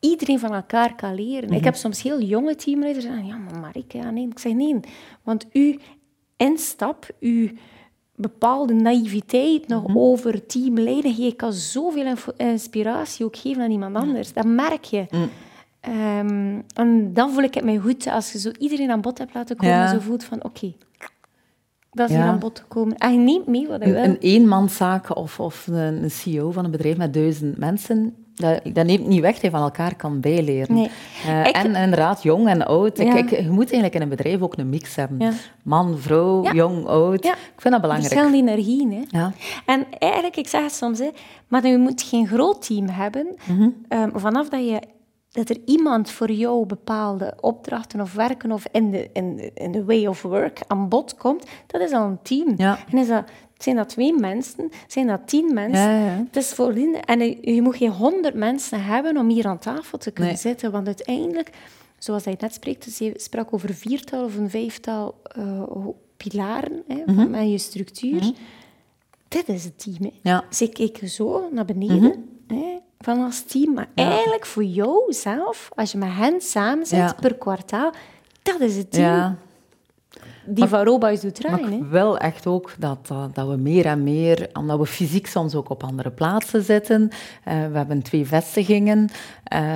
iedereen 0.00 0.38
van 0.38 0.54
elkaar 0.54 0.94
kan 0.94 1.14
leren. 1.14 1.48
Ik 1.48 1.54
mhm. 1.56 1.64
heb 1.64 1.74
soms 1.74 2.02
heel 2.02 2.20
jonge 2.20 2.54
teamleiders 2.54 3.04
zeggen, 3.04 3.26
ja, 3.26 3.36
maar 3.36 3.58
Marike, 3.58 3.96
ja, 3.96 4.10
nee. 4.10 4.28
Ik 4.28 4.38
zeg 4.38 4.52
nee, 4.52 4.80
want 5.22 5.46
u 5.52 5.78
instap, 6.36 7.06
uw 7.20 7.48
bepaalde 8.16 8.74
naïviteit 8.74 9.68
nog 9.68 9.86
mm 9.88 9.98
over 9.98 10.46
teamleiden, 10.46 11.16
je 11.16 11.32
kan 11.32 11.52
zoveel 11.52 12.16
inspiratie 12.36 13.24
ook 13.24 13.36
geven 13.36 13.62
aan 13.62 13.70
iemand 13.70 13.96
anders. 13.96 14.32
Dat 14.32 14.44
merk 14.44 14.84
je. 14.84 15.06
Mm. 15.10 15.28
Ehm, 15.80 16.60
en 16.74 17.12
dan 17.12 17.32
voel 17.32 17.42
ik 17.42 17.54
het 17.54 17.64
mij 17.64 17.78
goed 17.78 18.06
als 18.06 18.32
je 18.32 18.38
zo 18.38 18.50
iedereen 18.58 18.90
aan 18.90 19.00
bod 19.00 19.18
hebt 19.18 19.34
laten 19.34 19.56
komen. 19.56 19.74
Ja. 19.74 19.88
Zo 19.88 19.98
voelt 19.98 20.24
van, 20.24 20.44
oké, 20.44 20.72
dat 21.94 22.08
is 22.08 22.16
hier 22.16 22.24
aan 22.24 22.38
bod 22.38 22.58
gekomen. 22.58 22.96
En 22.96 23.12
je 23.12 23.18
neemt 23.18 23.46
mee 23.46 23.68
wat 23.68 23.84
je 23.84 23.92
wil. 23.92 24.02
Een 24.02 24.18
eenmanszaak 24.18 25.16
of, 25.16 25.40
of 25.40 25.66
een 25.66 26.10
CEO 26.10 26.50
van 26.50 26.64
een 26.64 26.70
bedrijf 26.70 26.96
met 26.96 27.14
duizend 27.14 27.58
mensen, 27.58 28.14
dat, 28.34 28.60
dat 28.72 28.86
neemt 28.86 29.06
niet 29.06 29.20
weg 29.20 29.32
dat 29.32 29.42
je 29.42 29.50
van 29.50 29.62
elkaar 29.62 29.96
kan 29.96 30.20
bijleren. 30.20 30.74
Nee. 30.74 30.90
Uh, 31.26 31.46
ik, 31.46 31.54
en 31.54 31.74
inderdaad, 31.74 32.22
jong 32.22 32.48
en 32.48 32.66
oud. 32.66 32.98
Ik, 32.98 33.14
ik, 33.14 33.30
je 33.30 33.50
moet 33.50 33.72
eigenlijk 33.72 33.94
in 33.94 34.02
een 34.02 34.08
bedrijf 34.08 34.40
ook 34.40 34.56
een 34.56 34.68
mix 34.68 34.94
hebben. 34.94 35.34
Man, 35.62 35.98
vrouw, 35.98 36.52
jong, 36.52 36.86
oud. 36.86 37.24
Ik 37.24 37.36
vind 37.56 37.72
dat 37.72 37.80
belangrijk. 37.80 38.12
Verschillende 38.12 38.50
energieën. 38.50 38.92
Hè. 38.92 39.18
Ja. 39.18 39.32
En 39.66 39.86
eigenlijk, 39.98 40.36
ik 40.36 40.48
zeg 40.48 40.62
het 40.62 40.72
soms, 40.72 40.98
hè, 40.98 41.10
maar 41.48 41.66
je 41.66 41.78
moet 41.78 42.02
geen 42.02 42.26
groot 42.26 42.66
team 42.66 42.88
hebben. 42.88 43.26
Mm 43.44 43.74
vanaf 44.14 44.48
dat 44.48 44.64
je 44.64 44.80
dat 45.34 45.48
er 45.48 45.56
iemand 45.64 46.10
voor 46.10 46.30
jou 46.30 46.66
bepaalde 46.66 47.34
opdrachten 47.40 48.00
of 48.00 48.12
werken 48.12 48.52
of 48.52 48.66
in 48.72 48.90
de, 48.90 49.10
in 49.12 49.36
de, 49.36 49.50
in 49.54 49.72
de 49.72 49.84
way 49.84 50.06
of 50.06 50.22
work 50.22 50.60
aan 50.66 50.88
bod 50.88 51.14
komt, 51.14 51.46
dat 51.66 51.80
is 51.80 51.92
al 51.92 52.06
een 52.06 52.22
team. 52.22 52.54
Ja. 52.56 52.78
En 52.90 52.98
is 52.98 53.08
dat, 53.08 53.24
zijn 53.58 53.76
dat 53.76 53.88
twee 53.88 54.12
mensen? 54.12 54.70
Zijn 54.86 55.06
dat 55.06 55.28
tien 55.28 55.54
mensen? 55.54 55.90
Ja, 55.90 56.04
ja. 56.04 56.24
Het 56.26 56.36
is 56.36 56.52
voldoende. 56.52 56.98
En 56.98 57.20
je, 57.54 57.62
moet 57.62 57.76
geen 57.76 57.90
honderd 57.90 58.34
mensen 58.34 58.84
hebben 58.84 59.16
om 59.16 59.28
hier 59.28 59.46
aan 59.46 59.58
tafel 59.58 59.98
te 59.98 60.10
kunnen 60.10 60.38
zitten, 60.38 60.70
want 60.70 60.86
uiteindelijk, 60.86 61.50
zoals 61.98 62.24
hij 62.24 62.36
net 62.40 62.54
spreekt, 62.54 62.84
dus 62.84 62.98
je 62.98 63.12
sprak 63.16 63.52
over 63.52 63.74
viertal 63.74 64.24
of 64.24 64.36
een 64.36 64.50
vijftal 64.50 65.20
uh, 65.38 65.62
pilaren 66.16 66.82
hè, 66.88 67.02
mm 67.06 67.18
-hmm. 67.18 67.30
met 67.30 67.50
je 67.50 67.58
structuur. 67.58 68.22
Mm 68.22 68.34
Dit 69.28 69.48
is 69.48 69.64
het 69.64 69.78
team. 69.78 70.10
Hè. 70.22 70.38
Dus 70.48 70.62
ik 70.62 70.72
keek 70.72 71.00
zo 71.08 71.48
naar 71.52 71.64
beneden. 71.64 72.24
Mhm. 72.46 72.60
hè, 72.60 72.78
van 73.04 73.24
als 73.24 73.42
team. 73.42 73.72
Maar 73.74 73.88
eigenlijk 73.94 74.46
voor 74.46 74.64
jou 74.64 75.12
zelf, 75.12 75.68
als 75.74 75.92
je 75.92 75.98
met 75.98 76.12
hen 76.12 76.40
samen 76.40 76.86
zit 76.86 77.16
per 77.20 77.34
kwartaal, 77.34 77.92
dat 78.42 78.60
is 78.60 78.76
het 78.76 78.92
team 78.92 79.38
die 80.46 80.66
van 80.66 80.84
Robus 80.84 81.20
doet 81.20 81.34
draaien. 81.34 81.78
Maar 81.78 81.90
wel 81.90 82.18
echt 82.18 82.46
ook 82.46 82.74
dat, 82.78 83.12
dat, 83.32 83.48
we 83.48 83.56
meer 83.56 83.86
en 83.86 84.02
meer, 84.02 84.48
omdat 84.52 84.78
we 84.78 84.86
fysiek 84.86 85.26
soms 85.26 85.54
ook 85.54 85.68
op 85.68 85.82
andere 85.82 86.10
plaatsen 86.10 86.62
zitten. 86.62 87.02
Uh, 87.02 87.54
we 87.66 87.76
hebben 87.76 88.02
twee 88.02 88.26
vestigingen. 88.26 89.08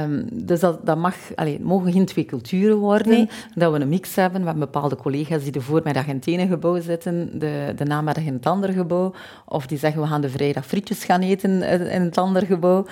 Um, 0.02 0.28
dus 0.32 0.60
dat, 0.60 0.86
dat 0.86 0.96
mag, 0.96 1.14
allez, 1.34 1.52
het 1.52 1.62
mogen 1.62 1.92
geen 1.92 2.06
twee 2.06 2.24
culturen 2.24 2.76
worden. 2.76 3.28
Dat 3.54 3.72
we 3.72 3.80
een 3.80 3.88
mix 3.88 4.14
hebben. 4.14 4.40
We 4.40 4.46
hebben 4.46 4.64
bepaalde 4.72 4.96
collega's 4.96 5.42
die 5.42 5.52
de 5.52 5.60
voormiddag 5.60 6.06
in 6.06 6.16
het 6.16 6.26
ene 6.26 6.46
gebouw 6.46 6.80
zitten, 6.80 7.38
de, 7.38 7.72
de 7.76 7.84
namiddag 7.84 8.24
in 8.24 8.32
het 8.32 8.46
andere 8.46 8.72
gebouw. 8.72 9.14
Of 9.44 9.66
die 9.66 9.78
zeggen, 9.78 10.00
we 10.00 10.06
gaan 10.06 10.20
de 10.20 10.30
vrijdag 10.30 10.66
frietjes 10.66 11.04
gaan 11.04 11.20
eten 11.20 11.62
in 11.90 12.02
het 12.02 12.18
andere 12.18 12.46
gebouw. 12.46 12.86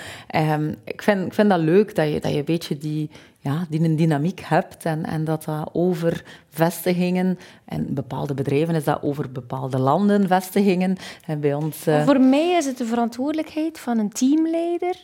Um, 0.55 0.75
ik, 0.85 1.03
vind, 1.03 1.27
ik 1.27 1.35
vind 1.35 1.51
dat 1.51 1.61
leuk, 1.61 1.95
dat 1.95 2.13
je, 2.13 2.21
dat 2.21 2.33
je 2.33 2.39
een 2.39 2.45
beetje 2.45 2.79
die 2.79 3.11
ja, 3.47 3.67
die 3.69 3.81
een 3.81 3.97
dynamiek 3.97 4.41
hebt 4.41 4.85
en, 4.85 5.05
en 5.05 5.25
dat 5.25 5.45
dat 5.45 5.71
over 5.73 6.25
vestigingen 6.49 7.39
en 7.65 7.95
bepaalde 7.95 8.35
bedrijven 8.35 8.75
is 8.75 8.85
dat 8.85 9.03
over 9.03 9.31
bepaalde 9.33 9.79
landen 9.79 10.29
vestigingen. 10.29 10.97
En 11.27 11.41
bij 11.41 11.55
ons, 11.55 11.87
uh... 11.87 12.05
Voor 12.05 12.21
mij 12.21 12.51
is 12.51 12.67
het 12.67 12.79
de 12.79 12.87
verantwoordelijkheid 12.87 13.79
van 13.79 13.99
een 13.99 14.11
teamleider 14.11 14.97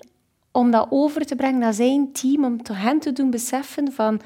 om 0.51 0.70
dat 0.70 0.86
over 0.90 1.26
te 1.26 1.36
brengen 1.36 1.61
naar 1.61 1.74
zijn 1.74 2.12
team, 2.12 2.45
om 2.45 2.62
te 2.62 2.72
hen 2.72 2.99
te 2.99 3.12
doen 3.12 3.30
beseffen 3.30 3.93
van 3.93 4.20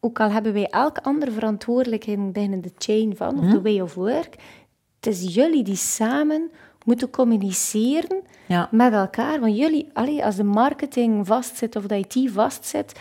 ook 0.00 0.20
al 0.20 0.30
hebben 0.30 0.52
wij 0.52 0.66
elke 0.66 1.02
andere 1.02 1.30
verantwoordelijkheid 1.30 2.32
binnen 2.32 2.60
de 2.60 2.72
chain 2.78 3.16
van, 3.16 3.38
of 3.38 3.40
de 3.40 3.46
mhm. 3.46 3.62
way 3.62 3.80
of 3.80 3.94
work, 3.94 4.36
het 5.00 5.06
is 5.06 5.34
jullie 5.34 5.62
die 5.64 5.76
samen 5.76 6.50
moeten 6.86 7.10
communiceren 7.10 8.22
ja. 8.46 8.68
met 8.70 8.92
elkaar. 8.92 9.40
Want 9.40 9.56
jullie, 9.56 9.88
allee, 9.92 10.24
als 10.24 10.36
de 10.36 10.44
marketing 10.44 11.26
vastzit 11.26 11.76
of 11.76 11.86
de 11.86 11.98
IT 11.98 12.30
vastzit, 12.32 12.92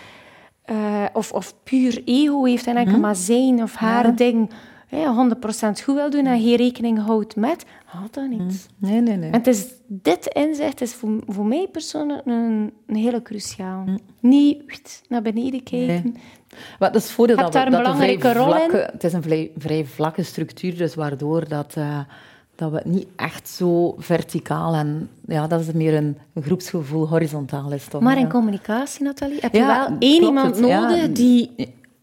uh, 0.72 1.06
of, 1.14 1.32
of 1.32 1.54
puur 1.64 2.02
ego 2.06 2.44
heeft 2.44 2.68
en 2.68 2.76
enkel 2.76 2.94
hm? 2.94 3.00
maar 3.00 3.16
zijn 3.16 3.64
of 3.64 3.76
haar 3.76 4.16
ding 4.16 4.50
ja, 4.90 5.28
100% 5.36 5.40
goed 5.84 5.96
wil 5.96 6.10
doen 6.10 6.26
en 6.26 6.42
geen 6.42 6.56
rekening 6.56 7.00
houdt 7.00 7.36
met, 7.36 7.66
haalt 7.86 8.14
dat 8.14 8.30
niet. 8.30 8.68
Hm. 8.80 8.86
Nee, 8.86 9.02
nee, 9.02 9.18
nee. 9.18 9.30
En 9.30 9.38
het 9.38 9.48
is, 9.48 9.68
dit 9.88 10.28
inzicht 10.28 10.82
is 10.82 10.94
voor, 10.94 11.20
voor 11.28 11.46
mij 11.46 11.68
persoonlijk 11.72 12.22
een, 12.26 12.74
een 12.88 12.96
hele 12.96 13.22
cruciaal. 13.22 13.86
Niet 14.20 15.04
naar 15.08 15.22
beneden 15.22 15.64
kijken. 15.64 16.02
Nee. 16.04 16.14
Wat 16.80 16.96
is 16.96 17.12
voordeel 17.12 17.38
dat, 17.38 17.54
daar 17.54 17.66
een 17.66 17.72
dat 17.72 17.82
belangrijke 17.82 18.34
rol 18.34 18.56
in. 18.56 18.70
Het 18.72 19.04
is 19.04 19.14
een 19.14 19.24
vrij, 19.24 19.52
vrij 19.58 19.86
vlakke 19.86 20.24
structuur, 20.24 20.78
dus 20.78 20.96
waardoor 20.96 21.48
dat... 21.48 21.76
Uh, 21.78 22.00
dat 22.56 22.72
we 22.72 22.82
niet 22.84 23.08
echt 23.16 23.50
zo 23.50 23.96
verticaal 23.98 24.74
en 24.74 25.10
ja, 25.28 25.48
dat 25.48 25.60
is 25.60 25.72
meer 25.72 25.94
een, 25.94 26.18
groepsgevoel, 26.42 27.08
horizontaal 27.08 27.72
is 27.72 27.86
toch? 27.86 28.02
Maar 28.02 28.18
in 28.18 28.30
communicatie, 28.30 29.04
Nathalie, 29.04 29.38
heb 29.40 29.54
je 29.54 29.66
wel 29.66 29.86
één 30.00 30.24
iemand 30.24 30.60
nodig 30.60 31.12
die 31.12 31.52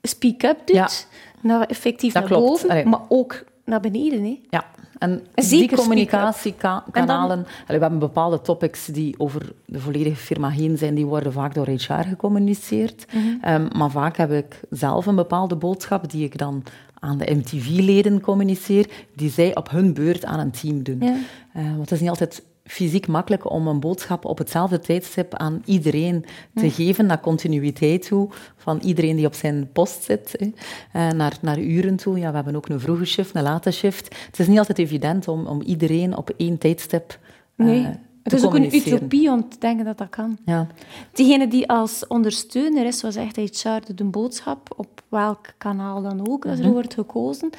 speak-up 0.03 0.66
doet, 0.66 1.07
naar 1.40 1.66
effectief 1.66 2.14
naar 2.14 2.28
boven, 2.28 2.88
maar 2.88 3.00
ook 3.09 3.44
naar 3.64 3.80
beneden. 3.80 4.24
Hè? 4.24 4.40
Ja, 4.50 4.64
en 4.98 5.26
die 5.34 5.76
communicatiekanalen, 5.76 7.46
we 7.66 7.72
hebben 7.72 7.98
bepaalde 7.98 8.40
topics 8.40 8.86
die 8.86 9.14
over 9.18 9.53
de 9.64 9.80
volledige 9.80 10.16
firma 10.16 10.48
heen 10.48 10.78
zijn, 10.78 10.94
die 10.94 11.07
worden 11.07 11.32
vaak 11.32 11.55
door 11.55 11.66
HR 11.66 11.92
gecommuniceerd. 11.92 13.07
Mm 13.12 13.40
maar 13.76 13.90
vaak 13.90 14.16
heb 14.16 14.32
ik 14.32 14.61
zelf 14.70 15.07
een 15.07 15.14
bepaalde 15.14 15.57
boodschap 15.57 16.11
die 16.11 16.24
ik 16.24 16.38
dan 16.38 16.62
aan 17.05 17.18
de 17.18 17.34
MTV-leden 17.34 18.20
communiceer, 18.20 18.90
die 19.16 19.30
zij 19.30 19.57
op 19.57 19.70
hun 19.70 19.94
beurt 19.94 20.24
aan 20.24 20.40
een 20.40 20.50
team 20.50 20.82
doen. 20.82 21.00
Ja. 21.00 21.16
Uh, 21.57 21.64
want 21.64 21.80
het 21.80 21.90
is 21.90 22.00
niet 22.00 22.09
altijd 22.09 22.42
fysiek 22.64 23.07
makkelijk 23.07 23.50
om 23.50 23.66
een 23.66 23.80
boodschap 23.80 24.24
op 24.24 24.38
hetzelfde 24.38 24.78
tijdstip 24.78 25.34
aan 25.34 25.62
iedereen 25.64 26.24
te 26.55 26.70
geven, 26.70 27.07
naar 27.07 27.20
continuïteit 27.20 28.07
toe, 28.07 28.28
van 28.57 28.78
iedereen 28.78 29.16
die 29.16 29.26
op 29.26 29.34
zijn 29.34 29.68
post 29.72 30.03
zit, 30.03 30.34
hè, 30.38 30.46
uh, 30.46 31.12
naar, 31.12 31.38
naar 31.40 31.59
uren 31.59 31.96
toe. 31.96 32.18
Ja, 32.18 32.28
we 32.28 32.34
hebben 32.34 32.57
ook 32.57 32.68
een 32.68 32.80
vroege 32.80 33.05
shift, 33.05 33.34
een 33.34 33.42
late 33.42 33.70
shift. 33.70 34.16
Het 34.26 34.38
is 34.38 34.46
niet 34.46 34.59
altijd 34.59 34.78
evident 34.78 35.28
om, 35.28 35.46
om 35.46 35.62
iedereen 35.62 36.16
op 36.16 36.30
één 36.36 36.59
tijdstip 36.59 37.18
uh, 37.57 37.66
nee. 37.66 37.86
Het 38.22 38.32
is 38.32 38.44
ook 38.44 38.54
een 38.54 38.74
utopie 38.74 39.30
om 39.30 39.48
te 39.48 39.58
denken 39.58 39.84
dat 39.84 39.98
dat 39.98 40.10
kan. 40.10 40.38
Ja. 40.44 40.66
Degene 41.12 41.48
die 41.48 41.68
als 41.68 42.06
ondersteuner 42.06 42.86
is, 42.86 42.98
zoals 42.98 43.16
echt 43.16 43.36
HR, 43.36 43.86
doet 43.86 44.00
een 44.00 44.10
boodschap, 44.10 44.74
op 44.76 45.02
welk 45.08 45.46
kanaal 45.58 46.02
dan 46.02 46.28
ook, 46.28 46.46
als 46.46 46.58
er 46.58 46.64
mhm. 46.64 46.72
wordt 46.72 46.94
gekozen, 46.94 47.50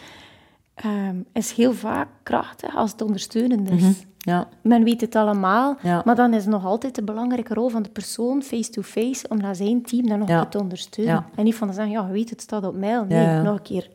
um, 0.85 1.25
is 1.33 1.51
heel 1.51 1.73
vaak 1.73 2.07
krachtig 2.23 2.75
als 2.75 2.91
het 2.91 3.01
ondersteunend 3.01 3.69
is. 3.69 3.81
Mhm. 3.81 3.91
Ja. 4.17 4.47
Men 4.61 4.83
weet 4.83 5.01
het 5.01 5.15
allemaal, 5.15 5.77
maar 6.05 6.15
dan 6.15 6.33
is 6.33 6.45
nog 6.45 6.65
altijd 6.65 6.95
de 6.95 7.03
belangrijke 7.03 7.53
rol 7.53 7.69
van 7.69 7.83
de 7.83 7.89
persoon 7.89 8.41
face-to-face 8.41 9.27
om 9.29 9.37
naar 9.37 9.55
zijn 9.55 9.81
team 9.81 10.07
dan 10.07 10.19
nog 10.19 10.49
te 10.49 10.59
ondersteunen. 10.59 11.25
En 11.35 11.43
niet 11.43 11.55
van 11.55 11.67
te 11.67 11.73
zeggen, 11.73 11.93
ja, 11.93 12.05
je 12.07 12.13
weet 12.13 12.29
het 12.29 12.41
staat 12.41 12.65
op 12.65 12.77
mail. 12.77 13.05
Nee, 13.05 13.41
nog 13.41 13.55
een 13.55 13.61
keer. 13.61 13.89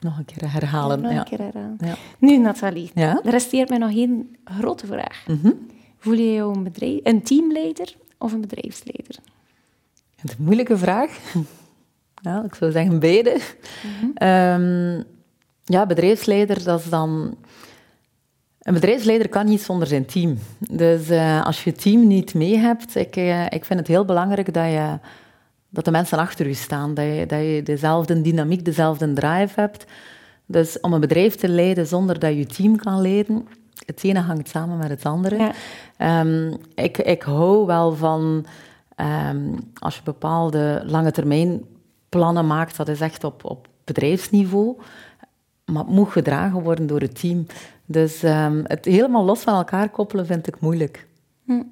Nog 0.00 0.18
een 0.18 0.24
keer 0.24 0.52
herhalen. 0.52 1.00
nog 1.00 1.12
een 1.12 1.24
keer 1.24 1.38
herhalen. 1.38 1.78
Nu, 2.18 2.38
Nathalie, 2.38 2.90
er 2.94 3.20
resteert 3.22 3.68
mij 3.68 3.78
nog 3.78 3.90
één 3.90 4.36
grote 4.44 4.86
vraag. 4.86 5.24
Mhm. 5.26 5.50
Voel 6.04 6.14
je 6.14 6.32
jou 6.32 6.56
een, 6.56 6.62
bedrijf, 6.62 7.00
een 7.02 7.22
teamleider 7.22 7.94
of 8.18 8.32
een 8.32 8.40
bedrijfsleider? 8.40 9.16
Het 10.16 10.30
is 10.30 10.36
een 10.38 10.44
moeilijke 10.44 10.78
vraag. 10.78 11.18
Ja, 12.22 12.42
ik 12.48 12.54
zou 12.54 12.72
zeggen 12.72 12.98
beide. 12.98 13.40
Ehm, 14.14 15.02
ja, 15.64 15.86
bedrijfsleider, 15.86 16.64
dat 16.64 16.80
is 16.80 16.88
dan... 16.88 17.36
Een 18.58 18.74
bedrijfsleider 18.74 19.28
kan 19.28 19.46
niet 19.46 19.60
zonder 19.60 19.88
zijn 19.88 20.06
team. 20.06 20.38
Dus 20.58 21.10
uh, 21.10 21.44
als 21.44 21.64
je 21.64 21.72
team 21.72 22.06
niet 22.06 22.34
mee 22.34 22.56
hebt, 22.56 22.96
ik, 22.96 23.16
uh, 23.16 23.44
ik 23.44 23.64
vind 23.64 23.78
het 23.78 23.88
heel 23.88 24.04
belangrijk 24.04 24.54
dat 24.54 24.70
je 24.70 24.98
dat 25.68 25.84
de 25.84 25.90
mensen 25.90 26.18
achter 26.18 26.46
u 26.46 26.54
staan, 26.54 26.94
dat 26.94 27.04
je, 27.04 27.26
dat 27.26 27.40
je 27.40 27.60
dezelfde 27.64 28.20
dynamiek, 28.20 28.64
dezelfde 28.64 29.12
drive 29.12 29.60
hebt. 29.60 29.84
Dus 30.46 30.80
om 30.80 30.92
een 30.92 31.00
bedrijf 31.00 31.34
te 31.34 31.48
leiden 31.48 31.86
zonder 31.86 32.18
dat 32.18 32.30
je 32.30 32.38
je 32.38 32.46
team 32.46 32.76
kan 32.76 33.00
leiden, 33.00 33.46
het 33.86 34.04
ene 34.04 34.20
hangt 34.20 34.48
samen 34.48 34.78
met 34.78 34.88
het 34.88 35.04
andere. 35.04 35.36
Ja. 35.36 35.52
Ehm, 35.96 36.54
ik, 36.74 36.98
ik 36.98 37.22
hou 37.22 37.66
wel 37.66 37.94
van 37.94 38.46
ehm, 38.96 39.58
als 39.78 39.96
je 39.96 40.00
bepaalde 40.04 40.82
lange 40.86 41.10
termijn 41.10 41.64
plannen 42.08 42.46
maakt, 42.46 42.76
dat 42.76 42.88
is 42.88 43.00
echt 43.00 43.24
op, 43.24 43.44
op 43.44 43.68
bedrijfsniveau, 43.84 44.76
maar 45.64 45.82
het 45.82 45.92
moet 45.92 46.08
gedragen 46.08 46.62
worden 46.62 46.86
door 46.86 47.00
het 47.00 47.20
team. 47.20 47.46
Dus 47.86 48.22
ehm, 48.22 48.62
het 48.64 48.84
helemaal 48.84 49.24
los 49.24 49.40
van 49.40 49.54
elkaar 49.54 49.88
koppelen 49.88 50.26
vind 50.26 50.46
ik 50.46 50.60
moeilijk. 50.60 51.06
Hm. 51.44 51.62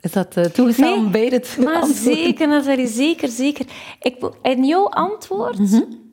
Is 0.00 0.12
dat 0.12 0.36
uh, 0.36 0.44
toegestaan 0.44 0.98
om 0.98 1.10
beide 1.10 1.40
te 1.40 1.60
maar 1.60 1.86
zeker, 1.86 2.48
Nathalie, 2.48 2.86
zeker, 2.86 3.28
zeker. 3.28 3.66
Ik, 4.00 4.30
in 4.42 4.64
jouw 4.64 4.88
antwoord, 4.88 5.58
mm 5.58 6.06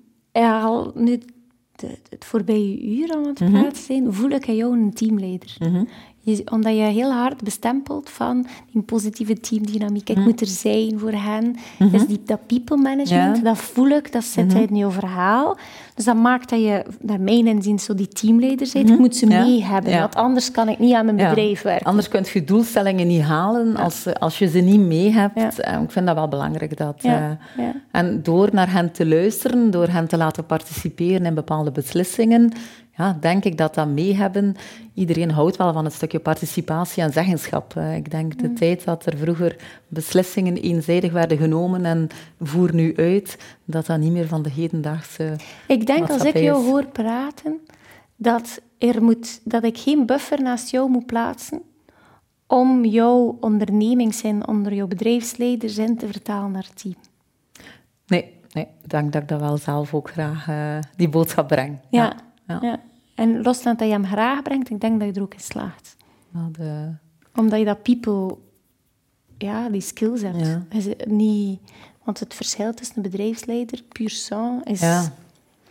al 0.43 0.91
nu 0.95 1.19
de, 1.75 1.97
het 2.09 2.25
voorbije 2.25 2.81
uur 2.81 3.13
aan 3.15 3.27
het 3.27 3.39
mhm. 3.39 3.51
praten 3.51 3.83
zijn, 3.83 4.13
voel 4.13 4.29
ik 4.29 4.47
aan 4.47 4.55
jou 4.55 4.77
een 4.77 4.93
teamleider. 4.93 5.57
Omdat 6.51 6.73
je 6.75 6.81
heel 6.81 7.11
hard 7.11 7.43
bestempelt 7.43 8.09
van 8.09 8.45
die 8.71 8.81
positieve 8.81 9.39
teamdynamiek. 9.39 10.09
Ik 10.09 10.15
mhm. 10.15 10.25
moet 10.25 10.41
er 10.41 10.47
zijn 10.47 10.99
voor 10.99 11.11
hen. 11.11 11.55
Mm 11.79 11.91
Dus 11.91 12.07
die, 12.07 12.21
dat 12.25 12.47
people 12.47 12.77
management, 12.77 13.43
dat 13.43 13.57
voel 13.57 13.89
ik, 13.89 14.11
dat 14.11 14.23
zit 14.23 14.53
mm 14.53 14.63
in 14.69 14.77
jouw 14.77 14.91
verhaal. 14.91 15.57
Dus 15.95 16.05
dat 16.05 16.15
maakt 16.15 16.49
dat 16.49 16.59
je, 16.59 16.85
naar 17.01 17.19
mijn 17.19 17.47
inzien, 17.47 17.79
zo 17.79 17.95
die 17.95 18.07
teamleider 18.07 18.69
bent. 18.73 18.89
Ik 18.89 18.99
moet 18.99 19.15
ze 19.15 19.25
mee 19.25 19.63
hebben, 19.63 19.99
want 19.99 20.15
anders 20.15 20.51
kan 20.51 20.69
ik 20.69 20.79
niet 20.79 20.93
aan 20.93 21.05
mijn 21.05 21.17
bedrijf 21.17 21.61
werken. 21.61 21.85
Anders 21.85 22.07
kun 22.07 22.25
je 22.33 22.43
doelstellingen 22.43 23.07
niet 23.07 23.21
halen 23.21 23.75
als, 23.75 24.13
als 24.19 24.39
je 24.39 24.47
ze 24.47 24.59
niet 24.59 24.79
mee 24.79 25.11
hebt. 25.11 25.59
Eh, 25.59 25.81
ik 25.81 25.91
vind 25.91 26.05
dat 26.05 26.15
wel 26.15 26.27
belangrijk. 26.27 26.77
Dat, 26.77 27.03
uh, 27.03 27.29
En 27.91 28.23
door 28.23 28.49
naar 28.51 28.71
hen 28.71 28.91
te 28.91 29.05
luisteren, 29.05 29.71
door 29.71 29.87
hen 29.87 30.07
te 30.07 30.17
laten 30.17 30.45
participeren 30.45 31.25
in 31.25 31.33
bepaalde 31.33 31.71
beslissingen, 31.71 32.51
ja, 32.97 33.17
denk 33.19 33.43
ik 33.43 33.57
dat 33.57 33.75
dat 33.75 33.87
mee 33.87 34.15
hebben. 34.15 34.55
Iedereen 34.93 35.31
houdt 35.31 35.57
wel 35.57 35.73
van 35.73 35.85
een 35.85 35.91
stukje 35.91 36.19
participatie 36.19 37.03
en 37.03 37.11
zeggenschap. 37.11 37.75
Ik 37.95 38.11
denk 38.11 38.39
de 38.39 38.47
mm. 38.47 38.55
tijd 38.55 38.85
dat 38.85 39.05
er 39.05 39.17
vroeger 39.17 39.55
beslissingen 39.87 40.57
eenzijdig 40.57 41.11
werden 41.11 41.37
genomen 41.37 41.85
en 41.85 42.07
voer 42.41 42.73
nu 42.73 42.95
uit, 42.95 43.37
dat 43.65 43.85
dat 43.85 43.99
niet 43.99 44.11
meer 44.11 44.27
van 44.27 44.41
de 44.41 44.49
hedendaagse. 44.49 45.35
Ik 45.67 45.85
denk 45.85 46.09
als 46.09 46.23
ik 46.23 46.37
jou 46.37 46.65
hoor 46.65 46.85
praten, 46.85 47.59
dat, 48.15 48.61
er 48.77 49.03
moet, 49.03 49.41
dat 49.43 49.63
ik 49.63 49.77
geen 49.77 50.05
buffer 50.05 50.41
naast 50.41 50.69
jou 50.69 50.89
moet 50.89 51.05
plaatsen 51.05 51.61
om 52.47 52.85
jouw 52.85 53.37
ondernemingszin 53.39 54.47
onder 54.47 54.73
jouw 54.73 54.87
bedrijfsleiderzin 54.87 55.97
te 55.97 56.07
vertalen 56.07 56.51
naar 56.51 56.65
het 56.67 56.81
team. 56.81 56.95
Nee, 58.07 58.33
nee, 58.51 58.67
ik 58.83 58.89
denk 58.89 59.13
dat 59.13 59.21
ik 59.21 59.27
dat 59.27 59.39
wel 59.39 59.57
zelf 59.57 59.93
ook 59.93 60.09
graag 60.09 60.47
uh, 60.49 60.77
die 60.95 61.09
boodschap 61.09 61.47
breng. 61.47 61.77
ja. 61.89 62.03
Ja. 62.03 62.15
En 63.15 63.41
los 63.41 63.59
van 63.59 63.75
dat 63.75 63.87
je 63.87 63.93
hem 63.93 64.05
graag 64.05 64.41
brengt, 64.41 64.69
ik 64.69 64.81
denk 64.81 64.99
dat 64.99 65.07
je 65.07 65.13
er 65.13 65.21
ook 65.21 65.33
in 65.33 65.39
slaagt. 65.39 65.95
de... 66.51 66.91
Omdat 67.35 67.59
je 67.59 67.65
dat 67.65 67.83
people, 67.83 68.37
ja, 69.37 69.69
die 69.69 69.81
skills 69.81 70.21
hebt. 70.21 70.47
Ja. 70.47 70.63
niet, 71.05 71.59
want 72.03 72.19
het 72.19 72.33
verschil 72.33 72.73
tussen 72.73 72.95
een 72.95 73.01
bedrijfsleider, 73.01 73.81
puur 73.81 74.09
sang, 74.09 74.65
is 74.65 74.79
ja. 74.79 75.13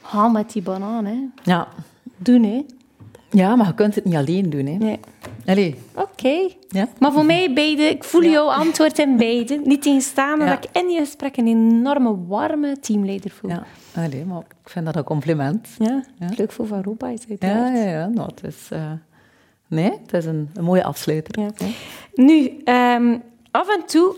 haal 0.01 0.31
met 0.31 0.53
die 0.53 0.62
banaan. 0.62 1.05
Hè. 1.05 1.29
Ja. 1.43 1.68
Doen, 2.16 2.43
hè. 2.43 2.64
Ja, 3.35 3.57
maar 3.57 3.66
je 3.66 3.74
kunt 3.74 3.95
het 3.95 4.05
niet 4.05 4.14
alleen 4.14 4.51
doen. 4.51 4.66
Hè. 4.66 4.76
Nee. 4.76 5.01
Allee. 5.47 5.74
Oké. 5.95 6.49
Ja? 6.68 6.89
Maar 6.99 7.12
voor 7.12 7.24
mij 7.24 7.53
beide, 7.53 7.82
ik 7.82 8.05
voel 8.05 8.22
jouw 8.22 8.49
antwoord 8.49 8.99
in 8.99 9.16
beide. 9.16 9.61
Niet 9.64 9.82
tegenstaan, 9.82 10.39
maar 10.39 10.47
dat 10.47 10.64
ik 10.64 10.82
in 10.82 10.91
je 10.91 10.99
gesprek 10.99 11.37
een 11.37 11.47
enorme 11.47 12.26
warme 12.26 12.78
teamleider 12.80 13.30
voel. 13.30 13.51
Ja. 13.51 13.66
Allee, 13.95 14.24
maar 14.24 14.39
ik 14.39 14.70
vind 14.70 14.85
dat 14.85 14.97
een 14.97 15.05
compliment. 15.05 15.68
Ja, 15.78 16.05
leuk 16.37 16.53
voor 16.53 16.66
Van 16.66 16.82
Roepa 16.82 17.09
is 17.09 17.20
het. 17.28 17.43
Ja, 17.43 17.74
ja, 17.74 17.89
ja. 17.89 18.07
Nou, 18.07 18.28
het 18.35 18.45
is... 18.45 18.68
Uh... 18.72 18.93
Nee, 19.66 19.91
het 20.03 20.12
is 20.12 20.24
een, 20.24 20.51
een 20.55 20.64
mooie 20.64 20.85
afsluiter. 20.85 21.41
Ja. 21.41 21.51
Nu, 22.14 22.51
um, 22.64 23.22
af 23.51 23.76
en 23.76 23.87
toe 23.87 24.16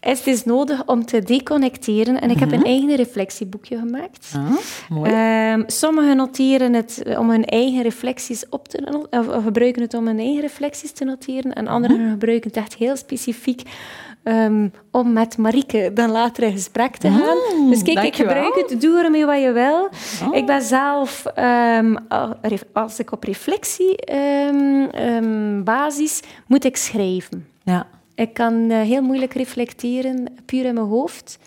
is 0.00 0.18
het 0.18 0.26
is 0.26 0.44
nodig 0.44 0.86
om 0.86 1.04
te 1.04 1.22
deconnecteren. 1.22 2.20
En 2.20 2.30
ik 2.30 2.38
heb 2.38 2.52
een 2.52 2.58
mhm. 2.58 2.68
eigen 2.68 2.96
reflectieboekje 2.96 3.78
gemaakt. 3.78 4.32
Ah, 4.36 4.50
mooi. 4.88 5.10
Um, 5.52 5.64
sommigen 5.66 6.16
noteren 6.16 6.72
het 6.72 7.02
om 7.18 7.30
hun 7.30 7.44
eigen 7.44 7.82
reflecties 7.82 8.48
op 8.48 8.68
te... 8.68 9.06
Of, 9.10 9.44
gebruiken 9.44 9.82
het 9.82 9.94
om 9.94 10.06
hun 10.06 10.18
eigen 10.18 10.40
reflecties 10.40 10.92
te 10.92 11.04
noteren. 11.04 11.52
En 11.52 11.68
anderen 11.68 12.00
mhm. 12.00 12.10
gebruiken 12.10 12.48
het 12.48 12.58
echt 12.58 12.74
heel 12.74 12.96
specifiek 12.96 13.62
um, 14.28 14.72
om 14.90 15.12
met 15.12 15.36
Marieke 15.36 15.90
dan 15.94 16.10
later 16.10 16.42
in 16.42 16.52
gesprek 16.52 16.96
te 16.96 17.10
gaan. 17.10 17.36
Mm, 17.56 17.70
dus 17.70 17.82
kijk, 17.82 18.02
ik 18.02 18.16
gebruik 18.16 18.54
het, 18.54 18.80
doe 18.80 19.04
ermee 19.04 19.26
wat 19.26 19.40
je 19.40 19.52
wil. 19.52 19.88
Oh. 20.28 20.36
Ik 20.36 20.46
ben 20.46 20.62
zelf, 20.62 21.24
um, 21.36 21.96
als 22.72 22.98
ik 22.98 23.12
op 23.12 23.24
reflectiebasis, 23.24 26.22
moet 26.46 26.64
ik 26.64 26.76
schrijven. 26.76 27.46
Ja. 27.62 27.86
Ik 28.18 28.34
kan 28.34 28.54
uh, 28.54 28.80
heel 28.80 29.02
moeilijk 29.02 29.34
reflecteren, 29.34 30.26
puur 30.46 30.64
in 30.64 30.74
mijn 30.74 30.86
hoofd. 30.86 31.38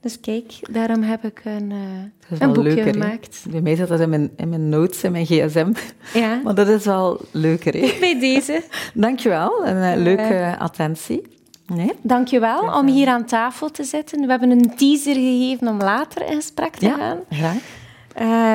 Dus 0.00 0.20
kijk, 0.20 0.52
daarom 0.70 1.02
heb 1.02 1.24
ik 1.24 1.40
een, 1.44 1.70
uh, 1.70 2.40
een 2.40 2.52
boekje 2.52 2.62
leuker, 2.62 2.92
gemaakt. 2.92 3.44
Bij 3.50 3.60
mij 3.60 3.76
zit 3.76 3.88
dat 3.88 4.00
in 4.00 4.08
mijn, 4.08 4.30
in 4.36 4.48
mijn 4.48 4.68
notes, 4.68 5.02
in 5.02 5.12
mijn 5.12 5.26
gsm. 5.26 5.72
Ja. 6.14 6.40
Maar 6.44 6.54
dat 6.54 6.68
is 6.68 6.84
wel 6.84 7.20
leuker. 7.30 7.72
Hè? 7.72 7.96
Bij 8.00 8.20
deze. 8.20 8.62
Dankjewel, 8.94 9.66
een 9.66 9.98
uh, 9.98 10.02
leuke 10.02 10.56
attentie. 10.58 11.22
Nee? 11.66 11.92
Dankjewel 12.02 12.78
om 12.78 12.86
hier 12.86 13.08
aan 13.08 13.24
tafel 13.24 13.70
te 13.70 13.84
zitten. 13.84 14.20
We 14.20 14.30
hebben 14.30 14.50
een 14.50 14.76
teaser 14.76 15.14
gegeven 15.14 15.68
om 15.68 15.78
later 15.78 16.26
in 16.26 16.34
gesprek 16.34 16.76
te 16.76 16.86
ja, 16.86 16.96
gaan. 16.96 17.18
Graag. 17.30 17.82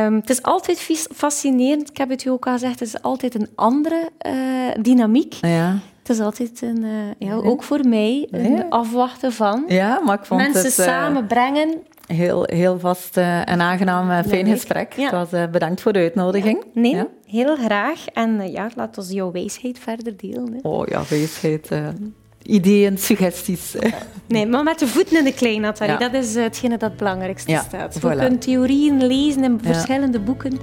Um, 0.06 0.16
het 0.16 0.30
is 0.30 0.44
altijd 0.44 1.08
fascinerend, 1.16 1.90
ik 1.90 1.98
heb 1.98 2.10
het 2.10 2.26
u 2.26 2.30
ook 2.30 2.48
al 2.48 2.54
gezegd, 2.54 2.80
het 2.80 2.88
is 2.88 3.02
altijd 3.02 3.36
een 3.36 3.48
andere 3.56 4.10
uh, 4.28 4.84
dynamiek. 4.84 5.34
Ja. 5.34 5.80
Het 6.10 6.18
is 6.18 6.24
altijd 6.24 6.62
een, 6.62 6.84
uh, 6.84 7.30
ja, 7.30 7.34
ook 7.34 7.64
voor 7.64 7.88
mij, 7.88 8.28
een 8.32 8.70
afwachten 8.70 9.32
van. 9.32 9.64
Ja, 9.68 10.02
maar 10.06 10.20
ik 10.20 10.26
vond 10.26 10.42
Mensen 10.42 10.64
het, 10.64 10.80
uh, 10.80 10.86
samenbrengen. 10.86 11.76
Heel, 12.08 12.44
heel 12.46 12.80
vast 12.80 13.18
en 13.18 13.62
aangenaam, 13.62 14.24
fijn 14.24 14.48
gesprek. 14.48 14.94
Ja. 14.94 15.04
Het 15.04 15.32
was, 15.32 15.50
bedankt 15.52 15.82
voor 15.82 15.94
de 15.94 16.00
uitnodiging. 16.00 16.64
Nee, 16.74 16.96
ja. 16.96 17.08
heel 17.26 17.56
graag. 17.56 18.06
En 18.14 18.52
ja, 18.52 18.70
laat 18.76 18.98
ons 18.98 19.10
jouw 19.10 19.32
wijsheid 19.32 19.80
verder 19.80 20.18
delen. 20.18 20.54
Hè. 20.54 20.70
Oh 20.70 20.88
ja, 20.88 21.02
wijsheid 21.10 21.72
ideeën, 22.44 22.98
suggesties. 22.98 23.76
Nee, 24.28 24.46
maar 24.46 24.64
met 24.64 24.80
de 24.80 24.88
voeten 24.88 25.18
in 25.18 25.24
de 25.24 25.34
klei, 25.34 25.60
Nathalie. 25.60 25.98
Dat 25.98 26.14
is 26.14 26.36
hetgene 26.36 26.78
dat 26.78 26.90
het 26.90 26.98
belangrijkste 26.98 27.52
ja, 27.52 27.62
staat. 27.62 28.00
Je 28.02 28.16
kunt 28.16 28.42
theorieën 28.42 29.06
lezen 29.06 29.44
in 29.44 29.60
verschillende 29.64 30.20
boeken. 30.20 30.60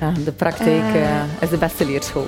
Ja, 0.00 0.12
de 0.24 0.32
praktijk 0.32 0.94
uh, 0.94 1.22
is 1.40 1.48
de 1.48 1.58
beste 1.58 1.86
leerschool. 1.86 2.26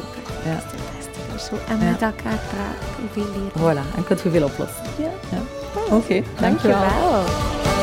Ja. 1.37 1.57
Leerschool. 1.57 1.59
En 1.69 1.79
met 1.79 2.03
elkaar 2.03 2.39
praten, 2.49 3.09
veel 3.13 3.27
leren. 3.35 3.61
Voilà, 3.61 3.97
en 3.97 4.05
kunt 4.05 4.21
je 4.21 4.31
veel 4.31 4.45
oplossen. 4.45 4.83
Ja. 4.99 5.39
Oké, 5.85 5.95
okay, 5.95 6.25
dankjewel. 6.41 6.81
dankjewel. 6.81 7.76